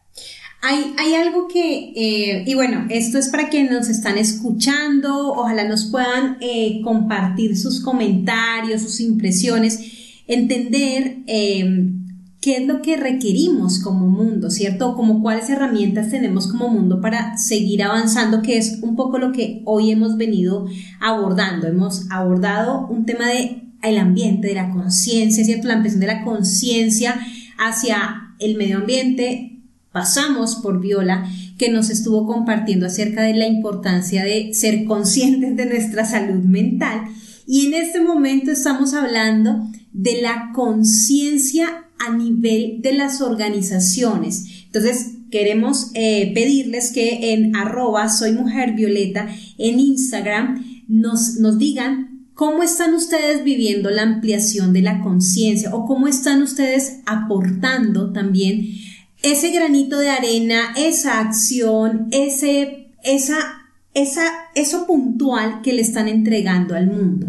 Hay, 0.61 0.95
hay, 0.97 1.15
algo 1.15 1.49
que, 1.49 1.91
y 1.93 2.53
bueno, 2.53 2.87
esto 2.89 3.17
es 3.17 3.27
para 3.27 3.49
quienes 3.49 3.71
nos 3.71 3.89
están 3.89 4.17
escuchando, 4.17 5.33
ojalá 5.33 5.65
nos 5.65 5.91
puedan 5.91 6.39
compartir 6.81 7.57
sus 7.57 7.83
comentarios, 7.83 8.81
sus 8.81 9.01
impresiones 9.01 9.77
entender 10.25 11.17
qué 12.43 12.57
es 12.57 12.67
lo 12.67 12.81
que 12.81 12.97
requerimos 12.97 13.79
como 13.79 14.09
mundo, 14.09 14.51
¿cierto? 14.51 14.95
Como 14.95 15.21
cuáles 15.21 15.49
herramientas 15.49 16.09
tenemos 16.09 16.47
como 16.47 16.67
mundo 16.67 16.99
para 16.99 17.37
seguir 17.37 17.81
avanzando, 17.81 18.41
que 18.41 18.57
es 18.57 18.79
un 18.81 18.97
poco 18.97 19.17
lo 19.17 19.31
que 19.31 19.61
hoy 19.63 19.91
hemos 19.91 20.17
venido 20.17 20.65
abordando. 20.99 21.67
Hemos 21.67 22.05
abordado 22.11 22.85
un 22.87 23.05
tema 23.05 23.29
de 23.29 23.63
el 23.81 23.97
ambiente, 23.97 24.49
de 24.49 24.55
la 24.55 24.71
conciencia, 24.71 25.45
¿cierto? 25.45 25.69
La 25.69 25.75
ampliación 25.75 26.01
de 26.01 26.07
la 26.07 26.25
conciencia 26.25 27.15
hacia 27.57 28.35
el 28.39 28.57
medio 28.57 28.79
ambiente 28.79 29.61
pasamos 29.93 30.55
por 30.55 30.81
Viola, 30.81 31.25
que 31.57 31.69
nos 31.69 31.89
estuvo 31.89 32.27
compartiendo 32.27 32.87
acerca 32.87 33.21
de 33.21 33.35
la 33.35 33.47
importancia 33.47 34.25
de 34.25 34.53
ser 34.53 34.83
conscientes 34.83 35.55
de 35.55 35.65
nuestra 35.65 36.03
salud 36.03 36.43
mental. 36.43 37.05
Y 37.47 37.67
en 37.67 37.75
este 37.75 38.01
momento 38.01 38.51
estamos 38.51 38.93
hablando 38.93 39.65
de 39.93 40.21
la 40.21 40.51
conciencia 40.53 41.82
a 41.99 42.15
nivel 42.15 42.81
de 42.81 42.93
las 42.93 43.21
organizaciones. 43.21 44.65
Entonces, 44.65 45.13
queremos 45.31 45.91
eh, 45.93 46.31
pedirles 46.33 46.91
que 46.91 47.33
en 47.33 47.55
arroba 47.55 48.09
soy 48.09 48.37
en 49.57 49.79
Instagram 49.79 50.83
nos, 50.87 51.37
nos 51.39 51.57
digan 51.57 52.27
cómo 52.33 52.63
están 52.63 52.93
ustedes 52.93 53.43
viviendo 53.43 53.89
la 53.89 54.03
ampliación 54.03 54.73
de 54.73 54.81
la 54.81 55.01
conciencia 55.01 55.73
o 55.73 55.85
cómo 55.85 56.07
están 56.07 56.41
ustedes 56.41 56.99
aportando 57.05 58.11
también 58.11 58.67
ese 59.23 59.51
granito 59.51 59.99
de 59.99 60.09
arena, 60.09 60.73
esa 60.75 61.19
acción, 61.19 62.09
ese, 62.11 62.89
esa, 63.03 63.37
esa, 63.93 64.23
eso 64.53 64.85
puntual 64.85 65.61
que 65.61 65.73
le 65.73 65.81
están 65.81 66.07
entregando 66.07 66.75
al 66.75 66.87
mundo. 66.87 67.27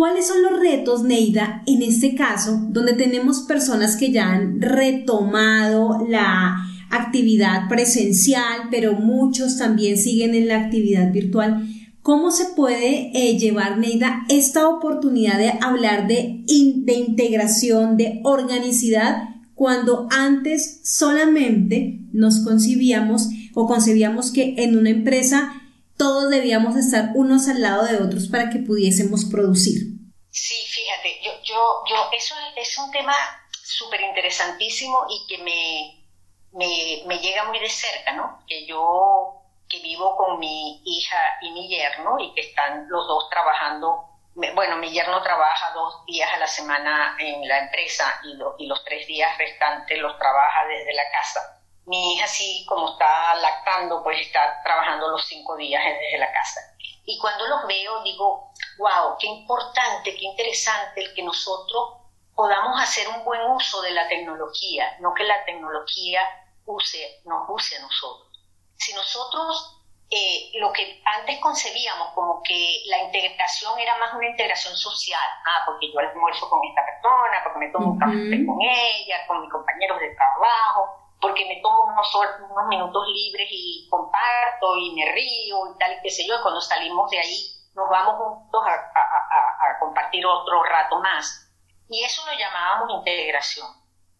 ¿Cuáles 0.00 0.28
son 0.28 0.40
los 0.40 0.58
retos, 0.58 1.02
Neida, 1.02 1.62
en 1.66 1.82
este 1.82 2.14
caso, 2.14 2.58
donde 2.70 2.94
tenemos 2.94 3.40
personas 3.40 3.96
que 3.96 4.10
ya 4.10 4.32
han 4.32 4.62
retomado 4.62 6.06
la 6.08 6.56
actividad 6.88 7.68
presencial, 7.68 8.68
pero 8.70 8.94
muchos 8.94 9.58
también 9.58 9.98
siguen 9.98 10.34
en 10.34 10.48
la 10.48 10.56
actividad 10.56 11.12
virtual? 11.12 11.68
¿Cómo 12.00 12.30
se 12.30 12.46
puede 12.56 13.10
eh, 13.12 13.38
llevar, 13.38 13.76
Neida, 13.76 14.24
esta 14.30 14.68
oportunidad 14.68 15.36
de 15.36 15.52
hablar 15.60 16.08
de, 16.08 16.44
de 16.46 16.94
integración, 16.94 17.98
de 17.98 18.22
organicidad 18.24 19.24
cuando 19.54 20.08
antes 20.10 20.80
solamente 20.82 22.00
nos 22.14 22.38
concibíamos 22.38 23.28
o 23.52 23.66
concebíamos 23.66 24.30
que 24.30 24.54
en 24.56 24.78
una 24.78 24.88
empresa 24.88 25.60
todos 25.98 26.30
debíamos 26.30 26.78
estar 26.78 27.12
unos 27.14 27.48
al 27.48 27.60
lado 27.60 27.84
de 27.84 27.98
otros 27.98 28.28
para 28.28 28.48
que 28.48 28.60
pudiésemos 28.60 29.26
producir. 29.26 29.89
Sí, 30.30 30.54
fíjate, 30.66 31.20
yo, 31.22 31.32
yo, 31.42 31.82
yo 31.88 32.08
eso 32.12 32.34
es 32.56 32.78
un 32.78 32.90
tema 32.90 33.14
súper 33.50 34.00
interesantísimo 34.00 35.06
y 35.08 35.26
que 35.26 35.38
me, 35.42 36.04
me, 36.52 37.02
me, 37.06 37.18
llega 37.18 37.44
muy 37.44 37.58
de 37.58 37.68
cerca, 37.68 38.12
¿no? 38.12 38.44
Que 38.46 38.66
yo, 38.66 39.42
que 39.68 39.80
vivo 39.80 40.16
con 40.16 40.38
mi 40.38 40.82
hija 40.84 41.38
y 41.42 41.50
mi 41.52 41.68
yerno 41.68 42.18
y 42.20 42.32
que 42.34 42.42
están 42.42 42.88
los 42.88 43.06
dos 43.06 43.28
trabajando 43.30 44.10
bueno, 44.54 44.76
mi 44.76 44.90
yerno 44.90 45.22
trabaja 45.22 45.72
dos 45.72 46.04
días 46.06 46.32
a 46.32 46.38
la 46.38 46.46
semana 46.46 47.16
en 47.18 47.46
la 47.46 47.58
empresa 47.58 48.20
y, 48.24 48.62
y, 48.62 48.66
los 48.66 48.84
tres 48.84 49.06
días 49.06 49.36
restantes 49.36 49.98
los 49.98 50.16
trabaja 50.18 50.64
desde 50.66 50.94
la 50.94 51.10
casa. 51.10 51.60
Mi 51.86 52.14
hija 52.14 52.26
sí, 52.26 52.64
como 52.68 52.92
está 52.92 53.34
lactando, 53.34 54.02
pues 54.02 54.20
está 54.20 54.62
trabajando 54.62 55.08
los 55.08 55.26
cinco 55.26 55.56
días 55.56 55.82
desde 55.84 56.18
la 56.18 56.32
casa. 56.32 56.60
Y 57.04 57.18
cuando 57.18 57.46
los 57.46 57.66
veo 57.66 58.02
digo, 58.02 58.52
wow, 58.78 59.16
qué 59.18 59.26
importante, 59.26 60.14
qué 60.14 60.24
interesante 60.24 61.02
el 61.02 61.14
que 61.14 61.22
nosotros 61.22 62.00
podamos 62.34 62.80
hacer 62.80 63.08
un 63.08 63.24
buen 63.24 63.40
uso 63.50 63.82
de 63.82 63.90
la 63.90 64.08
tecnología, 64.08 64.96
no 65.00 65.12
que 65.14 65.24
la 65.24 65.44
tecnología 65.44 66.22
use, 66.64 67.20
nos 67.24 67.48
use 67.48 67.76
a 67.76 67.80
nosotros. 67.80 68.28
Si 68.76 68.94
nosotros 68.94 69.80
eh, 70.12 70.50
lo 70.58 70.72
que 70.72 71.00
antes 71.04 71.38
concebíamos 71.38 72.08
como 72.14 72.42
que 72.42 72.82
la 72.86 72.98
integración 73.04 73.78
era 73.78 73.96
más 73.98 74.12
una 74.14 74.28
integración 74.28 74.76
social, 74.76 75.22
ah, 75.46 75.62
porque 75.66 75.92
yo 75.92 76.00
almuerzo 76.00 76.48
con 76.50 76.60
esta 76.66 76.82
persona, 76.84 77.44
porque 77.44 77.58
me 77.60 77.68
tomo 77.68 77.92
un 77.92 77.98
café 77.98 78.44
con 78.44 78.58
ella, 78.60 79.26
con 79.28 79.40
mis 79.42 79.50
compañeros 79.52 80.00
de 80.00 80.14
trabajo, 80.16 80.99
porque 81.20 81.46
me 81.46 81.60
tomo 81.60 81.84
unos, 81.84 82.14
unos 82.14 82.68
minutos 82.68 83.06
libres 83.08 83.48
y 83.50 83.86
comparto 83.90 84.76
y 84.76 84.94
me 84.94 85.12
río 85.12 85.74
y 85.74 85.78
tal 85.78 85.92
y 85.92 86.02
qué 86.02 86.10
sé 86.10 86.26
yo, 86.26 86.38
y 86.38 86.42
cuando 86.42 86.60
salimos 86.60 87.10
de 87.10 87.18
ahí 87.18 87.46
nos 87.74 87.88
vamos 87.88 88.16
juntos 88.16 88.62
a, 88.66 88.72
a, 88.72 89.70
a 89.70 89.78
compartir 89.78 90.26
otro 90.26 90.62
rato 90.64 91.00
más. 91.00 91.48
Y 91.88 92.02
eso 92.04 92.24
lo 92.26 92.32
llamábamos 92.32 92.98
integración, 92.98 93.66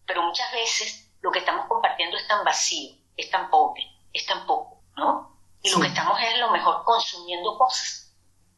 pero 0.05 0.23
muchas 0.23 0.51
veces 0.51 1.11
lo 1.21 1.31
que 1.31 1.39
estamos 1.39 1.67
compartiendo 1.67 2.17
es 2.17 2.27
tan 2.27 2.43
vacío, 2.43 2.95
es 3.15 3.29
tan 3.29 3.49
pobre, 3.49 3.83
es 4.13 4.25
tan 4.25 4.45
poco, 4.45 4.81
¿no? 4.95 5.31
y 5.63 5.69
lo 5.69 5.79
que 5.79 5.87
estamos 5.87 6.19
es 6.21 6.37
lo 6.39 6.49
mejor 6.51 6.83
consumiendo 6.83 7.57
cosas. 7.57 8.13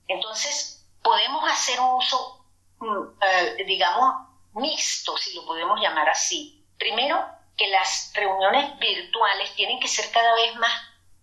Entonces, 0.07 0.88
podemos 1.02 1.44
hacer 1.49 1.80
un 1.80 1.95
uso, 1.95 2.45
mm, 2.80 3.03
eh, 3.22 3.64
digamos, 3.65 4.28
mixto, 4.53 5.18
si 5.18 5.36
lo 5.36 5.45
podemos 5.45 5.80
llamar 5.82 6.10
así. 6.10 6.65
Primero, 6.78 7.26
que 7.57 7.67
las 7.67 8.11
reuniones 8.15 8.77
virtuales 8.80 9.53
tienen 9.55 9.80
que 9.80 9.88
ser 9.88 10.11
cada 10.11 10.34
vez 10.35 10.55
más 10.55 10.71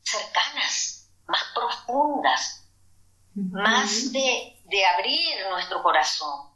cercanas, 0.03 1.11
más 1.27 1.43
profundas, 1.55 2.69
más 3.35 4.13
de, 4.13 4.61
de 4.65 4.87
abrir 4.87 5.49
nuestro 5.51 5.83
corazón, 5.83 6.51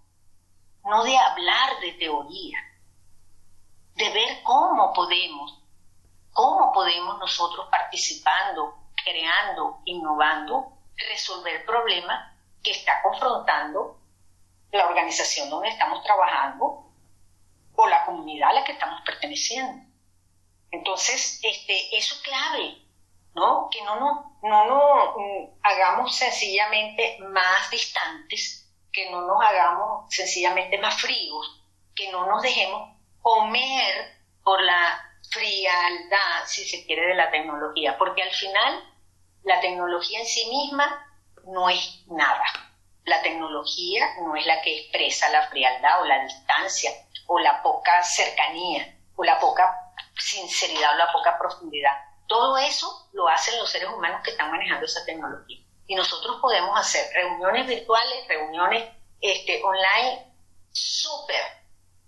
no 0.85 1.05
de 1.05 1.17
hablar 1.17 1.81
de 1.81 1.93
teoría, 1.93 2.59
de 3.95 4.11
ver 4.11 4.43
cómo 4.43 4.93
podemos, 4.93 5.63
cómo 6.33 6.73
podemos 6.73 7.19
nosotros 7.19 7.69
participando 7.71 8.85
creando, 9.05 9.81
innovando, 9.85 10.73
resolver 10.97 11.65
problemas 11.67 12.33
que 12.63 12.73
está 12.73 13.03
confrontando 13.03 14.01
la 14.73 14.87
organización 14.87 15.51
donde 15.51 15.69
estamos 15.69 16.03
trabajando 16.03 16.84
o 17.77 17.87
la 17.89 18.05
comunidad 18.05 18.51
a 18.51 18.55
la 18.55 18.65
que 18.65 18.73
estamos 18.73 19.01
perteneciendo. 19.05 19.85
Entonces, 20.71 21.41
este, 21.43 21.97
eso 21.97 22.15
es 22.15 22.23
clave, 22.23 22.79
¿no? 23.35 23.69
Que 23.71 23.83
no 23.83 23.97
nos 24.01 24.35
no, 24.45 24.67
no, 24.67 25.15
mm, 25.17 25.59
hagamos 25.63 26.15
sencillamente 26.15 27.19
más 27.21 27.71
distantes, 27.71 28.71
que 28.93 29.11
no 29.11 29.23
nos 29.23 29.41
hagamos 29.45 30.15
sencillamente 30.15 30.77
más 30.79 31.01
fríos, 31.01 31.63
que 31.95 32.13
no 32.13 32.27
nos 32.27 32.43
dejemos 32.43 32.97
comer 33.23 34.19
por 34.43 34.63
la 34.63 35.01
frialdad, 35.31 36.45
si 36.47 36.65
se 36.65 36.85
quiere, 36.85 37.07
de 37.07 37.15
la 37.15 37.31
tecnología, 37.31 37.97
porque 37.97 38.23
al 38.23 38.31
final 38.31 38.85
la 39.45 39.61
tecnología 39.61 40.21
en 40.21 40.27
sí 40.27 40.47
misma 40.51 41.07
no 41.45 41.71
es 41.71 42.05
nada. 42.09 42.45
La 43.05 43.23
tecnología 43.23 44.07
no 44.21 44.37
es 44.37 44.45
la 44.47 44.61
que 44.61 44.79
expresa 44.79 45.31
la 45.31 45.49
frialdad 45.49 46.03
o 46.03 46.05
la 46.05 46.23
distancia 46.23 46.91
o 47.27 47.39
la 47.39 47.63
poca 47.63 48.03
cercanía 48.03 48.99
o 49.17 49.25
la 49.25 49.39
poca 49.39 49.93
sinceridad 50.19 50.95
o 50.95 50.99
la 50.99 51.13
poca 51.13 51.39
profundidad. 51.39 51.93
Todo 52.27 52.57
eso 52.59 53.09
lo 53.13 53.29
hacen 53.29 53.59
los 53.59 53.71
seres 53.71 53.89
humanos 53.89 54.21
que 54.25 54.31
están 54.31 54.51
manejando 54.51 54.87
esa 54.87 55.05
tecnología. 55.05 55.59
Y 55.87 55.95
nosotros 55.95 56.39
podemos 56.41 56.79
hacer 56.79 57.13
reuniones 57.13 57.67
virtuales, 57.67 58.27
reuniones 58.29 58.91
este, 59.21 59.63
online 59.63 60.33
súper, 60.73 61.43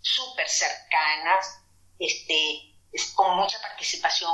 súper 0.01 0.49
cercanas, 0.49 1.63
este, 1.99 2.75
con 3.15 3.37
mucha 3.37 3.61
participación 3.61 4.33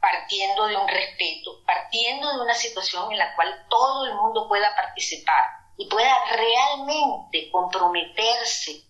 partiendo 0.00 0.66
de 0.66 0.76
un 0.76 0.88
respeto, 0.88 1.62
partiendo 1.64 2.32
de 2.32 2.40
una 2.42 2.54
situación 2.54 3.12
en 3.12 3.18
la 3.18 3.34
cual 3.36 3.66
todo 3.68 4.06
el 4.06 4.14
mundo 4.14 4.48
pueda 4.48 4.74
participar 4.74 5.42
y 5.76 5.86
pueda 5.88 6.14
realmente 6.30 7.50
comprometerse 7.50 8.89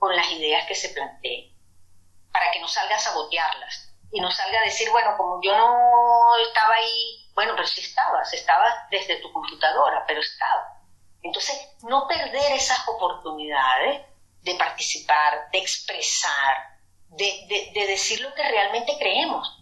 con 0.00 0.16
las 0.16 0.28
ideas 0.32 0.66
que 0.66 0.74
se 0.74 0.88
planteen, 0.88 1.56
para 2.32 2.50
que 2.50 2.58
no 2.58 2.66
salga 2.66 2.96
a 2.96 2.98
sabotearlas 2.98 3.92
y 4.10 4.20
no 4.20 4.32
salga 4.32 4.58
a 4.58 4.64
decir, 4.64 4.90
bueno, 4.90 5.16
como 5.16 5.40
yo 5.40 5.56
no 5.56 6.36
estaba 6.48 6.74
ahí, 6.74 7.30
bueno, 7.34 7.52
pero 7.54 7.68
sí 7.68 7.80
estabas, 7.80 8.32
estabas 8.34 8.74
desde 8.90 9.20
tu 9.20 9.32
computadora, 9.32 10.04
pero 10.08 10.20
estaba. 10.20 10.80
Entonces, 11.22 11.56
no 11.82 12.08
perder 12.08 12.52
esas 12.52 12.88
oportunidades 12.88 14.04
de 14.42 14.54
participar, 14.56 15.48
de 15.52 15.58
expresar, 15.58 16.56
de, 17.10 17.70
de 17.72 17.86
decir 17.86 18.20
lo 18.20 18.34
que 18.34 18.42
realmente 18.42 18.96
creemos 18.98 19.60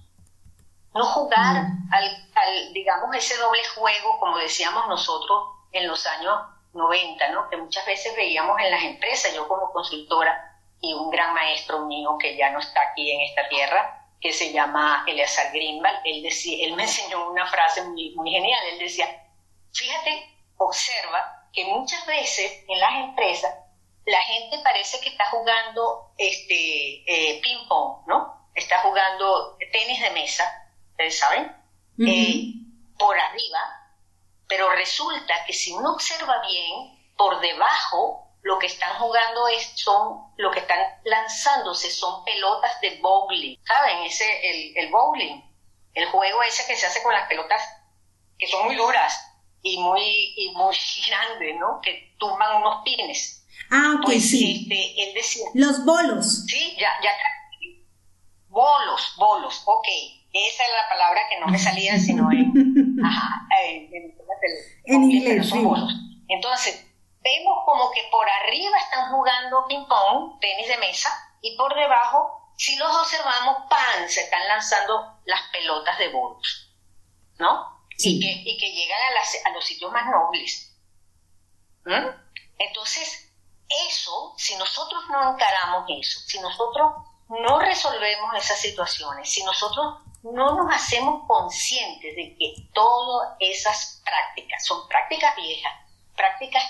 no 0.94 1.04
jugar 1.04 1.62
mm. 1.62 1.90
al, 1.92 2.72
digamos, 2.72 3.14
ese 3.16 3.36
doble 3.36 3.62
juego, 3.74 4.18
como 4.18 4.38
decíamos 4.38 4.88
nosotros 4.88 5.54
en 5.72 5.86
los 5.86 6.06
años 6.06 6.38
90, 6.78 7.28
¿no? 7.30 7.50
Que 7.50 7.58
muchas 7.58 7.84
veces 7.84 8.16
veíamos 8.16 8.58
en 8.60 8.70
las 8.70 8.82
empresas, 8.82 9.34
yo 9.34 9.46
como 9.46 9.70
consultora 9.72 10.58
y 10.80 10.94
un 10.94 11.10
gran 11.10 11.34
maestro 11.34 11.84
mío 11.86 12.16
que 12.18 12.36
ya 12.36 12.50
no 12.50 12.60
está 12.60 12.80
aquí 12.90 13.10
en 13.10 13.20
esta 13.22 13.48
tierra, 13.48 14.06
que 14.20 14.32
se 14.32 14.52
llama 14.52 15.04
Eleazar 15.06 15.52
Grimbal, 15.52 16.00
él, 16.04 16.22
decía, 16.22 16.66
él 16.66 16.74
me 16.74 16.82
enseñó 16.84 17.30
una 17.30 17.46
frase 17.46 17.82
muy, 17.82 18.14
muy 18.14 18.30
genial, 18.30 18.60
él 18.72 18.78
decía, 18.78 19.06
fíjate, 19.72 20.36
observa 20.56 21.48
que 21.52 21.64
muchas 21.64 22.04
veces 22.06 22.64
en 22.68 22.80
las 22.80 22.94
empresas 23.04 23.54
la 24.06 24.20
gente 24.22 24.58
parece 24.64 25.00
que 25.00 25.10
está 25.10 25.26
jugando 25.26 26.12
este 26.16 27.04
eh, 27.06 27.40
ping 27.42 27.68
pong, 27.68 28.06
¿no? 28.06 28.48
Está 28.54 28.80
jugando 28.80 29.56
tenis 29.72 30.00
de 30.00 30.10
mesa, 30.10 30.44
ustedes 30.90 31.18
saben, 31.18 31.54
eh, 32.06 32.54
por 32.98 33.18
arriba, 33.18 33.77
pero 34.48 34.70
resulta 34.70 35.34
que 35.46 35.52
si 35.52 35.72
uno 35.72 35.92
observa 35.92 36.40
bien, 36.46 36.98
por 37.16 37.40
debajo 37.40 38.24
lo 38.42 38.58
que 38.58 38.66
están 38.66 38.96
jugando 38.98 39.48
es, 39.48 39.72
son, 39.74 40.32
lo 40.36 40.50
que 40.50 40.60
están 40.60 40.78
lanzándose 41.04 41.90
son 41.90 42.24
pelotas 42.24 42.80
de 42.80 42.98
bowling, 43.00 43.56
¿saben? 43.66 43.98
Ese, 44.04 44.24
el, 44.50 44.76
el 44.76 44.90
bowling, 44.90 45.42
el 45.94 46.06
juego 46.10 46.42
ese 46.42 46.66
que 46.66 46.76
se 46.76 46.86
hace 46.86 47.02
con 47.02 47.12
las 47.12 47.28
pelotas 47.28 47.60
que 48.38 48.46
son 48.46 48.66
muy 48.66 48.76
duras 48.76 49.20
y 49.62 49.78
muy, 49.78 50.34
y 50.36 50.50
muy 50.54 50.76
grandes, 51.08 51.56
¿no? 51.58 51.80
Que 51.82 52.14
tumban 52.18 52.56
unos 52.62 52.82
pines. 52.84 53.44
Ah, 53.70 53.96
ok, 53.98 54.04
Pues, 54.06 54.30
sí. 54.30 54.62
este, 54.62 55.02
él 55.08 55.14
decía, 55.14 55.46
Los 55.54 55.84
bolos. 55.84 56.44
sí, 56.46 56.76
ya, 56.78 56.92
ya, 57.02 57.10
bolos, 58.48 59.12
bolos, 59.16 59.62
ok, 59.66 59.86
esa 60.46 60.64
es 60.64 60.70
la 60.70 60.88
palabra 60.88 61.20
que 61.28 61.38
no 61.40 61.46
me 61.48 61.58
salía 61.58 61.98
sino 61.98 62.30
en, 62.32 62.52
ajá, 63.04 63.46
en, 63.62 63.94
en- 63.94 64.18
En 64.84 65.10
inglés, 65.10 65.50
sí. 65.50 65.62
Entonces, 66.28 66.86
vemos 67.20 67.58
como 67.64 67.90
que 67.90 68.02
por 68.10 68.28
arriba 68.28 68.78
están 68.78 69.10
jugando 69.10 69.66
ping-pong, 69.66 70.38
tenis 70.40 70.68
de 70.68 70.78
mesa, 70.78 71.10
y 71.42 71.56
por 71.56 71.74
debajo, 71.74 72.52
si 72.56 72.76
los 72.76 72.94
observamos, 72.96 73.56
¡pam! 73.68 74.08
se 74.08 74.22
están 74.22 74.46
lanzando 74.48 75.20
las 75.24 75.40
pelotas 75.52 75.98
de 75.98 76.08
bolos, 76.08 76.74
¿no? 77.38 77.82
Sí. 77.96 78.16
Y, 78.16 78.20
que, 78.20 78.50
y 78.50 78.58
que 78.58 78.72
llegan 78.72 79.00
a, 79.00 79.14
las- 79.14 79.44
a 79.44 79.50
los 79.50 79.64
sitios 79.64 79.90
más 79.92 80.06
nobles. 80.10 80.76
¿Mm? 81.84 82.06
Entonces, 82.58 83.32
eso, 83.88 84.34
si 84.36 84.56
nosotros 84.56 85.02
no 85.10 85.32
encaramos 85.34 85.84
eso, 86.00 86.20
si 86.26 86.38
nosotros 86.40 86.92
no 87.28 87.58
resolvemos 87.58 88.34
esas 88.36 88.58
situaciones, 88.60 89.28
si 89.30 89.42
nosotros 89.44 90.02
no 90.22 90.54
nos 90.56 90.74
hacemos 90.74 91.26
conscientes 91.26 92.14
de 92.16 92.36
que 92.38 92.54
todas 92.74 93.36
esas 93.40 94.02
prácticas 94.04 94.64
son 94.64 94.86
prácticas 94.88 95.34
viejas, 95.36 95.72
prácticas 96.16 96.62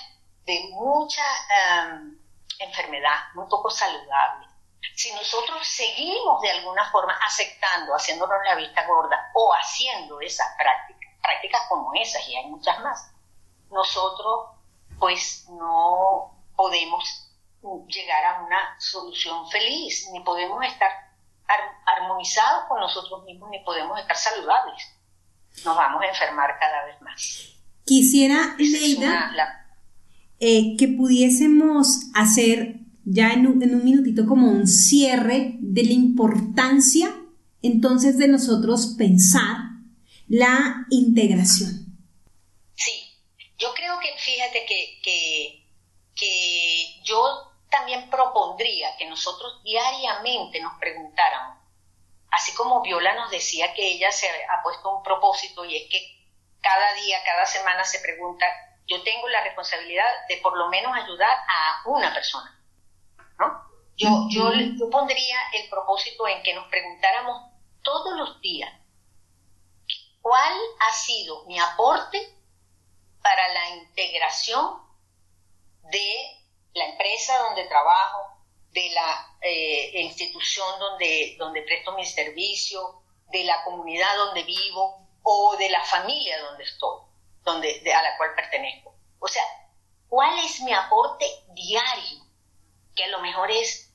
de 0.45 0.69
mucha 0.71 1.23
em, 1.49 2.17
enfermedad, 2.59 3.17
muy 3.35 3.47
poco 3.47 3.69
saludable. 3.69 4.47
Si 4.95 5.11
nosotros 5.13 5.65
seguimos 5.67 6.41
de 6.41 6.51
alguna 6.51 6.89
forma 6.91 7.13
aceptando, 7.25 7.93
haciéndonos 7.95 8.37
la 8.45 8.55
vista 8.55 8.85
gorda 8.85 9.31
o 9.33 9.53
haciendo 9.53 10.19
esas 10.21 10.47
prácticas, 10.57 11.09
prácticas 11.21 11.61
como 11.69 11.91
esas, 11.95 12.27
y 12.27 12.35
hay 12.35 12.45
muchas 12.47 12.79
más, 12.81 13.11
nosotros 13.71 14.51
pues 14.99 15.47
no 15.49 16.35
podemos 16.55 17.25
llegar 17.87 18.25
a 18.25 18.41
una 18.41 18.79
solución 18.79 19.49
feliz, 19.49 20.07
ni 20.11 20.21
podemos 20.21 20.63
estar 20.65 20.89
ar- 20.89 21.08
armonizados 21.85 22.65
con 22.67 22.79
nosotros 22.79 23.23
mismos, 23.25 23.49
ni 23.49 23.59
podemos 23.59 23.99
estar 23.99 24.15
saludables. 24.15 24.83
Nos 25.65 25.75
vamos 25.75 26.01
a 26.03 26.07
enfermar 26.07 26.51
cada 26.59 26.85
vez 26.85 27.01
más. 27.01 27.55
Quisiera, 27.85 28.55
Leida, 28.57 29.31
la- 29.35 29.65
eh, 30.39 30.75
que 30.77 30.87
pudiésemos 30.87 32.11
hacer 32.13 32.75
ya 33.03 33.31
en 33.33 33.47
un, 33.47 33.61
en 33.63 33.75
un 33.75 33.83
minutito 33.83 34.25
como 34.27 34.47
un 34.51 34.67
cierre 34.67 35.55
de 35.59 35.83
la 35.83 35.91
importancia 35.93 37.15
entonces 37.61 38.17
de 38.17 38.27
nosotros 38.27 38.95
pensar 38.97 39.57
la 40.27 40.85
integración. 40.91 41.97
Sí, 42.75 42.91
yo 43.57 43.73
creo 43.75 43.99
que, 43.99 44.07
fíjate 44.17 44.65
que, 44.67 44.99
que, 45.03 45.67
que 46.15 47.01
yo 47.03 47.48
también 47.69 48.09
propondría 48.09 48.95
que 48.97 49.05
nosotros 49.05 49.61
diariamente 49.63 50.59
nos 50.59 50.77
preguntáramos, 50.79 51.57
así 52.31 52.53
como 52.55 52.81
Viola 52.81 53.13
nos 53.15 53.31
decía 53.31 53.73
que 53.73 53.87
ella 53.91 54.11
se 54.11 54.27
ha 54.27 54.61
puesto 54.63 54.97
un 54.97 55.03
propósito 55.03 55.65
y 55.65 55.77
es 55.77 55.89
que 55.89 56.19
cada 56.61 56.93
día, 56.93 57.17
cada 57.23 57.45
semana 57.45 57.83
se 57.83 57.99
pregunta, 57.99 58.45
yo 58.87 59.01
tengo 59.03 59.27
la 59.29 59.43
responsabilidad 59.43 60.07
de 60.27 60.37
por 60.37 60.57
lo 60.57 60.67
menos 60.69 60.95
ayudar 60.95 61.31
a 61.47 61.81
una 61.85 62.13
persona, 62.13 62.59
¿no? 63.37 63.69
Yo, 63.95 64.27
yo, 64.29 64.51
yo 64.53 64.89
pondría 64.89 65.37
el 65.53 65.69
propósito 65.69 66.27
en 66.27 66.41
que 66.41 66.53
nos 66.53 66.67
preguntáramos 66.67 67.51
todos 67.83 68.17
los 68.17 68.41
días, 68.41 68.73
¿cuál 70.21 70.53
ha 70.79 70.91
sido 70.93 71.45
mi 71.45 71.59
aporte 71.59 72.35
para 73.21 73.47
la 73.49 73.69
integración 73.69 74.81
de 75.91 76.38
la 76.73 76.85
empresa 76.85 77.37
donde 77.39 77.65
trabajo, 77.65 78.37
de 78.71 78.89
la 78.91 79.37
eh, 79.41 80.01
institución 80.01 80.79
donde, 80.79 81.35
donde 81.39 81.63
presto 81.63 81.91
mi 81.93 82.05
servicio, 82.05 83.01
de 83.31 83.43
la 83.43 83.63
comunidad 83.63 84.15
donde 84.17 84.43
vivo 84.43 85.07
o 85.23 85.55
de 85.57 85.69
la 85.69 85.83
familia 85.83 86.39
donde 86.41 86.63
estoy, 86.63 87.01
donde, 87.43 87.79
de- 87.81 87.93
a 87.93 88.01
la 88.01 88.17
cual 88.17 88.35
pertenezco. 88.35 88.95
O 89.19 89.27
sea, 89.27 89.43
¿cuál 90.07 90.37
es 90.39 90.61
mi 90.61 90.73
aporte 90.73 91.25
diario? 91.53 92.25
Que 92.95 93.03
a 93.05 93.07
lo 93.09 93.19
mejor 93.19 93.49
es 93.51 93.91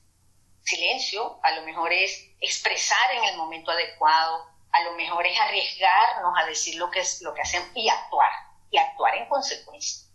silencio, 0.63 1.39
a 1.43 1.51
lo 1.51 1.61
mejor 1.63 1.93
es 1.93 2.31
expresar 2.41 3.11
en 3.13 3.23
el 3.25 3.37
momento 3.37 3.71
adecuado, 3.71 4.45
a 4.71 4.83
lo 4.83 4.93
mejor 4.93 5.25
es 5.25 5.39
arriesgarnos 5.39 6.33
a 6.37 6.45
decir 6.45 6.75
lo 6.75 6.89
que 6.91 6.99
es 6.99 7.21
lo 7.21 7.33
que 7.33 7.41
hacemos 7.41 7.69
y 7.75 7.87
actuar, 7.87 8.31
y 8.71 8.77
actuar 8.77 9.15
en 9.15 9.29
consecuencia. 9.29 10.07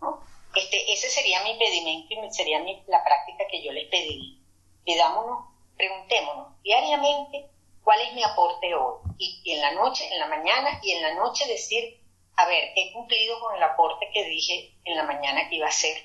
¿no? 0.00 0.20
Este, 0.54 0.92
ese 0.92 1.08
sería 1.08 1.42
mi 1.44 1.54
pedimento 1.58 2.14
y 2.14 2.32
sería 2.32 2.60
mi- 2.60 2.82
la 2.86 3.02
práctica 3.04 3.44
que 3.50 3.62
yo 3.62 3.72
les 3.72 3.88
pediría. 3.88 4.38
Pidámonos, 4.84 5.46
preguntémonos 5.76 6.60
diariamente 6.62 7.50
cuál 7.84 8.00
es 8.00 8.12
mi 8.14 8.22
aporte 8.22 8.74
hoy. 8.74 8.96
Y, 9.18 9.52
en 9.52 9.60
la 9.60 9.72
noche, 9.72 10.08
en 10.12 10.18
la 10.18 10.26
mañana 10.26 10.80
y 10.82 10.92
en 10.92 11.02
la 11.02 11.14
noche 11.14 11.46
decir, 11.46 12.00
a 12.36 12.46
ver, 12.46 12.72
he 12.76 12.92
cumplido 12.92 13.38
con 13.40 13.56
el 13.56 13.62
aporte 13.62 14.08
que 14.12 14.24
dije 14.24 14.74
en 14.84 14.96
la 14.96 15.02
mañana 15.04 15.48
que 15.48 15.56
iba 15.56 15.66
a 15.66 15.70
hacer 15.70 15.96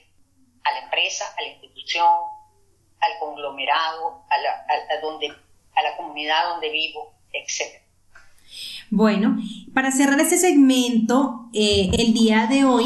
a 0.63 0.71
la 0.71 0.79
empresa, 0.79 1.33
a 1.37 1.41
la 1.41 1.47
institución, 1.47 2.07
al 2.99 3.19
conglomerado, 3.19 4.23
a 4.29 4.37
la, 4.37 4.65
a 4.89 4.97
donde, 5.01 5.27
a 5.75 5.81
la 5.81 5.97
comunidad 5.97 6.49
donde 6.49 6.69
vivo, 6.69 7.13
etc. 7.33 7.81
Bueno, 8.95 9.37
para 9.73 9.91
cerrar 9.91 10.19
este 10.19 10.37
segmento, 10.37 11.49
eh, 11.51 11.89
el 11.97 12.13
día 12.13 12.45
de 12.45 12.63
hoy, 12.63 12.85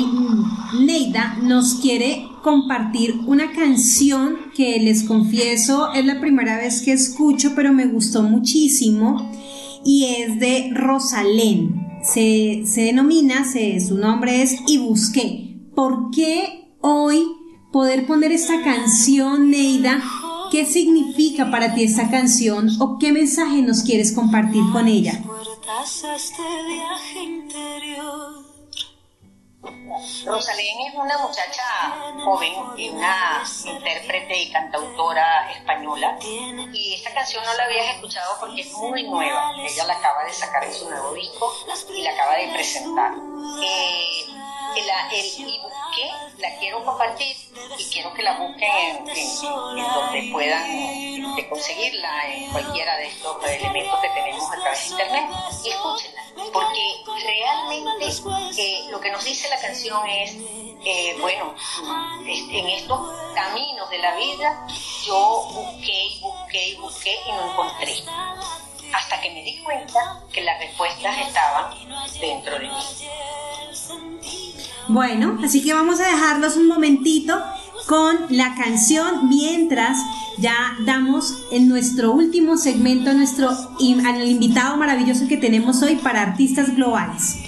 Neida 0.80 1.38
nos 1.44 1.82
quiere 1.82 2.26
compartir 2.44 3.20
una 3.26 3.52
canción 3.52 4.38
que 4.56 4.80
les 4.80 5.04
confieso 5.04 5.92
es 5.92 6.06
la 6.06 6.22
primera 6.22 6.56
vez 6.56 6.82
que 6.82 6.94
escucho, 6.94 7.52
pero 7.58 7.74
me 7.74 7.88
gustó 7.88 8.24
muchísimo 8.24 9.30
y 9.84 10.06
es 10.06 10.40
de 10.40 10.70
Rosalén. 10.74 11.76
Se, 12.02 12.64
se 12.66 12.84
denomina, 12.84 13.44
se, 13.44 13.78
su 13.82 13.98
nombre 13.98 14.44
es 14.44 14.62
Y 14.66 14.78
Busqué. 14.78 15.60
¿Por 15.76 16.12
qué 16.12 16.72
hoy 16.80 17.22
poder 17.74 18.08
poner 18.08 18.32
esta 18.32 18.64
canción, 18.64 19.50
Neida? 19.50 20.02
¿Qué 20.54 20.66
significa 20.66 21.52
para 21.52 21.76
ti 21.76 21.84
esta 21.84 22.10
canción 22.10 22.70
o 22.80 22.98
qué 22.98 23.12
mensaje 23.12 23.62
nos 23.62 23.82
quieres 23.82 24.14
compartir 24.14 24.64
con 24.72 24.88
ella? 24.88 25.22
Este 26.15 26.41
viaje 26.65 27.19
interior. 27.23 28.47
Rosalén 29.64 30.80
es 30.88 30.94
una 30.96 31.18
muchacha 31.18 31.64
joven 32.24 32.54
y 32.78 32.90
una 32.90 33.44
intérprete 33.66 34.38
y 34.38 34.52
cantautora 34.52 35.52
española. 35.52 36.18
Y 36.22 36.94
esta 36.96 37.14
canción 37.14 37.44
no 37.44 37.54
la 37.56 37.64
habías 37.64 37.96
escuchado 37.96 38.38
porque 38.40 38.62
es 38.62 38.72
muy 38.74 39.04
nueva. 39.04 39.54
Ella 39.60 39.84
la 39.86 39.94
acaba 39.94 40.24
de 40.26 40.34
sacar 40.34 40.64
en 40.64 40.74
su 40.74 40.90
nuevo 40.90 41.14
disco 41.14 41.52
y 41.96 42.02
la 42.04 42.12
acaba 42.12 42.36
de 42.36 42.48
presentar. 42.50 43.12
Eh, 43.64 44.26
la, 44.86 45.10
el 45.10 45.26
y 45.26 45.60
busqué, 45.60 46.12
la 46.38 46.56
quiero 46.60 46.86
compartir 46.86 47.36
y 47.80 47.86
quiero 47.90 48.14
que 48.14 48.22
la 48.22 48.38
busquen 48.38 48.70
en, 48.70 49.10
en- 49.10 49.18
en 49.80 49.94
donde 49.94 50.30
puedan 50.32 50.70
este, 50.72 51.50
conseguirla, 51.50 52.28
en 52.32 52.52
cualquiera 52.52 52.96
de 52.98 53.08
estos 53.08 53.44
elementos 53.44 54.00
que 54.02 54.10
tenemos 54.10 54.52
a 54.52 54.56
través 54.60 54.84
de 54.84 54.90
internet 54.92 55.30
y 55.66 55.70
escúchenla, 55.70 56.22
porque 56.54 57.04
realmente 57.26 58.06
eh, 58.58 58.84
lo 58.92 59.00
que 59.02 59.10
nos 59.12 59.24
dice 59.24 59.50
la 59.50 59.57
canción 59.62 60.00
es, 60.08 60.36
eh, 60.86 61.16
bueno, 61.20 61.54
es- 62.28 62.50
en 62.50 62.68
estos 62.68 63.00
caminos 63.36 63.90
de 63.90 63.98
la 64.00 64.16
vida 64.16 64.68
yo 65.06 65.48
busqué 65.54 66.06
y 66.06 66.20
busqué 66.22 66.70
y 66.70 66.76
busqué 66.76 67.16
y 67.28 67.32
no 67.32 67.52
encontré 67.52 67.94
hasta 68.94 69.22
que 69.22 69.30
me 69.32 69.44
di 69.44 69.58
cuenta 69.64 70.22
que 70.32 70.42
las 70.42 70.60
respuestas 70.60 71.18
estaban 71.28 71.74
dentro 72.20 72.54
de 72.54 72.68
mí. 72.68 72.70
Bueno, 74.88 75.38
así 75.44 75.64
que 75.64 75.74
vamos 75.74 76.00
a 76.00 76.08
dejarlos 76.08 76.56
un 76.56 76.68
momentito 76.68 77.38
con 77.88 78.28
la 78.30 78.56
canción 78.56 79.28
mientras 79.28 79.98
ya 80.38 80.76
damos 80.86 81.34
en 81.52 81.68
nuestro 81.68 82.12
último 82.12 82.58
segmento 82.58 83.10
a 83.10 83.14
nuestro 83.14 83.50
al 83.50 84.28
invitado 84.30 84.78
maravilloso 84.78 85.28
que 85.28 85.38
tenemos 85.38 85.82
hoy 85.84 85.96
para 85.98 86.22
artistas 86.22 86.74
globales. 86.76 87.40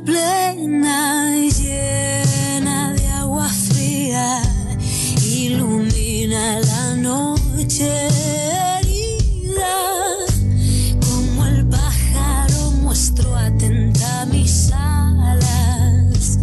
Luna 0.00 0.04
plena 0.04 1.34
llena 1.36 2.92
de 2.92 3.08
agua 3.08 3.48
fría, 3.48 4.42
ilumina 5.22 6.60
la 6.60 6.96
noche 6.96 7.90
herida, 8.78 9.76
como 11.00 11.46
el 11.46 11.66
pájaro 11.66 12.70
muestro 12.82 13.34
atenta 13.36 14.26
mis 14.26 14.72
alas. 14.72 16.38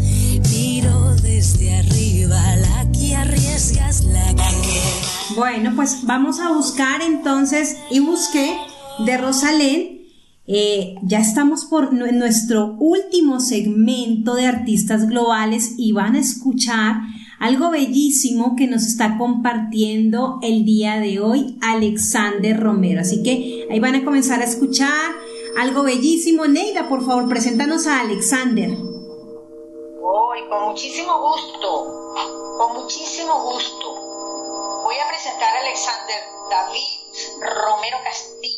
Miro 0.51 1.15
desde 1.15 1.77
arriba 1.79 2.55
la 2.57 2.91
que 2.91 3.15
arriesgas 3.15 4.03
la 4.03 4.35
que. 4.35 5.35
Bueno, 5.35 5.73
pues 5.75 5.99
vamos 6.03 6.39
a 6.39 6.51
buscar 6.51 7.01
entonces 7.01 7.77
y 7.89 7.99
busqué 7.99 8.57
de 8.99 9.17
Rosalén. 9.17 9.97
Eh, 10.49 10.95
ya 11.03 11.19
estamos 11.19 11.65
por 11.65 11.91
nuestro 11.91 12.78
último 12.80 13.41
segmento 13.41 14.34
de 14.36 14.45
artistas 14.45 15.07
globales 15.10 15.74
y 15.78 15.91
van 15.91 16.15
a 16.15 16.19
escuchar 16.19 16.95
algo 17.38 17.69
bellísimo 17.69 18.56
que 18.56 18.65
nos 18.65 18.84
está 18.84 19.18
compartiendo 19.18 20.40
el 20.41 20.64
día 20.64 21.02
de 21.02 21.19
hoy 21.19 21.57
Alexander 21.61 22.57
Romero. 22.57 23.02
Así 23.02 23.22
que 23.24 23.68
ahí 23.69 23.80
van 23.82 23.95
a 23.95 24.06
comenzar 24.06 24.40
a 24.40 24.45
escuchar 24.45 25.11
algo 25.60 25.84
bellísimo. 25.84 26.45
Neida, 26.45 26.88
por 26.88 27.06
favor, 27.06 27.28
preséntanos 27.28 27.86
a 27.86 27.99
Alexander. 27.99 28.69
Hoy, 28.72 30.40
con 30.49 30.69
muchísimo 30.69 31.11
gusto, 31.19 32.14
con 32.57 32.82
muchísimo 32.82 33.44
gusto, 33.52 34.84
voy 34.84 34.95
a 34.95 35.10
presentar 35.10 35.57
a 35.57 35.60
Alexander 35.60 36.19
David 36.49 36.98
Romero 37.41 37.98
Castillo. 38.06 38.56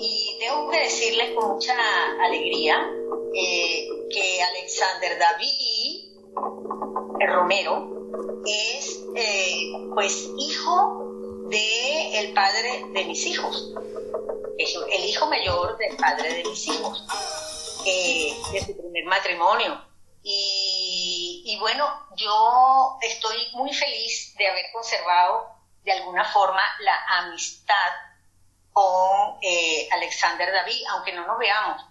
Y 0.00 0.36
tengo 0.38 0.70
que 0.70 0.80
decirles 0.80 1.34
con 1.34 1.54
mucha 1.54 1.74
alegría 2.22 2.88
eh, 3.34 3.88
que 4.10 4.42
Alexander 4.42 5.18
David 5.18 6.12
Romero 7.26 7.88
es 8.46 9.00
eh, 9.16 9.72
pues 9.92 10.30
hijo 10.38 11.02
de 11.48 12.20
el 12.20 12.32
padre 12.32 12.84
de 12.92 13.04
mis 13.06 13.26
hijos, 13.26 13.74
el 14.56 15.04
hijo 15.04 15.26
mayor 15.26 15.76
del 15.78 15.96
padre 15.96 16.32
de 16.32 16.44
mis 16.44 16.68
hijos, 16.68 17.04
eh, 17.84 18.36
de 18.52 18.60
su 18.60 18.76
primer 18.76 19.04
matrimonio. 19.06 19.84
Y, 20.22 21.42
y 21.44 21.58
bueno, 21.58 21.86
yo 22.16 22.98
estoy 23.00 23.36
muy 23.54 23.72
feliz 23.72 24.34
de 24.36 24.46
haber 24.46 24.66
conservado 24.72 25.48
de 25.84 25.92
alguna 25.92 26.24
forma 26.24 26.62
la 26.80 27.18
amistad 27.18 27.74
con 28.78 29.38
eh, 29.42 29.88
Alexander 29.90 30.52
David, 30.52 30.84
aunque 30.90 31.12
no 31.12 31.26
nos 31.26 31.38
veamos. 31.38 31.84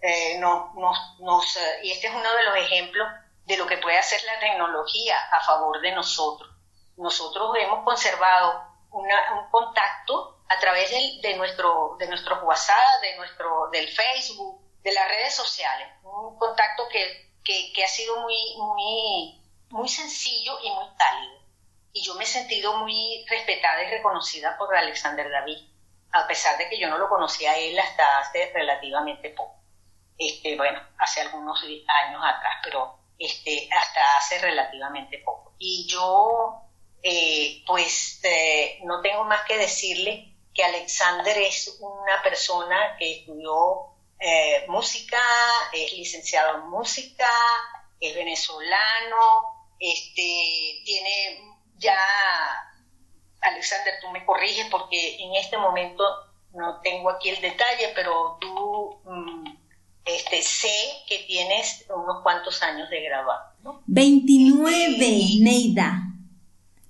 Eh, 0.00 0.36
no- 0.38 0.72
nos- 0.76 1.18
nos, 1.20 1.58
y 1.82 1.90
este 1.90 2.06
es 2.06 2.14
uno 2.14 2.32
de 2.32 2.42
los 2.44 2.56
ejemplos 2.56 3.08
de 3.44 3.56
lo 3.56 3.66
que 3.66 3.78
puede 3.78 3.98
hacer 3.98 4.20
la 4.24 4.38
tecnología 4.38 5.18
a 5.32 5.40
favor 5.40 5.80
de 5.80 5.90
nosotros. 5.92 6.48
Nosotros 6.96 7.56
hemos 7.58 7.84
conservado 7.84 8.62
un 8.90 9.08
contacto 9.50 10.38
a 10.48 10.58
través 10.58 10.90
de, 11.22 11.34
nuestro, 11.36 11.96
de 11.98 12.06
nuestros 12.06 12.42
WhatsApp, 12.42 13.00
de 13.02 13.16
nuestro, 13.16 13.68
del 13.72 13.88
Facebook, 13.88 14.60
de 14.82 14.92
las 14.92 15.08
redes 15.08 15.34
sociales. 15.34 15.88
Un 16.04 16.38
contacto 16.38 16.86
que, 16.88 17.32
que, 17.44 17.72
que 17.74 17.84
ha 17.84 17.88
sido 17.88 18.20
muy, 18.20 18.36
muy, 18.58 19.42
muy 19.70 19.88
sencillo 19.88 20.58
y 20.62 20.70
muy 20.70 20.86
cálido. 20.96 21.38
Y 21.92 22.02
yo 22.02 22.14
me 22.14 22.24
he 22.24 22.26
sentido 22.26 22.76
muy 22.76 23.24
respetada 23.28 23.82
y 23.82 23.90
reconocida 23.90 24.56
por 24.56 24.74
Alexander 24.76 25.28
David, 25.30 25.58
a 26.12 26.26
pesar 26.26 26.56
de 26.58 26.68
que 26.68 26.78
yo 26.78 26.88
no 26.88 26.98
lo 26.98 27.08
conocía 27.08 27.52
a 27.52 27.56
él 27.56 27.78
hasta 27.78 28.18
hace 28.18 28.50
relativamente 28.52 29.30
poco. 29.30 29.56
Este, 30.16 30.56
bueno, 30.56 30.80
hace 30.98 31.20
algunos 31.20 31.62
años 31.62 32.22
atrás, 32.24 32.56
pero 32.64 32.98
este, 33.18 33.68
hasta 33.72 34.16
hace 34.16 34.38
relativamente 34.38 35.18
poco. 35.18 35.54
Y 35.58 35.86
yo, 35.88 36.62
eh, 37.02 37.62
pues, 37.66 38.20
eh, 38.24 38.80
no 38.84 39.00
tengo 39.00 39.24
más 39.24 39.42
que 39.42 39.58
decirle 39.58 40.34
que 40.54 40.64
Alexander 40.64 41.36
es 41.38 41.78
una 41.80 42.20
persona 42.22 42.96
que 42.98 43.20
estudió 43.20 43.94
eh, 44.18 44.64
música, 44.68 45.22
es 45.72 45.92
licenciado 45.92 46.58
en 46.58 46.68
música, 46.68 47.30
es 48.00 48.14
venezolano, 48.14 49.74
este, 49.78 50.82
tiene 50.84 51.54
ya, 51.76 52.72
Alexander, 53.40 53.94
tú 54.00 54.10
me 54.10 54.24
corriges 54.24 54.66
porque 54.70 55.16
en 55.22 55.34
este 55.36 55.56
momento 55.56 56.04
no 56.54 56.80
tengo 56.80 57.10
aquí 57.10 57.28
el 57.30 57.40
detalle, 57.40 57.92
pero 57.94 58.38
tú 58.40 59.00
mm, 59.04 59.56
este, 60.04 60.42
sé 60.42 60.74
que 61.06 61.18
tienes 61.26 61.84
unos 61.88 62.22
cuantos 62.22 62.62
años 62.62 62.88
de 62.90 63.02
graduado, 63.02 63.52
¿no? 63.62 63.82
29, 63.86 64.96
Neida. 65.40 66.08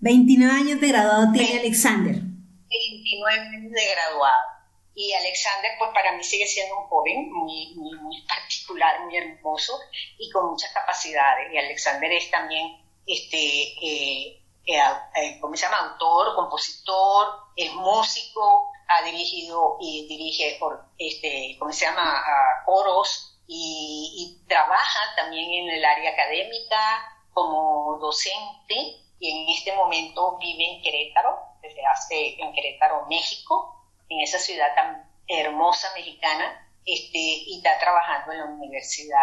29 0.00 0.54
años 0.54 0.80
de 0.80 0.88
graduado 0.88 1.32
tiene. 1.32 1.58
Alexander. 1.58 2.14
29 2.14 3.40
años 3.40 3.72
de 3.72 3.86
graduado. 3.90 4.58
Y 4.94 5.12
Alexander, 5.12 5.70
pues 5.78 5.90
para 5.94 6.16
mí 6.16 6.24
sigue 6.24 6.46
siendo 6.46 6.76
un 6.76 6.86
joven 6.86 7.30
muy, 7.30 7.74
muy, 7.76 7.96
muy 7.98 8.20
particular, 8.22 9.00
muy 9.04 9.16
hermoso 9.16 9.78
y 10.18 10.28
con 10.30 10.50
muchas 10.50 10.72
capacidades. 10.72 11.52
Y 11.52 11.58
Alexander 11.58 12.10
es 12.10 12.30
también, 12.30 12.78
este, 13.06 13.74
eh, 13.80 14.37
eh, 14.68 15.38
¿cómo 15.40 15.56
se 15.56 15.66
llama? 15.66 15.92
Autor, 15.92 16.34
compositor, 16.34 17.26
es 17.56 17.72
músico, 17.74 18.70
ha 18.86 19.02
dirigido 19.02 19.78
y 19.80 20.06
dirige, 20.08 20.56
por, 20.60 20.84
este, 20.98 21.56
¿cómo 21.58 21.72
se 21.72 21.86
llama? 21.86 22.02
A 22.02 22.64
coros 22.64 23.38
y, 23.46 24.38
y 24.42 24.46
trabaja 24.46 25.00
también 25.16 25.50
en 25.64 25.70
el 25.70 25.84
área 25.84 26.10
académica 26.10 27.22
como 27.32 27.98
docente 27.98 29.08
y 29.18 29.30
en 29.30 29.48
este 29.48 29.74
momento 29.74 30.36
vive 30.38 30.64
en 30.64 30.82
Querétaro, 30.82 31.38
desde 31.62 31.84
hace 31.86 32.40
en 32.40 32.52
Querétaro, 32.52 33.06
México, 33.06 33.84
en 34.08 34.20
esa 34.20 34.38
ciudad 34.38 34.74
tan 34.74 35.10
hermosa 35.26 35.88
mexicana, 35.94 36.66
este, 36.84 37.18
y 37.18 37.58
está 37.58 37.78
trabajando 37.78 38.32
en 38.32 38.38
la 38.38 38.44
universidad, 38.46 39.18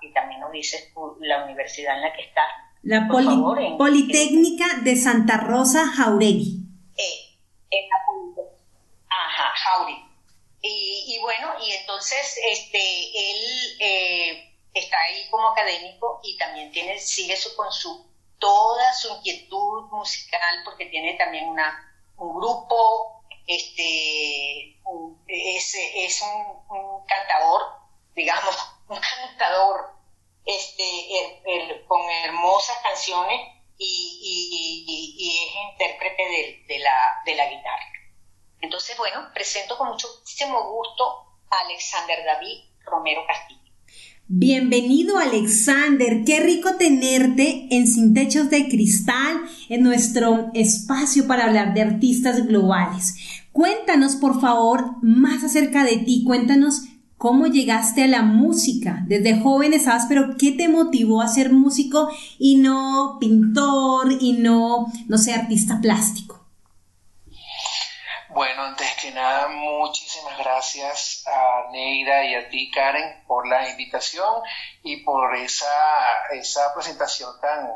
y 0.00 0.12
también 0.12 0.40
nos 0.40 0.52
dices 0.52 0.92
la 1.20 1.44
universidad 1.44 1.96
en 1.96 2.02
la 2.02 2.12
que 2.12 2.22
está. 2.22 2.42
La 2.82 3.06
Por 3.06 3.16
Poli- 3.16 3.26
favor, 3.26 3.60
en- 3.60 3.78
Politécnica 3.78 4.66
de 4.82 4.96
Santa 4.96 5.36
Rosa 5.38 5.86
Jauregui. 5.96 6.66
Eh, 6.96 7.38
en 7.70 7.88
la 7.88 7.96
Poli- 8.06 8.48
Ajá, 9.08 9.50
Jauri. 9.54 10.04
Y, 10.62 11.14
y 11.16 11.18
bueno, 11.20 11.52
y 11.64 11.72
entonces 11.72 12.38
este, 12.48 12.78
él 12.78 13.76
eh, 13.80 14.56
está 14.74 14.96
ahí 15.00 15.28
como 15.30 15.48
académico 15.48 16.20
y 16.22 16.36
también 16.38 16.70
tiene, 16.72 16.98
sigue 16.98 17.36
su, 17.36 17.54
con 17.56 17.70
su, 17.72 18.06
toda 18.38 18.92
su 18.94 19.14
inquietud 19.16 19.84
musical 19.90 20.60
porque 20.64 20.86
tiene 20.86 21.14
también 21.14 21.48
una, 21.48 21.92
un 22.16 22.34
grupo, 22.36 23.24
este, 23.46 24.78
un- 24.84 25.22
es, 25.28 25.74
es 25.96 26.22
un, 26.22 26.76
un 26.76 27.06
cantador, 27.06 27.62
digamos, 28.14 28.56
un 28.88 28.98
cantador 28.98 29.92
este, 30.44 31.42
con 31.86 32.00
hermosas 32.24 32.76
canciones 32.82 33.40
y, 33.78 34.84
y- 35.18 35.30
es 35.30 35.72
intérprete 35.72 36.22
de, 36.22 36.74
de 36.74 36.78
la, 36.80 36.94
de 37.26 37.34
la 37.34 37.44
guitarra. 37.50 37.86
Entonces, 38.60 38.96
bueno, 38.96 39.28
presento 39.34 39.76
con 39.76 39.88
muchísimo 39.88 40.70
gusto 40.72 41.04
a 41.50 41.66
Alexander 41.66 42.18
David 42.24 42.58
Romero 42.84 43.22
Castillo. 43.26 43.60
Bienvenido 44.28 45.18
Alexander, 45.18 46.22
qué 46.24 46.40
rico 46.40 46.76
tenerte 46.76 47.66
en 47.70 47.86
Sin 47.86 48.14
Techos 48.14 48.48
de 48.50 48.68
Cristal, 48.68 49.42
en 49.68 49.82
nuestro 49.82 50.50
espacio 50.54 51.26
para 51.26 51.44
hablar 51.44 51.74
de 51.74 51.82
artistas 51.82 52.46
globales. 52.46 53.14
Cuéntanos 53.52 54.16
por 54.16 54.40
favor 54.40 54.96
más 55.02 55.44
acerca 55.44 55.84
de 55.84 55.98
ti, 55.98 56.24
cuéntanos 56.24 56.82
cómo 57.22 57.46
llegaste 57.46 58.02
a 58.02 58.08
la 58.08 58.22
música. 58.22 58.96
Desde 59.06 59.40
joven 59.40 59.74
estabas, 59.74 60.06
pero 60.08 60.34
¿qué 60.36 60.50
te 60.58 60.66
motivó 60.66 61.22
a 61.22 61.28
ser 61.28 61.52
músico 61.52 62.10
y 62.36 62.56
no 62.56 63.18
pintor 63.20 64.08
y 64.18 64.32
no, 64.32 64.86
no 65.06 65.18
sé, 65.18 65.32
artista 65.32 65.78
plástico? 65.80 66.44
Bueno, 68.30 68.64
antes 68.64 68.88
que 69.00 69.12
nada, 69.12 69.46
muchísimas 69.46 70.36
gracias 70.36 71.22
a 71.28 71.70
Neida 71.70 72.24
y 72.24 72.34
a 72.34 72.48
ti, 72.48 72.72
Karen, 72.72 73.22
por 73.28 73.46
la 73.46 73.70
invitación 73.70 74.42
y 74.82 75.04
por 75.04 75.36
esa, 75.36 75.68
esa 76.32 76.74
presentación 76.74 77.40
tan, 77.40 77.70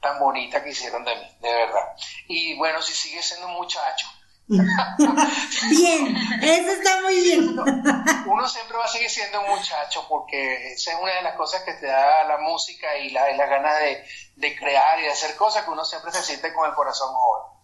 tan 0.00 0.18
bonita 0.18 0.64
que 0.64 0.70
hicieron 0.70 1.04
de 1.04 1.14
mí, 1.14 1.26
de 1.40 1.52
verdad. 1.52 1.94
Y 2.26 2.56
bueno, 2.58 2.82
si 2.82 2.92
sigue 2.92 3.22
siendo 3.22 3.46
un 3.46 3.54
muchacho, 3.54 4.08
Bien, 5.70 6.16
eso 6.42 6.72
está 6.72 7.00
muy 7.02 7.20
bien. 7.20 7.56
uno 8.26 8.48
siempre 8.48 8.76
va 8.76 8.84
a 8.84 8.88
seguir 8.88 9.08
siendo 9.08 9.40
un 9.40 9.50
muchacho 9.50 10.04
porque 10.08 10.72
esa 10.72 10.92
es 10.92 10.98
una 11.00 11.14
de 11.14 11.22
las 11.22 11.36
cosas 11.36 11.62
que 11.62 11.74
te 11.74 11.86
da 11.86 12.24
la 12.24 12.38
música 12.38 12.96
y 12.98 13.10
la, 13.10 13.30
y 13.30 13.36
la 13.36 13.46
gana 13.46 13.74
de, 13.76 14.04
de 14.34 14.56
crear 14.56 14.98
y 14.98 15.02
de 15.02 15.10
hacer 15.10 15.36
cosas 15.36 15.64
que 15.64 15.70
uno 15.70 15.84
siempre 15.84 16.10
se 16.10 16.22
siente 16.22 16.52
con 16.52 16.68
el 16.68 16.74
corazón 16.74 17.14
joven. 17.14 17.60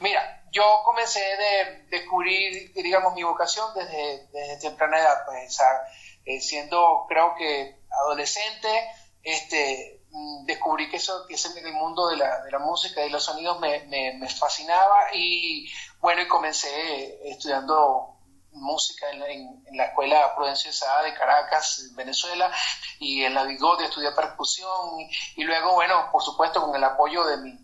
Mira, 0.00 0.42
yo 0.50 0.62
comencé 0.84 1.20
de 1.20 1.86
descubrir, 1.90 2.72
digamos, 2.72 3.14
mi 3.14 3.22
vocación 3.22 3.72
desde, 3.74 4.26
desde 4.32 4.68
temprana 4.68 4.98
edad, 4.98 5.24
pues, 5.26 5.58
eh, 6.24 6.40
siendo, 6.40 7.04
creo 7.08 7.34
que, 7.36 7.80
adolescente, 8.02 8.68
este, 9.22 10.04
mm, 10.10 10.46
descubrí 10.46 10.88
que 10.90 10.96
eso, 10.96 11.26
que 11.26 11.34
ese, 11.34 11.50
mundo 11.72 12.08
de 12.08 12.16
la, 12.16 12.42
de 12.42 12.50
la 12.50 12.58
música 12.58 13.04
y 13.04 13.10
los 13.10 13.24
sonidos 13.24 13.60
me, 13.60 13.84
me 13.86 14.28
fascinaba 14.28 15.14
y 15.14 15.70
bueno, 16.00 16.22
y 16.22 16.28
comencé 16.28 17.30
estudiando 17.30 18.16
música 18.52 19.10
en 19.10 19.20
la, 19.20 19.28
en, 19.28 19.76
la 19.76 19.86
Escuela 19.86 20.34
Prudencio 20.34 20.70
de 21.04 21.14
Caracas, 21.14 21.90
Venezuela, 21.94 22.50
y 22.98 23.24
en 23.24 23.34
la 23.34 23.44
Bigote 23.44 23.84
estudié 23.84 24.10
percusión, 24.12 24.98
y, 25.36 25.44
luego, 25.44 25.74
bueno, 25.74 26.08
por 26.10 26.22
supuesto, 26.22 26.60
con 26.62 26.74
el 26.74 26.84
apoyo 26.84 27.24
de 27.24 27.36
mi, 27.38 27.58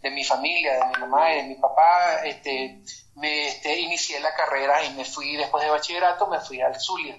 de 0.00 0.10
mi 0.10 0.24
familia, 0.24 0.74
de 0.74 0.86
mi 0.86 1.00
mamá 1.00 1.32
y 1.32 1.36
de 1.36 1.42
mi 1.44 1.54
papá, 1.56 2.24
este, 2.24 2.82
me 3.16 3.48
este, 3.48 3.78
inicié 3.78 4.20
la 4.20 4.34
carrera 4.34 4.84
y 4.84 4.94
me 4.94 5.04
fui, 5.04 5.36
después 5.36 5.64
de 5.64 5.70
bachillerato, 5.70 6.26
me 6.26 6.40
fui 6.40 6.60
al 6.60 6.78
Zulia 6.80 7.16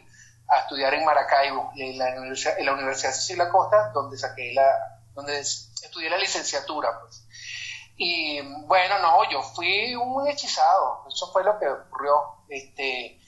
a 0.49 0.59
estudiar 0.59 0.93
en 0.93 1.05
Maracaibo, 1.05 1.71
en 1.75 1.97
la 1.97 2.15
Universidad, 2.17 2.59
en 2.59 2.65
la 2.65 2.73
Universidad 2.73 3.09
de 3.09 3.15
Cecilia 3.15 3.49
Costa, 3.49 3.91
donde 3.93 4.17
saqué 4.17 4.53
la, 4.53 4.67
donde 5.13 5.39
estudié 5.39 6.09
la 6.09 6.17
licenciatura, 6.17 6.99
pues. 6.99 7.22
Y 7.95 8.41
bueno, 8.65 8.99
no, 8.99 9.29
yo 9.29 9.41
fui 9.41 9.95
un 9.95 10.27
hechizado, 10.27 11.05
eso 11.07 11.31
fue 11.31 11.43
lo 11.43 11.59
que 11.59 11.67
ocurrió. 11.67 12.43
Este, 12.49 13.19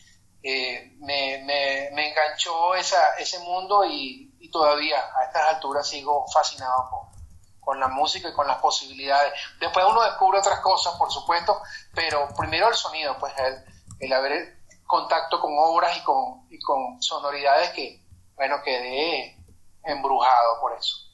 eh, 0.41 0.95
me, 0.99 1.43
me, 1.43 1.89
me, 1.93 2.09
enganchó 2.09 2.75
esa, 2.75 3.15
ese 3.17 3.39
mundo 3.39 3.83
y, 3.85 4.31
todavía 4.51 4.97
a 4.97 5.25
estas 5.25 5.55
alturas 5.55 5.85
sigo 5.85 6.25
fascinado 6.31 7.11
con, 7.59 7.77
la 7.77 7.89
música 7.89 8.29
y 8.29 8.33
con 8.33 8.47
las 8.47 8.59
posibilidades. 8.59 9.33
Después 9.59 9.85
uno 9.85 10.01
descubre 10.03 10.39
otras 10.39 10.61
cosas, 10.61 10.93
por 10.95 11.11
supuesto, 11.11 11.61
pero 11.93 12.29
primero 12.37 12.69
el 12.69 12.75
sonido, 12.75 13.17
pues 13.19 13.33
el, 13.37 13.65
el 13.99 14.13
haber 14.13 14.59
contacto 14.85 15.41
con 15.41 15.51
obras 15.57 15.97
y 15.97 16.03
con, 16.03 16.47
y 16.49 16.59
con 16.59 17.01
sonoridades 17.01 17.71
que, 17.71 18.01
bueno, 18.35 18.61
quedé 18.63 19.35
embrujado 19.83 20.61
por 20.61 20.73
eso. 20.77 21.04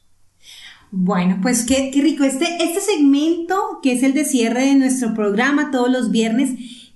Bueno, 0.91 1.39
pues 1.41 1.63
qué, 1.63 1.89
qué, 1.93 2.01
rico. 2.01 2.25
Este, 2.25 2.45
este 2.61 2.81
segmento, 2.81 3.55
que 3.81 3.93
es 3.93 4.03
el 4.03 4.13
de 4.13 4.25
cierre 4.25 4.65
de 4.65 4.75
nuestro 4.75 5.13
programa 5.13 5.71
todos 5.71 5.89
los 5.89 6.11
viernes, 6.11 6.51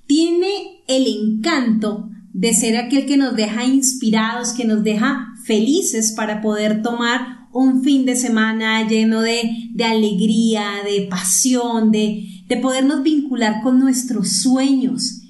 tiene 0.06 0.84
el 0.88 1.08
encanto 1.08 2.10
de 2.34 2.54
ser 2.54 2.76
aquel 2.76 3.06
que 3.06 3.16
nos 3.16 3.38
deja 3.38 3.64
inspirados, 3.64 4.52
que 4.52 4.66
nos 4.66 4.84
deja 4.84 5.34
felices 5.46 6.12
para 6.12 6.42
poder 6.42 6.82
tomar 6.82 7.48
un 7.54 7.84
fin 7.84 8.06
de 8.06 8.18
semana 8.18 8.86
lleno 8.86 9.22
de, 9.22 9.70
de 9.72 9.86
alegría, 9.86 10.66
de 10.84 11.08
pasión, 11.10 11.92
de, 11.92 12.44
de 12.50 12.58
podernos 12.58 13.02
vincular 13.02 13.62
con 13.64 13.80
nuestros 13.80 14.30
sueños. 14.42 15.22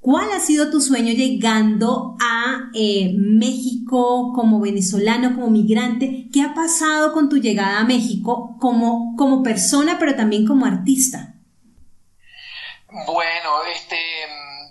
¿Cuál 0.00 0.26
ha 0.36 0.40
sido 0.40 0.70
tu 0.70 0.82
sueño 0.82 1.14
llegando 1.14 2.16
a 2.20 2.70
eh, 2.74 3.14
México 3.16 4.32
como 4.34 4.60
venezolano, 4.60 5.34
como 5.34 5.48
migrante? 5.48 6.19
¿Qué 6.32 6.42
ha 6.42 6.54
pasado 6.54 7.12
con 7.12 7.28
tu 7.28 7.36
llegada 7.36 7.80
a 7.80 7.84
México 7.84 8.56
como, 8.60 9.16
como 9.16 9.42
persona, 9.42 9.96
pero 9.98 10.14
también 10.14 10.46
como 10.46 10.66
artista? 10.66 11.34
Bueno, 13.06 13.64
este, 13.64 13.96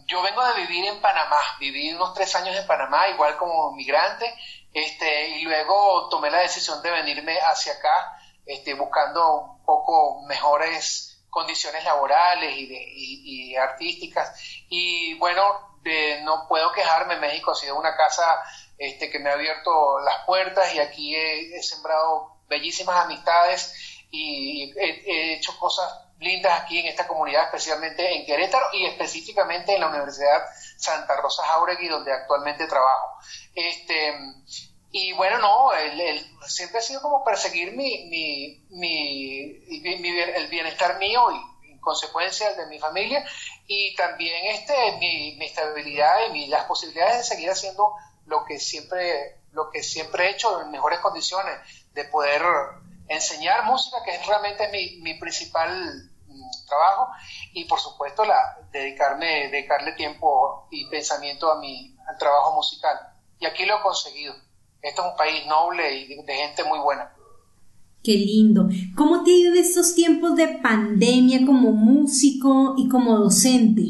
yo 0.06 0.22
vengo 0.22 0.46
de 0.46 0.62
vivir 0.62 0.86
en 0.86 1.02
Panamá, 1.02 1.40
viví 1.60 1.94
unos 1.94 2.14
tres 2.14 2.36
años 2.36 2.56
en 2.56 2.68
Panamá, 2.68 3.08
igual 3.10 3.38
como 3.38 3.72
migrante, 3.74 4.26
este, 4.74 5.38
y 5.38 5.44
luego 5.44 6.10
tomé 6.10 6.30
la 6.32 6.40
decisión 6.40 6.82
de 6.82 6.92
venirme 6.92 7.38
hacia 7.40 7.74
acá, 7.74 8.20
este, 8.46 8.74
buscando 8.74 9.42
un 9.42 9.64
poco 9.64 10.22
mejores 10.28 11.24
condiciones 11.30 11.84
laborales 11.84 12.56
y, 12.58 13.56
artísticas. 13.56 14.34
Y 14.70 15.16
bueno, 15.16 15.78
no 16.24 16.48
puedo 16.48 16.72
quejarme, 16.72 17.18
México 17.18 17.52
ha 17.52 17.56
sido 17.56 17.78
una 17.78 17.96
casa 17.96 18.24
este, 18.80 19.10
que 19.10 19.20
me 19.20 19.30
ha 19.30 19.34
abierto 19.34 20.00
las 20.00 20.26
puertas 20.26 20.74
y 20.74 20.80
aquí 20.80 21.14
he, 21.14 21.62
sembrado 21.62 22.38
bellísimas 22.48 23.06
amistades 23.06 23.76
y 24.10 24.74
he, 24.78 25.34
hecho 25.34 25.60
cosas 25.60 26.06
lindas 26.20 26.62
aquí 26.62 26.80
en 26.80 26.88
esta 26.88 27.06
comunidad, 27.06 27.44
especialmente 27.46 28.16
en 28.16 28.26
Querétaro 28.26 28.68
y 28.74 28.86
específicamente 28.86 29.76
en 29.76 29.82
la 29.82 29.90
Universidad 29.90 30.44
Santa 30.78 31.18
Rosa 31.18 31.44
Jauregui, 31.44 31.90
donde 31.90 32.14
actualmente 32.14 32.68
trabajo. 32.68 33.18
Este, 33.54 34.18
y 34.92 35.12
bueno, 35.14 35.40
no, 35.40 35.74
el, 35.74 36.26
siempre 36.48 36.80
ha 36.80 36.82
sido 36.82 37.02
como 37.02 37.24
perseguir 37.24 37.76
mi, 37.76 38.06
mi, 38.10 38.66
mi, 38.70 39.62
el 40.36 40.48
bienestar 40.48 40.98
mío 41.00 41.32
y 41.32 41.72
en 41.72 41.80
consecuencia 41.80 42.50
el 42.50 42.58
de 42.58 42.68
mi 42.68 42.80
familia 42.80 43.26
y 43.68 43.94
también 43.96 44.46
este, 44.48 44.74
mi, 45.00 45.36
mi 45.36 45.46
estabilidad 45.46 46.34
y 46.34 46.48
las 46.48 46.64
posibilidades 46.64 47.18
de 47.18 47.24
seguir 47.24 47.50
haciendo 47.50 47.94
lo 48.30 48.46
que 48.46 48.60
siempre 48.60 49.42
lo 49.52 49.70
que 49.70 49.84
siempre 49.84 50.28
he 50.28 50.32
hecho 50.32 50.62
en 50.62 50.72
mejores 50.72 51.00
condiciones 51.00 51.56
de 51.94 52.06
poder 52.06 52.42
enseñar 53.08 53.66
música 53.66 53.98
que 54.06 54.16
es 54.16 54.26
realmente 54.26 54.70
mi, 54.70 55.02
mi 55.02 55.20
principal 55.20 56.12
mm, 56.28 56.68
trabajo 56.68 57.08
y 57.54 57.66
por 57.66 57.80
supuesto 57.80 58.24
la 58.24 58.60
dedicarme 58.72 59.50
dedicarle 59.50 59.94
tiempo 59.94 60.68
y 60.72 60.88
pensamiento 60.90 61.52
a 61.52 61.60
mi 61.60 61.98
al 62.08 62.18
trabajo 62.18 62.54
musical 62.56 62.98
y 63.40 63.46
aquí 63.46 63.66
lo 63.66 63.80
he 63.80 63.82
conseguido 63.82 64.36
esto 64.82 65.02
es 65.02 65.12
un 65.12 65.18
país 65.18 65.46
noble 65.46 65.98
y 65.98 66.24
de, 66.24 66.34
gente 66.34 66.64
muy 66.64 66.80
buena. 66.80 67.14
Qué 68.04 68.14
lindo. 68.14 68.68
¿Cómo 68.96 69.24
te 69.24 69.32
ha 69.32 69.36
ido 69.36 69.54
en 69.54 69.60
estos 69.60 69.94
tiempos 69.94 70.36
de 70.36 70.48
pandemia 70.48 71.46
como 71.46 71.72
músico 71.72 72.76
y 72.78 72.88
como 72.88 73.18
docente? 73.18 73.82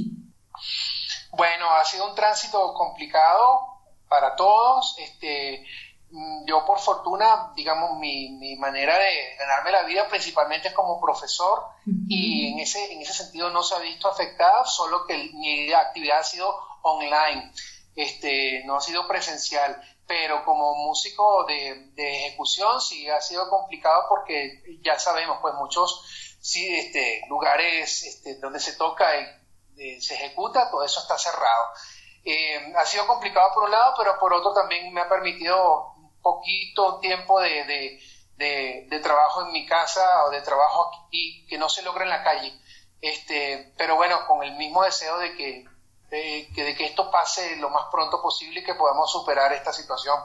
Bueno, 1.38 1.66
ha 1.80 1.86
sido 1.86 2.10
un 2.10 2.16
tránsito 2.16 2.74
complicado 2.74 3.69
para 4.10 4.36
todos. 4.36 4.96
Este, 4.98 5.66
mm, 6.12 6.46
yo 6.46 6.66
por 6.66 6.80
fortuna, 6.80 7.54
digamos, 7.56 7.98
mi, 7.98 8.32
mi 8.32 8.56
manera 8.58 8.98
de 8.98 9.36
ganarme 9.38 9.72
la 9.72 9.84
vida 9.84 10.08
principalmente 10.10 10.70
es 10.70 10.74
como 10.74 11.00
profesor 11.00 11.64
y 12.08 12.52
en 12.52 12.60
ese, 12.60 12.92
en 12.92 13.02
ese 13.02 13.14
sentido 13.14 13.50
no 13.52 13.64
se 13.64 13.76
ha 13.76 13.80
visto 13.80 14.10
afectada, 14.10 14.66
solo 14.66 15.06
que 15.06 15.16
mi 15.34 15.72
actividad 15.72 16.20
ha 16.20 16.24
sido 16.24 16.54
online, 16.82 17.52
este, 17.96 18.64
no 18.66 18.78
ha 18.78 18.82
sido 18.82 19.08
presencial 19.08 19.82
pero 20.10 20.44
como 20.44 20.74
músico 20.74 21.46
de, 21.46 21.94
ejecución 21.96 22.82
sí 22.82 23.08
ha 23.08 23.22
sido 23.22 23.48
complicado 23.48 24.06
porque 24.10 24.64
ya 24.82 24.98
sabemos, 24.98 25.38
pues 25.40 25.54
muchos 25.54 26.04
sí, 26.42 26.68
este, 26.68 27.22
lugares 27.30 28.02
este, 28.04 28.40
donde 28.40 28.60
se 28.60 28.74
toca 28.74 29.06
y 29.78 30.02
se 30.02 30.16
ejecuta, 30.16 30.72
todo 30.72 30.84
eso 30.84 31.00
está 31.00 31.16
cerrado. 31.16 31.66
Eh, 32.26 32.74
ha 32.76 32.86
sido 32.86 33.08
complicado 33.08 33.52
por 33.54 33.64
un 33.64 33.72
lado, 33.72 33.94
pero 33.98 34.20
por 34.20 34.34
otro 34.34 34.54
también 34.54 34.94
me 34.94 35.02
ha 35.02 35.10
permitido 35.10 35.94
un 35.98 36.22
poquito 36.22 37.00
tiempo 37.00 37.40
de, 37.40 38.00
de, 38.38 39.00
trabajo 39.02 39.46
en 39.46 39.54
mi 39.54 39.66
casa 39.66 40.26
o 40.26 40.30
de 40.30 40.42
trabajo 40.42 40.92
aquí 41.08 41.46
que 41.48 41.58
no 41.58 41.70
se 41.70 41.82
logra 41.84 42.04
en 42.04 42.10
la 42.10 42.24
calle. 42.24 42.54
Este, 43.02 43.74
pero 43.78 43.96
bueno, 43.96 44.18
con 44.28 44.44
el 44.44 44.58
mismo 44.58 44.84
deseo 44.84 45.18
de 45.20 45.36
que 45.36 45.66
de, 46.12 46.50
que, 46.54 46.64
de 46.64 46.76
que 46.76 46.86
esto 46.86 47.10
pase 47.12 47.56
lo 47.58 47.70
más 47.70 47.84
pronto 47.92 48.22
posible 48.22 48.62
y 48.62 48.64
que 48.64 48.74
podamos 48.74 49.12
superar 49.12 49.54
esta 49.54 49.72
situación. 49.72 50.16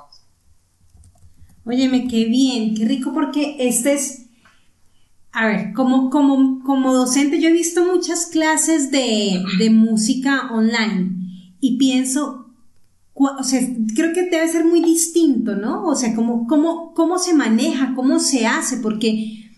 Óyeme, 1.66 2.09
qué 2.09 2.25
bien, 2.25 2.75
qué 2.75 2.85
rico, 2.85 3.12
porque 3.15 3.57
este 3.59 3.95
es, 3.95 4.27
a 5.33 5.47
ver, 5.47 5.73
como, 5.75 6.11
como, 6.11 6.65
como 6.65 6.93
docente 6.93 7.41
yo 7.41 7.49
he 7.49 7.53
visto 7.53 7.85
muchas 7.85 8.27
clases 8.27 8.91
de, 8.91 9.43
de 9.59 9.71
música 9.71 10.51
online 10.53 11.23
y 11.66 11.78
pienso, 11.78 12.47
o 13.15 13.43
sea, 13.43 13.61
creo 13.95 14.12
que 14.12 14.28
debe 14.31 14.49
ser 14.49 14.65
muy 14.65 14.81
distinto, 14.81 15.55
¿no? 15.55 15.86
O 15.86 15.95
sea, 15.95 16.15
cómo, 16.15 16.47
cómo, 16.47 16.93
cómo 16.95 17.19
se 17.19 17.35
maneja, 17.35 17.93
cómo 17.95 18.19
se 18.19 18.47
hace, 18.47 18.78
porque 18.78 19.51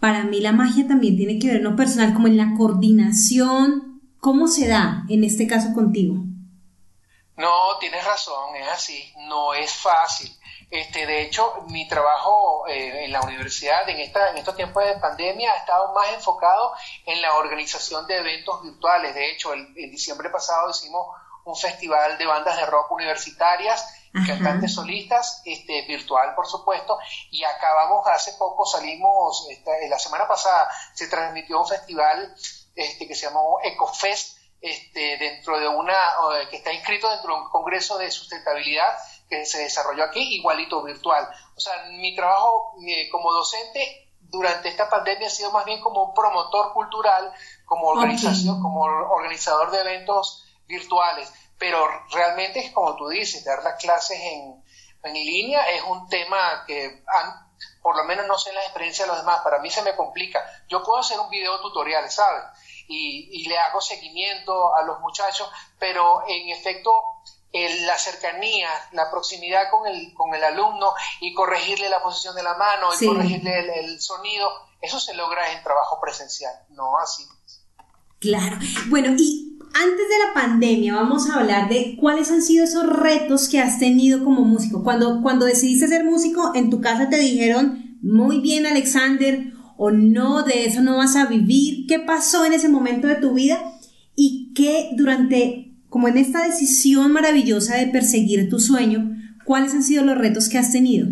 para 0.00 0.24
mí 0.24 0.40
la 0.40 0.52
magia 0.52 0.86
también 0.86 1.16
tiene 1.16 1.38
que 1.38 1.48
ver, 1.48 1.62
no 1.62 1.76
personal, 1.76 2.14
como 2.14 2.26
en 2.26 2.36
la 2.36 2.54
coordinación 2.56 3.90
¿Cómo 4.20 4.48
se 4.48 4.68
da 4.68 5.04
en 5.08 5.24
este 5.24 5.46
caso 5.46 5.72
contigo? 5.74 6.14
No, 7.36 7.78
tienes 7.78 8.04
razón, 8.04 8.54
es 8.54 8.68
así, 8.68 9.14
no 9.16 9.54
es 9.54 9.72
fácil. 9.72 10.30
Este, 10.70 11.06
de 11.06 11.22
hecho, 11.22 11.64
mi 11.68 11.88
trabajo 11.88 12.66
eh, 12.68 13.06
en 13.06 13.12
la 13.12 13.22
universidad 13.22 13.88
en, 13.88 13.98
esta, 13.98 14.30
en 14.30 14.36
estos 14.36 14.54
tiempos 14.54 14.84
de 14.84 14.98
pandemia 14.98 15.50
ha 15.50 15.56
estado 15.56 15.94
más 15.94 16.12
enfocado 16.12 16.74
en 17.06 17.22
la 17.22 17.34
organización 17.36 18.06
de 18.06 18.18
eventos 18.18 18.62
virtuales. 18.62 19.14
De 19.14 19.32
hecho, 19.32 19.54
en 19.54 19.90
diciembre 19.90 20.28
pasado 20.28 20.68
hicimos 20.68 21.06
un 21.44 21.56
festival 21.56 22.18
de 22.18 22.26
bandas 22.26 22.56
de 22.56 22.66
rock 22.66 22.90
universitarias, 22.92 23.84
cantantes 24.26 24.74
solistas, 24.74 25.42
este, 25.44 25.86
virtual 25.86 26.34
por 26.34 26.46
supuesto, 26.46 26.98
y 27.30 27.44
acabamos 27.44 28.06
hace 28.08 28.32
poco, 28.34 28.66
salimos, 28.66 29.46
esta, 29.50 29.70
la 29.88 29.98
semana 29.98 30.26
pasada 30.26 30.68
se 30.94 31.08
transmitió 31.08 31.60
un 31.60 31.66
festival 31.66 32.34
este, 32.74 33.06
que 33.06 33.14
se 33.14 33.26
llamó 33.26 33.58
EcoFest, 33.62 34.38
este, 34.60 35.16
dentro 35.16 35.58
de 35.58 35.68
una, 35.68 35.96
que 36.50 36.56
está 36.56 36.72
inscrito 36.72 37.10
dentro 37.10 37.34
de 37.34 37.42
un 37.42 37.48
congreso 37.48 37.96
de 37.96 38.10
sustentabilidad 38.10 38.88
que 39.28 39.46
se 39.46 39.58
desarrolló 39.58 40.04
aquí, 40.04 40.20
igualito 40.36 40.82
virtual. 40.82 41.26
O 41.56 41.60
sea, 41.60 41.72
mi 41.92 42.14
trabajo 42.14 42.74
como 43.10 43.32
docente 43.32 44.10
durante 44.18 44.68
esta 44.68 44.88
pandemia 44.88 45.28
ha 45.28 45.30
sido 45.30 45.50
más 45.50 45.64
bien 45.64 45.80
como 45.80 46.04
un 46.04 46.14
promotor 46.14 46.72
cultural, 46.72 47.32
como 47.64 47.88
organización, 47.88 48.60
como 48.60 48.82
organizador 48.82 49.70
de 49.70 49.80
eventos 49.80 50.46
virtuales. 50.70 51.30
Pero 51.58 51.86
realmente 52.10 52.60
es 52.60 52.72
como 52.72 52.96
tú 52.96 53.08
dices, 53.08 53.44
dar 53.44 53.62
las 53.62 53.78
clases 53.78 54.18
en, 54.18 54.64
en 55.02 55.12
línea 55.12 55.68
es 55.70 55.82
un 55.82 56.08
tema 56.08 56.64
que 56.66 57.02
por 57.82 57.96
lo 57.96 58.04
menos 58.04 58.26
no 58.26 58.38
sé 58.38 58.52
la 58.52 58.62
experiencia 58.62 59.04
de 59.04 59.10
los 59.10 59.20
demás, 59.20 59.40
para 59.42 59.58
mí 59.58 59.70
se 59.70 59.82
me 59.82 59.96
complica. 59.96 60.40
Yo 60.68 60.82
puedo 60.82 61.00
hacer 61.00 61.18
un 61.18 61.30
video 61.30 61.60
tutorial, 61.60 62.10
¿sabes? 62.10 62.44
Y, 62.88 63.48
le 63.48 63.56
hago 63.58 63.80
seguimiento 63.80 64.74
a 64.76 64.82
los 64.82 65.00
muchachos, 65.00 65.48
pero 65.78 66.22
en 66.28 66.50
efecto 66.50 66.90
la 67.52 67.96
cercanía, 67.98 68.68
la 68.92 69.10
proximidad 69.10 69.70
con 69.70 69.86
el, 69.86 70.12
con 70.14 70.34
el 70.34 70.42
alumno 70.42 70.92
y 71.20 71.32
corregirle 71.34 71.88
la 71.88 72.02
posición 72.02 72.34
de 72.34 72.42
la 72.42 72.54
mano 72.54 72.90
y 72.98 73.06
corregirle 73.06 73.80
el, 73.80 74.00
sonido, 74.00 74.50
eso 74.80 75.00
se 75.00 75.14
logra 75.14 75.52
en 75.52 75.62
trabajo 75.62 76.00
presencial, 76.00 76.52
no 76.70 76.98
así. 76.98 77.26
Claro. 78.20 78.56
Bueno, 78.88 79.14
y 79.18 79.58
antes 79.72 80.08
de 80.08 80.18
la 80.26 80.34
pandemia 80.34 80.94
vamos 80.94 81.28
a 81.28 81.40
hablar 81.40 81.68
de 81.68 81.96
cuáles 81.98 82.30
han 82.30 82.42
sido 82.42 82.64
esos 82.64 82.86
retos 82.86 83.48
que 83.48 83.60
has 83.60 83.78
tenido 83.78 84.24
como 84.24 84.44
músico. 84.44 84.82
Cuando, 84.82 85.22
cuando 85.22 85.46
decidiste 85.46 85.88
ser 85.88 86.04
músico, 86.04 86.52
en 86.54 86.70
tu 86.70 86.80
casa 86.80 87.08
te 87.08 87.18
dijeron, 87.18 87.96
muy 88.02 88.40
bien 88.40 88.66
Alexander, 88.66 89.52
o 89.76 89.90
no, 89.90 90.42
de 90.42 90.66
eso 90.66 90.82
no 90.82 90.98
vas 90.98 91.16
a 91.16 91.26
vivir. 91.26 91.86
¿Qué 91.86 91.98
pasó 91.98 92.44
en 92.44 92.52
ese 92.52 92.68
momento 92.68 93.06
de 93.06 93.14
tu 93.14 93.34
vida? 93.34 93.58
Y 94.14 94.52
qué 94.54 94.90
durante, 94.96 95.74
como 95.88 96.08
en 96.08 96.18
esta 96.18 96.44
decisión 96.44 97.12
maravillosa 97.12 97.76
de 97.76 97.86
perseguir 97.86 98.48
tu 98.50 98.58
sueño, 98.58 99.16
¿cuáles 99.44 99.72
han 99.72 99.82
sido 99.82 100.04
los 100.04 100.18
retos 100.18 100.48
que 100.48 100.58
has 100.58 100.72
tenido? 100.72 101.08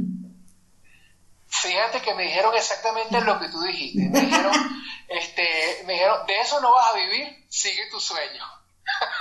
Fíjate 1.63 2.01
que 2.01 2.15
me 2.15 2.25
dijeron 2.25 2.55
exactamente 2.55 3.21
lo 3.21 3.39
que 3.39 3.49
tú 3.49 3.61
dijiste. 3.63 4.09
Me 4.09 4.21
dijeron, 4.21 4.53
este, 5.09 5.83
me 5.87 5.95
dijeron, 5.95 6.27
de 6.27 6.41
eso 6.41 6.61
no 6.61 6.73
vas 6.73 6.93
a 6.93 6.97
vivir, 6.97 7.47
sigue 7.49 7.89
tu 7.91 8.01
sueño. 8.01 8.45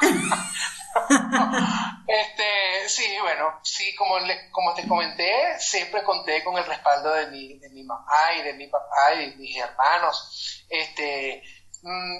este, 2.08 2.90
sí, 2.90 3.06
bueno, 3.22 3.60
sí, 3.64 3.96
como, 3.96 4.16
como 4.52 4.74
te 4.74 4.88
comenté, 4.88 5.60
siempre 5.60 6.04
conté 6.04 6.44
con 6.44 6.58
el 6.58 6.66
respaldo 6.66 7.14
de 7.14 7.28
mi, 7.28 7.60
de 7.60 7.70
mi 7.70 7.84
mamá 7.84 8.34
y 8.38 8.44
de 8.44 8.54
mi 8.54 8.68
papá 8.68 9.14
y 9.16 9.32
de 9.32 9.36
mis 9.38 9.58
hermanos. 9.58 10.66
Este, 10.70 11.42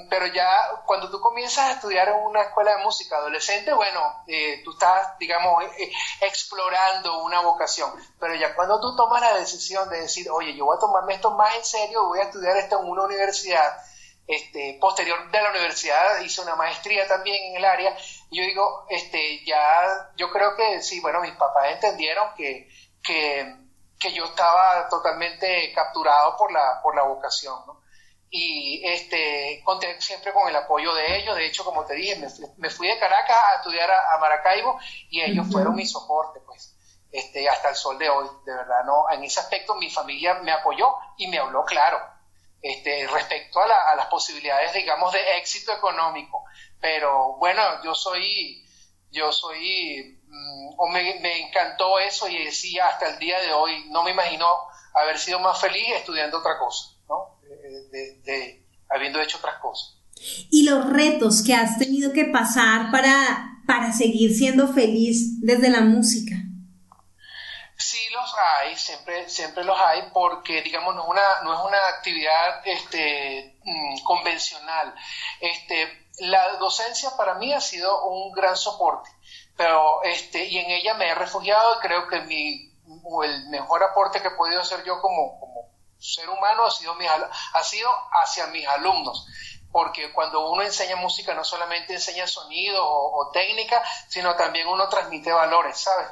pero 0.10 0.28
ya 0.28 0.50
cuando 0.86 1.10
tú 1.10 1.20
comienzas 1.20 1.66
a 1.66 1.72
estudiar 1.74 2.08
en 2.10 2.16
una 2.16 2.44
escuela 2.44 2.78
de 2.78 2.84
música 2.84 3.18
adolescente, 3.18 3.74
bueno, 3.74 4.24
eh, 4.28 4.62
tú 4.64 4.72
estás, 4.72 5.18
digamos, 5.18 5.64
eh, 5.64 5.72
eh, 5.80 5.92
explorando 6.22 7.24
una 7.24 7.42
vocación, 7.42 7.92
pero 8.20 8.36
ya 8.36 8.56
cuando 8.56 8.80
tú 8.80 8.96
tomas 8.96 9.22
la 9.22 9.36
decisión 9.36 9.90
de 9.90 10.02
decir, 10.02 10.30
oye, 10.30 10.56
yo 10.56 10.66
voy 10.66 10.78
a 10.78 10.80
tomarme 10.80 11.16
esto 11.16 11.32
más 11.32 11.56
en 11.56 11.66
serio, 11.66 12.06
voy 12.08 12.20
a 12.20 12.24
estudiar 12.24 12.56
esto 12.58 12.80
en 12.80 12.88
una 12.88 13.04
universidad, 13.04 13.78
este, 14.28 14.78
posterior 14.80 15.32
de 15.32 15.42
la 15.42 15.50
universidad 15.50 16.20
hice 16.20 16.42
una 16.42 16.56
maestría 16.56 17.08
también 17.08 17.38
en 17.52 17.58
el 17.58 17.66
área, 17.66 17.96
yo 18.30 18.44
digo, 18.44 18.86
este, 18.90 19.44
ya, 19.46 20.12
yo 20.18 20.30
creo 20.32 20.56
que 20.56 20.82
sí, 20.82 21.00
bueno, 21.00 21.22
mis 21.22 21.36
papás 21.36 21.72
entendieron 21.72 22.34
que, 22.36 22.70
que, 23.04 23.56
que 24.00 24.14
yo 24.14 24.26
estaba 24.26 24.88
totalmente 24.90 25.74
capturado 25.74 26.38
por 26.38 26.52
la, 26.52 26.80
por 26.84 26.96
la 26.96 27.04
vocación, 27.04 27.56
¿no? 27.66 27.87
Y 28.30 28.82
este, 28.86 29.62
conté 29.64 30.00
siempre 30.02 30.34
con 30.34 30.48
el 30.50 30.56
apoyo 30.56 30.94
de 30.94 31.18
ellos. 31.18 31.36
De 31.36 31.46
hecho, 31.46 31.64
como 31.64 31.86
te 31.86 31.96
dije, 31.96 32.22
me, 32.58 32.70
fui 32.70 32.88
de 32.88 33.00
Caracas 33.00 33.38
a 33.52 33.56
estudiar 33.56 33.90
a, 33.90 34.18
Maracaibo 34.20 34.80
y 35.10 35.22
ellos 35.22 35.48
fueron 35.52 35.76
mi 35.76 35.86
soporte, 35.86 36.40
pues, 36.42 36.76
este, 37.12 37.48
hasta 37.48 37.70
el 37.70 37.76
sol 37.76 37.98
de 37.98 38.10
hoy, 38.10 38.28
de 38.46 38.54
verdad, 38.54 38.84
¿no? 38.86 39.10
En 39.12 39.24
ese 39.24 39.40
aspecto 39.40 39.76
mi 39.76 39.90
familia 39.90 40.36
me 40.36 40.52
apoyó 40.52 40.94
y 41.18 41.28
me 41.28 41.40
habló 41.40 41.64
claro, 41.64 42.00
este, 42.62 43.08
respecto 43.08 43.62
a, 43.62 43.96
las 43.96 44.08
posibilidades, 44.08 44.74
digamos, 44.74 45.14
de 45.14 45.38
éxito 45.38 45.72
económico. 45.72 46.44
Pero 46.82 47.38
bueno, 47.38 47.62
yo 47.84 47.96
soy, 47.96 48.66
yo 49.10 49.32
soy, 49.32 50.20
mm, 50.28 50.76
o 50.78 50.88
me, 50.88 51.20
me 51.22 51.48
encantó 51.48 51.98
eso 52.00 52.28
y 52.28 52.44
decía 52.44 52.88
hasta 52.88 53.08
el 53.08 53.20
día 53.20 53.40
de 53.40 53.54
hoy, 53.54 53.86
no 53.90 54.04
me 54.04 54.12
imagino 54.12 54.48
haber 54.94 55.18
sido 55.18 55.40
más 55.40 55.60
feliz 55.60 55.88
estudiando 55.90 56.40
otra 56.40 56.58
cosa, 56.58 56.97
¿no? 57.92 58.24
de, 58.24 58.66
habiendo 58.90 59.22
hecho 59.22 59.38
otras 59.38 59.60
cosas. 59.62 59.98
Y 60.50 60.64
los 60.64 60.90
retos 60.90 61.44
que 61.44 61.54
has 61.54 61.78
tenido 61.78 62.12
que 62.12 62.26
pasar 62.26 62.92
para, 62.92 63.62
para 63.68 63.92
seguir 63.94 64.34
siendo 64.34 64.68
feliz 64.68 65.42
desde 65.42 65.70
la 65.70 65.82
música. 65.82 66.36
Sí 67.78 68.00
los 68.12 68.34
hay, 68.36 68.76
siempre, 68.76 69.30
siempre 69.30 69.64
los 69.64 69.80
hay, 69.80 70.10
porque 70.12 70.64
digamos 70.64 70.96
no 70.96 71.04
es 71.04 71.10
una, 71.10 71.42
no 71.44 71.54
es 71.54 71.60
una 71.68 71.78
actividad 71.96 72.62
este, 72.66 73.60
mm, 73.64 74.04
convencional. 74.04 74.96
Este, 75.40 76.08
la 76.20 76.58
docencia 76.58 77.12
para 77.16 77.36
mí 77.36 77.54
ha 77.54 77.62
sido 77.62 78.08
un 78.08 78.32
gran 78.32 78.58
soporte, 78.58 79.12
pero 79.56 80.02
este, 80.04 80.46
y 80.46 80.58
en 80.58 80.72
ella 80.72 80.96
me 80.96 81.08
he 81.08 81.14
refugiado 81.14 81.76
y 81.76 81.80
creo 81.82 82.08
que 82.08 82.22
mi, 82.22 82.74
el 83.24 83.50
mejor 83.50 83.84
aporte 83.84 84.22
que 84.22 84.30
he 84.30 84.38
podido 84.38 84.62
hacer 84.62 84.84
yo 84.84 85.00
como, 85.00 85.40
como 85.40 85.77
ser 86.00 86.30
humano 86.30 86.66
ha 86.66 86.72
sido, 86.72 86.96
ha 87.54 87.64
sido 87.64 87.90
hacia 88.12 88.48
mis 88.48 88.68
alumnos 88.68 89.28
porque 89.72 90.12
cuando 90.12 90.50
uno 90.50 90.64
enseña 90.64 90.96
música 90.96 91.34
no 91.34 91.44
solamente 91.44 91.94
enseña 91.94 92.26
sonido 92.26 92.84
o, 92.84 93.30
técnica, 93.32 93.84
sino 94.08 94.36
también 94.36 94.68
uno 94.68 94.88
transmite 94.90 95.32
valores, 95.32 95.78
¿sabes? 95.78 96.08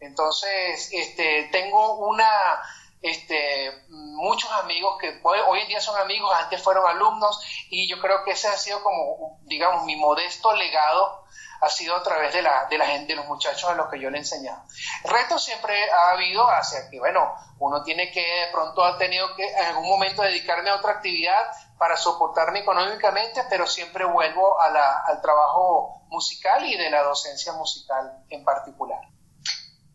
Entonces, 0.00 0.90
este, 0.92 1.48
tengo 1.52 2.06
una, 2.06 2.62
este, 3.10 3.72
muchos 3.88 4.50
amigos 4.52 4.98
que 5.00 5.20
hoy 5.22 5.60
en 5.60 5.68
día 5.68 5.80
son 5.80 5.98
amigos, 6.00 6.32
antes 6.38 6.62
fueron 6.62 6.86
alumnos, 6.86 7.40
y 7.70 7.88
yo 7.88 8.00
creo 8.00 8.24
que 8.24 8.32
ese 8.32 8.48
ha 8.48 8.56
sido 8.56 8.82
como, 8.82 9.38
digamos, 9.42 9.84
mi 9.84 9.96
modesto 9.96 10.54
legado 10.54 11.26
ha 11.60 11.70
sido 11.70 11.96
a 11.96 12.02
través 12.02 12.32
de 12.34 12.42
la, 12.42 12.66
de 12.66 12.78
la 12.78 12.86
gente, 12.86 13.12
de 13.12 13.16
los 13.16 13.26
muchachos 13.26 13.68
a 13.70 13.74
los 13.74 13.88
que 13.90 14.00
yo 14.00 14.10
le 14.10 14.18
he 14.18 14.20
enseñado. 14.20 14.62
Retos 15.04 15.44
siempre 15.44 15.90
ha 15.90 16.10
habido 16.10 16.46
hacia 16.48 16.90
que, 16.90 16.98
bueno, 16.98 17.34
uno 17.58 17.82
tiene 17.82 18.10
que, 18.10 18.20
de 18.20 18.52
pronto 18.52 18.84
ha 18.84 18.98
tenido 18.98 19.34
que 19.34 19.46
en 19.48 19.66
algún 19.66 19.88
momento 19.88 20.22
dedicarme 20.22 20.70
a 20.70 20.76
otra 20.76 20.92
actividad 20.92 21.50
para 21.78 21.96
soportarme 21.96 22.60
económicamente, 22.60 23.44
pero 23.48 23.66
siempre 23.66 24.04
vuelvo 24.04 24.60
a 24.60 24.70
la, 24.70 25.04
al 25.06 25.20
trabajo 25.20 26.02
musical 26.08 26.64
y 26.66 26.76
de 26.76 26.90
la 26.90 27.02
docencia 27.02 27.52
musical 27.52 28.24
en 28.28 28.44
particular. 28.44 29.00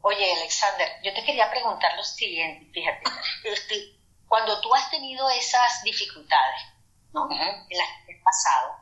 Oye, 0.03 0.34
Alexander, 0.34 0.90
yo 1.03 1.14
te 1.14 1.23
quería 1.23 1.49
preguntar 1.49 1.95
lo 1.95 2.03
siguiente, 2.03 2.72
fíjate, 2.73 3.03
este, 3.44 3.99
cuando 4.28 4.60
tú 4.61 4.73
has 4.73 4.90
tenido 4.90 5.30
esas 5.30 5.84
dificultades, 5.84 6.61
¿no? 7.14 7.30
En 7.32 7.78
las 7.78 7.88
que 8.06 8.14
has 8.14 8.23
pasado, 8.23 8.76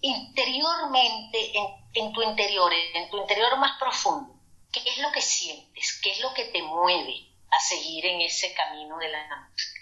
interiormente, 0.00 1.52
en, 1.94 2.12
tu 2.12 2.22
interior, 2.22 2.72
en 2.94 3.08
tu 3.08 3.18
interior 3.18 3.56
más 3.58 3.78
profundo, 3.78 4.34
¿qué 4.72 4.80
es 4.84 4.98
lo 4.98 5.10
que 5.12 5.22
sientes? 5.22 6.00
¿Qué 6.02 6.10
es 6.10 6.20
lo 6.20 6.34
que 6.34 6.46
te 6.46 6.62
mueve 6.62 7.32
a 7.50 7.60
seguir 7.60 8.06
en 8.06 8.20
ese 8.20 8.52
camino 8.54 8.98
de 8.98 9.08
la 9.08 9.48
música? 9.48 9.80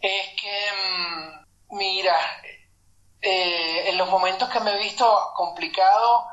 Es 0.00 0.28
que, 0.40 0.72
mm, 0.72 1.76
mira, 1.76 2.18
eh, 3.22 3.90
en 3.90 3.96
los 3.96 4.08
momentos 4.10 4.48
que 4.50 4.60
me 4.60 4.72
he 4.72 4.78
visto 4.78 5.32
complicado, 5.34 6.26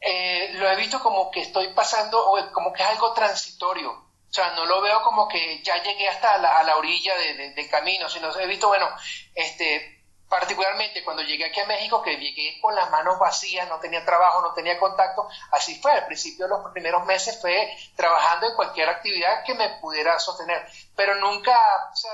eh, 0.00 0.50
lo 0.54 0.70
he 0.70 0.76
visto 0.76 1.00
como 1.00 1.30
que 1.30 1.40
estoy 1.40 1.68
pasando, 1.68 2.30
o 2.30 2.52
como 2.52 2.72
que 2.72 2.82
es 2.82 2.88
algo 2.88 3.12
transitorio. 3.12 3.90
O 3.90 4.32
sea, 4.32 4.50
no 4.50 4.66
lo 4.66 4.82
veo 4.82 5.02
como 5.02 5.26
que 5.26 5.62
ya 5.62 5.82
llegué 5.82 6.08
hasta 6.08 6.36
la, 6.38 6.58
a 6.58 6.62
la 6.62 6.76
orilla 6.76 7.16
del 7.16 7.54
de, 7.54 7.68
camino, 7.68 8.08
sino 8.10 8.36
he 8.38 8.46
visto, 8.46 8.68
bueno, 8.68 8.86
este, 9.34 10.04
particularmente 10.28 11.02
cuando 11.02 11.22
llegué 11.22 11.46
aquí 11.46 11.60
a 11.60 11.66
México, 11.66 12.02
que 12.02 12.16
llegué 12.16 12.60
con 12.60 12.74
las 12.74 12.90
manos 12.90 13.18
vacías, 13.18 13.66
no 13.68 13.80
tenía 13.80 14.04
trabajo, 14.04 14.42
no 14.42 14.52
tenía 14.52 14.78
contacto, 14.78 15.26
así 15.52 15.80
fue, 15.80 15.92
al 15.92 16.06
principio 16.06 16.46
de 16.46 16.50
los 16.50 16.72
primeros 16.72 17.06
meses 17.06 17.40
fue 17.40 17.74
trabajando 17.96 18.48
en 18.48 18.54
cualquier 18.54 18.90
actividad 18.90 19.42
que 19.44 19.54
me 19.54 19.70
pudiera 19.80 20.18
sostener, 20.20 20.68
pero 20.94 21.14
nunca, 21.14 21.58
o 21.90 21.96
sea, 21.96 22.12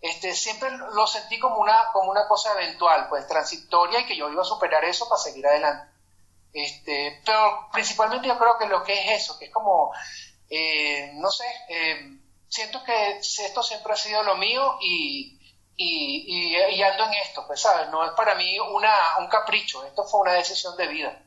este, 0.00 0.34
siempre 0.34 0.70
lo 0.70 1.06
sentí 1.06 1.38
como 1.38 1.58
una, 1.58 1.90
como 1.92 2.10
una 2.10 2.26
cosa 2.26 2.52
eventual, 2.60 3.08
pues 3.08 3.28
transitoria 3.28 4.00
y 4.00 4.06
que 4.06 4.16
yo 4.16 4.28
iba 4.28 4.42
a 4.42 4.44
superar 4.44 4.84
eso 4.84 5.08
para 5.08 5.22
seguir 5.22 5.46
adelante. 5.46 5.93
Este, 6.54 7.20
pero 7.24 7.68
principalmente 7.72 8.28
yo 8.28 8.38
creo 8.38 8.56
que 8.56 8.66
lo 8.66 8.84
que 8.84 8.92
es 8.94 9.22
eso, 9.22 9.36
que 9.36 9.46
es 9.46 9.50
como, 9.52 9.92
eh, 10.48 11.10
no 11.14 11.28
sé, 11.28 11.44
eh, 11.68 12.16
siento 12.48 12.84
que 12.84 13.18
esto 13.18 13.60
siempre 13.64 13.92
ha 13.92 13.96
sido 13.96 14.22
lo 14.22 14.36
mío 14.36 14.78
y, 14.80 15.36
y, 15.76 16.56
y, 16.56 16.82
ando 16.82 17.06
en 17.06 17.14
esto, 17.14 17.44
pues, 17.48 17.60
¿sabes? 17.60 17.88
No 17.88 18.04
es 18.04 18.12
para 18.12 18.36
mí 18.36 18.56
una, 18.60 19.18
un 19.18 19.26
capricho, 19.26 19.84
esto 19.84 20.04
fue 20.04 20.20
una 20.20 20.34
decisión 20.34 20.76
de 20.76 20.86
vida. 20.86 21.20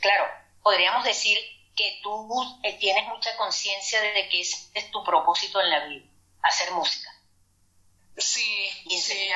Claro, 0.00 0.24
podríamos 0.62 1.04
decir 1.04 1.38
que 1.76 2.00
tú 2.02 2.58
eh, 2.62 2.78
tienes 2.78 3.06
mucha 3.06 3.36
conciencia 3.36 4.00
de 4.00 4.28
que 4.30 4.40
ese 4.40 4.70
es 4.72 4.90
tu 4.90 5.04
propósito 5.04 5.60
en 5.60 5.68
la 5.68 5.84
vida, 5.84 6.06
hacer 6.42 6.70
música. 6.72 7.10
Sí, 8.16 8.70
sí. 8.98 9.28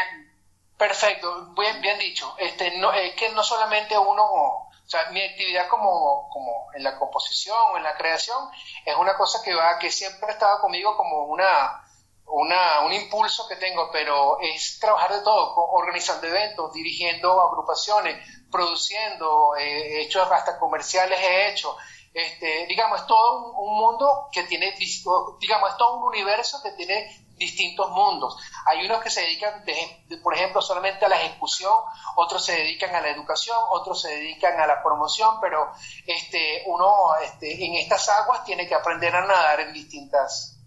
Perfecto, 0.78 1.52
bien, 1.56 1.80
bien 1.80 1.98
dicho. 1.98 2.34
Este, 2.38 2.78
no, 2.78 2.92
es 2.92 3.14
que 3.14 3.28
no 3.30 3.44
solamente 3.44 3.96
uno, 3.96 4.63
o 4.84 4.88
sea, 4.88 5.10
mi 5.10 5.22
actividad 5.22 5.68
como, 5.68 6.28
como 6.30 6.66
en 6.74 6.82
la 6.82 6.98
composición 6.98 7.56
o 7.72 7.76
en 7.76 7.82
la 7.82 7.96
creación 7.96 8.38
es 8.84 8.94
una 8.96 9.16
cosa 9.16 9.42
que 9.42 9.54
va, 9.54 9.78
que 9.78 9.90
siempre 9.90 10.28
ha 10.28 10.32
estado 10.32 10.60
conmigo 10.60 10.94
como 10.96 11.24
una, 11.24 11.82
una, 12.26 12.80
un 12.80 12.92
impulso 12.92 13.48
que 13.48 13.56
tengo, 13.56 13.90
pero 13.90 14.38
es 14.40 14.78
trabajar 14.78 15.14
de 15.14 15.22
todo, 15.22 15.54
organizando 15.54 16.26
eventos, 16.26 16.72
dirigiendo 16.72 17.40
agrupaciones, 17.40 18.22
produciendo, 18.50 19.56
eh, 19.56 19.98
he 19.98 20.02
hecho 20.02 20.22
hasta 20.22 20.58
comerciales 20.58 21.18
he 21.18 21.50
hecho, 21.50 21.76
este, 22.12 22.66
digamos, 22.66 23.00
es 23.00 23.06
todo 23.06 23.52
un, 23.58 23.76
mundo 23.76 24.28
que 24.30 24.44
tiene, 24.44 24.76
digamos, 25.40 25.70
es 25.70 25.76
todo 25.76 25.96
un 25.96 26.04
universo 26.04 26.62
que 26.62 26.70
tiene 26.72 27.23
distintos 27.36 27.90
mundos. 27.90 28.36
Hay 28.66 28.86
unos 28.86 29.02
que 29.02 29.10
se 29.10 29.22
dedican, 29.22 29.64
por 30.22 30.34
ejemplo, 30.34 30.62
solamente 30.62 31.04
a 31.04 31.08
la 31.08 31.20
ejecución, 31.20 31.72
otros 32.16 32.44
se 32.44 32.52
dedican 32.52 32.94
a 32.94 33.00
la 33.00 33.10
educación, 33.10 33.56
otros 33.70 34.00
se 34.00 34.08
dedican 34.08 34.60
a 34.60 34.66
la 34.66 34.82
promoción, 34.82 35.40
pero 35.40 35.72
este, 36.06 36.62
uno 36.66 37.16
este, 37.22 37.64
en 37.64 37.74
estas 37.74 38.08
aguas 38.08 38.44
tiene 38.44 38.68
que 38.68 38.74
aprender 38.74 39.14
a 39.14 39.26
nadar 39.26 39.60
en 39.60 39.72
distintas, 39.72 40.58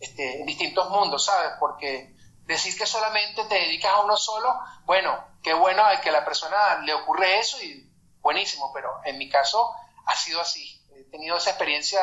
este, 0.00 0.40
en 0.40 0.46
distintos 0.46 0.88
mundos, 0.90 1.24
¿sabes? 1.24 1.52
Porque 1.58 2.14
decir 2.46 2.76
que 2.76 2.86
solamente 2.86 3.44
te 3.44 3.54
dedicas 3.54 3.92
a 3.94 4.00
uno 4.00 4.16
solo, 4.16 4.54
bueno, 4.84 5.24
qué 5.42 5.54
bueno 5.54 5.82
que 6.02 6.10
a 6.10 6.12
la 6.12 6.24
persona 6.24 6.78
le 6.84 6.94
ocurre 6.94 7.38
eso 7.38 7.62
y 7.62 7.90
buenísimo, 8.20 8.70
pero 8.72 9.00
en 9.04 9.18
mi 9.18 9.28
caso 9.28 9.72
ha 10.06 10.16
sido 10.16 10.40
así. 10.40 10.80
He 10.94 11.04
tenido 11.10 11.36
esa 11.36 11.50
experiencia 11.50 12.00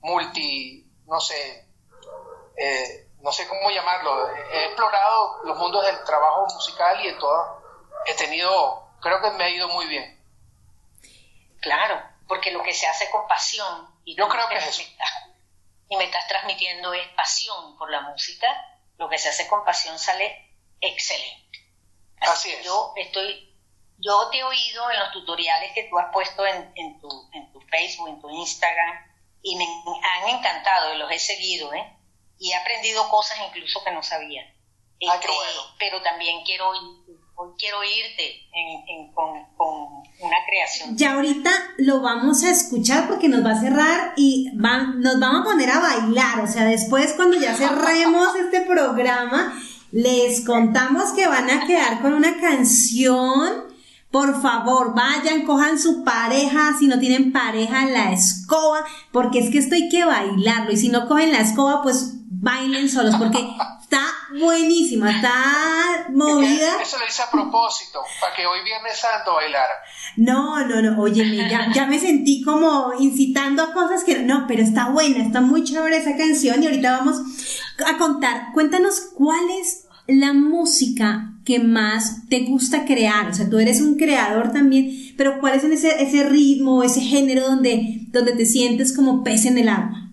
multi, 0.00 0.86
no 1.06 1.20
sé, 1.20 1.68
eh, 2.56 3.08
no 3.24 3.32
sé 3.32 3.48
cómo 3.48 3.70
llamarlo, 3.70 4.28
he 4.52 4.66
explorado 4.66 5.44
los 5.44 5.56
mundos 5.56 5.82
del 5.86 6.04
trabajo 6.04 6.44
musical 6.44 7.02
y 7.02 7.08
en 7.08 7.18
todo, 7.18 7.88
he 8.04 8.14
tenido, 8.14 8.86
creo 9.00 9.18
que 9.22 9.30
me 9.30 9.44
ha 9.44 9.48
ido 9.48 9.66
muy 9.68 9.86
bien. 9.86 10.22
Claro, 11.62 12.02
porque 12.28 12.52
lo 12.52 12.62
que 12.62 12.74
se 12.74 12.86
hace 12.86 13.10
con 13.10 13.26
pasión, 13.26 13.88
y 14.04 14.14
yo 14.14 14.28
creo 14.28 14.46
que 14.48 14.56
es 14.56 14.66
eso. 14.66 14.82
y 15.88 15.96
me 15.96 16.04
estás 16.04 16.28
transmitiendo 16.28 16.92
es 16.92 17.08
pasión 17.14 17.78
por 17.78 17.90
la 17.90 18.02
música, 18.02 18.46
lo 18.98 19.08
que 19.08 19.16
se 19.16 19.30
hace 19.30 19.48
con 19.48 19.64
pasión 19.64 19.98
sale 19.98 20.54
excelente. 20.82 21.60
Así, 22.20 22.52
es. 22.52 22.62
Yo 22.62 22.92
estoy, 22.96 23.56
yo 23.96 24.28
te 24.28 24.40
he 24.40 24.44
oído 24.44 24.90
en 24.90 25.00
los 25.00 25.12
tutoriales 25.12 25.72
que 25.72 25.84
tú 25.84 25.98
has 25.98 26.12
puesto 26.12 26.44
en, 26.44 26.72
en, 26.76 27.00
tu, 27.00 27.08
en 27.32 27.50
tu 27.54 27.60
Facebook, 27.62 28.08
en 28.08 28.20
tu 28.20 28.28
Instagram, 28.28 29.14
y 29.42 29.56
me 29.56 29.66
han 30.02 30.28
encantado 30.28 30.92
y 30.92 30.98
los 30.98 31.10
he 31.10 31.18
seguido, 31.18 31.72
¿eh? 31.72 32.03
Y 32.38 32.50
he 32.50 32.54
aprendido 32.54 33.08
cosas 33.08 33.38
incluso 33.48 33.82
que 33.84 33.92
no 33.92 34.02
sabía. 34.02 34.42
Ah, 35.08 35.16
este, 35.16 35.28
pero 35.78 36.00
también 36.02 36.44
quiero, 36.44 36.70
quiero 37.58 37.84
irte 37.84 38.48
con, 39.14 40.04
una 40.20 40.36
creación. 40.46 40.96
Ya 40.96 41.14
ahorita 41.14 41.50
lo 41.78 42.00
vamos 42.00 42.44
a 42.44 42.50
escuchar 42.50 43.08
porque 43.08 43.28
nos 43.28 43.44
va 43.44 43.52
a 43.52 43.60
cerrar 43.60 44.12
y 44.16 44.50
nos 44.54 45.20
vamos 45.20 45.40
a 45.40 45.44
poner 45.44 45.70
a 45.70 45.80
bailar. 45.80 46.40
O 46.40 46.46
sea, 46.46 46.64
después 46.64 47.12
cuando 47.14 47.36
ya 47.38 47.54
cerremos 47.54 48.34
este 48.36 48.62
programa, 48.62 49.60
les 49.90 50.44
contamos 50.44 51.12
que 51.12 51.26
van 51.26 51.50
a 51.50 51.66
quedar 51.66 52.00
con 52.00 52.14
una 52.14 52.40
canción. 52.40 53.74
Por 54.10 54.40
favor, 54.40 54.94
vayan, 54.94 55.44
cojan 55.44 55.76
su 55.76 56.04
pareja, 56.04 56.76
si 56.78 56.86
no 56.86 57.00
tienen 57.00 57.32
pareja, 57.32 57.84
la 57.86 58.12
escoba, 58.12 58.84
porque 59.10 59.40
es 59.40 59.50
que 59.50 59.58
esto 59.58 59.74
hay 59.74 59.88
que 59.88 60.04
bailarlo. 60.04 60.70
Y 60.70 60.76
si 60.76 60.88
no 60.88 61.08
cogen 61.08 61.32
la 61.32 61.40
escoba, 61.40 61.82
pues 61.82 62.14
bailen 62.44 62.88
solos, 62.90 63.16
porque 63.16 63.38
está 63.80 64.02
buenísima, 64.38 65.10
está 65.10 66.06
movida. 66.10 66.82
Eso 66.82 66.98
lo 66.98 67.06
hice 67.06 67.22
a 67.22 67.30
propósito, 67.30 68.02
para 68.20 68.34
que 68.34 68.46
hoy 68.46 68.62
Viernes 68.62 68.98
Santo 68.98 69.34
bailara. 69.34 69.72
No, 70.16 70.64
no, 70.66 70.82
no, 70.82 71.00
oye, 71.00 71.24
ya, 71.48 71.72
ya 71.72 71.86
me 71.86 71.98
sentí 71.98 72.42
como 72.42 72.92
incitando 73.00 73.62
a 73.62 73.72
cosas 73.72 74.04
que 74.04 74.18
no, 74.20 74.44
pero 74.46 74.62
está 74.62 74.90
buena, 74.90 75.24
está 75.24 75.40
muy 75.40 75.64
chévere 75.64 75.96
esa 75.96 76.16
canción 76.16 76.62
y 76.62 76.66
ahorita 76.66 76.98
vamos 76.98 77.16
a 77.84 77.96
contar. 77.96 78.52
Cuéntanos 78.52 79.00
cuál 79.14 79.50
es 79.60 79.86
la 80.06 80.34
música 80.34 81.32
que 81.46 81.60
más 81.60 82.28
te 82.28 82.40
gusta 82.40 82.84
crear, 82.84 83.28
o 83.28 83.34
sea, 83.34 83.48
tú 83.48 83.58
eres 83.58 83.80
un 83.80 83.96
creador 83.96 84.52
también, 84.52 85.14
pero 85.16 85.40
cuál 85.40 85.54
es 85.54 85.64
ese, 85.64 86.02
ese 86.02 86.24
ritmo, 86.28 86.82
ese 86.82 87.00
género 87.00 87.48
donde, 87.48 88.06
donde 88.08 88.32
te 88.32 88.44
sientes 88.44 88.94
como 88.94 89.24
pez 89.24 89.46
en 89.46 89.58
el 89.58 89.68
agua. 89.70 90.03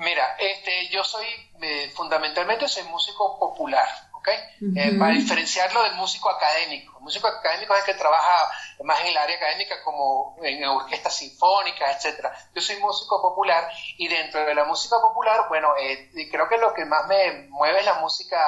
Mira, 0.00 0.34
este, 0.38 0.88
yo 0.88 1.04
soy, 1.04 1.26
eh, 1.60 1.92
fundamentalmente 1.94 2.66
soy 2.68 2.84
músico 2.84 3.38
popular, 3.38 3.86
¿ok? 4.14 4.28
Eh, 4.74 4.96
para 4.98 5.12
diferenciarlo 5.12 5.82
del 5.82 5.94
músico 5.94 6.30
académico. 6.30 6.96
El 6.96 7.04
músico 7.04 7.26
académico 7.26 7.74
es 7.74 7.80
el 7.80 7.86
que 7.86 8.00
trabaja 8.00 8.50
más 8.82 8.98
en 9.00 9.08
el 9.08 9.16
área 9.18 9.36
académica 9.36 9.82
como 9.84 10.36
en 10.42 10.64
orquestas 10.64 11.16
sinfónicas, 11.16 11.96
etcétera. 11.96 12.34
Yo 12.54 12.62
soy 12.62 12.78
músico 12.78 13.20
popular 13.20 13.70
y 13.98 14.08
dentro 14.08 14.42
de 14.42 14.54
la 14.54 14.64
música 14.64 14.96
popular, 15.02 15.48
bueno, 15.50 15.74
eh, 15.78 16.08
creo 16.30 16.48
que 16.48 16.56
lo 16.56 16.72
que 16.72 16.86
más 16.86 17.06
me 17.06 17.48
mueve 17.50 17.80
es 17.80 17.84
la 17.84 18.00
música 18.00 18.40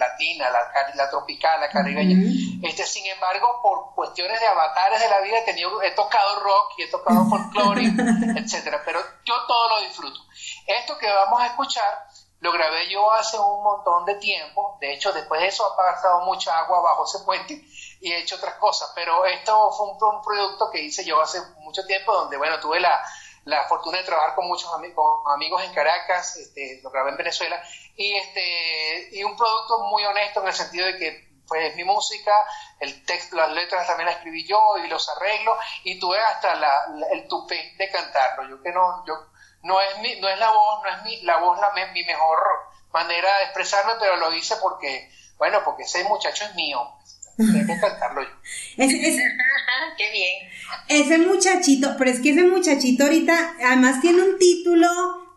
latina, 0.00 0.50
la, 0.50 0.72
la 0.94 1.10
tropical, 1.10 1.60
la 1.60 1.68
caribeña. 1.68 2.16
este, 2.62 2.84
sin 2.86 3.06
embargo, 3.06 3.60
por 3.62 3.94
cuestiones 3.94 4.40
de 4.40 4.46
avatares 4.46 5.00
de 5.00 5.08
la 5.08 5.20
vida 5.20 5.38
he, 5.38 5.44
tenido, 5.44 5.80
he 5.82 5.92
tocado 5.92 6.40
rock 6.40 6.72
y 6.78 6.82
he 6.82 6.88
tocado 6.88 7.26
folclore, 7.26 7.84
etcétera, 8.36 8.82
pero 8.84 9.00
yo 9.24 9.34
todo 9.46 9.68
lo 9.68 9.86
disfruto. 9.86 10.18
Esto 10.66 10.98
que 10.98 11.06
vamos 11.08 11.40
a 11.40 11.46
escuchar 11.46 12.08
lo 12.40 12.52
grabé 12.52 12.88
yo 12.88 13.12
hace 13.12 13.38
un 13.38 13.62
montón 13.62 14.06
de 14.06 14.14
tiempo, 14.14 14.78
de 14.80 14.94
hecho 14.94 15.12
después 15.12 15.42
de 15.42 15.48
eso 15.48 15.64
ha 15.66 15.76
pasado 15.76 16.24
mucha 16.24 16.58
agua 16.58 16.80
bajo 16.80 17.04
ese 17.04 17.22
puente 17.24 17.62
y 18.00 18.12
he 18.12 18.20
hecho 18.20 18.36
otras 18.36 18.54
cosas, 18.54 18.90
pero 18.94 19.26
esto 19.26 19.70
fue 19.72 20.08
un, 20.08 20.22
producto 20.22 20.70
que 20.70 20.80
hice 20.80 21.04
yo 21.04 21.20
hace 21.20 21.38
mucho 21.58 21.84
tiempo 21.84 22.14
donde, 22.14 22.38
bueno, 22.38 22.58
tuve 22.58 22.80
la, 22.80 22.98
la 23.44 23.64
fortuna 23.68 23.98
de 23.98 24.04
trabajar 24.04 24.34
con 24.34 24.48
muchos 24.48 24.72
amigos 24.72 25.62
en 25.64 25.74
Caracas, 25.74 26.36
este, 26.36 26.80
lo 26.82 26.90
grabé 26.90 27.10
en 27.10 27.18
Venezuela, 27.18 27.62
y, 28.00 28.16
este, 28.16 29.10
y 29.12 29.22
un 29.24 29.36
producto 29.36 29.84
muy 29.90 30.02
honesto 30.06 30.40
en 30.40 30.46
el 30.46 30.54
sentido 30.54 30.86
de 30.86 30.96
que 30.96 31.30
pues 31.46 31.76
mi 31.76 31.84
música, 31.84 32.32
el 32.78 33.04
texto, 33.04 33.36
las 33.36 33.52
letras 33.52 33.86
también 33.86 34.06
las 34.06 34.16
escribí 34.16 34.46
yo 34.46 34.58
y 34.82 34.88
los 34.88 35.06
arreglo 35.10 35.54
y 35.84 35.98
tuve 35.98 36.18
hasta 36.18 36.54
la, 36.54 36.86
el 37.12 37.28
tupé 37.28 37.74
de 37.76 37.90
cantarlo. 37.90 38.48
Yo 38.48 38.62
que 38.62 38.72
no, 38.72 39.04
yo 39.06 39.12
no 39.64 39.78
es 39.82 39.98
mi, 40.00 40.18
no 40.18 40.28
es 40.28 40.38
la 40.38 40.50
voz, 40.50 40.82
no 40.82 40.96
es 40.96 41.02
mi, 41.02 41.20
la 41.26 41.36
voz 41.40 41.58
la, 41.60 41.72
mi 41.92 42.04
mejor 42.04 42.38
manera 42.90 43.28
de 43.36 43.44
expresarme, 43.44 43.92
pero 44.00 44.16
lo 44.16 44.32
hice 44.32 44.54
porque, 44.62 45.10
bueno, 45.36 45.58
porque 45.62 45.82
ese 45.82 46.02
muchacho 46.04 46.46
es 46.46 46.54
mío. 46.54 46.80
Hay 47.38 47.66
que 47.66 47.80
cantarlo 47.80 48.22
yo. 48.22 48.30
Qué 49.98 50.10
bien. 50.10 50.48
Ese 50.88 51.18
muchachito, 51.18 51.96
pero 51.98 52.10
es 52.10 52.20
que 52.20 52.30
ese 52.30 52.44
muchachito 52.44 53.04
ahorita, 53.04 53.56
además 53.62 54.00
tiene 54.00 54.22
un 54.22 54.38
título, 54.38 54.88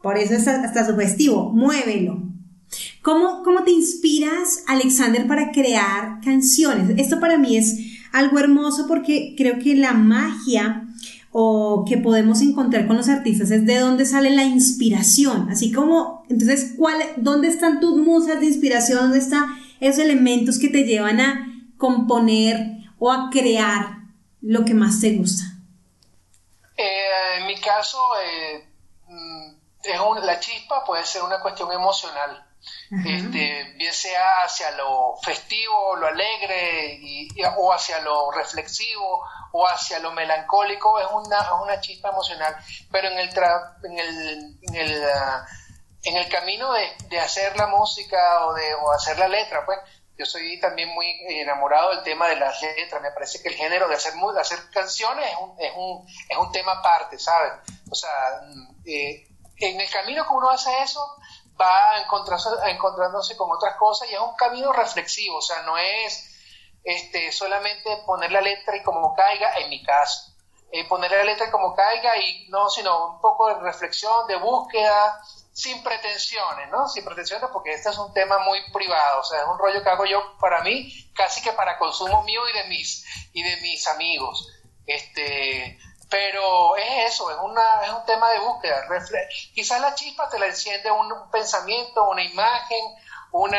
por 0.01 0.17
eso 0.17 0.35
es 0.35 0.47
hasta 0.47 0.85
sugestivo, 0.85 1.49
Muévelo. 1.49 2.32
¿Cómo, 3.03 3.43
¿Cómo 3.43 3.65
te 3.65 3.71
inspiras, 3.71 4.63
Alexander, 4.65 5.27
para 5.27 5.51
crear 5.51 6.21
canciones? 6.23 6.97
Esto 6.97 7.19
para 7.19 7.37
mí 7.37 7.57
es 7.57 7.75
algo 8.13 8.39
hermoso 8.39 8.87
porque 8.87 9.35
creo 9.37 9.59
que 9.59 9.75
la 9.75 9.91
magia 9.91 10.87
o 11.29 11.83
que 11.85 11.97
podemos 11.97 12.41
encontrar 12.41 12.87
con 12.87 12.95
los 12.95 13.09
artistas 13.09 13.51
es 13.51 13.65
de 13.65 13.77
dónde 13.77 14.05
sale 14.05 14.29
la 14.29 14.43
inspiración, 14.43 15.49
así 15.49 15.73
como, 15.73 16.23
entonces, 16.29 16.75
¿cuál, 16.77 16.97
¿dónde 17.17 17.49
están 17.49 17.81
tus 17.81 17.97
musas 17.97 18.39
de 18.39 18.45
inspiración? 18.45 18.99
¿Dónde 18.99 19.19
están 19.19 19.47
esos 19.81 20.01
elementos 20.01 20.57
que 20.57 20.69
te 20.69 20.85
llevan 20.85 21.19
a 21.19 21.45
componer 21.77 22.85
o 22.99 23.11
a 23.11 23.29
crear 23.31 23.97
lo 24.39 24.63
que 24.63 24.75
más 24.75 25.01
te 25.01 25.17
gusta? 25.17 25.43
Eh, 26.77 27.39
en 27.39 27.47
mi 27.47 27.59
caso, 27.59 27.97
eh, 28.23 28.65
mm, 29.09 29.55
es 29.83 30.23
la 30.23 30.39
chispa 30.39 30.85
puede 30.85 31.05
ser 31.05 31.21
una 31.23 31.41
cuestión 31.41 31.69
emocional 31.73 32.52
este, 33.05 33.73
bien 33.75 33.93
sea 33.93 34.43
hacia 34.43 34.71
lo 34.71 35.15
festivo, 35.21 35.95
lo 35.95 36.07
alegre, 36.07 36.97
y, 37.01 37.29
o 37.57 37.73
hacia 37.73 37.99
lo 38.01 38.31
reflexivo, 38.31 39.23
o 39.51 39.67
hacia 39.67 39.99
lo 39.99 40.11
melancólico, 40.11 40.99
es 40.99 41.07
una, 41.11 41.61
una 41.61 41.79
chispa 41.79 42.09
emocional. 42.09 42.55
Pero 42.91 43.09
en 43.09 43.19
el, 43.19 43.29
en 43.83 43.99
el, 43.99 44.57
en 44.61 44.75
el, 44.75 45.03
ah, 45.09 45.45
en 46.03 46.17
el 46.17 46.29
camino 46.29 46.73
de, 46.73 46.87
de, 47.09 47.19
hacer 47.19 47.55
la 47.57 47.67
música 47.67 48.45
o 48.45 48.53
de 48.53 48.73
o 48.75 48.91
hacer 48.91 49.17
la 49.17 49.27
letra, 49.27 49.65
pues 49.65 49.79
yo 50.17 50.25
soy 50.25 50.59
también 50.59 50.89
muy 50.89 51.07
enamorado 51.27 51.89
del 51.89 52.03
tema 52.03 52.27
de 52.27 52.35
las 52.35 52.61
letras. 52.61 53.01
Me 53.01 53.11
parece 53.11 53.41
que 53.41 53.49
el 53.49 53.55
género 53.55 53.87
de 53.87 53.95
hacer, 53.95 54.13
de 54.13 54.41
hacer 54.41 54.59
canciones 54.71 55.25
es 55.27 55.37
un, 55.37 55.55
es, 55.59 55.71
un, 55.75 56.07
es 56.29 56.37
un 56.37 56.51
tema 56.51 56.73
aparte, 56.73 57.17
¿sabes? 57.17 57.53
O 57.89 57.95
sea, 57.95 58.41
mm, 58.47 58.81
eh, 58.85 59.27
en 59.57 59.81
el 59.81 59.89
camino 59.89 60.25
que 60.25 60.33
uno 60.33 60.49
hace 60.49 60.69
eso, 60.83 60.99
va 61.59 61.99
encontrándose 61.99 63.37
con 63.37 63.51
otras 63.51 63.75
cosas 63.77 64.09
y 64.09 64.13
es 64.13 64.19
un 64.19 64.35
camino 64.35 64.71
reflexivo, 64.73 65.37
o 65.37 65.41
sea, 65.41 65.61
no 65.63 65.77
es 65.77 66.29
este, 66.83 67.31
solamente 67.31 67.97
poner 68.05 68.31
la 68.31 68.41
letra 68.41 68.75
y 68.75 68.83
como 68.83 69.15
caiga, 69.15 69.57
en 69.59 69.69
mi 69.69 69.83
caso, 69.83 70.33
eh, 70.71 70.87
poner 70.87 71.11
la 71.11 71.23
letra 71.23 71.47
y 71.47 71.51
como 71.51 71.75
caiga 71.75 72.17
y 72.17 72.47
no, 72.49 72.69
sino 72.69 73.13
un 73.13 73.21
poco 73.21 73.47
de 73.47 73.59
reflexión, 73.61 74.27
de 74.27 74.37
búsqueda, 74.37 75.21
sin 75.53 75.83
pretensiones, 75.83 76.69
¿no? 76.71 76.87
Sin 76.87 77.05
pretensiones 77.05 77.49
porque 77.53 77.73
este 77.73 77.89
es 77.89 77.97
un 77.97 78.11
tema 78.11 78.39
muy 78.39 78.59
privado, 78.71 79.21
o 79.21 79.23
sea, 79.23 79.41
es 79.41 79.47
un 79.47 79.59
rollo 79.59 79.83
que 79.83 79.89
hago 79.89 80.05
yo 80.05 80.35
para 80.39 80.61
mí, 80.63 80.91
casi 81.13 81.41
que 81.41 81.53
para 81.53 81.77
consumo 81.77 82.23
mío 82.23 82.41
y 82.49 82.57
de 82.57 82.63
mis, 82.69 83.05
y 83.33 83.43
de 83.43 83.57
mis 83.61 83.87
amigos. 83.87 84.49
Este, 84.85 85.77
pero 86.13 86.75
es 86.77 87.11
eso, 87.11 87.31
es, 87.31 87.37
una, 87.41 87.63
es 87.87 87.89
un 87.91 88.05
tema 88.05 88.29
de 88.29 88.39
búsqueda. 88.41 88.83
Quizás 89.55 89.81
la 89.81 89.95
chispa 89.95 90.29
te 90.29 90.37
la 90.37 90.45
enciende 90.45 90.91
un, 90.91 91.11
pensamiento, 91.31 92.07
una 92.07 92.23
imagen, 92.23 92.77
una, 93.31 93.57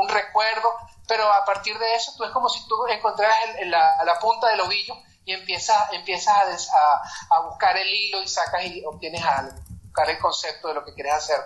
un 0.00 0.08
recuerdo, 0.08 0.66
pero 1.06 1.30
a 1.30 1.44
partir 1.44 1.76
de 1.78 1.94
eso 1.94 2.12
tú 2.16 2.24
es 2.24 2.30
como 2.30 2.48
si 2.48 2.66
tú 2.66 2.74
encontraras 2.88 3.36
la, 3.66 4.18
punta 4.18 4.48
del 4.48 4.62
ovillo 4.62 4.94
y 5.26 5.32
empiezas, 5.32 5.92
empiezas 5.92 6.70
a- 6.70 7.02
a 7.36 7.40
buscar 7.50 7.76
el 7.76 7.86
hilo 7.92 8.22
y 8.22 8.28
sacas 8.28 8.64
y 8.64 8.82
obtienes 8.86 9.22
algo, 9.22 9.52
buscar 9.82 10.08
el 10.08 10.18
concepto 10.18 10.68
de 10.68 10.74
lo 10.74 10.84
que 10.86 10.94
quieres 10.94 11.12
hacer. 11.12 11.36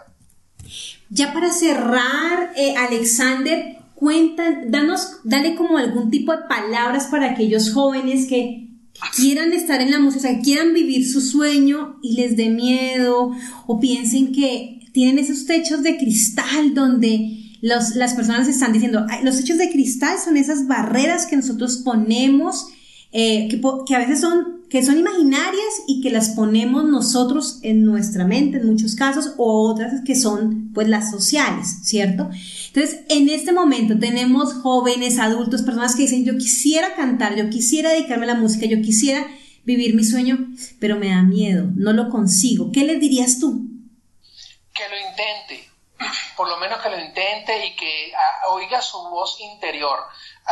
Ya 1.10 1.32
para 1.32 1.50
cerrar, 1.50 2.52
eh, 2.54 2.76
Alexander, 2.76 3.76
cuenta, 3.96 4.44
danos, 4.66 5.16
dale 5.24 5.56
como 5.56 5.78
algún 5.78 6.12
tipo 6.12 6.30
de 6.30 6.46
palabras 6.46 7.08
para 7.10 7.32
aquellos 7.32 7.74
jóvenes 7.74 8.28
que 8.28 8.67
quieran 9.16 9.52
estar 9.52 9.80
en 9.80 9.90
la 9.90 9.98
música, 10.00 10.28
que 10.36 10.40
quieran 10.42 10.74
vivir 10.74 11.06
su 11.08 11.20
sueño 11.20 11.98
y 12.02 12.14
les 12.14 12.36
dé 12.36 12.48
miedo 12.50 13.30
o 13.66 13.80
piensen 13.80 14.32
que 14.32 14.80
tienen 14.92 15.18
esos 15.18 15.46
techos 15.46 15.82
de 15.82 15.96
cristal 15.96 16.74
donde 16.74 17.36
los- 17.60 17.94
las 17.96 18.14
personas 18.14 18.48
están 18.48 18.72
diciendo, 18.72 19.04
"Ay, 19.08 19.24
los 19.24 19.36
techos 19.36 19.58
de 19.58 19.70
cristal 19.70 20.16
son 20.22 20.36
esas 20.36 20.66
barreras 20.66 21.26
que 21.26 21.36
nosotros 21.36 21.78
ponemos, 21.84 22.66
eh, 23.12 23.48
que, 23.50 23.60
que 23.86 23.94
a 23.94 23.98
veces 23.98 24.20
son, 24.20 24.57
que 24.70 24.84
son 24.84 24.98
imaginarias 24.98 25.82
y 25.86 26.00
que 26.00 26.10
las 26.10 26.30
ponemos 26.30 26.84
nosotros 26.84 27.58
en 27.62 27.84
nuestra 27.84 28.24
mente 28.24 28.58
en 28.58 28.66
muchos 28.66 28.94
casos, 28.94 29.34
o 29.36 29.70
otras 29.70 30.02
que 30.04 30.14
son 30.14 30.72
pues 30.74 30.88
las 30.88 31.10
sociales, 31.10 31.78
¿cierto? 31.84 32.28
Entonces, 32.68 33.00
en 33.08 33.28
este 33.28 33.52
momento 33.52 33.98
tenemos 33.98 34.54
jóvenes, 34.54 35.18
adultos, 35.18 35.62
personas 35.62 35.96
que 35.96 36.02
dicen, 36.02 36.24
yo 36.24 36.36
quisiera 36.36 36.94
cantar, 36.94 37.36
yo 37.36 37.48
quisiera 37.50 37.90
dedicarme 37.90 38.24
a 38.24 38.34
la 38.34 38.40
música, 38.40 38.66
yo 38.66 38.80
quisiera 38.82 39.26
vivir 39.64 39.94
mi 39.94 40.04
sueño, 40.04 40.48
pero 40.80 40.96
me 40.96 41.08
da 41.08 41.22
miedo, 41.22 41.70
no 41.74 41.92
lo 41.92 42.08
consigo. 42.10 42.70
¿Qué 42.72 42.84
les 42.84 43.00
dirías 43.00 43.38
tú? 43.38 43.68
que 44.78 44.88
lo 44.88 44.96
intente, 44.96 45.68
por 46.36 46.48
lo 46.48 46.56
menos 46.58 46.80
que 46.80 46.90
lo 46.90 47.00
intente 47.00 47.66
y 47.66 47.74
que 47.74 48.12
ah, 48.14 48.52
oiga 48.52 48.80
su 48.80 48.98
voz 49.08 49.40
interior. 49.40 49.98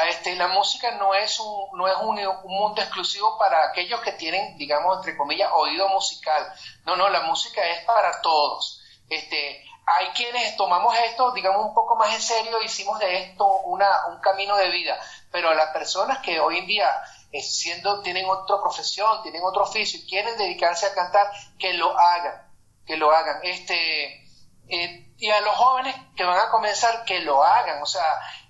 Este, 0.08 0.34
la 0.36 0.48
música 0.48 0.90
no 0.92 1.14
es 1.14 1.40
un, 1.40 1.78
no 1.78 1.88
es 1.88 1.96
un, 2.02 2.18
un 2.18 2.52
mundo 2.52 2.82
exclusivo 2.82 3.38
para 3.38 3.68
aquellos 3.68 4.00
que 4.00 4.12
tienen, 4.12 4.56
digamos, 4.58 4.98
entre 4.98 5.16
comillas, 5.16 5.50
oído 5.54 5.88
musical. 5.88 6.52
No, 6.84 6.96
no, 6.96 7.08
la 7.08 7.22
música 7.22 7.64
es 7.66 7.84
para 7.84 8.20
todos. 8.20 8.82
Este, 9.08 9.64
hay 9.86 10.08
quienes 10.08 10.56
tomamos 10.56 10.94
esto, 11.06 11.32
digamos, 11.32 11.64
un 11.64 11.74
poco 11.74 11.96
más 11.96 12.14
en 12.14 12.20
serio, 12.20 12.62
hicimos 12.62 12.98
de 12.98 13.22
esto 13.22 13.46
una, 13.64 14.06
un 14.08 14.20
camino 14.20 14.56
de 14.56 14.70
vida, 14.70 14.98
pero 15.30 15.54
las 15.54 15.68
personas 15.70 16.18
que 16.18 16.40
hoy 16.40 16.58
en 16.58 16.66
día 16.66 16.90
eh, 17.32 17.42
siendo, 17.42 18.02
tienen 18.02 18.28
otra 18.28 18.60
profesión, 18.60 19.22
tienen 19.22 19.42
otro 19.44 19.62
oficio 19.62 20.00
y 20.00 20.06
quieren 20.06 20.36
dedicarse 20.36 20.86
a 20.86 20.94
cantar, 20.94 21.30
que 21.58 21.72
lo 21.74 21.96
hagan 21.96 22.46
que 22.86 22.96
lo 22.96 23.10
hagan. 23.10 23.40
Este, 23.42 24.24
eh, 24.68 25.12
y 25.18 25.30
a 25.30 25.40
los 25.40 25.54
jóvenes 25.54 25.94
que 26.16 26.24
van 26.24 26.38
a 26.38 26.50
comenzar, 26.50 27.04
que 27.04 27.20
lo 27.20 27.42
hagan. 27.42 27.82
O 27.82 27.86
sea, 27.86 28.06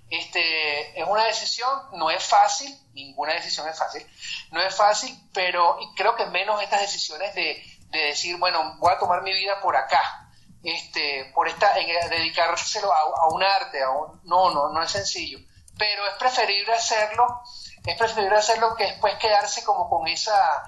este, 0.09 0.99
es 0.99 1.07
una 1.07 1.25
decisión, 1.25 1.69
no 1.93 2.09
es 2.09 2.23
fácil, 2.23 2.77
ninguna 2.93 3.33
decisión 3.33 3.67
es 3.67 3.77
fácil, 3.77 4.05
no 4.51 4.61
es 4.61 4.73
fácil, 4.73 5.17
pero 5.33 5.77
creo 5.95 6.15
que 6.15 6.25
menos 6.27 6.61
estas 6.61 6.81
decisiones 6.81 7.35
de, 7.35 7.61
de 7.89 7.99
decir, 7.99 8.37
bueno, 8.37 8.75
voy 8.79 8.93
a 8.93 8.99
tomar 8.99 9.21
mi 9.21 9.33
vida 9.33 9.59
por 9.61 9.75
acá, 9.75 10.29
este, 10.63 11.31
por 11.35 11.47
esta, 11.47 11.77
eh, 11.77 12.09
dedicárselo 12.09 12.91
a, 12.91 12.97
a 12.97 13.27
un 13.33 13.43
arte, 13.43 13.83
a 13.83 13.89
un, 13.89 14.21
no, 14.23 14.49
no, 14.51 14.69
no 14.69 14.81
es 14.81 14.91
sencillo, 14.91 15.39
pero 15.77 16.07
es 16.07 16.13
preferible 16.15 16.73
hacerlo, 16.73 17.41
es 17.85 17.97
preferible 17.97 18.37
hacerlo 18.37 18.75
que 18.75 18.85
después 18.85 19.15
quedarse 19.15 19.63
como 19.63 19.89
con 19.89 20.07
esa, 20.07 20.63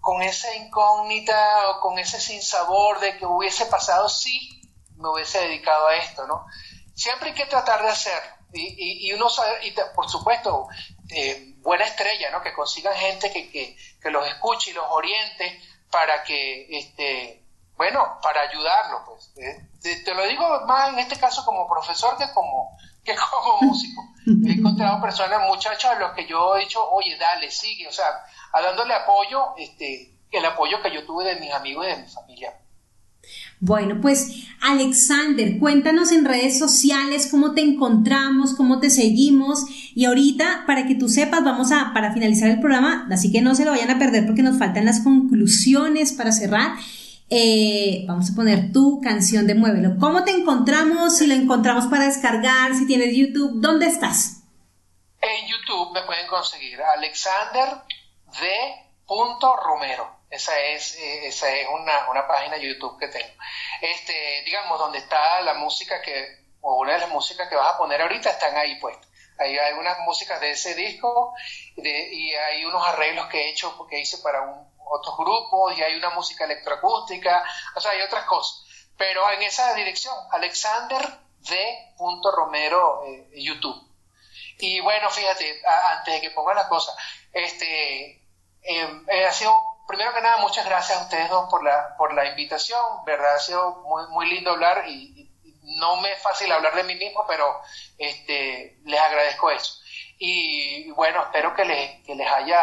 con 0.00 0.22
esa 0.22 0.54
incógnita 0.54 1.70
o 1.70 1.80
con 1.80 1.98
ese 1.98 2.20
sinsabor 2.20 3.00
de 3.00 3.16
que 3.18 3.26
hubiese 3.26 3.66
pasado 3.66 4.08
si 4.08 4.62
me 4.96 5.08
hubiese 5.08 5.40
dedicado 5.40 5.88
a 5.88 5.96
esto, 5.96 6.26
¿no? 6.26 6.46
Siempre 6.94 7.30
hay 7.30 7.34
que 7.34 7.46
tratar 7.46 7.82
de 7.82 7.88
hacerlo. 7.88 8.39
Y, 8.52 8.62
y, 8.62 9.08
y 9.08 9.12
uno 9.12 9.28
sabe, 9.28 9.66
y 9.66 9.74
por 9.94 10.08
supuesto, 10.08 10.68
eh, 11.10 11.54
buena 11.58 11.84
estrella, 11.84 12.30
¿no? 12.30 12.42
Que 12.42 12.52
consigan 12.52 12.94
gente 12.94 13.32
que, 13.32 13.50
que, 13.50 13.76
que 14.00 14.10
los 14.10 14.26
escuche 14.26 14.70
y 14.70 14.74
los 14.74 14.86
oriente 14.88 15.60
para 15.90 16.22
que, 16.24 16.66
este, 16.70 17.44
bueno, 17.76 18.18
para 18.22 18.42
ayudarlo, 18.42 19.04
pues. 19.06 19.32
Eh, 19.36 19.68
te, 19.80 19.96
te 20.02 20.14
lo 20.14 20.26
digo 20.26 20.66
más 20.66 20.90
en 20.92 20.98
este 20.98 21.18
caso 21.18 21.44
como 21.44 21.68
profesor 21.68 22.16
que 22.16 22.32
como, 22.32 22.76
que 23.04 23.14
como 23.16 23.58
músico. 23.62 24.02
He 24.26 24.52
encontrado 24.52 25.00
personas, 25.00 25.40
muchachos, 25.48 25.90
a 25.90 25.94
los 25.94 26.12
que 26.12 26.26
yo 26.26 26.56
he 26.56 26.60
dicho, 26.60 26.88
oye, 26.90 27.16
dale, 27.16 27.50
sigue, 27.50 27.88
o 27.88 27.92
sea, 27.92 28.24
a 28.52 28.60
dándole 28.60 28.94
apoyo, 28.94 29.54
este, 29.56 30.14
el 30.30 30.44
apoyo 30.44 30.82
que 30.82 30.92
yo 30.92 31.04
tuve 31.04 31.24
de 31.24 31.40
mis 31.40 31.52
amigos 31.52 31.86
y 31.86 31.90
de 31.90 31.96
mi 31.96 32.08
familia. 32.08 32.60
Bueno, 33.62 34.00
pues 34.00 34.46
Alexander, 34.62 35.58
cuéntanos 35.58 36.12
en 36.12 36.24
redes 36.24 36.58
sociales 36.58 37.28
cómo 37.30 37.52
te 37.52 37.60
encontramos, 37.60 38.54
cómo 38.54 38.80
te 38.80 38.88
seguimos 38.88 39.66
y 39.94 40.06
ahorita 40.06 40.64
para 40.66 40.86
que 40.86 40.94
tú 40.94 41.10
sepas 41.10 41.44
vamos 41.44 41.70
a 41.70 41.92
para 41.92 42.14
finalizar 42.14 42.48
el 42.48 42.58
programa, 42.58 43.06
así 43.10 43.30
que 43.30 43.42
no 43.42 43.54
se 43.54 43.66
lo 43.66 43.72
vayan 43.72 43.90
a 43.90 43.98
perder 43.98 44.24
porque 44.24 44.42
nos 44.42 44.58
faltan 44.58 44.86
las 44.86 45.00
conclusiones 45.00 46.14
para 46.14 46.32
cerrar. 46.32 46.72
eh, 47.28 48.04
vamos 48.08 48.30
a 48.30 48.34
poner 48.34 48.72
tu 48.72 49.00
canción 49.02 49.46
de 49.46 49.54
Muévelo. 49.54 49.98
¿Cómo 50.00 50.24
te 50.24 50.32
encontramos? 50.32 51.18
Si 51.18 51.26
lo 51.26 51.34
encontramos 51.34 51.86
para 51.86 52.06
descargar, 52.06 52.74
si 52.74 52.86
tienes 52.86 53.14
YouTube, 53.14 53.60
¿dónde 53.60 53.86
estás? 53.86 54.42
En 55.20 55.46
YouTube 55.48 55.92
me 55.92 56.02
pueden 56.06 56.26
conseguir 56.28 56.78
Alexander 56.96 57.82
D. 58.40 58.48
Romero. 59.06 60.19
Esa 60.30 60.58
es, 60.60 60.94
eh, 60.96 61.26
esa 61.26 61.52
es 61.52 61.66
una, 61.68 62.08
una 62.08 62.26
página 62.26 62.56
YouTube 62.56 62.98
que 62.98 63.08
tengo. 63.08 63.34
Este, 63.80 64.42
digamos, 64.44 64.78
donde 64.78 64.98
está 64.98 65.40
la 65.42 65.54
música 65.54 66.00
que, 66.00 66.46
o 66.60 66.76
una 66.80 66.92
de 66.94 67.00
las 67.00 67.08
músicas 67.10 67.48
que 67.48 67.56
vas 67.56 67.74
a 67.74 67.78
poner 67.78 68.00
ahorita 68.00 68.30
están 68.30 68.56
ahí 68.56 68.78
puestas. 68.80 69.08
Hay 69.38 69.58
algunas 69.58 69.98
músicas 70.00 70.40
de 70.40 70.50
ese 70.52 70.74
disco 70.74 71.34
de- 71.76 72.08
y 72.14 72.34
hay 72.34 72.64
unos 72.64 72.86
arreglos 72.86 73.26
que 73.28 73.40
he 73.46 73.50
hecho 73.50 73.76
porque 73.76 73.98
hice 73.98 74.18
para 74.18 74.42
un, 74.42 74.70
otros 74.92 75.16
grupos 75.16 75.76
y 75.78 75.82
hay 75.82 75.94
una 75.96 76.10
música 76.10 76.44
electroacústica, 76.44 77.44
o 77.74 77.80
sea, 77.80 77.92
hay 77.92 78.02
otras 78.02 78.24
cosas. 78.24 78.64
Pero 78.96 79.30
en 79.32 79.42
esa 79.42 79.74
dirección, 79.74 80.14
Alexander 80.32 81.00
D. 81.38 81.94
Romero 82.36 83.02
eh, 83.06 83.30
YouTube. 83.34 83.88
Y 84.58 84.80
bueno, 84.80 85.10
fíjate, 85.10 85.62
antes 85.96 86.14
de 86.14 86.20
que 86.20 86.30
ponga 86.32 86.54
la 86.54 86.68
cosa, 86.68 86.92
este, 87.32 88.12
eh, 88.62 89.02
eh, 89.08 89.32
sido, 89.32 89.54
primero 89.90 90.14
que 90.14 90.20
nada, 90.22 90.38
muchas 90.38 90.64
gracias 90.64 90.98
a 90.98 91.02
ustedes 91.02 91.28
dos 91.28 91.48
por 91.50 91.62
la, 91.62 91.94
por 91.98 92.14
la 92.14 92.26
invitación, 92.30 92.80
¿verdad? 93.04 93.34
Ha 93.36 93.38
sido 93.38 93.82
muy, 93.86 94.06
muy 94.08 94.30
lindo 94.30 94.50
hablar 94.52 94.84
y, 94.88 95.30
y 95.44 95.60
no 95.78 96.00
me 96.00 96.12
es 96.12 96.22
fácil 96.22 96.50
hablar 96.52 96.74
de 96.74 96.84
mí 96.84 96.94
mismo, 96.94 97.24
pero 97.28 97.44
este, 97.98 98.78
les 98.84 99.00
agradezco 99.00 99.50
eso. 99.50 99.74
Y 100.18 100.90
bueno, 100.92 101.22
espero 101.22 101.54
que 101.54 101.64
les, 101.64 102.00
que 102.04 102.14
les 102.14 102.26
haya, 102.30 102.60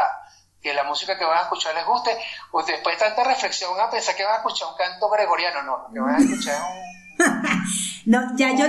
que 0.61 0.73
la 0.73 0.83
música 0.83 1.17
que 1.17 1.25
van 1.25 1.39
a 1.39 1.41
escuchar 1.43 1.73
les 1.75 1.85
guste, 1.85 2.17
o 2.51 2.63
después 2.63 2.97
de 2.99 3.05
tanta 3.05 3.23
reflexión 3.23 3.79
a 3.79 3.89
pensar 3.89 4.15
que 4.15 4.23
van 4.23 4.33
a 4.33 4.37
escuchar 4.37 4.67
un 4.69 4.75
canto 4.77 5.09
gregoriano, 5.09 5.63
no, 5.63 5.77
lo 5.87 5.93
que 5.93 5.99
van 5.99 6.15
a 6.15 6.17
escuchar 6.19 6.55
es 6.55 6.61
un, 6.61 6.87
No, 8.05 8.21
ya 8.37 8.51
yo, 8.55 8.65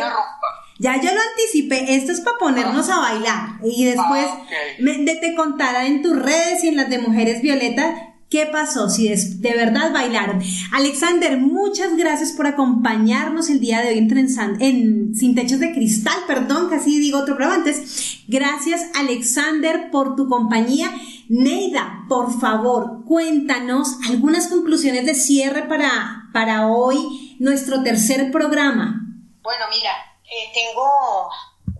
ya 0.79 0.97
yo 0.97 1.13
lo 1.15 1.21
anticipé, 1.31 1.95
esto 1.95 2.13
es 2.13 2.21
para 2.23 2.39
ponernos 2.39 2.89
a 2.91 2.99
bailar. 2.99 3.41
Y 3.63 3.85
después 3.85 4.27
Ah, 4.27 4.41
ok. 4.43 4.81
me- 4.81 4.99
de- 5.05 5.17
te 5.17 5.35
contará 5.37 5.85
en 5.87 6.03
tus 6.03 6.21
redes 6.21 6.65
y 6.65 6.69
en 6.69 6.77
las 6.77 6.89
de 6.89 6.99
Mujeres 6.99 7.41
Violeta 7.43 8.08
qué 8.31 8.47
pasó, 8.47 8.89
si 8.91 9.09
de 9.09 9.55
verdad 9.55 9.93
bailaron. 9.93 10.43
Alexander, 10.73 11.39
muchas 11.39 11.97
gracias 11.97 12.33
por 12.33 12.47
acompañarnos 12.47 13.49
el 13.51 13.59
día 13.61 13.81
de 13.81 13.89
hoy 13.91 13.99
en, 13.99 14.09
Trensan- 14.09 14.57
en 14.61 15.15
Sin 15.15 15.35
Techos 15.35 15.61
de 15.61 15.73
Cristal, 15.73 16.19
perdón, 16.27 16.69
casi 16.69 16.99
digo 16.99 17.19
otro 17.21 17.37
programa 17.37 17.57
antes. 17.65 18.23
Gracias 18.29 18.83
Alexander 18.95 19.91
por 19.91 20.15
tu 20.17 20.29
compañía. 20.29 20.91
Neida, 21.31 22.05
por 22.09 22.39
favor, 22.41 23.05
cuéntanos 23.05 23.97
algunas 24.09 24.49
conclusiones 24.49 25.05
de 25.07 25.15
cierre 25.15 25.63
para, 25.63 26.29
para 26.33 26.67
hoy, 26.69 27.37
nuestro 27.39 27.83
tercer 27.83 28.31
programa. 28.31 29.03
Bueno, 29.43 29.65
mira, 29.71 29.93
eh, 30.25 30.51
tengo 30.55 31.31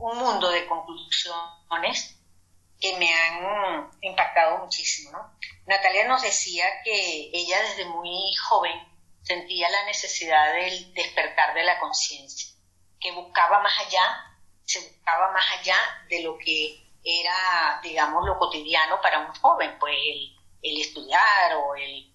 un 0.01 0.19
mundo 0.19 0.51
de 0.51 0.67
conclusiones 0.67 2.17
que 2.81 2.97
me 2.99 3.09
han 3.13 3.89
impactado 4.03 4.59
muchísimo, 4.65 5.11
¿no? 5.13 5.19
Natalia 5.69 6.09
nos 6.09 6.23
decía 6.23 6.65
que 6.83 7.31
ella 7.31 7.61
desde 7.61 7.85
muy 7.85 8.35
joven 8.49 8.73
sentía 9.21 9.69
la 9.69 9.85
necesidad 9.85 10.55
del 10.55 10.95
despertar 10.95 11.53
de 11.53 11.63
la 11.63 11.79
conciencia, 11.79 12.57
que 12.99 13.13
buscaba 13.13 13.61
más 13.61 13.79
allá, 13.87 14.03
se 14.65 14.81
buscaba 14.81 15.31
más 15.33 15.45
allá 15.59 15.77
de 16.09 16.23
lo 16.23 16.39
que 16.39 16.91
era, 17.05 17.81
digamos, 17.83 18.25
lo 18.25 18.39
cotidiano 18.39 18.99
para 19.03 19.21
un 19.21 19.35
joven, 19.35 19.79
pues 19.79 19.95
el, 20.63 20.81
estudiar 20.81 21.55
o 21.57 21.75
el, 21.75 22.15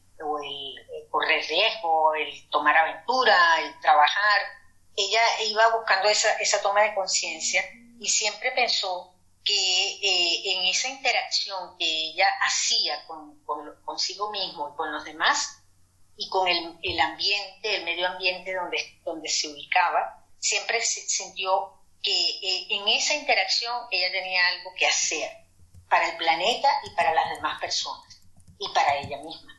correr 1.12 1.46
riesgo, 1.48 2.16
el 2.16 2.50
tomar 2.50 2.76
aventura, 2.76 3.60
el 3.60 3.80
trabajar. 3.82 4.42
Ella 4.98 5.22
iba 5.44 5.78
buscando 5.78 6.10
esa 6.10 6.62
toma 6.64 6.82
de 6.82 6.96
conciencia 6.96 7.64
y 8.00 8.10
siempre 8.10 8.52
pensó 8.54 9.13
que 9.44 9.54
eh, 10.02 10.54
en 10.54 10.66
esa 10.68 10.88
interacción 10.90 11.78
que 11.78 11.86
ella 11.86 12.28
hacía 12.48 13.06
con, 13.08 13.44
con- 13.44 13.82
consigo 13.84 14.32
mismo 14.32 14.70
y 14.70 14.78
con 14.78 14.92
los 14.92 15.04
demás 15.04 15.60
y 16.16 16.30
con 16.30 16.48
el, 16.48 16.78
el 16.82 17.00
ambiente, 17.00 17.76
el 17.78 17.86
medio 17.86 18.08
ambiente 18.08 18.54
donde, 18.54 18.78
donde 19.04 19.28
se 19.28 19.48
ubicaba, 19.50 20.26
siempre 20.40 20.80
se 20.82 21.02
sintió 21.02 21.74
que 22.02 22.12
eh, 22.12 22.68
en 22.70 22.88
esa 22.90 23.14
interacción 23.16 23.76
ella 23.92 24.12
tenía 24.12 24.48
algo 24.50 24.72
que 24.78 24.86
hacer 24.88 25.30
para 25.90 26.10
el 26.10 26.18
planeta 26.18 26.70
y 26.86 26.90
para 26.96 27.14
las 27.14 27.30
demás 27.36 27.60
personas 27.60 28.22
y 28.60 28.70
para 28.70 28.98
ella 28.98 29.18
misma. 29.18 29.54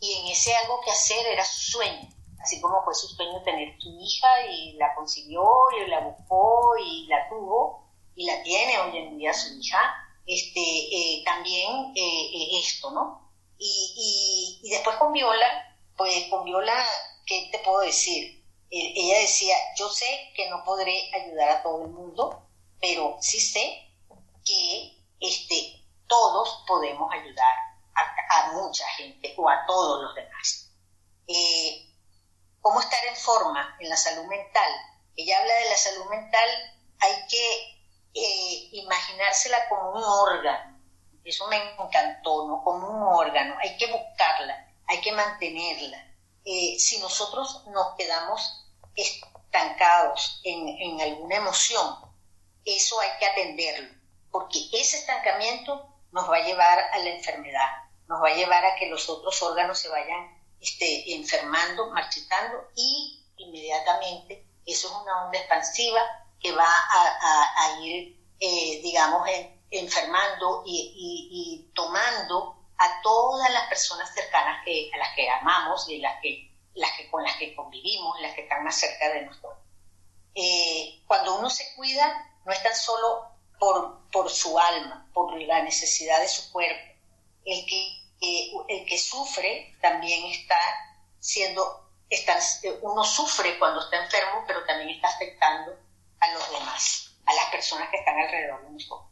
Y 0.00 0.12
en 0.20 0.26
ese 0.32 0.54
algo 0.56 0.80
que 0.82 0.90
hacer 0.90 1.26
era 1.26 1.44
su 1.44 1.72
sueño, 1.72 2.08
así 2.42 2.60
como 2.60 2.82
fue 2.84 2.94
su 2.94 3.08
sueño 3.08 3.42
tener 3.42 3.74
su 3.80 3.96
hija 4.00 4.46
y 4.50 4.74
la 4.74 4.94
consiguió 4.94 5.42
y 5.84 5.88
la 5.88 6.00
buscó 6.00 6.74
y 6.84 7.06
la 7.06 7.28
tuvo 7.28 7.83
y 8.16 8.26
la 8.26 8.42
tiene 8.42 8.78
hoy 8.78 8.98
en 8.98 9.18
día 9.18 9.32
su 9.34 9.58
hija, 9.58 9.94
este, 10.26 10.60
eh, 10.60 11.22
también 11.24 11.92
eh, 11.94 12.30
eh, 12.34 12.58
esto, 12.60 12.90
¿no? 12.90 13.30
Y, 13.58 14.60
y, 14.62 14.70
después 14.70 14.96
con 14.96 15.12
Viola, 15.12 15.78
pues 15.96 16.28
con 16.28 16.44
Viola, 16.44 16.84
¿qué 17.26 17.48
te 17.52 17.58
puedo 17.58 17.80
decir? 17.80 18.42
ella 18.76 19.20
decía, 19.20 19.56
yo 19.76 19.88
sé 19.88 20.32
que 20.34 20.50
no 20.50 20.64
podré 20.64 21.08
ayudar 21.14 21.48
a 21.48 21.62
todo 21.62 21.84
el 21.84 21.92
mundo, 21.92 22.48
pero 22.80 23.16
sí 23.20 23.38
sé 23.38 23.88
que 24.44 24.98
este, 25.20 25.86
todos 26.08 26.64
podemos 26.66 27.08
ayudar 27.12 27.54
a, 27.94 28.52
mucha 28.54 28.84
gente 28.96 29.32
o 29.36 29.48
a 29.48 29.64
todos 29.64 30.02
los 30.02 30.14
demás. 30.16 30.72
¿Cómo 32.60 32.80
estar 32.80 33.04
en 33.04 33.14
forma 33.14 33.76
en 33.78 33.88
la 33.88 33.96
salud 33.96 34.24
mental? 34.24 34.72
Ella 35.14 35.38
habla 35.38 35.54
de 35.54 35.70
la 35.70 35.76
salud 35.76 36.06
mental, 36.06 36.48
hay 36.98 37.14
que 37.28 37.73
eh, 38.14 38.68
imaginársela 38.72 39.68
como 39.68 39.90
un 39.92 40.04
órgano. 40.04 40.80
Eso 41.24 41.46
me 41.48 41.56
encantó, 41.56 42.46
¿no? 42.46 42.62
Como 42.62 42.88
un 42.88 43.02
órgano. 43.14 43.56
Hay 43.60 43.76
que 43.76 43.90
buscarla, 43.90 44.72
hay 44.86 45.00
que 45.00 45.12
mantenerla. 45.12 45.98
Eh, 46.44 46.76
si 46.78 46.98
nosotros 46.98 47.64
nos 47.68 47.94
quedamos 47.96 48.66
estancados 48.94 50.40
en, 50.44 50.68
en 50.68 51.00
alguna 51.00 51.36
emoción, 51.36 51.96
eso 52.64 53.00
hay 53.00 53.10
que 53.18 53.26
atenderlo, 53.26 53.88
porque 54.30 54.58
ese 54.72 54.98
estancamiento 54.98 55.88
nos 56.12 56.30
va 56.30 56.36
a 56.36 56.44
llevar 56.44 56.78
a 56.78 56.98
la 56.98 57.10
enfermedad, 57.10 57.68
nos 58.08 58.22
va 58.22 58.28
a 58.28 58.34
llevar 58.34 58.64
a 58.64 58.76
que 58.76 58.88
los 58.88 59.08
otros 59.08 59.42
órganos 59.42 59.78
se 59.78 59.88
vayan 59.88 60.38
este, 60.60 61.14
enfermando, 61.14 61.90
marchitando 61.90 62.68
y 62.74 63.22
inmediatamente 63.36 64.46
eso 64.64 64.88
es 64.88 64.94
una 64.94 65.26
onda 65.26 65.38
expansiva 65.38 66.00
que 66.44 66.52
va 66.52 66.68
a, 66.68 67.80
ir, 67.80 68.20
eh, 68.38 68.80
digamos, 68.82 69.26
enfermando 69.70 70.62
y, 70.66 71.70
tomando 71.74 72.54
a 72.76 73.00
todas 73.00 73.50
las 73.50 73.66
personas 73.68 74.12
cercanas 74.12 74.62
que, 74.62 74.90
a 74.92 74.98
las 74.98 75.14
que 75.14 75.30
amamos 75.30 75.88
y 75.88 75.98
las 76.00 76.20
que, 76.20 76.54
las 76.74 76.92
que, 76.98 77.10
con 77.10 77.24
las 77.24 77.34
que 77.36 77.56
convivimos, 77.56 78.20
las 78.20 78.34
que 78.34 78.42
están 78.42 78.62
más 78.62 78.76
cerca 78.76 79.08
de 79.08 79.22
nosotros. 79.22 79.58
Eh, 80.34 81.02
cuando 81.06 81.38
uno 81.38 81.48
se 81.48 81.74
cuida, 81.76 82.30
no 82.44 82.52
es 82.52 82.62
tan 82.62 82.76
solo 82.76 83.26
por, 83.58 84.10
por 84.10 84.28
su 84.28 84.58
alma, 84.58 85.08
por 85.14 85.40
la 85.40 85.62
necesidad 85.62 86.20
de 86.20 86.28
su 86.28 86.52
cuerpo. 86.52 86.92
El 87.46 87.64
que, 87.64 88.02
el 88.68 88.84
que 88.84 88.98
sufre 88.98 89.74
también 89.80 90.26
está 90.26 90.58
siendo, 91.20 91.88
está, 92.10 92.38
uno 92.82 93.02
sufre 93.02 93.58
cuando 93.58 93.80
está 93.80 94.04
enfermo, 94.04 94.44
pero 94.46 94.62
también 94.66 94.90
está 94.90 95.08
afectando 95.08 95.83
a 96.24 96.34
los 96.34 96.50
demás, 96.50 97.16
a 97.26 97.34
las 97.34 97.46
personas 97.50 97.88
que 97.90 97.98
están 97.98 98.18
alrededor 98.18 98.64
de 98.64 98.70
nosotros. 98.70 99.10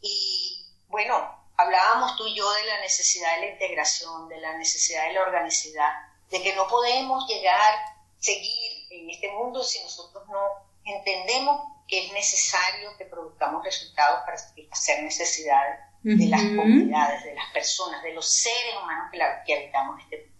Y 0.00 0.66
bueno, 0.88 1.16
hablábamos 1.56 2.16
tú 2.16 2.26
y 2.26 2.36
yo 2.36 2.50
de 2.52 2.64
la 2.64 2.80
necesidad 2.80 3.34
de 3.36 3.46
la 3.46 3.52
integración, 3.52 4.28
de 4.28 4.38
la 4.38 4.56
necesidad 4.56 5.06
de 5.06 5.14
la 5.14 5.22
organicidad, 5.22 5.90
de 6.30 6.42
que 6.42 6.54
no 6.54 6.66
podemos 6.68 7.26
llegar, 7.28 7.74
seguir 8.18 8.86
en 8.90 9.10
este 9.10 9.30
mundo 9.32 9.62
si 9.62 9.82
nosotros 9.82 10.24
no 10.28 10.40
entendemos 10.84 11.60
que 11.88 12.06
es 12.06 12.12
necesario 12.12 12.96
que 12.96 13.04
produzcamos 13.04 13.62
resultados 13.64 14.20
para 14.24 14.38
satisfacer 14.38 15.02
necesidades 15.02 15.80
de 16.02 16.26
las 16.26 16.40
comunidades, 16.40 17.24
de 17.24 17.34
las 17.34 17.50
personas, 17.52 18.02
de 18.02 18.12
los 18.12 18.30
seres 18.30 18.74
humanos 18.82 19.10
que, 19.12 19.54
habitamos 19.54 20.00
este 20.02 20.18
mundo. 20.18 20.34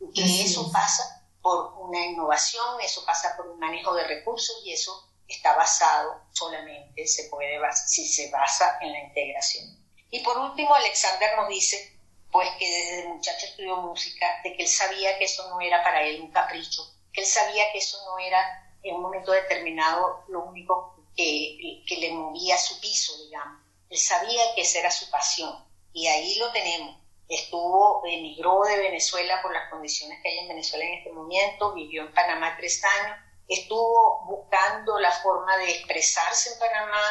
Y 0.00 0.12
que 0.12 0.42
eso 0.42 0.70
pasa 0.72 1.26
por 1.42 1.74
una 1.78 2.04
innovación, 2.04 2.80
eso 2.82 3.04
pasa 3.04 3.36
por 3.36 3.48
un 3.48 3.58
manejo 3.58 3.94
de 3.94 4.06
recursos 4.06 4.62
y 4.64 4.72
eso 4.72 5.09
está 5.34 5.54
basado 5.56 6.22
solamente, 6.32 7.06
se 7.06 7.24
puede 7.24 7.58
si 7.86 8.06
se 8.06 8.30
basa 8.30 8.78
en 8.80 8.92
la 8.92 9.00
integración. 9.00 9.64
Y 10.10 10.20
por 10.20 10.36
último, 10.38 10.74
Alexander 10.74 11.36
nos 11.36 11.48
dice, 11.48 11.96
pues 12.30 12.48
que 12.58 12.68
desde 12.68 13.08
muchacho 13.08 13.46
estudió 13.46 13.76
música, 13.76 14.26
de 14.42 14.56
que 14.56 14.62
él 14.62 14.68
sabía 14.68 15.18
que 15.18 15.24
eso 15.24 15.48
no 15.50 15.60
era 15.60 15.82
para 15.82 16.02
él 16.02 16.20
un 16.20 16.30
capricho, 16.30 16.82
que 17.12 17.20
él 17.20 17.26
sabía 17.26 17.70
que 17.72 17.78
eso 17.78 17.98
no 18.06 18.18
era 18.18 18.74
en 18.82 18.96
un 18.96 19.02
momento 19.02 19.32
determinado 19.32 20.24
lo 20.28 20.44
único 20.44 20.96
que, 21.16 21.82
que 21.86 21.96
le 21.96 22.12
movía 22.12 22.56
su 22.56 22.80
piso, 22.80 23.16
digamos. 23.24 23.60
Él 23.88 23.98
sabía 23.98 24.54
que 24.54 24.62
esa 24.62 24.80
era 24.80 24.90
su 24.90 25.10
pasión 25.10 25.64
y 25.92 26.06
ahí 26.06 26.36
lo 26.36 26.50
tenemos. 26.52 26.96
Estuvo, 27.28 28.02
emigró 28.06 28.62
de 28.64 28.78
Venezuela 28.78 29.40
por 29.42 29.52
las 29.52 29.70
condiciones 29.70 30.20
que 30.22 30.28
hay 30.28 30.38
en 30.38 30.48
Venezuela 30.48 30.84
en 30.84 30.94
este 30.94 31.12
momento, 31.12 31.72
vivió 31.74 32.02
en 32.02 32.12
Panamá 32.12 32.56
tres 32.58 32.82
años 32.84 33.29
estuvo 33.50 34.24
buscando 34.26 34.98
la 35.00 35.10
forma 35.10 35.56
de 35.58 35.70
expresarse 35.70 36.52
en 36.52 36.58
Panamá, 36.58 37.02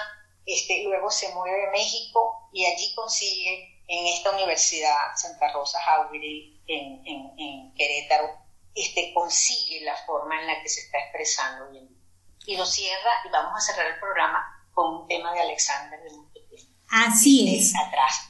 este, 0.45 0.83
luego 0.85 1.11
se 1.11 1.33
mueve 1.33 1.67
a 1.67 1.71
México 1.71 2.49
y 2.53 2.65
allí 2.65 2.93
consigue 2.95 3.83
en 3.87 4.07
esta 4.07 4.31
universidad, 4.31 5.15
Santa 5.15 5.51
Rosa 5.51 5.79
Jauregui, 5.81 6.61
en, 6.67 7.03
en, 7.05 7.73
Querétaro, 7.75 8.29
este, 8.73 9.13
consigue 9.13 9.81
la 9.81 9.95
forma 10.05 10.39
en 10.39 10.47
la 10.47 10.61
que 10.61 10.69
se 10.69 10.81
está 10.81 10.99
expresando. 10.99 11.69
Y 12.45 12.55
lo 12.55 12.65
cierra 12.65 13.11
y 13.25 13.29
vamos 13.29 13.53
a 13.55 13.61
cerrar 13.61 13.87
el 13.87 13.99
programa 13.99 14.45
con 14.73 15.01
un 15.01 15.07
tema 15.07 15.33
de 15.33 15.41
Alexander 15.41 15.99
de 16.01 16.09
Así 16.89 17.55
es. 17.55 17.73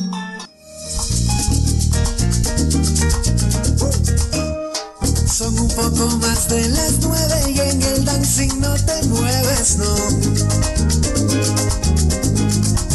Poco 5.76 6.06
más 6.16 6.48
de 6.48 6.68
las 6.70 6.92
nueve 7.02 7.34
y 7.48 7.60
en 7.60 7.82
el 7.82 8.04
dancing 8.04 8.60
no 8.60 8.74
te 8.76 9.02
mueves, 9.08 9.76
no. 9.76 9.94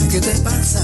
¿Qué 0.09 0.19
te 0.19 0.31
pasa? 0.39 0.83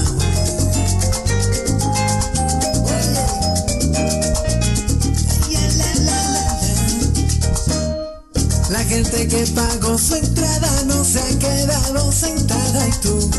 La 8.70 8.84
gente 8.84 9.26
que 9.26 9.44
pagó 9.48 9.98
su 9.98 10.14
entrada 10.14 10.82
no 10.86 11.04
se 11.04 11.18
ha 11.18 11.38
quedado 11.38 12.12
sentada 12.12 12.86
y 12.86 12.92
tú 13.02 13.30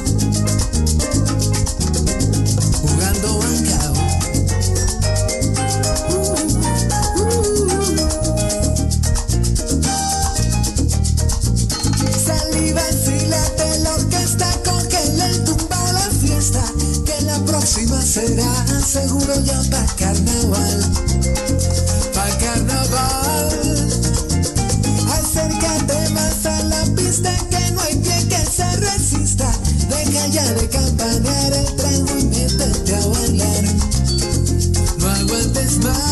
jugando 2.81 3.39
bancao. 3.39 3.68
Será 18.19 18.81
seguro 18.81 19.33
ya 19.43 19.59
para 19.69 19.85
carnaval, 19.95 20.79
pa' 22.13 22.37
carnaval. 22.43 23.49
Acércate 25.07 26.09
más 26.09 26.45
a 26.45 26.63
la 26.63 26.83
pista 26.95 27.31
que 27.49 27.71
no 27.71 27.81
hay 27.81 27.95
pie 27.95 28.27
que 28.27 28.45
se 28.45 28.75
resista. 28.77 29.49
Deja 29.89 30.27
ya 30.27 30.53
de 30.53 30.67
campanear 30.67 31.53
el 31.53 31.75
trago 31.75 32.19
y 32.19 32.23
métete 32.25 32.95
a 32.95 33.07
bailar. 33.07 33.63
No 34.97 35.07
aguantes 35.07 35.77
más. 35.77 36.08